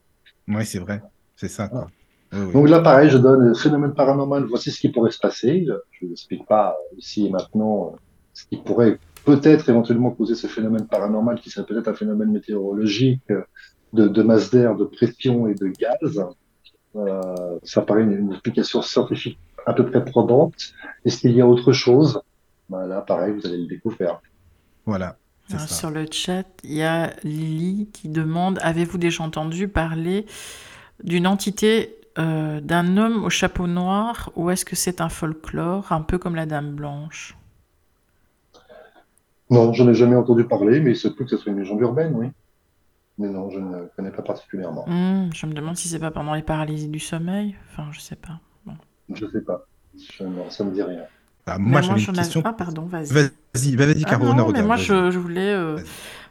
Oui, 0.48 0.66
c'est 0.66 0.80
vrai. 0.80 1.02
C'est 1.36 1.48
ça, 1.48 1.68
quoi. 1.68 1.88
Oui, 2.34 2.40
oui. 2.48 2.54
Donc 2.54 2.70
là, 2.70 2.80
pareil, 2.82 3.10
je 3.10 3.18
donne 3.18 3.56
phénomène 3.56 3.94
paranormal, 3.94 4.46
voici 4.46 4.70
ce 4.72 4.80
qui 4.80 4.90
pourrait 4.90 5.12
se 5.12 5.20
passer. 5.20 5.66
Je 5.66 5.72
ne 5.72 6.08
vous 6.08 6.14
explique 6.14 6.46
pas 6.46 6.76
ici 6.98 7.26
et 7.28 7.30
maintenant 7.30 7.96
ce 8.34 8.46
qui 8.46 8.58
pourrait 8.58 9.00
peut-être 9.26 9.70
éventuellement 9.70 10.12
causer 10.12 10.36
ce 10.36 10.48
phénomène 10.48 10.88
paranormal, 10.88 11.40
qui 11.40 11.50
serait 11.50 11.66
peut-être 11.66 11.88
un 11.88 11.94
phénomène 11.94 12.32
météorologique 12.32 13.24
de, 13.94 14.08
de 14.08 14.24
masse 14.24 14.52
d'air, 14.52 14.76
de 14.76 14.86
pression 14.86 15.48
et 15.48 15.56
de 15.56 15.68
gaz. 15.68 16.26
Euh, 16.96 17.60
ça 17.64 17.82
paraît 17.82 18.04
une, 18.04 18.14
une 18.14 18.32
explication 18.34 18.82
scientifique 18.82 19.40
à 19.66 19.74
peu 19.74 19.86
près 19.86 20.04
probante. 20.04 20.74
Est-ce 21.06 21.20
qu'il 21.20 21.32
y 21.32 21.42
a 21.42 21.48
autre 21.48 21.72
chose? 21.72 22.22
Ben 22.70 22.86
Là, 22.88 23.02
pareil, 23.02 23.34
vous 23.34 23.46
allez 23.46 23.58
le 23.58 23.68
découvrir. 23.68 24.20
Voilà. 24.86 25.18
Alors, 25.50 25.70
sur 25.70 25.90
le 25.92 26.06
chat, 26.12 26.46
il 26.64 26.74
y 26.74 26.84
a 26.84 27.14
Lily 27.24 27.90
qui 27.94 28.10
demande 28.10 28.60
Avez-vous 28.62 28.98
déjà 28.98 29.24
entendu 29.24 29.68
parler 29.68 30.26
d'une 31.04 31.26
entité 31.28 31.96
euh, 32.18 32.60
d'un 32.60 32.98
homme 32.98 33.24
au 33.24 33.30
chapeau 33.30 33.68
noir 33.68 34.32
ou 34.36 34.50
est-ce 34.50 34.66
que 34.66 34.76
c'est 34.76 35.00
un 35.02 35.10
folklore, 35.10 35.92
un 35.92 36.02
peu 36.02 36.18
comme 36.18 36.36
la 36.36 36.46
Dame 36.46 36.74
Blanche? 36.76 37.38
Non, 39.50 39.72
je 39.72 39.84
n'ai 39.84 39.94
jamais 39.94 40.16
entendu 40.16 40.44
parler, 40.44 40.82
mais 40.82 40.92
il 40.92 40.96
se 40.98 41.08
peut 41.08 41.24
que 41.24 41.30
ce 41.30 41.38
soit 41.38 41.52
une 41.52 41.60
légende 41.60 41.80
urbaine, 41.80 42.14
oui. 42.16 42.28
Mais 43.18 43.30
non, 43.30 43.50
je 43.50 43.60
ne 43.60 43.86
connais 43.96 44.12
pas 44.12 44.22
particulièrement. 44.22 44.86
Hmm, 44.88 45.30
Je 45.34 45.46
me 45.46 45.54
demande 45.54 45.78
si 45.78 45.88
c'est 45.88 46.00
pas 46.00 46.12
pendant 46.12 46.34
les 46.34 46.44
paralysies 46.44 46.90
du 46.90 47.00
sommeil. 47.00 47.56
Enfin, 47.72 47.88
je 47.92 48.00
sais 48.00 48.16
pas. 48.18 48.40
Bon. 48.66 48.76
Je 49.14 49.26
sais 49.26 49.42
pas. 49.42 49.66
Je, 49.98 50.24
non, 50.24 50.50
ça 50.50 50.64
me 50.66 50.72
dit 50.72 50.84
rien. 50.84 51.04
Ah, 51.48 51.58
Mais 51.60 51.72
moi, 51.72 51.82
j'avais 51.82 52.00
j'en 52.00 52.12
une 52.14 52.20
avais- 52.20 52.26
question. 52.28 52.42
Ah, 52.46 52.54
pardon, 52.54 52.84
vas-y. 52.86 53.12
Vas-y, 53.12 53.76
bah, 53.76 53.86
vas-y, 53.86 54.04
Ah 54.06 54.10
Caro, 54.10 54.26
non, 54.26 54.30
on 54.30 54.34
a 54.34 54.36
mais 54.36 54.42
regardé, 54.44 54.68
moi 54.68 54.76
vas-y. 54.76 54.86
je, 54.86 55.12
je 55.12 55.18
voulais, 55.20 55.54
euh, 55.54 55.78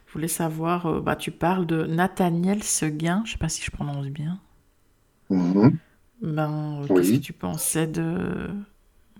je 0.06 0.12
voulais 0.12 0.28
savoir, 0.28 0.86
euh, 0.86 1.00
bah, 1.00 1.16
tu 1.16 1.30
parles 1.30 1.66
de 1.66 1.84
Nathaniel 1.86 2.62
Seguin, 2.62 3.22
je 3.24 3.32
sais 3.32 3.38
pas 3.38 3.48
si 3.48 3.62
je 3.64 3.70
prononce 3.70 4.06
bien. 4.08 4.38
Mhm. 5.30 5.76
Ben, 6.22 6.80
euh, 6.82 6.86
Oui. 6.90 6.96
qu'est-ce 6.96 7.12
que 7.12 7.16
tu 7.24 7.32
pensais 7.32 7.86
de 7.86 8.48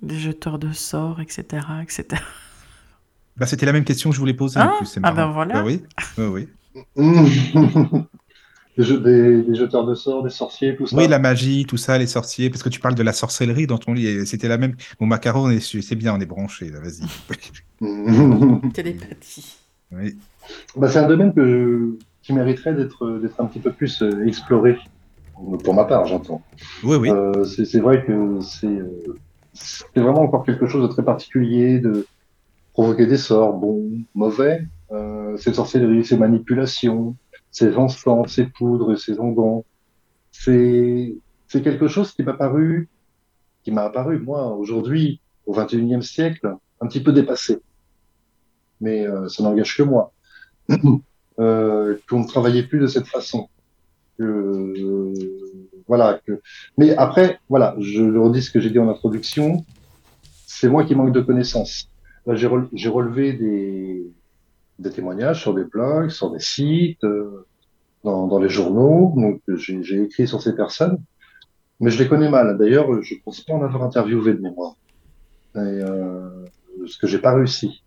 des 0.02 0.18
jeteurs 0.18 0.58
de 0.58 0.72
sorts, 0.72 1.20
etc., 1.20 1.66
etc. 1.82 2.22
Bah, 3.38 3.46
c'était 3.46 3.66
la 3.66 3.72
même 3.72 3.84
question 3.84 4.10
que 4.10 4.14
je 4.14 4.20
voulais 4.20 4.34
poser, 4.34 4.60
Ah, 4.60 4.66
en 4.74 4.76
plus, 4.78 4.86
c'est 4.86 5.00
ah 5.02 5.12
ben 5.12 5.26
voilà. 5.26 5.54
Bah 5.54 5.62
oui, 5.64 5.82
oui, 6.18 6.48
des, 8.76 9.54
jeteurs 9.54 9.86
de 9.86 9.94
sorts, 9.94 10.22
des 10.22 10.30
sorciers, 10.30 10.76
tout 10.76 10.86
ça. 10.86 10.96
Oui, 10.96 11.08
la 11.08 11.18
magie, 11.18 11.64
tout 11.66 11.76
ça, 11.76 11.98
les 11.98 12.06
sorciers, 12.06 12.50
parce 12.50 12.62
que 12.62 12.68
tu 12.68 12.80
parles 12.80 12.94
de 12.94 13.02
la 13.02 13.12
sorcellerie 13.12 13.66
dans 13.66 13.78
ton 13.78 13.92
lit. 13.92 14.26
C'était 14.26 14.48
la 14.48 14.58
même. 14.58 14.74
Bon, 15.00 15.06
Macaron, 15.06 15.50
c'est 15.60 15.94
bien, 15.94 16.14
on 16.14 16.20
est 16.20 16.26
branché, 16.26 16.70
là, 16.70 16.80
vas-y. 16.80 17.02
Télépathie. 18.72 19.56
Oui. 19.92 20.16
Bah, 20.76 20.88
c'est 20.88 20.98
un 20.98 21.08
domaine 21.08 21.32
que, 21.32 21.98
qui 22.22 22.32
mériterait 22.32 22.74
d'être 22.74 23.18
d'être 23.20 23.40
un 23.40 23.46
petit 23.46 23.60
peu 23.60 23.72
plus 23.72 24.02
euh, 24.02 24.26
exploré, 24.26 24.78
pour 25.64 25.74
ma 25.74 25.84
part, 25.84 26.06
j'entends. 26.06 26.42
Oui, 26.82 26.96
oui. 26.96 27.10
Euh, 27.10 27.44
c'est 27.44 27.80
vrai 27.80 28.04
que 28.04 28.40
c'est 28.40 28.78
c'est 29.54 30.00
vraiment 30.00 30.22
encore 30.22 30.44
quelque 30.44 30.66
chose 30.66 30.86
de 30.86 30.92
très 30.92 31.02
particulier, 31.02 31.78
de 31.78 32.06
provoquer 32.72 33.06
des 33.06 33.16
sorts, 33.16 33.54
bons, 33.54 33.90
mauvais, 34.14 34.66
euh, 34.92 35.36
ces 35.36 35.54
sorcelleries, 35.54 36.04
ces 36.04 36.16
manipulations, 36.16 37.16
ces 37.56 37.74
encens, 37.78 38.26
ces 38.34 38.44
poudres, 38.44 38.98
ces 38.98 39.18
onguents. 39.18 39.64
C'est 40.30 41.16
quelque 41.48 41.88
chose 41.88 42.12
qui 42.12 42.22
m'a 42.22 42.34
paru, 42.34 42.90
qui 43.64 43.70
m'a 43.72 43.84
apparu 43.84 44.18
moi 44.18 44.54
aujourd'hui 44.54 45.22
au 45.46 45.54
XXIe 45.54 46.02
siècle, 46.02 46.54
un 46.82 46.86
petit 46.86 47.02
peu 47.02 47.12
dépassé. 47.12 47.60
Mais 48.82 49.06
euh, 49.06 49.28
ça 49.28 49.42
n'engage 49.42 49.74
que 49.74 49.82
moi. 49.82 50.12
euh, 51.38 51.96
qu'on 52.10 52.20
ne 52.20 52.26
travaillait 52.26 52.64
plus 52.64 52.78
de 52.78 52.88
cette 52.88 53.06
façon. 53.06 53.48
Que, 54.18 55.14
voilà. 55.88 56.20
Que... 56.26 56.42
Mais 56.76 56.94
après, 56.96 57.40
voilà, 57.48 57.74
je 57.78 58.02
redis 58.02 58.42
ce 58.42 58.50
que 58.50 58.60
j'ai 58.60 58.68
dit 58.68 58.78
en 58.78 58.90
introduction. 58.90 59.64
C'est 60.46 60.68
moi 60.68 60.84
qui 60.84 60.94
manque 60.94 61.12
de 61.12 61.22
connaissances. 61.22 61.88
J'ai 62.26 62.48
relevé 62.48 63.32
des, 63.32 64.04
des 64.78 64.90
témoignages 64.90 65.40
sur 65.40 65.54
des 65.54 65.64
blogs, 65.64 66.10
sur 66.10 66.30
des 66.30 66.40
sites, 66.40 67.04
euh, 67.04 67.46
dans, 68.04 68.26
dans, 68.26 68.38
les 68.38 68.48
journaux. 68.48 69.14
Donc, 69.16 69.40
j'ai 69.56 70.02
écrit 70.02 70.28
sur 70.28 70.42
ces 70.42 70.54
personnes, 70.54 70.98
mais 71.80 71.90
je 71.90 72.02
les 72.02 72.08
connais 72.08 72.28
mal. 72.28 72.56
D'ailleurs, 72.58 73.02
je 73.02 73.14
pense 73.24 73.40
pas 73.40 73.54
en 73.54 73.62
avoir 73.62 73.82
interviewé 73.82 74.34
de 74.34 74.40
mémoire. 74.40 74.74
Et, 75.54 75.58
euh, 75.58 76.46
ce 76.86 76.98
que 76.98 77.06
j'ai 77.06 77.18
pas 77.18 77.34
réussi. 77.34 77.82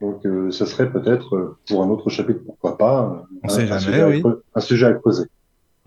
Donc, 0.00 0.24
euh, 0.26 0.50
ce 0.50 0.64
serait 0.64 0.90
peut-être 0.90 1.36
euh, 1.36 1.56
pour 1.68 1.82
un 1.82 1.88
autre 1.88 2.08
chapitre, 2.08 2.40
pourquoi 2.44 2.78
pas, 2.78 3.24
On 3.42 3.48
un, 3.48 3.48
sait 3.48 3.66
jamais, 3.66 3.80
sujet 3.80 4.04
oui. 4.04 4.22
à, 4.24 4.58
un 4.58 4.60
sujet 4.60 4.86
à 4.86 4.94
creuser. 4.94 5.24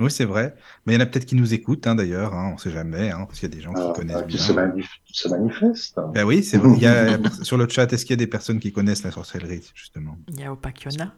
Oui, 0.01 0.11
c'est 0.11 0.25
vrai. 0.25 0.55
Mais 0.85 0.93
il 0.93 0.95
y 0.95 0.99
en 0.99 1.03
a 1.03 1.05
peut-être 1.05 1.25
qui 1.25 1.35
nous 1.35 1.53
écoutent, 1.53 1.85
hein, 1.87 1.95
d'ailleurs. 1.95 2.33
Hein, 2.33 2.49
on 2.51 2.53
ne 2.55 2.59
sait 2.59 2.71
jamais, 2.71 3.11
hein, 3.11 3.25
parce 3.27 3.39
qu'il 3.39 3.49
y 3.49 3.51
a 3.51 3.55
des 3.55 3.61
gens 3.61 3.73
qui 3.73 3.81
Ah, 3.81 3.93
connaissent 3.95 4.15
bah, 4.17 4.23
bien. 4.23 4.37
qui 4.37 4.43
se, 4.43 4.51
manif 4.51 4.89
qui 5.05 5.13
se 5.19 5.27
manifestent. 5.29 5.99
Ben 6.13 6.23
oui, 6.25 6.43
c'est 6.43 6.57
vrai. 6.57 6.71
Il 6.75 6.81
y 6.81 6.87
a, 6.87 7.19
sur 7.43 7.57
le 7.57 7.67
chat, 7.69 7.91
est-ce 7.93 8.05
qu'il 8.05 8.13
y 8.13 8.13
a 8.13 8.17
des 8.17 8.27
personnes 8.27 8.59
qui 8.59 8.73
connaissent 8.73 9.03
la 9.03 9.11
sorcellerie, 9.11 9.71
justement? 9.75 10.17
Il 10.29 10.39
y 10.39 10.43
a 10.43 10.51
Opakiona. 10.51 11.13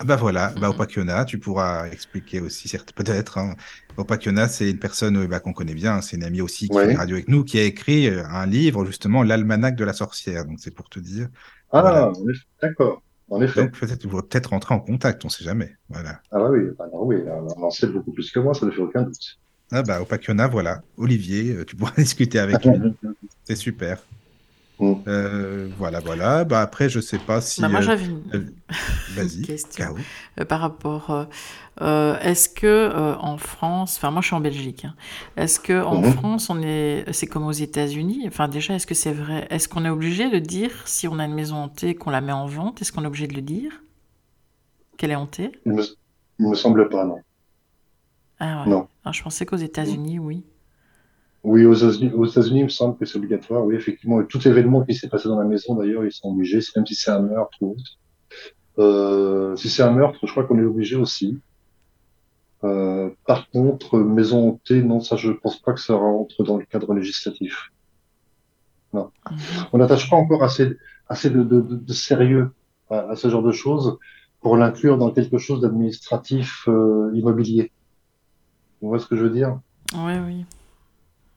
ah 0.00 0.04
bah 0.04 0.16
voilà, 0.16 0.52
bah 0.60 0.70
Opakiona, 0.70 1.24
tu 1.24 1.38
pourras 1.38 1.88
expliquer 1.88 2.40
aussi, 2.40 2.68
certes, 2.68 2.92
peut-être. 2.92 3.38
Hein. 3.38 3.54
Opakiona, 3.96 4.48
c'est 4.48 4.70
une 4.70 4.78
personne 4.78 5.16
euh, 5.18 5.26
bah, 5.28 5.40
qu'on 5.40 5.52
connaît 5.52 5.74
bien, 5.74 6.00
c'est 6.00 6.16
une 6.16 6.24
amie 6.24 6.40
aussi 6.40 6.68
qui 6.68 6.74
Ouais. 6.76 6.86
fait 6.88 6.96
radio 6.96 7.16
avec 7.16 7.28
nous, 7.28 7.44
qui 7.44 7.58
a 7.58 7.64
écrit 7.64 8.08
euh, 8.08 8.24
un 8.26 8.46
livre, 8.46 8.84
justement, 8.86 9.22
l'almanach 9.22 9.76
de 9.76 9.84
la 9.84 9.92
sorcière. 9.92 10.44
Donc 10.46 10.58
c'est 10.60 10.74
pour 10.74 10.88
te 10.88 10.98
dire. 10.98 11.28
Ah, 11.70 11.80
Voilà. 11.82 12.12
d'accord. 12.62 13.02
En 13.32 13.40
effet. 13.40 13.62
Donc 13.62 13.72
peut-être, 13.78 14.06
peut-être 14.06 14.50
rentrer 14.50 14.74
en 14.74 14.80
contact, 14.80 15.24
on 15.24 15.30
sait 15.30 15.42
jamais. 15.42 15.74
Voilà. 15.88 16.20
Ah 16.30 16.38
bah 16.38 16.50
oui, 16.50 16.60
bah 16.78 16.84
non, 16.92 17.04
oui, 17.04 17.16
on 17.56 17.62
en 17.62 17.70
sait 17.70 17.86
beaucoup 17.86 18.12
plus 18.12 18.30
que 18.30 18.38
moi, 18.38 18.52
ça 18.52 18.66
ne 18.66 18.70
fait 18.70 18.82
aucun 18.82 19.02
doute. 19.02 19.38
Ah 19.70 19.82
bah 19.82 20.02
Opakiona, 20.02 20.48
voilà. 20.48 20.82
Olivier, 20.98 21.52
euh, 21.56 21.64
tu 21.64 21.74
pourras 21.74 21.94
discuter 21.96 22.38
avec 22.38 22.62
lui. 22.62 22.74
C'est 23.44 23.56
super. 23.56 24.02
Mm. 24.78 24.92
Euh, 25.06 25.68
voilà, 25.78 26.00
voilà. 26.00 26.44
Bah 26.44 26.60
après, 26.60 26.90
je 26.90 27.00
sais 27.00 27.18
pas 27.18 27.40
si. 27.40 27.62
Bah, 27.62 27.68
moi, 27.68 27.80
euh, 27.80 27.82
j'avais 27.82 28.04
une, 28.04 28.22
euh, 28.34 28.44
Vas-y. 29.14 29.38
une 29.38 29.46
question. 29.46 29.94
Euh, 30.38 30.44
par 30.44 30.60
rapport. 30.60 31.26
Euh, 31.80 32.18
Est-ce 32.20 32.48
que 32.48 32.66
euh, 32.66 33.16
en 33.16 33.38
France, 33.38 33.96
enfin 33.96 34.10
moi 34.10 34.20
je 34.20 34.26
suis 34.26 34.36
en 34.36 34.40
Belgique, 34.40 34.84
hein. 34.84 34.94
est-ce 35.36 35.58
que 35.58 35.82
en. 35.82 36.02
France 36.02 36.50
on 36.50 36.60
est, 36.60 37.04
c'est 37.12 37.26
comme 37.26 37.46
aux 37.46 37.52
États-Unis, 37.52 38.24
enfin 38.26 38.48
déjà 38.48 38.74
est-ce 38.74 38.86
que 38.86 38.94
c'est 38.94 39.12
vrai, 39.12 39.46
est-ce 39.48 39.68
qu'on 39.68 39.84
est 39.84 39.90
obligé 39.90 40.30
de 40.30 40.38
dire 40.38 40.70
si 40.86 41.08
on 41.08 41.18
a 41.18 41.24
une 41.24 41.34
maison 41.34 41.56
hantée 41.56 41.94
qu'on 41.94 42.10
la 42.10 42.20
met 42.20 42.32
en 42.32 42.46
vente, 42.46 42.82
est-ce 42.82 42.92
qu'on 42.92 43.04
est 43.04 43.06
obligé 43.06 43.26
de 43.26 43.34
le 43.34 43.42
dire? 43.42 43.82
Qu'elle 44.98 45.12
est 45.12 45.16
hantée? 45.16 45.52
Il 45.64 45.72
me, 45.72 45.82
il 46.38 46.48
me 46.48 46.54
semble 46.54 46.88
pas, 46.90 47.04
non. 47.04 47.20
Ah 48.38 48.64
ouais. 48.64 48.70
Non. 48.70 48.88
Ah, 49.04 49.12
je 49.12 49.22
pensais 49.22 49.46
qu'aux 49.46 49.56
États-Unis, 49.56 50.18
oui. 50.18 50.44
Oui, 51.44 51.64
aux 51.64 51.74
États-Unis, 51.74 52.12
aux 52.12 52.26
États-Unis, 52.26 52.60
il 52.60 52.64
me 52.64 52.68
semble 52.68 52.96
que 52.96 53.04
c'est 53.04 53.16
obligatoire, 53.16 53.64
oui, 53.64 53.74
effectivement. 53.74 54.20
Et 54.20 54.26
tout 54.26 54.46
événement 54.46 54.84
qui 54.84 54.94
s'est 54.94 55.08
passé 55.08 55.28
dans 55.28 55.38
la 55.38 55.44
maison, 55.44 55.74
d'ailleurs, 55.74 56.04
ils 56.04 56.12
sont 56.12 56.28
obligés, 56.28 56.60
même 56.76 56.86
si 56.86 56.94
c'est 56.94 57.10
un 57.10 57.22
meurtre 57.22 57.56
ou 57.60 57.72
autre. 57.72 57.98
Euh, 58.78 59.56
si 59.56 59.68
c'est 59.68 59.82
un 59.82 59.90
meurtre, 59.90 60.18
je 60.22 60.30
crois 60.30 60.44
qu'on 60.44 60.58
est 60.58 60.64
obligé 60.64 60.96
aussi. 60.96 61.40
Euh, 62.64 63.10
par 63.26 63.50
contre, 63.50 63.98
maison 63.98 64.50
hantée, 64.50 64.82
non, 64.82 65.00
ça, 65.00 65.16
je 65.16 65.30
pense 65.32 65.60
pas 65.60 65.72
que 65.72 65.80
ça 65.80 65.94
rentre 65.94 66.44
dans 66.44 66.56
le 66.56 66.64
cadre 66.64 66.94
législatif. 66.94 67.70
Mhm. 68.92 69.04
On 69.72 69.78
n'attache 69.78 70.08
pas 70.10 70.16
encore 70.16 70.44
assez, 70.44 70.76
assez 71.08 71.30
de, 71.30 71.42
de, 71.42 71.60
de, 71.60 71.76
de 71.76 71.92
sérieux 71.92 72.50
à, 72.90 73.10
à 73.10 73.16
ce 73.16 73.28
genre 73.28 73.42
de 73.42 73.52
choses 73.52 73.98
pour 74.40 74.56
l'inclure 74.56 74.98
dans 74.98 75.10
quelque 75.10 75.38
chose 75.38 75.60
d'administratif 75.60 76.68
euh, 76.68 77.10
immobilier. 77.14 77.72
Vous 78.80 78.88
voyez 78.88 79.02
ce 79.02 79.08
que 79.08 79.16
je 79.16 79.22
veux 79.22 79.30
dire? 79.30 79.58
Oui, 79.94 80.12
oui. 80.26 80.44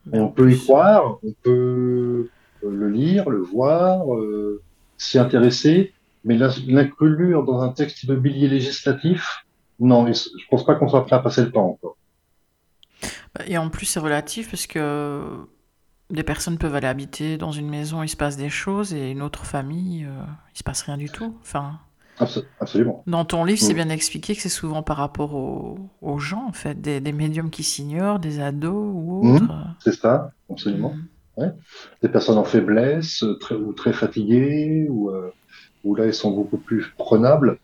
Mais 0.06 0.20
On 0.20 0.28
peut 0.28 0.52
y 0.52 0.58
croire, 0.58 1.18
on 1.24 1.32
peut 1.42 2.28
euh, 2.62 2.70
le 2.70 2.88
lire, 2.90 3.30
le 3.30 3.38
voir, 3.38 4.14
euh, 4.14 4.62
s'y 4.98 5.18
intéresser, 5.18 5.92
mais 6.24 6.36
l'in- 6.36 6.50
l'inclure 6.68 7.44
dans 7.44 7.60
un 7.62 7.70
texte 7.70 8.02
immobilier 8.04 8.48
législatif, 8.48 9.45
non, 9.80 10.06
je 10.12 10.44
pense 10.50 10.64
pas 10.64 10.74
qu'on 10.74 10.88
soit 10.88 11.04
prêt 11.04 11.16
à 11.16 11.20
passer 11.20 11.42
le 11.44 11.52
temps 11.52 11.66
encore. 11.70 11.96
Et 13.46 13.58
en 13.58 13.68
plus, 13.68 13.86
c'est 13.86 14.00
relatif 14.00 14.50
parce 14.50 14.66
que 14.66 15.22
des 16.10 16.22
personnes 16.22 16.56
peuvent 16.58 16.74
aller 16.74 16.86
habiter 16.86 17.36
dans 17.36 17.52
une 17.52 17.68
maison, 17.68 18.02
il 18.02 18.08
se 18.08 18.16
passe 18.16 18.36
des 18.36 18.48
choses, 18.48 18.94
et 18.94 19.10
une 19.10 19.22
autre 19.22 19.44
famille, 19.44 20.04
euh, 20.04 20.22
il 20.54 20.58
se 20.58 20.62
passe 20.64 20.82
rien 20.82 20.96
du 20.96 21.10
tout. 21.10 21.36
Enfin, 21.42 21.80
Abso- 22.18 22.44
absolument. 22.60 23.02
dans 23.06 23.24
ton 23.24 23.44
livre, 23.44 23.60
c'est 23.60 23.74
bien 23.74 23.88
expliqué 23.90 24.34
que 24.34 24.40
c'est 24.40 24.48
souvent 24.48 24.82
par 24.82 24.96
rapport 24.96 25.34
aux, 25.34 25.78
aux 26.00 26.18
gens, 26.18 26.46
en 26.48 26.52
fait, 26.52 26.80
des, 26.80 27.00
des 27.00 27.12
médiums 27.12 27.50
qui 27.50 27.62
s'ignorent, 27.62 28.20
des 28.20 28.40
ados 28.40 28.72
ou 28.94 29.24
Mm. 29.24 29.34
autres. 29.34 29.52
C'est 29.80 29.92
ça, 29.94 30.30
absolument. 30.50 30.94
Mm. 31.36 31.50
Des 32.02 32.08
personnes 32.08 32.38
en 32.38 32.44
faiblesse, 32.44 33.22
très, 33.40 33.54
ou 33.56 33.74
très 33.74 33.92
fatiguées, 33.92 34.86
ou 34.88 35.10
euh, 35.10 35.30
là, 35.84 36.04
elles 36.04 36.14
sont 36.14 36.30
beaucoup 36.30 36.56
plus 36.56 36.86
prenables. 36.96 37.58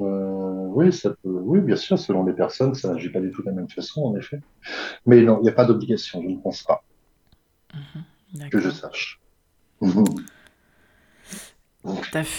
Euh, 0.00 0.33
oui, 0.74 0.92
ça 0.92 1.10
peut, 1.10 1.28
oui, 1.30 1.60
bien 1.60 1.76
sûr, 1.76 1.98
selon 1.98 2.24
les 2.24 2.32
personnes, 2.32 2.74
ça 2.74 2.92
n'agit 2.92 3.10
pas 3.10 3.20
du 3.20 3.30
tout 3.30 3.42
de 3.42 3.48
la 3.48 3.54
même 3.54 3.68
façon, 3.68 4.02
en 4.02 4.16
effet. 4.16 4.40
Mais 5.06 5.22
non, 5.22 5.38
il 5.40 5.42
n'y 5.44 5.48
a 5.48 5.52
pas 5.52 5.64
d'obligation, 5.64 6.22
je 6.22 6.28
ne 6.28 6.36
pense 6.38 6.62
pas, 6.62 6.82
que 8.50 8.60
je 8.60 8.70
sache. 8.70 9.20
Mhm. 9.80 10.04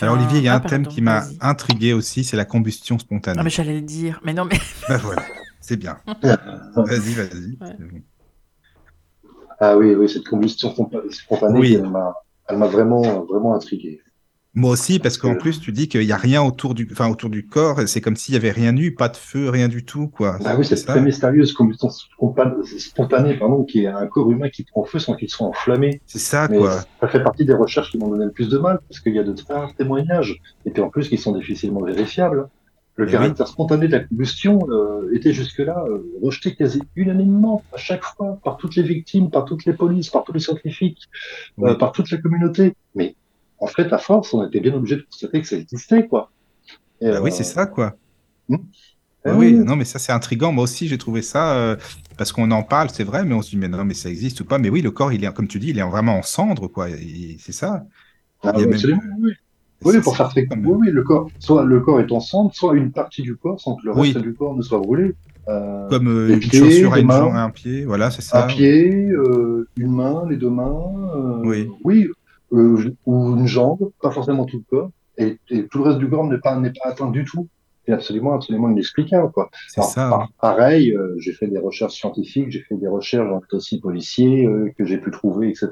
Alors 0.02 0.16
Olivier, 0.16 0.40
il 0.40 0.44
y 0.46 0.48
a 0.48 0.54
Ah, 0.54 0.56
un 0.58 0.60
thème 0.62 0.84
pardon, 0.84 0.96
qui 0.96 1.02
m'a 1.02 1.24
intrigué 1.42 1.94
aussi, 1.94 2.24
c'est 2.24 2.38
la 2.38 2.46
combustion 2.46 2.98
spontanée. 2.98 3.38
Ah, 3.40 3.44
mais 3.44 3.50
j'allais 3.50 3.76
le 3.76 3.82
dire. 3.82 4.20
Mais 4.24 4.34
non, 4.34 4.46
mais 4.46 4.58
Bah 4.90 4.98
voilà, 4.98 5.24
c'est 5.62 5.78
bien. 5.78 5.98
Vas-y, 6.76 7.14
vas-y. 7.14 7.58
Ouais. 7.62 8.02
Ah 9.60 9.78
oui, 9.78 9.94
oui, 9.96 10.10
cette 10.10 10.28
combustion 10.28 10.72
sponta- 10.74 11.02
spontanée, 11.12 11.60
Oui. 11.60 11.74
elle 11.76 11.90
m'a, 11.90 12.16
elle 12.50 12.58
m'a 12.58 12.68
vraiment, 12.68 13.24
vraiment 13.26 13.54
intrigué. 13.54 14.02
Moi 14.58 14.72
aussi, 14.72 15.00
parce 15.00 15.18
qu'en 15.18 15.36
que- 15.36 15.40
plus, 15.42 15.60
tu 15.60 15.72
dis 15.74 15.90
qu'il 15.90 16.00
n'y 16.06 16.12
a 16.14 16.18
rien 16.18 16.42
autour 16.42 16.74
du, 16.76 16.88
enfin, 16.92 17.10
autour 17.10 17.30
du 17.30 17.46
corps, 17.46 17.82
c'est 17.88 18.00
comme 18.00 18.16
s'il 18.16 18.34
y 18.36 18.38
avait 18.38 18.52
rien 18.52 18.76
eu, 18.78 18.96
pas 18.96 19.10
de 19.10 19.18
feu, 19.18 19.50
rien 19.50 19.68
du 19.68 19.84
tout, 19.84 20.08
quoi. 20.08 20.38
Bah 20.44 20.56
oui, 20.58 20.64
C'est 20.66 20.84
très 20.86 21.02
mystérieuse 21.02 21.52
combustion 21.52 21.90
sponta- 21.90 22.56
spontanée, 22.80 23.36
pardon, 23.38 23.64
qui 23.66 23.84
est 23.84 23.88
un 23.88 24.08
corps 24.08 24.32
humain 24.32 24.50
qui 24.50 24.64
prend 24.64 24.86
feu 24.86 25.00
sans 25.00 25.16
qu'il 25.16 25.30
soit 25.30 25.46
enflammé. 25.48 26.00
C'est 26.06 26.20
ça, 26.20 26.48
Mais 26.50 26.58
quoi. 26.58 26.80
ça 27.02 27.08
fait 27.10 27.22
partie 27.22 27.44
des 27.46 27.54
recherches 27.54 27.92
qui 27.92 27.98
m'ont 27.98 28.08
donné 28.08 28.26
le 28.26 28.32
plus 28.32 28.48
de 28.50 28.58
mal, 28.58 28.80
parce 28.88 29.02
qu'il 29.02 29.14
y 29.14 29.20
a 29.20 29.24
de 29.24 29.34
très 29.34 29.54
rares 29.54 29.76
témoignages, 29.76 30.42
et 30.66 30.72
puis 30.72 30.82
en 30.82 30.90
plus 30.90 31.10
qui 31.10 31.18
sont 31.18 31.34
difficilement 31.38 31.84
vérifiables. 31.84 32.48
Le 32.98 33.10
Eh 33.10 33.12
caractère 33.12 33.50
spontané 33.50 33.88
de 33.88 33.92
la 33.92 34.00
combustion 34.00 34.58
euh, 34.70 35.12
était 35.14 35.34
jusque-là 35.34 35.84
euh, 35.90 36.02
rejeté 36.24 36.56
quasi 36.56 36.82
unanimement, 36.96 37.62
à 37.74 37.78
chaque 37.78 38.06
fois, 38.06 38.40
par 38.42 38.56
toutes 38.56 38.78
les 38.78 38.84
victimes, 38.84 39.30
par 39.30 39.44
toutes 39.44 39.66
les 39.66 39.74
polices, 39.74 40.10
par 40.10 40.24
tous 40.24 40.32
les 40.32 40.40
scientifiques, 40.40 41.02
euh, 41.60 41.72
Oui. 41.72 41.78
par 41.78 41.92
toute 41.92 42.10
la 42.10 42.20
communauté. 42.20 42.74
Mais 42.96 43.18
en 43.66 43.68
fait, 43.68 43.92
à 43.92 43.98
force, 43.98 44.34
on 44.34 44.48
était 44.48 44.60
bien 44.60 44.74
obligé 44.74 44.96
de 44.98 45.02
constater 45.02 45.42
que 45.42 45.48
ça 45.48 45.58
existait, 45.58 46.08
quoi. 46.08 46.30
Et, 47.02 47.10
Bah 47.10 47.20
oui, 47.22 47.32
euh, 47.32 47.34
c'est 47.34 47.44
ça, 47.44 47.66
quoi. 47.66 47.96
eh 48.50 48.56
Ouais, 49.26 49.34
oui, 49.34 49.54
non, 49.54 49.76
mais 49.76 49.86
ça, 49.86 49.98
c'est 49.98 50.12
intriguant. 50.12 50.52
Moi 50.52 50.64
aussi, 50.64 50.88
j'ai 50.88 51.00
trouvé 51.00 51.24
ça, 51.24 51.56
euh, 51.56 51.76
parce 52.18 52.32
qu'on 52.32 52.52
en 52.52 52.62
parle, 52.62 52.90
c'est 52.92 53.04
vrai, 53.04 53.26
mais 53.26 53.34
on 53.34 53.42
se 53.42 53.50
dit, 53.50 53.58
mais 53.58 53.68
non, 53.68 53.84
mais 53.84 53.96
ça 53.96 54.10
existe 54.10 54.40
ou 54.42 54.46
pas. 54.46 54.60
Mais 54.60 54.70
oui, 54.70 54.82
le 54.82 54.92
corps, 54.92 55.12
il 55.12 55.24
est, 55.24 55.34
comme 55.34 55.48
tu 55.48 55.58
dis, 55.60 55.70
il 55.70 55.80
est 55.80 55.90
vraiment 55.90 56.20
en 56.20 56.22
cendre, 56.22 56.68
quoi. 56.68 56.88
C'est 57.40 57.52
ça. 57.52 57.84
Ah, 58.44 58.52
Il 58.54 58.60
oui, 58.60 58.64
même- 58.66 58.74
absolument, 58.74 59.02
oui. 59.22 59.32
Pour 60.04 60.16
faire 60.18 60.30
très 60.30 60.46
quand 60.46 60.58
oui, 60.58 60.78
oui, 60.88 60.92
le 60.92 61.04
corps, 61.04 61.30
soit 61.40 61.64
le 61.64 61.80
corps 61.80 62.00
est 62.00 62.12
en 62.12 62.20
cendre, 62.20 62.54
soit 62.54 62.76
une 62.76 62.92
partie 62.92 63.22
du 63.22 63.36
corps 63.36 63.60
sans 63.60 63.76
que 63.76 63.86
le 63.86 63.92
reste 63.92 64.18
du 64.18 64.34
corps 64.34 64.56
ne 64.56 64.62
soit 64.62 64.80
brûlé. 64.80 65.14
Euh, 65.48 65.90
Comme 65.90 66.08
euh, 66.08 66.30
une 66.34 66.40
pieds, 66.40 66.60
chaussure 66.60 66.94
à 66.94 67.00
une 67.00 67.12
un 67.12 67.50
pied, 67.52 67.86
voilà, 67.86 68.10
c'est 68.10 68.24
ça. 68.24 68.46
un 68.46 68.48
pied, 68.48 69.10
une 69.78 69.92
main, 69.96 70.26
les 70.30 70.38
deux 70.38 70.50
mains, 70.50 70.82
Oui. 71.44 71.70
oui, 71.84 72.08
euh, 72.54 72.96
ou 73.06 73.36
une 73.38 73.48
jambe, 73.48 73.92
pas 74.02 74.12
forcément 74.12 74.46
tout 74.46 74.58
le 74.58 74.64
corps, 74.78 74.92
et, 75.18 75.38
et 75.50 75.68
tout 75.68 75.80
le 75.80 75.86
reste 75.86 76.00
du 76.00 76.10
corps 76.10 76.26
n'est 76.26 76.38
pas 76.40 76.58
n'est 76.60 76.72
pas 76.72 76.90
atteint 76.90 77.10
du 77.10 77.24
tout. 77.26 77.48
c'est 77.86 77.94
absolument, 77.94 78.34
absolument 78.34 78.70
inexplicable, 78.70 79.32
quoi. 79.32 79.50
C'est 79.70 79.82
ça. 79.84 80.10
par- 80.10 80.30
pareil, 80.42 80.92
euh, 80.92 81.16
j'ai 81.20 81.34
fait 81.34 81.48
des 81.48 81.60
recherches 81.60 81.94
scientifiques, 81.96 82.50
j'ai 82.52 82.62
fait 82.62 82.76
des 82.76 82.88
recherches 82.88 83.30
dans 83.30 83.38
le 83.38 83.48
dossier 83.52 83.80
policier 83.80 84.46
euh, 84.48 84.72
que 84.78 84.86
j'ai 84.86 84.98
pu 84.98 85.12
trouver, 85.12 85.50
etc. 85.50 85.70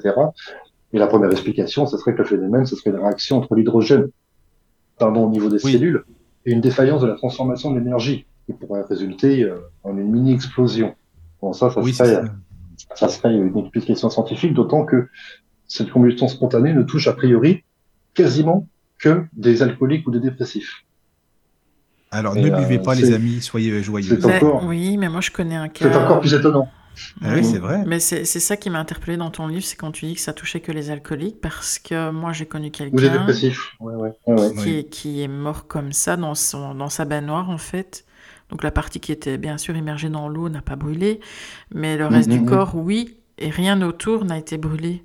Et 0.92 0.98
la 0.98 1.06
première 1.08 1.30
explication, 1.32 1.86
ce 1.86 1.96
serait 1.98 2.12
que 2.14 2.18
le 2.18 2.24
phénomène, 2.24 2.66
ce 2.66 2.76
serait 2.76 2.90
une 2.90 2.98
réaction 3.02 3.38
entre 3.38 3.54
l'hydrogène, 3.56 4.08
pardon, 4.98 5.26
au 5.26 5.30
niveau 5.30 5.48
des 5.48 5.64
Oui. 5.64 5.72
cellules, 5.72 6.04
et 6.46 6.52
une 6.52 6.60
défaillance 6.60 7.02
de 7.02 7.08
la 7.08 7.14
transformation 7.16 7.72
de 7.72 7.78
l'énergie, 7.80 8.26
qui 8.46 8.52
pourrait 8.52 8.82
résulter 8.82 9.42
euh, 9.42 9.58
en 9.82 9.96
une 9.98 10.10
mini-explosion. 10.12 10.94
Bon, 11.42 11.52
ça, 11.52 11.70
ça 11.70 11.80
Oui, 11.80 11.92
serait, 11.92 12.22
ça 12.94 13.08
serait 13.08 13.34
une 13.34 13.56
explication 13.58 14.08
scientifique, 14.08 14.54
d'autant 14.54 14.84
que 14.84 15.08
cette 15.66 15.90
combustion 15.90 16.28
spontanée 16.28 16.72
ne 16.72 16.82
touche 16.82 17.08
a 17.08 17.12
priori 17.12 17.64
quasiment 18.14 18.68
que 18.98 19.24
des 19.32 19.62
alcooliques 19.62 20.06
ou 20.06 20.10
des 20.10 20.20
dépressifs. 20.20 20.84
Alors, 22.10 22.36
Et, 22.36 22.42
ne 22.42 22.50
euh, 22.50 22.56
buvez 22.60 22.78
pas, 22.78 22.94
les 22.94 23.12
amis, 23.12 23.40
soyez 23.42 23.82
joyeux. 23.82 24.18
c'est 24.20 24.26
Mais- 24.26 24.36
encore- 24.36 24.64
oui, 24.64 24.96
mais 24.96 25.08
moi 25.08 25.20
je 25.20 25.30
connais 25.32 25.56
un 25.56 25.68
cas. 25.68 25.90
C'est 25.90 25.96
encore 25.96 26.20
plus 26.20 26.34
étonnant. 26.34 26.68
Ah 27.22 27.34
oui, 27.34 27.44
c'est 27.44 27.58
vrai. 27.58 27.82
Mais 27.86 27.98
c'est 27.98 28.24
ça 28.24 28.56
qui 28.56 28.70
m'a 28.70 28.78
interpellé 28.78 29.16
dans 29.16 29.30
ton 29.30 29.48
livre, 29.48 29.64
c'est 29.64 29.74
quand 29.74 29.90
tu 29.90 30.06
dis 30.06 30.14
que 30.14 30.20
ça 30.20 30.32
touchait 30.32 30.60
que 30.60 30.70
les 30.70 30.90
alcooliques, 30.90 31.40
parce 31.40 31.80
que 31.80 32.10
moi 32.12 32.32
j'ai 32.32 32.46
connu 32.46 32.66
Ou 32.66 32.70
des 32.70 32.90
quelqu'un 32.92 33.10
dépressifs. 33.18 33.72
Ouais, 33.80 33.94
ouais, 33.96 34.12
ouais, 34.28 34.52
qui, 34.52 34.58
Oui. 34.60 34.70
est, 34.78 34.84
qui 34.88 35.22
est 35.22 35.28
mort 35.28 35.66
comme 35.66 35.92
ça 35.92 36.16
dans, 36.16 36.36
son, 36.36 36.76
dans 36.76 36.88
sa 36.88 37.04
baignoire 37.04 37.50
en 37.50 37.58
fait. 37.58 38.04
Donc 38.50 38.62
la 38.62 38.70
partie 38.70 39.00
qui 39.00 39.10
était 39.10 39.38
bien 39.38 39.58
sûr 39.58 39.74
immergée 39.76 40.08
dans 40.08 40.28
l'eau 40.28 40.48
n'a 40.48 40.62
pas 40.62 40.76
brûlé, 40.76 41.18
mais 41.74 41.96
le 41.96 42.06
reste 42.06 42.28
Mhm, 42.28 42.34
du 42.36 42.40
mhm. 42.42 42.46
corps, 42.46 42.76
oui, 42.76 43.16
et 43.38 43.50
rien 43.50 43.82
autour 43.82 44.24
n'a 44.24 44.38
été 44.38 44.56
brûlé. 44.56 45.02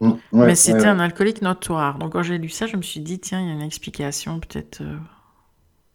Mm, 0.00 0.12
ouais, 0.32 0.40
mais 0.40 0.54
c'était 0.56 0.86
ouais, 0.86 0.88
ouais. 0.88 0.88
un 0.88 1.00
alcoolique 1.00 1.42
notoire. 1.42 1.98
Donc 1.98 2.12
quand 2.12 2.22
j'ai 2.22 2.38
lu 2.38 2.48
ça, 2.48 2.66
je 2.66 2.76
me 2.76 2.82
suis 2.82 3.00
dit, 3.00 3.20
tiens, 3.20 3.40
il 3.40 3.48
y 3.48 3.50
a 3.50 3.54
une 3.54 3.62
explication 3.62 4.40
peut-être. 4.40 4.82
euh, 4.82 4.98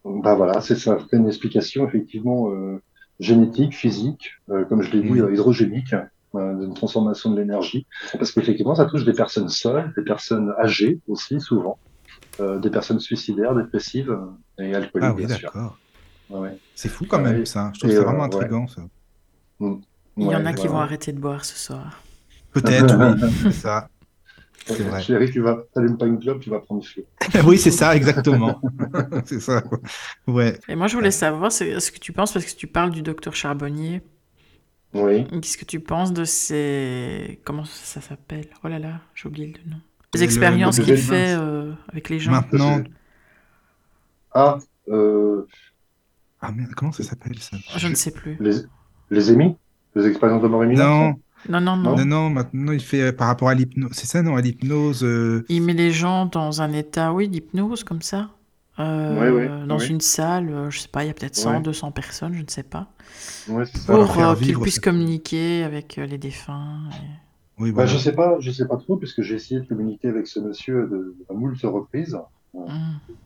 Bah 0.05 0.35
voilà, 0.35 0.59
c'est 0.61 0.75
ça, 0.75 0.97
c'est 1.09 1.17
une 1.17 1.27
explication 1.27 1.87
effectivement 1.87 2.51
euh, 2.51 2.81
génétique, 3.19 3.73
physique, 3.73 4.31
euh, 4.49 4.65
comme 4.65 4.81
je 4.81 4.91
l'ai 4.91 5.01
dit, 5.03 5.11
Oui. 5.11 5.21
euh, 5.21 5.33
hydrogénique, 5.33 5.93
euh, 6.35 6.55
d'une 6.59 6.73
transformation 6.73 7.31
de 7.31 7.39
l'énergie. 7.39 7.87
Parce 8.13 8.31
qu'effectivement, 8.33 8.75
ça 8.75 8.85
touche 8.85 9.05
des 9.05 9.13
personnes 9.13 9.47
seules, 9.49 9.93
des 9.95 10.03
personnes 10.03 10.53
âgées 10.59 10.99
aussi, 11.07 11.39
souvent, 11.39 11.79
euh, 12.41 12.59
des 12.59 12.71
personnes 12.71 12.99
suicidaires, 12.99 13.55
dépressives 13.55 14.17
et 14.59 14.75
alcooliques, 14.75 14.99
Ah 14.99 15.13
oui, 15.13 15.27
d'accord. 15.27 15.79
C'est 16.75 16.89
fou 16.89 17.05
quand 17.07 17.19
Ouais. 17.19 17.21
même, 17.21 17.45
ça. 17.45 17.71
Je 17.73 17.79
trouve 17.79 17.91
Et, 17.91 17.93
ça 17.93 18.03
euh, 18.03 18.05
vraiment 18.05 18.23
ouais. 18.25 18.25
intriguant, 18.25 18.67
ça. 18.67 18.83
Il 20.17 20.25
y 20.27 20.33
Ouais, 20.33 20.35
en 20.35 20.47
a 20.47 20.53
qui 20.53 20.67
ouais, 20.67 20.67
vont 20.67 20.79
arrêter 20.79 21.13
de 21.13 21.19
boire 21.19 21.45
ce 21.45 21.55
soir. 21.55 22.01
Peut-être, 22.51 22.95
oui, 22.97 23.19
c'est 23.35 23.51
ça. 23.51 23.89
Vrai. 24.67 25.01
Chérie, 25.01 25.29
tu 25.31 25.41
vas, 25.41 25.63
t'allumes 25.73 25.97
pas 25.97 26.05
une 26.05 26.19
clope, 26.19 26.39
tu 26.39 26.49
vas 26.49 26.59
prendre 26.59 26.83
feu. 26.85 27.03
oui, 27.45 27.57
c'est 27.57 27.71
ça, 27.71 27.95
exactement. 27.95 28.61
c'est 29.25 29.39
ça. 29.41 29.61
quoi. 29.61 29.79
Ouais. 30.27 30.57
Et 30.69 30.75
moi 30.75 30.87
je 30.87 30.95
voulais 30.95 31.11
savoir 31.11 31.51
ce 31.51 31.91
que 31.91 31.99
tu 31.99 32.13
penses, 32.13 32.31
parce 32.33 32.45
que 32.45 32.55
tu 32.55 32.67
parles 32.67 32.91
du 32.91 33.01
docteur 33.01 33.35
Charbonnier. 33.35 34.01
Oui. 34.93 35.25
Qu'est-ce 35.41 35.57
que 35.57 35.65
tu 35.65 35.79
penses 35.79 36.13
de 36.13 36.23
ces... 36.23 37.41
Comment 37.43 37.65
ça 37.65 37.99
s'appelle? 37.99 38.45
Oh 38.63 38.67
là 38.67 38.77
là, 38.79 39.01
j'ai 39.15 39.27
oublié 39.27 39.47
le 39.65 39.71
nom. 39.71 39.77
Les 40.13 40.19
Le- 40.19 40.25
expériences 40.25 40.77
le- 40.77 40.83
qu'il 40.85 40.93
le- 40.93 40.99
fait 40.99 41.33
euh, 41.35 41.73
avec 41.89 42.09
les 42.09 42.19
gens. 42.19 42.31
Maintenant. 42.31 42.81
Ah, 44.33 44.59
euh, 44.89 45.45
Ah 46.41 46.51
merde, 46.51 46.71
comment 46.75 46.91
ça 46.91 47.03
s'appelle 47.03 47.37
ça? 47.39 47.57
Je 47.77 47.87
ne 47.87 47.95
sais 47.95 48.11
plus. 48.11 48.37
les, 48.39 48.53
les 49.09 49.31
émis? 49.31 49.55
Les 49.95 50.07
expériences 50.07 50.41
de 50.41 50.47
mort 50.47 50.63
imminente 50.65 51.15
Non, 51.15 51.21
Non, 51.49 51.59
non, 51.61 51.75
non. 51.75 51.95
non, 51.97 52.05
non, 52.05 52.29
maintenant 52.29 52.71
il 52.71 52.79
fait 52.81 53.01
euh, 53.01 53.11
par 53.11 53.27
rapport 53.27 53.49
à 53.49 53.53
l'hypnose. 53.53 53.91
C'est 53.93 54.07
ça, 54.07 54.21
non, 54.21 54.35
à 54.35 54.41
l'hypnose. 54.41 55.03
euh, 55.03 55.45
Il 55.49 55.61
met 55.63 55.73
les 55.73 55.91
gens 55.91 56.25
dans 56.25 56.61
un 56.61 56.71
état, 56.71 57.13
oui, 57.13 57.27
d'hypnose, 57.27 57.83
comme 57.83 58.01
ça. 58.01 58.29
Euh, 58.79 59.19
Ouais, 59.19 59.29
ouais, 59.29 59.67
dans 59.67 59.77
ouais. 59.77 59.87
une 59.87 60.01
salle, 60.01 60.49
euh, 60.49 60.69
je 60.71 60.79
sais 60.79 60.87
pas, 60.87 61.03
il 61.03 61.07
y 61.07 61.09
a 61.09 61.13
peut-être 61.13 61.35
100, 61.35 61.51
Ouais. 61.57 61.61
200 61.61 61.91
personnes, 61.91 62.33
je 62.33 62.41
ne 62.41 62.49
sais 62.49 62.63
pas. 62.63 62.87
Ouais, 63.47 63.65
c'est 63.65 63.77
ça. 63.77 63.85
Pour 63.87 63.97
leur 63.97 64.07
Pour 64.07 64.15
faire 64.15 64.29
euh, 64.29 64.35
qu'ils 64.35 64.47
vivre 64.47 64.61
puissent 64.61 64.79
communiquer 64.79 65.63
avec 65.63 65.97
euh, 65.99 66.05
les 66.07 66.17
défunts. 66.17 66.89
et- 66.91 67.61
Oui, 67.61 67.69
Bah, 67.69 67.83
voilà. 67.85 67.91
je 67.91 67.97
sais 67.99 68.13
pas, 68.13 68.37
je 68.39 68.49
sais 68.49 68.67
pas 68.67 68.77
trop, 68.77 68.97
puisque 68.97 69.21
j'ai 69.21 69.35
essayé 69.35 69.59
de 69.61 69.67
communiquer 69.67 70.07
avec 70.07 70.25
ce 70.25 70.39
monsieur 70.39 70.87
de, 70.87 71.15
à 71.29 71.33
moult 71.33 71.55
reprises. 71.63 72.17
Hum. 72.55 72.65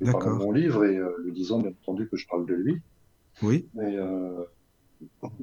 Il 0.01 0.11
parle 0.11 0.23
de 0.25 0.29
D'accord. 0.29 0.39
mon 0.39 0.51
livre 0.51 0.83
et 0.85 0.97
euh, 0.97 1.09
lui 1.23 1.31
disant 1.31 1.59
bien 1.59 1.71
entendu 1.81 2.09
que 2.09 2.17
je 2.17 2.25
parle 2.27 2.45
de 2.45 2.53
lui. 2.53 2.81
Oui, 3.41 3.67
Et, 3.75 3.95
euh, 3.97 4.43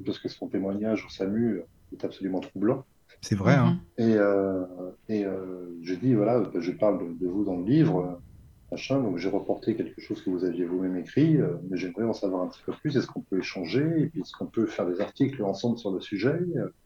parce 0.05 0.19
que 0.19 0.29
son 0.29 0.47
témoignage 0.47 1.05
au 1.05 1.09
SAMU 1.09 1.61
est 1.93 2.03
absolument 2.05 2.39
troublant. 2.39 2.85
c'est 3.21 3.35
vrai. 3.35 3.55
hein. 3.55 3.79
Mhm. 3.99 4.05
Et, 4.09 4.15
euh, 4.17 4.65
et 5.09 5.25
euh, 5.25 5.77
je 5.83 5.95
dis, 5.95 6.13
voilà, 6.15 6.39
bah, 6.39 6.59
je 6.59 6.71
parle 6.71 6.99
de, 6.99 7.13
de 7.25 7.27
vous 7.27 7.43
dans 7.45 7.57
le 7.57 7.65
livre, 7.65 7.99
euh, 7.99 8.15
machin, 8.71 9.01
donc 9.01 9.17
j'ai 9.17 9.29
reporté 9.29 9.75
quelque 9.75 10.01
chose 10.01 10.21
que 10.21 10.29
vous 10.29 10.43
aviez 10.43 10.65
vous-même 10.65 10.97
écrit, 10.97 11.37
euh, 11.37 11.55
mais 11.69 11.77
j'aimerais 11.77 12.03
en 12.03 12.13
savoir 12.13 12.43
un 12.43 12.47
petit 12.47 12.61
peu 12.65 12.73
plus. 12.73 12.97
Est-ce 12.97 13.07
qu'on 13.07 13.21
peut 13.21 13.39
échanger? 13.39 13.85
Et 14.01 14.07
puis 14.07 14.21
est-ce 14.21 14.33
qu'on 14.37 14.47
peut 14.47 14.65
faire 14.65 14.87
des 14.87 15.01
articles 15.01 15.41
ensemble 15.43 15.77
sur 15.77 15.91
le 15.91 16.01
sujet? 16.01 16.39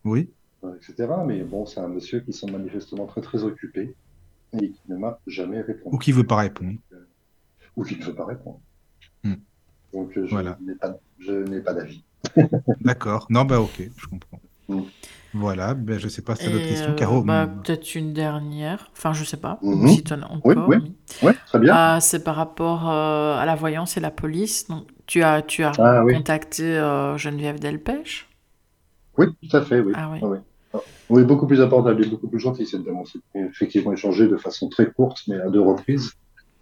Oui, 0.06 0.30
euh, 0.64 0.76
etc. 0.76 1.24
Mais 1.26 1.44
bon, 1.44 1.66
c'est 1.66 1.80
un 1.80 1.88
monsieur 1.88 2.20
qui 2.20 2.34
semble 2.34 2.54
manifestement 2.54 3.06
très 3.06 3.22
très 3.22 3.44
occupé 3.44 3.96
et 4.62 4.72
qui 4.72 4.82
ne 4.90 4.98
m'a 4.98 5.20
jamais 5.28 5.62
répondu. 5.62 5.96
ou 5.96 6.00
qui 6.00 6.12
veut 6.12 6.26
pas 6.26 6.38
répondre. 6.38 6.74
Ou 7.76 7.84
qui 7.84 7.98
ne 7.98 8.04
veut 8.04 8.16
pas 8.16 8.26
répondre. 8.26 8.60
Hmm. 9.24 9.36
Donc 9.94 10.12
je 10.14 10.22
Voilà. 10.22 10.58
n'ai 10.62 10.76
pas, 10.76 10.98
je 11.20 11.32
n'ai 11.32 11.62
pas 11.62 11.74
d'avis. 11.74 12.04
D'accord. 12.82 13.28
Non, 13.30 13.46
bah 13.46 13.60
ok, 13.62 13.90
je 13.96 14.08
comprends. 14.08 14.42
Mm. 14.70 14.82
Voilà, 15.34 15.74
ben, 15.76 16.00
je 16.00 16.08
sais 16.08 16.24
pas 16.24 16.36
si 16.36 16.46
t'as 16.46 16.52
d'autres 16.52 16.68
questions. 16.68 16.92
euh, 16.92 16.96
Caro, 16.96 17.22
bah, 17.22 17.48
peut-être 17.48 17.94
une 17.94 18.14
dernière. 18.14 18.90
Enfin, 18.94 19.14
je 19.14 19.24
sais 19.24 19.38
pas. 19.38 19.60
Mhm. 19.62 19.88
Si 19.90 20.04
t'en 20.04 20.22
as 20.24 20.28
encore. 20.32 20.68
oui. 20.68 20.78
mais- 20.82 21.28
Ouais, 21.28 21.36
très 21.48 21.60
bien. 21.60 21.74
Ah, 21.76 22.00
c'est 22.02 22.24
par 22.24 22.36
rapport 22.36 22.90
euh, 22.90 23.38
à 23.38 23.46
la 23.46 23.56
voyance 23.56 23.96
et 23.98 24.00
la 24.00 24.10
police. 24.12 24.68
Donc, 24.70 24.88
tu 25.06 25.22
as, 25.22 25.42
tu 25.44 25.64
as 25.64 25.72
Ah, 25.78 26.04
oui. 26.04 26.14
contacté 26.16 26.64
euh, 26.64 27.18
Geneviève 27.18 27.60
Delpech? 27.60 28.28
Oui, 29.18 29.28
tout 29.48 29.56
à 29.58 29.62
fait, 29.62 29.82
oui. 29.82 29.94
Ah 29.96 30.10
oui. 30.12 30.20
Ah, 30.24 30.26
oui. 30.28 30.38
Ah. 30.74 30.78
Oui, 31.10 31.24
beaucoup 31.24 31.46
plus 31.48 31.62
abordable 31.62 32.04
et 32.04 32.08
beaucoup 32.08 32.28
plus 32.28 32.40
gentil 32.40 32.66
cette 32.66 32.84
dame. 32.84 32.98
Effectivement 33.36 33.92
échangé 33.94 34.28
de 34.28 34.38
façon 34.38 34.70
très 34.70 34.90
courte, 34.92 35.22
mais 35.28 35.40
à 35.40 35.50
deux 35.50 35.62
reprises. 35.62 36.14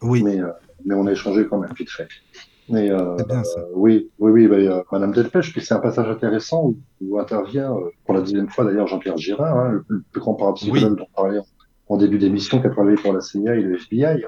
oui, 0.02 0.24
Mais, 0.24 0.40
euh, 0.42 0.48
mais 0.86 0.94
on 0.96 1.06
a 1.08 1.12
échangé 1.12 1.46
quand 1.50 1.58
même 1.60 1.74
vite 1.78 1.90
fait. 1.92 2.08
Mais 2.70 2.92
euh, 2.92 3.16
c'est 3.18 3.28
bien 3.28 3.44
ça. 3.44 3.60
euh, 3.62 3.72
oui, 3.76 4.12
oui, 4.20 4.32
oui, 4.32 4.48
bah, 4.48 4.56
euh, 4.58 4.84
Madame 4.92 5.14
Delpech, 5.14 5.52
puis 5.52 5.62
c'est 5.62 5.74
un 5.74 5.80
passage 5.80 6.10
intéressant 6.10 6.66
où, 6.66 6.78
où 7.02 7.20
intervient, 7.20 7.74
euh, 7.74 7.90
pour 8.06 8.14
la 8.14 8.22
deuxième 8.22 8.50
fois 8.50 8.66
d'ailleurs, 8.66 8.88
Jean-Pierre 8.88 9.18
Girard, 9.18 9.58
hein, 9.58 9.84
le, 9.88 10.04
plus 10.12 10.20
grand 10.22 10.34
parapsychologue 10.34 10.98
dont 10.98 11.06
on 11.10 11.22
parlait 11.22 11.40
en, 11.40 11.46
en 11.88 11.98
début 11.98 12.18
d'émission, 12.18 12.60
qui 12.60 12.68
a 12.68 12.70
travaillé 12.70 12.98
pour 12.98 13.14
la 13.14 13.22
CIA 13.22 13.56
et 13.56 13.62
le 13.62 13.76
FBI. 13.76 14.26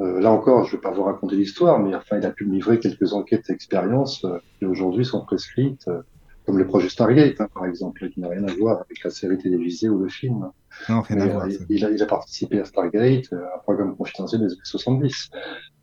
Euh, 0.00 0.20
là 0.20 0.30
encore, 0.30 0.64
je 0.64 0.70
ne 0.70 0.76
vais 0.76 0.82
pas 0.82 0.92
vous 0.92 1.02
raconter 1.02 1.34
l'histoire, 1.36 1.80
mais 1.80 1.94
enfin, 1.94 2.18
il 2.18 2.26
a 2.26 2.30
pu 2.30 2.46
me 2.46 2.52
livrer 2.54 2.78
quelques 2.78 3.12
enquêtes 3.12 3.50
et 3.50 3.52
expériences 3.52 4.24
euh, 4.24 4.38
qui 4.58 4.66
aujourd'hui 4.66 5.04
sont 5.04 5.24
prescrites, 5.24 5.88
euh, 5.88 6.02
comme 6.46 6.58
le 6.58 6.66
projet 6.66 6.88
Stargate, 6.88 7.40
hein, 7.40 7.48
par 7.52 7.66
exemple, 7.66 8.08
qui 8.08 8.20
n'a 8.20 8.28
rien 8.28 8.44
à 8.44 8.54
voir 8.54 8.76
avec 8.76 9.02
la 9.02 9.10
série 9.10 9.38
télévisée 9.38 9.88
ou 9.88 9.98
le 9.98 10.08
film. 10.08 10.50
Non, 10.88 11.00
rien 11.02 11.16
Mais, 11.16 11.22
à 11.22 11.26
voir. 11.28 11.50
ça. 11.50 11.58
il, 11.68 11.84
a, 11.84 11.90
il 11.90 12.02
a 12.02 12.06
participé 12.06 12.60
à 12.60 12.64
Stargate, 12.64 13.32
euh, 13.32 13.44
un 13.54 13.58
programme 13.60 13.96
confidentiel 13.96 14.40
des 14.40 14.46
années 14.46 14.60
70. 14.64 15.30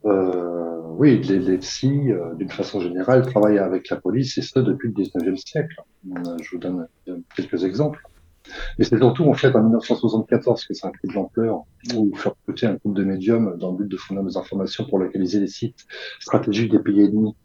Euh, 0.05 0.81
oui, 0.97 1.21
les, 1.23 1.39
les 1.39 1.57
psy, 1.57 2.11
euh, 2.11 2.33
d'une 2.35 2.49
façon 2.49 2.79
générale, 2.79 3.25
travaillent 3.25 3.57
avec 3.59 3.89
la 3.89 3.97
police, 3.97 4.37
et 4.37 4.41
ce 4.41 4.59
depuis 4.59 4.89
le 4.89 4.93
19e 4.93 5.35
siècle. 5.37 5.75
Je 6.05 6.49
vous 6.51 6.57
donne 6.59 6.87
euh, 7.07 7.17
quelques 7.35 7.63
exemples. 7.63 8.01
Et 8.77 8.83
c'est 8.83 8.97
surtout, 8.97 9.25
en 9.25 9.33
fait, 9.33 9.55
en 9.55 9.63
1974 9.63 10.65
que 10.65 10.73
ça 10.75 10.87
a 10.89 10.91
pris 10.91 11.07
de 11.07 11.13
l'ampleur, 11.13 11.63
où 11.95 12.15
faire 12.15 12.33
recruter 12.33 12.67
un 12.67 12.75
groupe 12.75 12.95
de 12.95 13.03
médiums 13.03 13.57
dans 13.57 13.71
le 13.71 13.77
but 13.77 13.87
de 13.89 13.97
fournir 13.97 14.23
des 14.23 14.37
informations 14.37 14.85
pour 14.85 14.99
localiser 14.99 15.39
les 15.39 15.47
sites 15.47 15.85
stratégiques 16.19 16.71
des 16.71 16.79
pays 16.79 17.01
ennemis, 17.05 17.35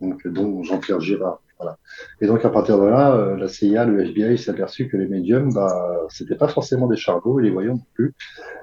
donc, 0.00 0.26
dont 0.26 0.62
Jean-Pierre 0.62 1.00
Girard. 1.00 1.42
Voilà. 1.60 1.76
Et 2.22 2.26
donc, 2.26 2.42
à 2.44 2.48
partir 2.48 2.78
de 2.78 2.86
là, 2.86 3.12
euh, 3.14 3.36
la 3.36 3.46
CIA, 3.46 3.84
le 3.84 4.00
FBI 4.02 4.38
s'est 4.38 4.50
aperçu 4.50 4.88
que 4.88 4.96
les 4.96 5.06
médiums, 5.06 5.52
bah, 5.52 6.00
c'était 6.08 6.34
pas 6.34 6.48
forcément 6.48 6.86
des 6.86 6.96
charbons 6.96 7.38
et 7.38 7.42
les 7.42 7.50
voyants 7.50 7.74
non 7.74 7.86
plus, 7.94 8.14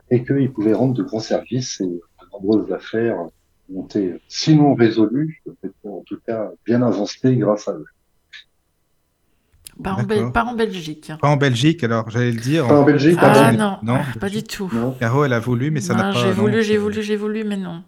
et 0.10 0.24
qu'ils 0.24 0.52
pouvaient 0.52 0.74
rendre 0.74 0.96
de 0.96 1.04
grands 1.04 1.20
services 1.20 1.80
et 1.82 1.86
de 1.86 2.02
nombreuses 2.34 2.72
affaires 2.74 3.18
ont 3.74 3.84
été, 3.84 4.20
sinon 4.28 4.74
résolues, 4.74 5.44
en 5.84 6.02
tout 6.06 6.18
cas 6.26 6.50
bien 6.66 6.82
avancées 6.82 7.36
grâce 7.36 7.68
à 7.68 7.74
eux. 7.74 7.86
Pas 9.84 9.92
en, 9.92 10.32
pas 10.32 10.54
Belgique. 10.56 11.12
Pas 11.22 11.28
en 11.30 11.38
Belgique, 11.38 11.84
alors 11.84 12.10
j'allais 12.10 12.32
le 12.32 12.40
dire. 12.40 12.68
Pas 12.68 12.80
en 12.80 12.84
Belgique, 12.84 13.18
Ah 13.22 13.52
non, 13.52 13.78
Non, 13.84 14.00
pas 14.20 14.30
du 14.30 14.42
tout. 14.42 14.72
Non. 14.74 14.96
Caro, 15.00 15.24
elle 15.24 15.34
a 15.34 15.40
voulu, 15.40 15.70
mais 15.70 15.82
ça 15.82 15.94
n'a 15.94 16.08
Non, 16.08 16.14
pas. 16.14 16.20
j'ai 16.20 16.32
voulu, 16.32 16.64
j'ai 16.64 16.78
voulu, 16.78 17.04
j'ai 17.04 17.16
voulu, 17.16 17.44
mais 17.44 17.58
non. 17.58 17.84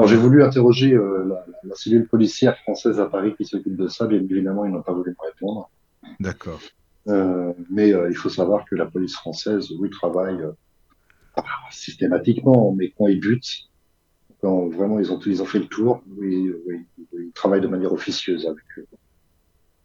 Alors 0.00 0.08
j'ai 0.08 0.16
voulu 0.16 0.42
interroger 0.42 0.94
euh, 0.94 1.26
la, 1.28 1.44
la 1.62 1.74
cellule 1.74 2.08
policière 2.08 2.56
française 2.58 2.98
à 3.00 3.06
Paris 3.06 3.34
qui 3.36 3.44
s'occupe 3.44 3.76
de 3.76 3.86
ça. 3.86 4.06
Bien 4.06 4.18
évidemment, 4.18 4.64
ils 4.64 4.72
n'ont 4.72 4.82
pas 4.82 4.94
voulu 4.94 5.10
me 5.10 5.26
répondre. 5.26 5.70
D'accord. 6.18 6.58
Euh, 7.08 7.52
mais 7.70 7.92
euh, 7.92 8.08
il 8.08 8.16
faut 8.16 8.30
savoir 8.30 8.64
que 8.64 8.74
la 8.76 8.86
police 8.86 9.14
française, 9.14 9.68
oui, 9.78 9.90
travaille 9.90 10.40
ah, 11.36 11.44
systématiquement, 11.70 12.74
mais 12.74 12.94
quand 12.96 13.08
ils 13.08 13.20
butent, 13.20 13.68
quand 14.40 14.68
vraiment 14.68 14.98
ils 14.98 15.12
ont, 15.12 15.20
ils 15.26 15.42
ont 15.42 15.46
fait 15.46 15.58
le 15.58 15.66
tour, 15.66 16.02
oui, 16.16 16.50
oui, 16.66 16.86
ils 17.12 17.32
travaillent 17.32 17.60
de 17.60 17.68
manière 17.68 17.92
officieuse 17.92 18.46
avec 18.46 18.64
eux. 18.78 18.86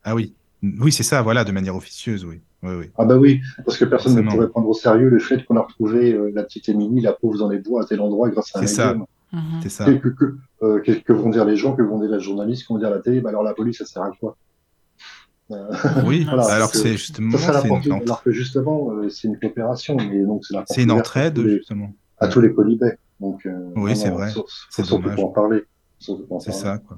Ah 0.03 0.15
oui. 0.15 0.33
Oui, 0.79 0.93
c'est 0.93 1.03
ça, 1.03 1.21
voilà, 1.21 1.43
de 1.43 1.51
manière 1.51 1.75
officieuse, 1.75 2.23
oui. 2.23 2.39
Oui, 2.63 2.73
oui. 2.73 2.89
Ah 2.97 3.05
bah 3.05 3.17
oui, 3.17 3.41
parce 3.65 3.77
que 3.77 3.85
personne 3.85 4.15
ne 4.15 4.21
pourrait 4.21 4.49
prendre 4.49 4.69
au 4.69 4.73
sérieux 4.73 5.09
le 5.09 5.19
fait 5.19 5.43
qu'on 5.43 5.57
a 5.57 5.61
retrouvé 5.61 6.13
euh, 6.13 6.31
la 6.33 6.43
petite 6.43 6.69
Émilie, 6.69 7.01
la 7.01 7.13
pauvre 7.13 7.37
dans 7.37 7.49
les 7.49 7.59
bois 7.59 7.83
à 7.83 7.85
tel 7.85 7.99
endroit 8.01 8.29
grâce 8.29 8.55
à 8.55 8.59
un 8.59 8.61
C'est 8.61 8.73
ça. 8.73 8.95
Mhm. 9.35 9.59
C'est 9.63 9.69
ça. 9.69 9.85
Que, 9.85 9.91
que, 9.97 10.09
que, 10.09 10.37
euh, 10.63 10.79
que- 10.81 10.91
que 10.93 11.13
vont 11.13 11.29
dire 11.29 11.45
les 11.45 11.57
gens, 11.57 11.75
que 11.75 11.81
vont 11.81 11.99
dire 11.99 12.09
les 12.09 12.19
journalistes, 12.21 12.65
que 12.67 12.73
vont 12.73 12.79
dire 12.79 12.89
la 12.89 12.99
télé, 12.99 13.19
bah 13.21 13.29
alors 13.29 13.43
la 13.43 13.53
police, 13.53 13.77
ça 13.79 13.85
sert 13.85 14.01
à 14.03 14.11
quoi? 14.19 14.37
Euh, 15.51 15.67
Oui, 16.05 16.23
Voilà, 16.29 16.45
alors 16.53 16.71
que 16.71 16.77
c'est- 16.77 16.93
justement, 16.93 17.37
Ça 17.37 17.51
la 17.51 17.67
une, 17.67 17.91
alors 18.01 18.23
que 18.23 18.31
justement, 18.31 18.91
euh, 18.91 19.09
c'est 19.09 19.27
une 19.27 19.37
coopération, 19.39 19.95
mais 19.97 20.23
donc 20.23 20.45
c'est 20.45 20.53
la 20.53 20.61
porte 20.61 20.71
c'est 20.73 20.83
une 20.83 20.91
à 20.91 20.95
entraide, 20.95 21.37
les- 21.37 21.57
justement. 21.57 21.93
à 22.19 22.27
tous 22.27 22.41
les 22.41 22.53
colibets. 22.53 22.97
Donc, 23.19 23.45
euh, 23.45 23.51
Oui, 23.75 23.91
non, 23.91 23.95
c'est 23.95 24.09
non, 24.09 24.15
vrai. 24.15 24.31
C'est 24.69 24.87
dommage. 24.89 25.15
pas 25.15 25.21
en 25.21 25.27
parler. 25.29 25.63
C'est 25.99 26.51
ça, 26.51 26.77
quoi. 26.79 26.97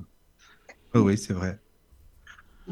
Oh, 0.96 1.00
oui, 1.02 1.18
c'est 1.18 1.34
vrai. 1.34 1.60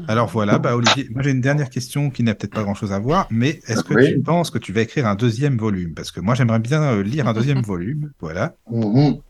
Alors 0.08 0.28
voilà, 0.28 0.58
bah 0.58 0.76
Olivier, 0.76 1.08
moi 1.10 1.22
j'ai 1.22 1.30
une 1.30 1.40
dernière 1.40 1.70
question 1.70 2.10
qui 2.10 2.22
n'a 2.22 2.34
peut-être 2.34 2.52
pas 2.52 2.62
grand-chose 2.64 2.92
à 2.92 2.98
voir, 2.98 3.26
mais 3.30 3.60
est-ce 3.66 3.82
que 3.82 3.94
Oui. 3.94 4.12
tu 4.12 4.20
penses 4.20 4.50
que 4.50 4.58
tu 4.58 4.70
vas 4.72 4.82
écrire 4.82 5.06
un 5.06 5.14
deuxième 5.14 5.56
volume? 5.56 5.94
Parce 5.94 6.10
que 6.10 6.20
moi 6.20 6.34
j'aimerais 6.34 6.58
bien 6.58 7.00
lire 7.02 7.26
un 7.28 7.32
deuxième 7.32 7.62
volume, 7.62 8.12
voilà. 8.20 8.54
Mhm. 8.70 9.20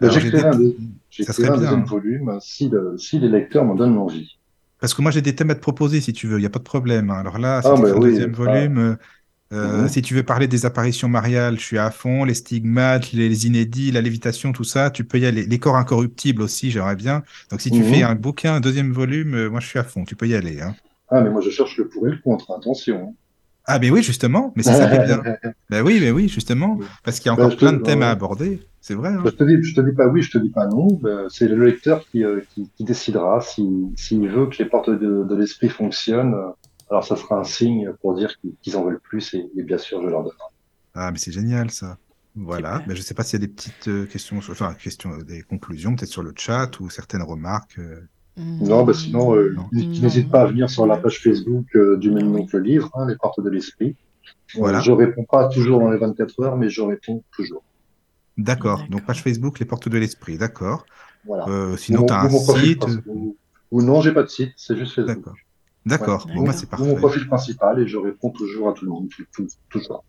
Ben, 0.00 0.10
J'écrirai 0.10 0.48
un, 0.48 0.54
des- 0.58 0.76
deuxième 1.38 1.80
hein. 1.80 1.84
volume 1.84 2.38
si, 2.40 2.68
le- 2.68 2.96
si 2.98 3.18
les 3.18 3.28
lecteurs 3.28 3.64
m'en 3.64 3.74
donnent 3.74 3.94
l'envie. 3.94 4.38
Parce 4.80 4.94
que 4.94 5.02
moi 5.02 5.10
j'ai 5.10 5.22
des 5.22 5.34
thèmes 5.34 5.50
à 5.50 5.54
te 5.54 5.60
proposer 5.60 6.00
si 6.00 6.12
tu 6.12 6.26
veux, 6.26 6.36
il 6.38 6.40
n'y 6.40 6.46
a 6.46 6.50
pas 6.50 6.58
de 6.58 6.64
problème. 6.64 7.10
hein. 7.10 7.18
Alors 7.20 7.38
là, 7.38 7.62
si 7.62 7.68
Ah, 7.68 7.76
bah 7.76 7.88
un 7.88 7.98
oui, 7.98 8.10
deuxième 8.10 8.32
ah. 8.32 8.36
volume, 8.36 8.78
euh, 8.78 8.96
euh, 9.54 9.84
Mhm. 9.84 9.88
si 9.88 10.02
tu 10.02 10.14
veux 10.14 10.24
parler 10.24 10.48
des 10.48 10.66
apparitions 10.66 11.08
mariales, 11.08 11.58
je 11.58 11.64
suis 11.64 11.78
à 11.78 11.90
fond, 11.90 12.24
les 12.24 12.34
stigmates, 12.34 13.12
les, 13.12 13.46
inédits, 13.46 13.92
la 13.92 14.02
lévitation, 14.02 14.52
tout 14.52 14.64
ça, 14.64 14.90
tu 14.90 15.04
peux 15.04 15.18
y 15.18 15.26
aller. 15.26 15.46
Les 15.46 15.58
corps 15.58 15.76
incorruptibles 15.76 16.42
aussi, 16.42 16.70
j'aimerais 16.70 16.96
bien. 16.96 17.22
Donc 17.50 17.60
si 17.62 17.70
tu 17.72 17.82
Mhm. 17.82 17.84
fais 17.84 18.02
un 18.02 18.14
bouquin, 18.16 18.54
un 18.56 18.60
deuxième 18.60 18.92
volume, 18.92 19.34
euh, 19.34 19.50
moi 19.50 19.60
je 19.60 19.68
suis 19.68 19.78
à 19.78 19.84
fond, 19.84 20.04
tu 20.04 20.16
peux 20.16 20.28
y 20.28 20.34
aller. 20.34 20.60
Hein. 20.62 20.74
Ah, 21.08 21.20
mais 21.20 21.30
moi 21.30 21.40
je 21.40 21.50
cherche 21.50 21.76
le 21.78 21.88
pour 21.88 22.06
et 22.08 22.10
le 22.12 22.18
contre, 22.18 22.52
attention. 22.52 23.16
Ah, 23.64 23.78
mais 23.80 23.90
oui, 23.90 24.02
justement, 24.02 24.52
mais 24.56 24.62
c'est 24.62 24.74
ça 24.74 24.86
qui 24.86 24.94
est 24.96 24.98
bien. 24.98 25.22
Ben 25.68 25.82
oui, 25.84 25.98
mais 26.00 26.12
oui, 26.12 26.28
justement, 26.28 26.78
parce 27.02 27.18
qu'il 27.18 27.28
y 27.28 27.30
a 27.30 27.32
Ben, 27.34 27.44
encore 27.44 27.56
plein 27.56 27.72
de 27.72 27.78
thèmes 27.82 28.02
à 28.02 28.10
aborder, 28.10 28.60
c'est 28.86 28.94
vrai. 28.94 29.08
hein. 29.10 29.22
Je 29.24 29.30
te 29.30 29.42
dis, 29.44 29.62
je 29.62 29.74
te 29.74 29.80
dis 29.80 29.92
pas 29.94 30.06
oui, 30.06 30.22
je 30.22 30.30
te 30.30 30.38
dis 30.38 30.50
pas 30.50 30.66
non. 30.68 30.86
C'est 31.28 31.48
le 31.48 31.64
lecteur 31.64 32.04
qui, 32.08 32.22
euh, 32.24 32.40
qui, 32.54 32.70
qui 32.76 32.84
décidera 32.84 33.40
si- 33.40 33.92
s'il 33.96 34.28
veut 34.28 34.46
que 34.46 34.56
les 34.62 34.68
portes 34.68 34.90
de, 34.90 35.24
de 35.24 35.34
l'esprit 35.34 35.68
fonctionnent. 35.68 36.34
euh, 36.34 36.50
Alors 36.90 37.04
ça 37.04 37.16
sera 37.16 37.40
un 37.40 37.44
signe 37.44 37.92
pour 38.00 38.14
dire 38.14 38.32
qu'ils 38.62 38.76
en 38.76 38.84
veulent 38.84 39.00
plus 39.00 39.34
et, 39.34 39.44
et 39.56 39.62
bien 39.64 39.78
sûr 39.78 40.00
je 40.02 40.08
leur 40.08 40.22
donne. 40.22 40.32
Ah, 40.94 41.10
mais 41.10 41.18
c'est 41.18 41.32
génial 41.32 41.70
ça. 41.70 41.98
Voilà. 42.36 42.82
Ben, 42.86 42.94
je 42.94 43.02
sais 43.02 43.14
pas 43.14 43.24
s'il 43.24 43.40
y 43.40 43.42
a 43.42 43.46
des 43.46 43.52
petites 43.52 43.88
euh, 43.88 44.04
questions, 44.06 44.40
sur- 44.40 44.52
enfin, 44.52 44.74
questions, 44.74 45.10
des 45.18 45.42
conclusions, 45.42 45.96
peut-être 45.96 46.10
sur 46.10 46.22
le 46.22 46.32
chat 46.36 46.78
ou 46.80 46.88
certaines 46.90 47.22
remarques. 47.22 47.78
euh. 47.78 48.00
Non, 48.38 48.84
bah 48.84 48.92
sinon, 48.92 49.34
euh, 49.34 49.56
n'hésite 49.72 50.30
pas 50.30 50.42
à 50.42 50.46
venir 50.46 50.68
sur 50.70 50.86
la 50.86 50.98
page 50.98 51.18
Facebook 51.22 51.64
euh, 51.74 51.96
du 51.96 52.10
même 52.10 52.30
nom 52.30 52.44
que 52.46 52.56
le 52.58 52.62
livre, 52.62 52.90
hein, 52.94 53.06
Les 53.08 53.16
Portes 53.16 53.40
de 53.42 53.48
l'Esprit. 53.50 53.96
Voilà. 54.54 54.80
je 54.80 54.92
réponds 54.92 55.24
pas 55.24 55.48
toujours 55.48 55.80
dans 55.80 55.90
les 55.90 55.98
24 55.98 56.40
heures, 56.42 56.56
mais 56.58 56.68
je 56.68 56.82
réponds 56.82 57.24
toujours. 57.34 57.64
D'accord. 58.36 58.82
Donc 58.90 59.04
page 59.06 59.22
Facebook, 59.22 59.58
les 59.58 59.64
portes 59.66 59.88
de 59.88 59.98
l'esprit. 59.98 60.36
D'accord. 60.38 60.84
Voilà. 61.26 61.46
Euh, 61.48 61.76
sinon, 61.76 62.02
Ou 62.02 62.06
tu 62.06 62.12
as 62.12 62.20
un 62.22 62.28
site. 62.30 62.78
principal. 62.78 63.02
Ou, 63.06 63.36
ou 63.70 63.82
non, 63.82 64.00
j'ai 64.00 64.12
pas 64.12 64.22
de 64.22 64.28
site, 64.28 64.52
c'est 64.56 64.76
juste 64.76 64.94
Facebook. 64.94 65.16
D'accord. 65.16 65.34
D'accord. 65.86 66.26
Ouais. 66.26 66.34
Bon, 66.34 66.40
bah, 66.42 66.46
D'accord. 66.48 66.60
c'est 66.60 66.68
parfait. 66.70 66.84
mon 66.86 66.94
profil 66.96 67.26
principal 67.26 67.80
et 67.80 67.86
je 67.86 67.96
réponds 67.96 68.30
toujours 68.30 68.68
à 68.68 68.72
tout 68.72 68.84
le 68.84 68.90
monde, 68.90 69.08
toujours. 69.70 70.04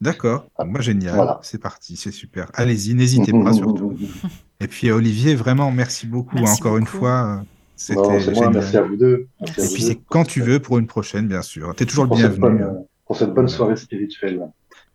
D'accord. 0.00 0.46
Bon, 0.58 0.66
bah, 0.66 0.80
génial. 0.80 1.14
Voilà. 1.14 1.38
C'est 1.42 1.60
parti. 1.60 1.96
C'est 1.96 2.10
super. 2.10 2.50
Allez-y, 2.54 2.94
n'hésitez 2.94 3.32
pas 3.32 3.52
surtout. 3.52 3.94
Et 4.60 4.66
puis, 4.68 4.90
Olivier, 4.90 5.34
vraiment, 5.34 5.70
merci 5.72 6.06
beaucoup. 6.06 6.36
Merci 6.36 6.52
hein, 6.52 6.56
encore 6.60 6.76
une 6.78 6.86
fois. 6.86 7.38
euh, 7.40 7.44
C'était 7.76 8.00
Non, 8.00 8.04
c'est 8.20 8.26
moi, 8.32 8.34
génial. 8.34 8.52
merci 8.52 8.76
à 8.76 8.82
vous 8.82 8.96
deux. 8.96 9.26
Merci 9.40 9.60
Et 9.60 9.64
vous 9.66 9.72
puis, 9.74 9.82
c'est 9.82 10.00
quand 10.08 10.24
tu 10.24 10.42
veux 10.42 10.60
pour 10.60 10.78
une 10.78 10.86
prochaine, 10.86 11.26
bien 11.28 11.42
sûr. 11.42 11.74
Tu 11.76 11.82
es 11.82 11.86
toujours 11.86 12.04
le 12.04 12.14
bienvenu. 12.14 12.38
bonne, 12.40 12.62
euh, 12.62 12.72
pour 13.06 13.16
cette 13.16 13.32
bonne 13.32 13.48
soirée 13.48 13.76
spirituelle. 13.76 14.42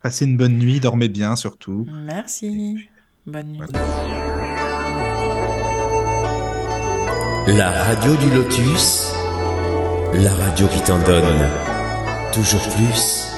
Passez 0.02 0.24
une 0.24 0.36
bonne 0.36 0.58
nuit, 0.58 0.80
dormez 0.80 1.08
bien 1.08 1.36
surtout. 1.36 1.86
Merci. 1.90 2.88
Bonne 3.26 3.52
nuit. 3.52 3.60
La 7.48 7.70
radio 7.70 8.16
du 8.16 8.30
lotus, 8.30 9.12
la 10.14 10.34
radio 10.34 10.66
qui 10.68 10.80
t'en 10.82 10.98
donne 11.04 11.48
toujours 12.32 12.68
plus. 12.76 13.35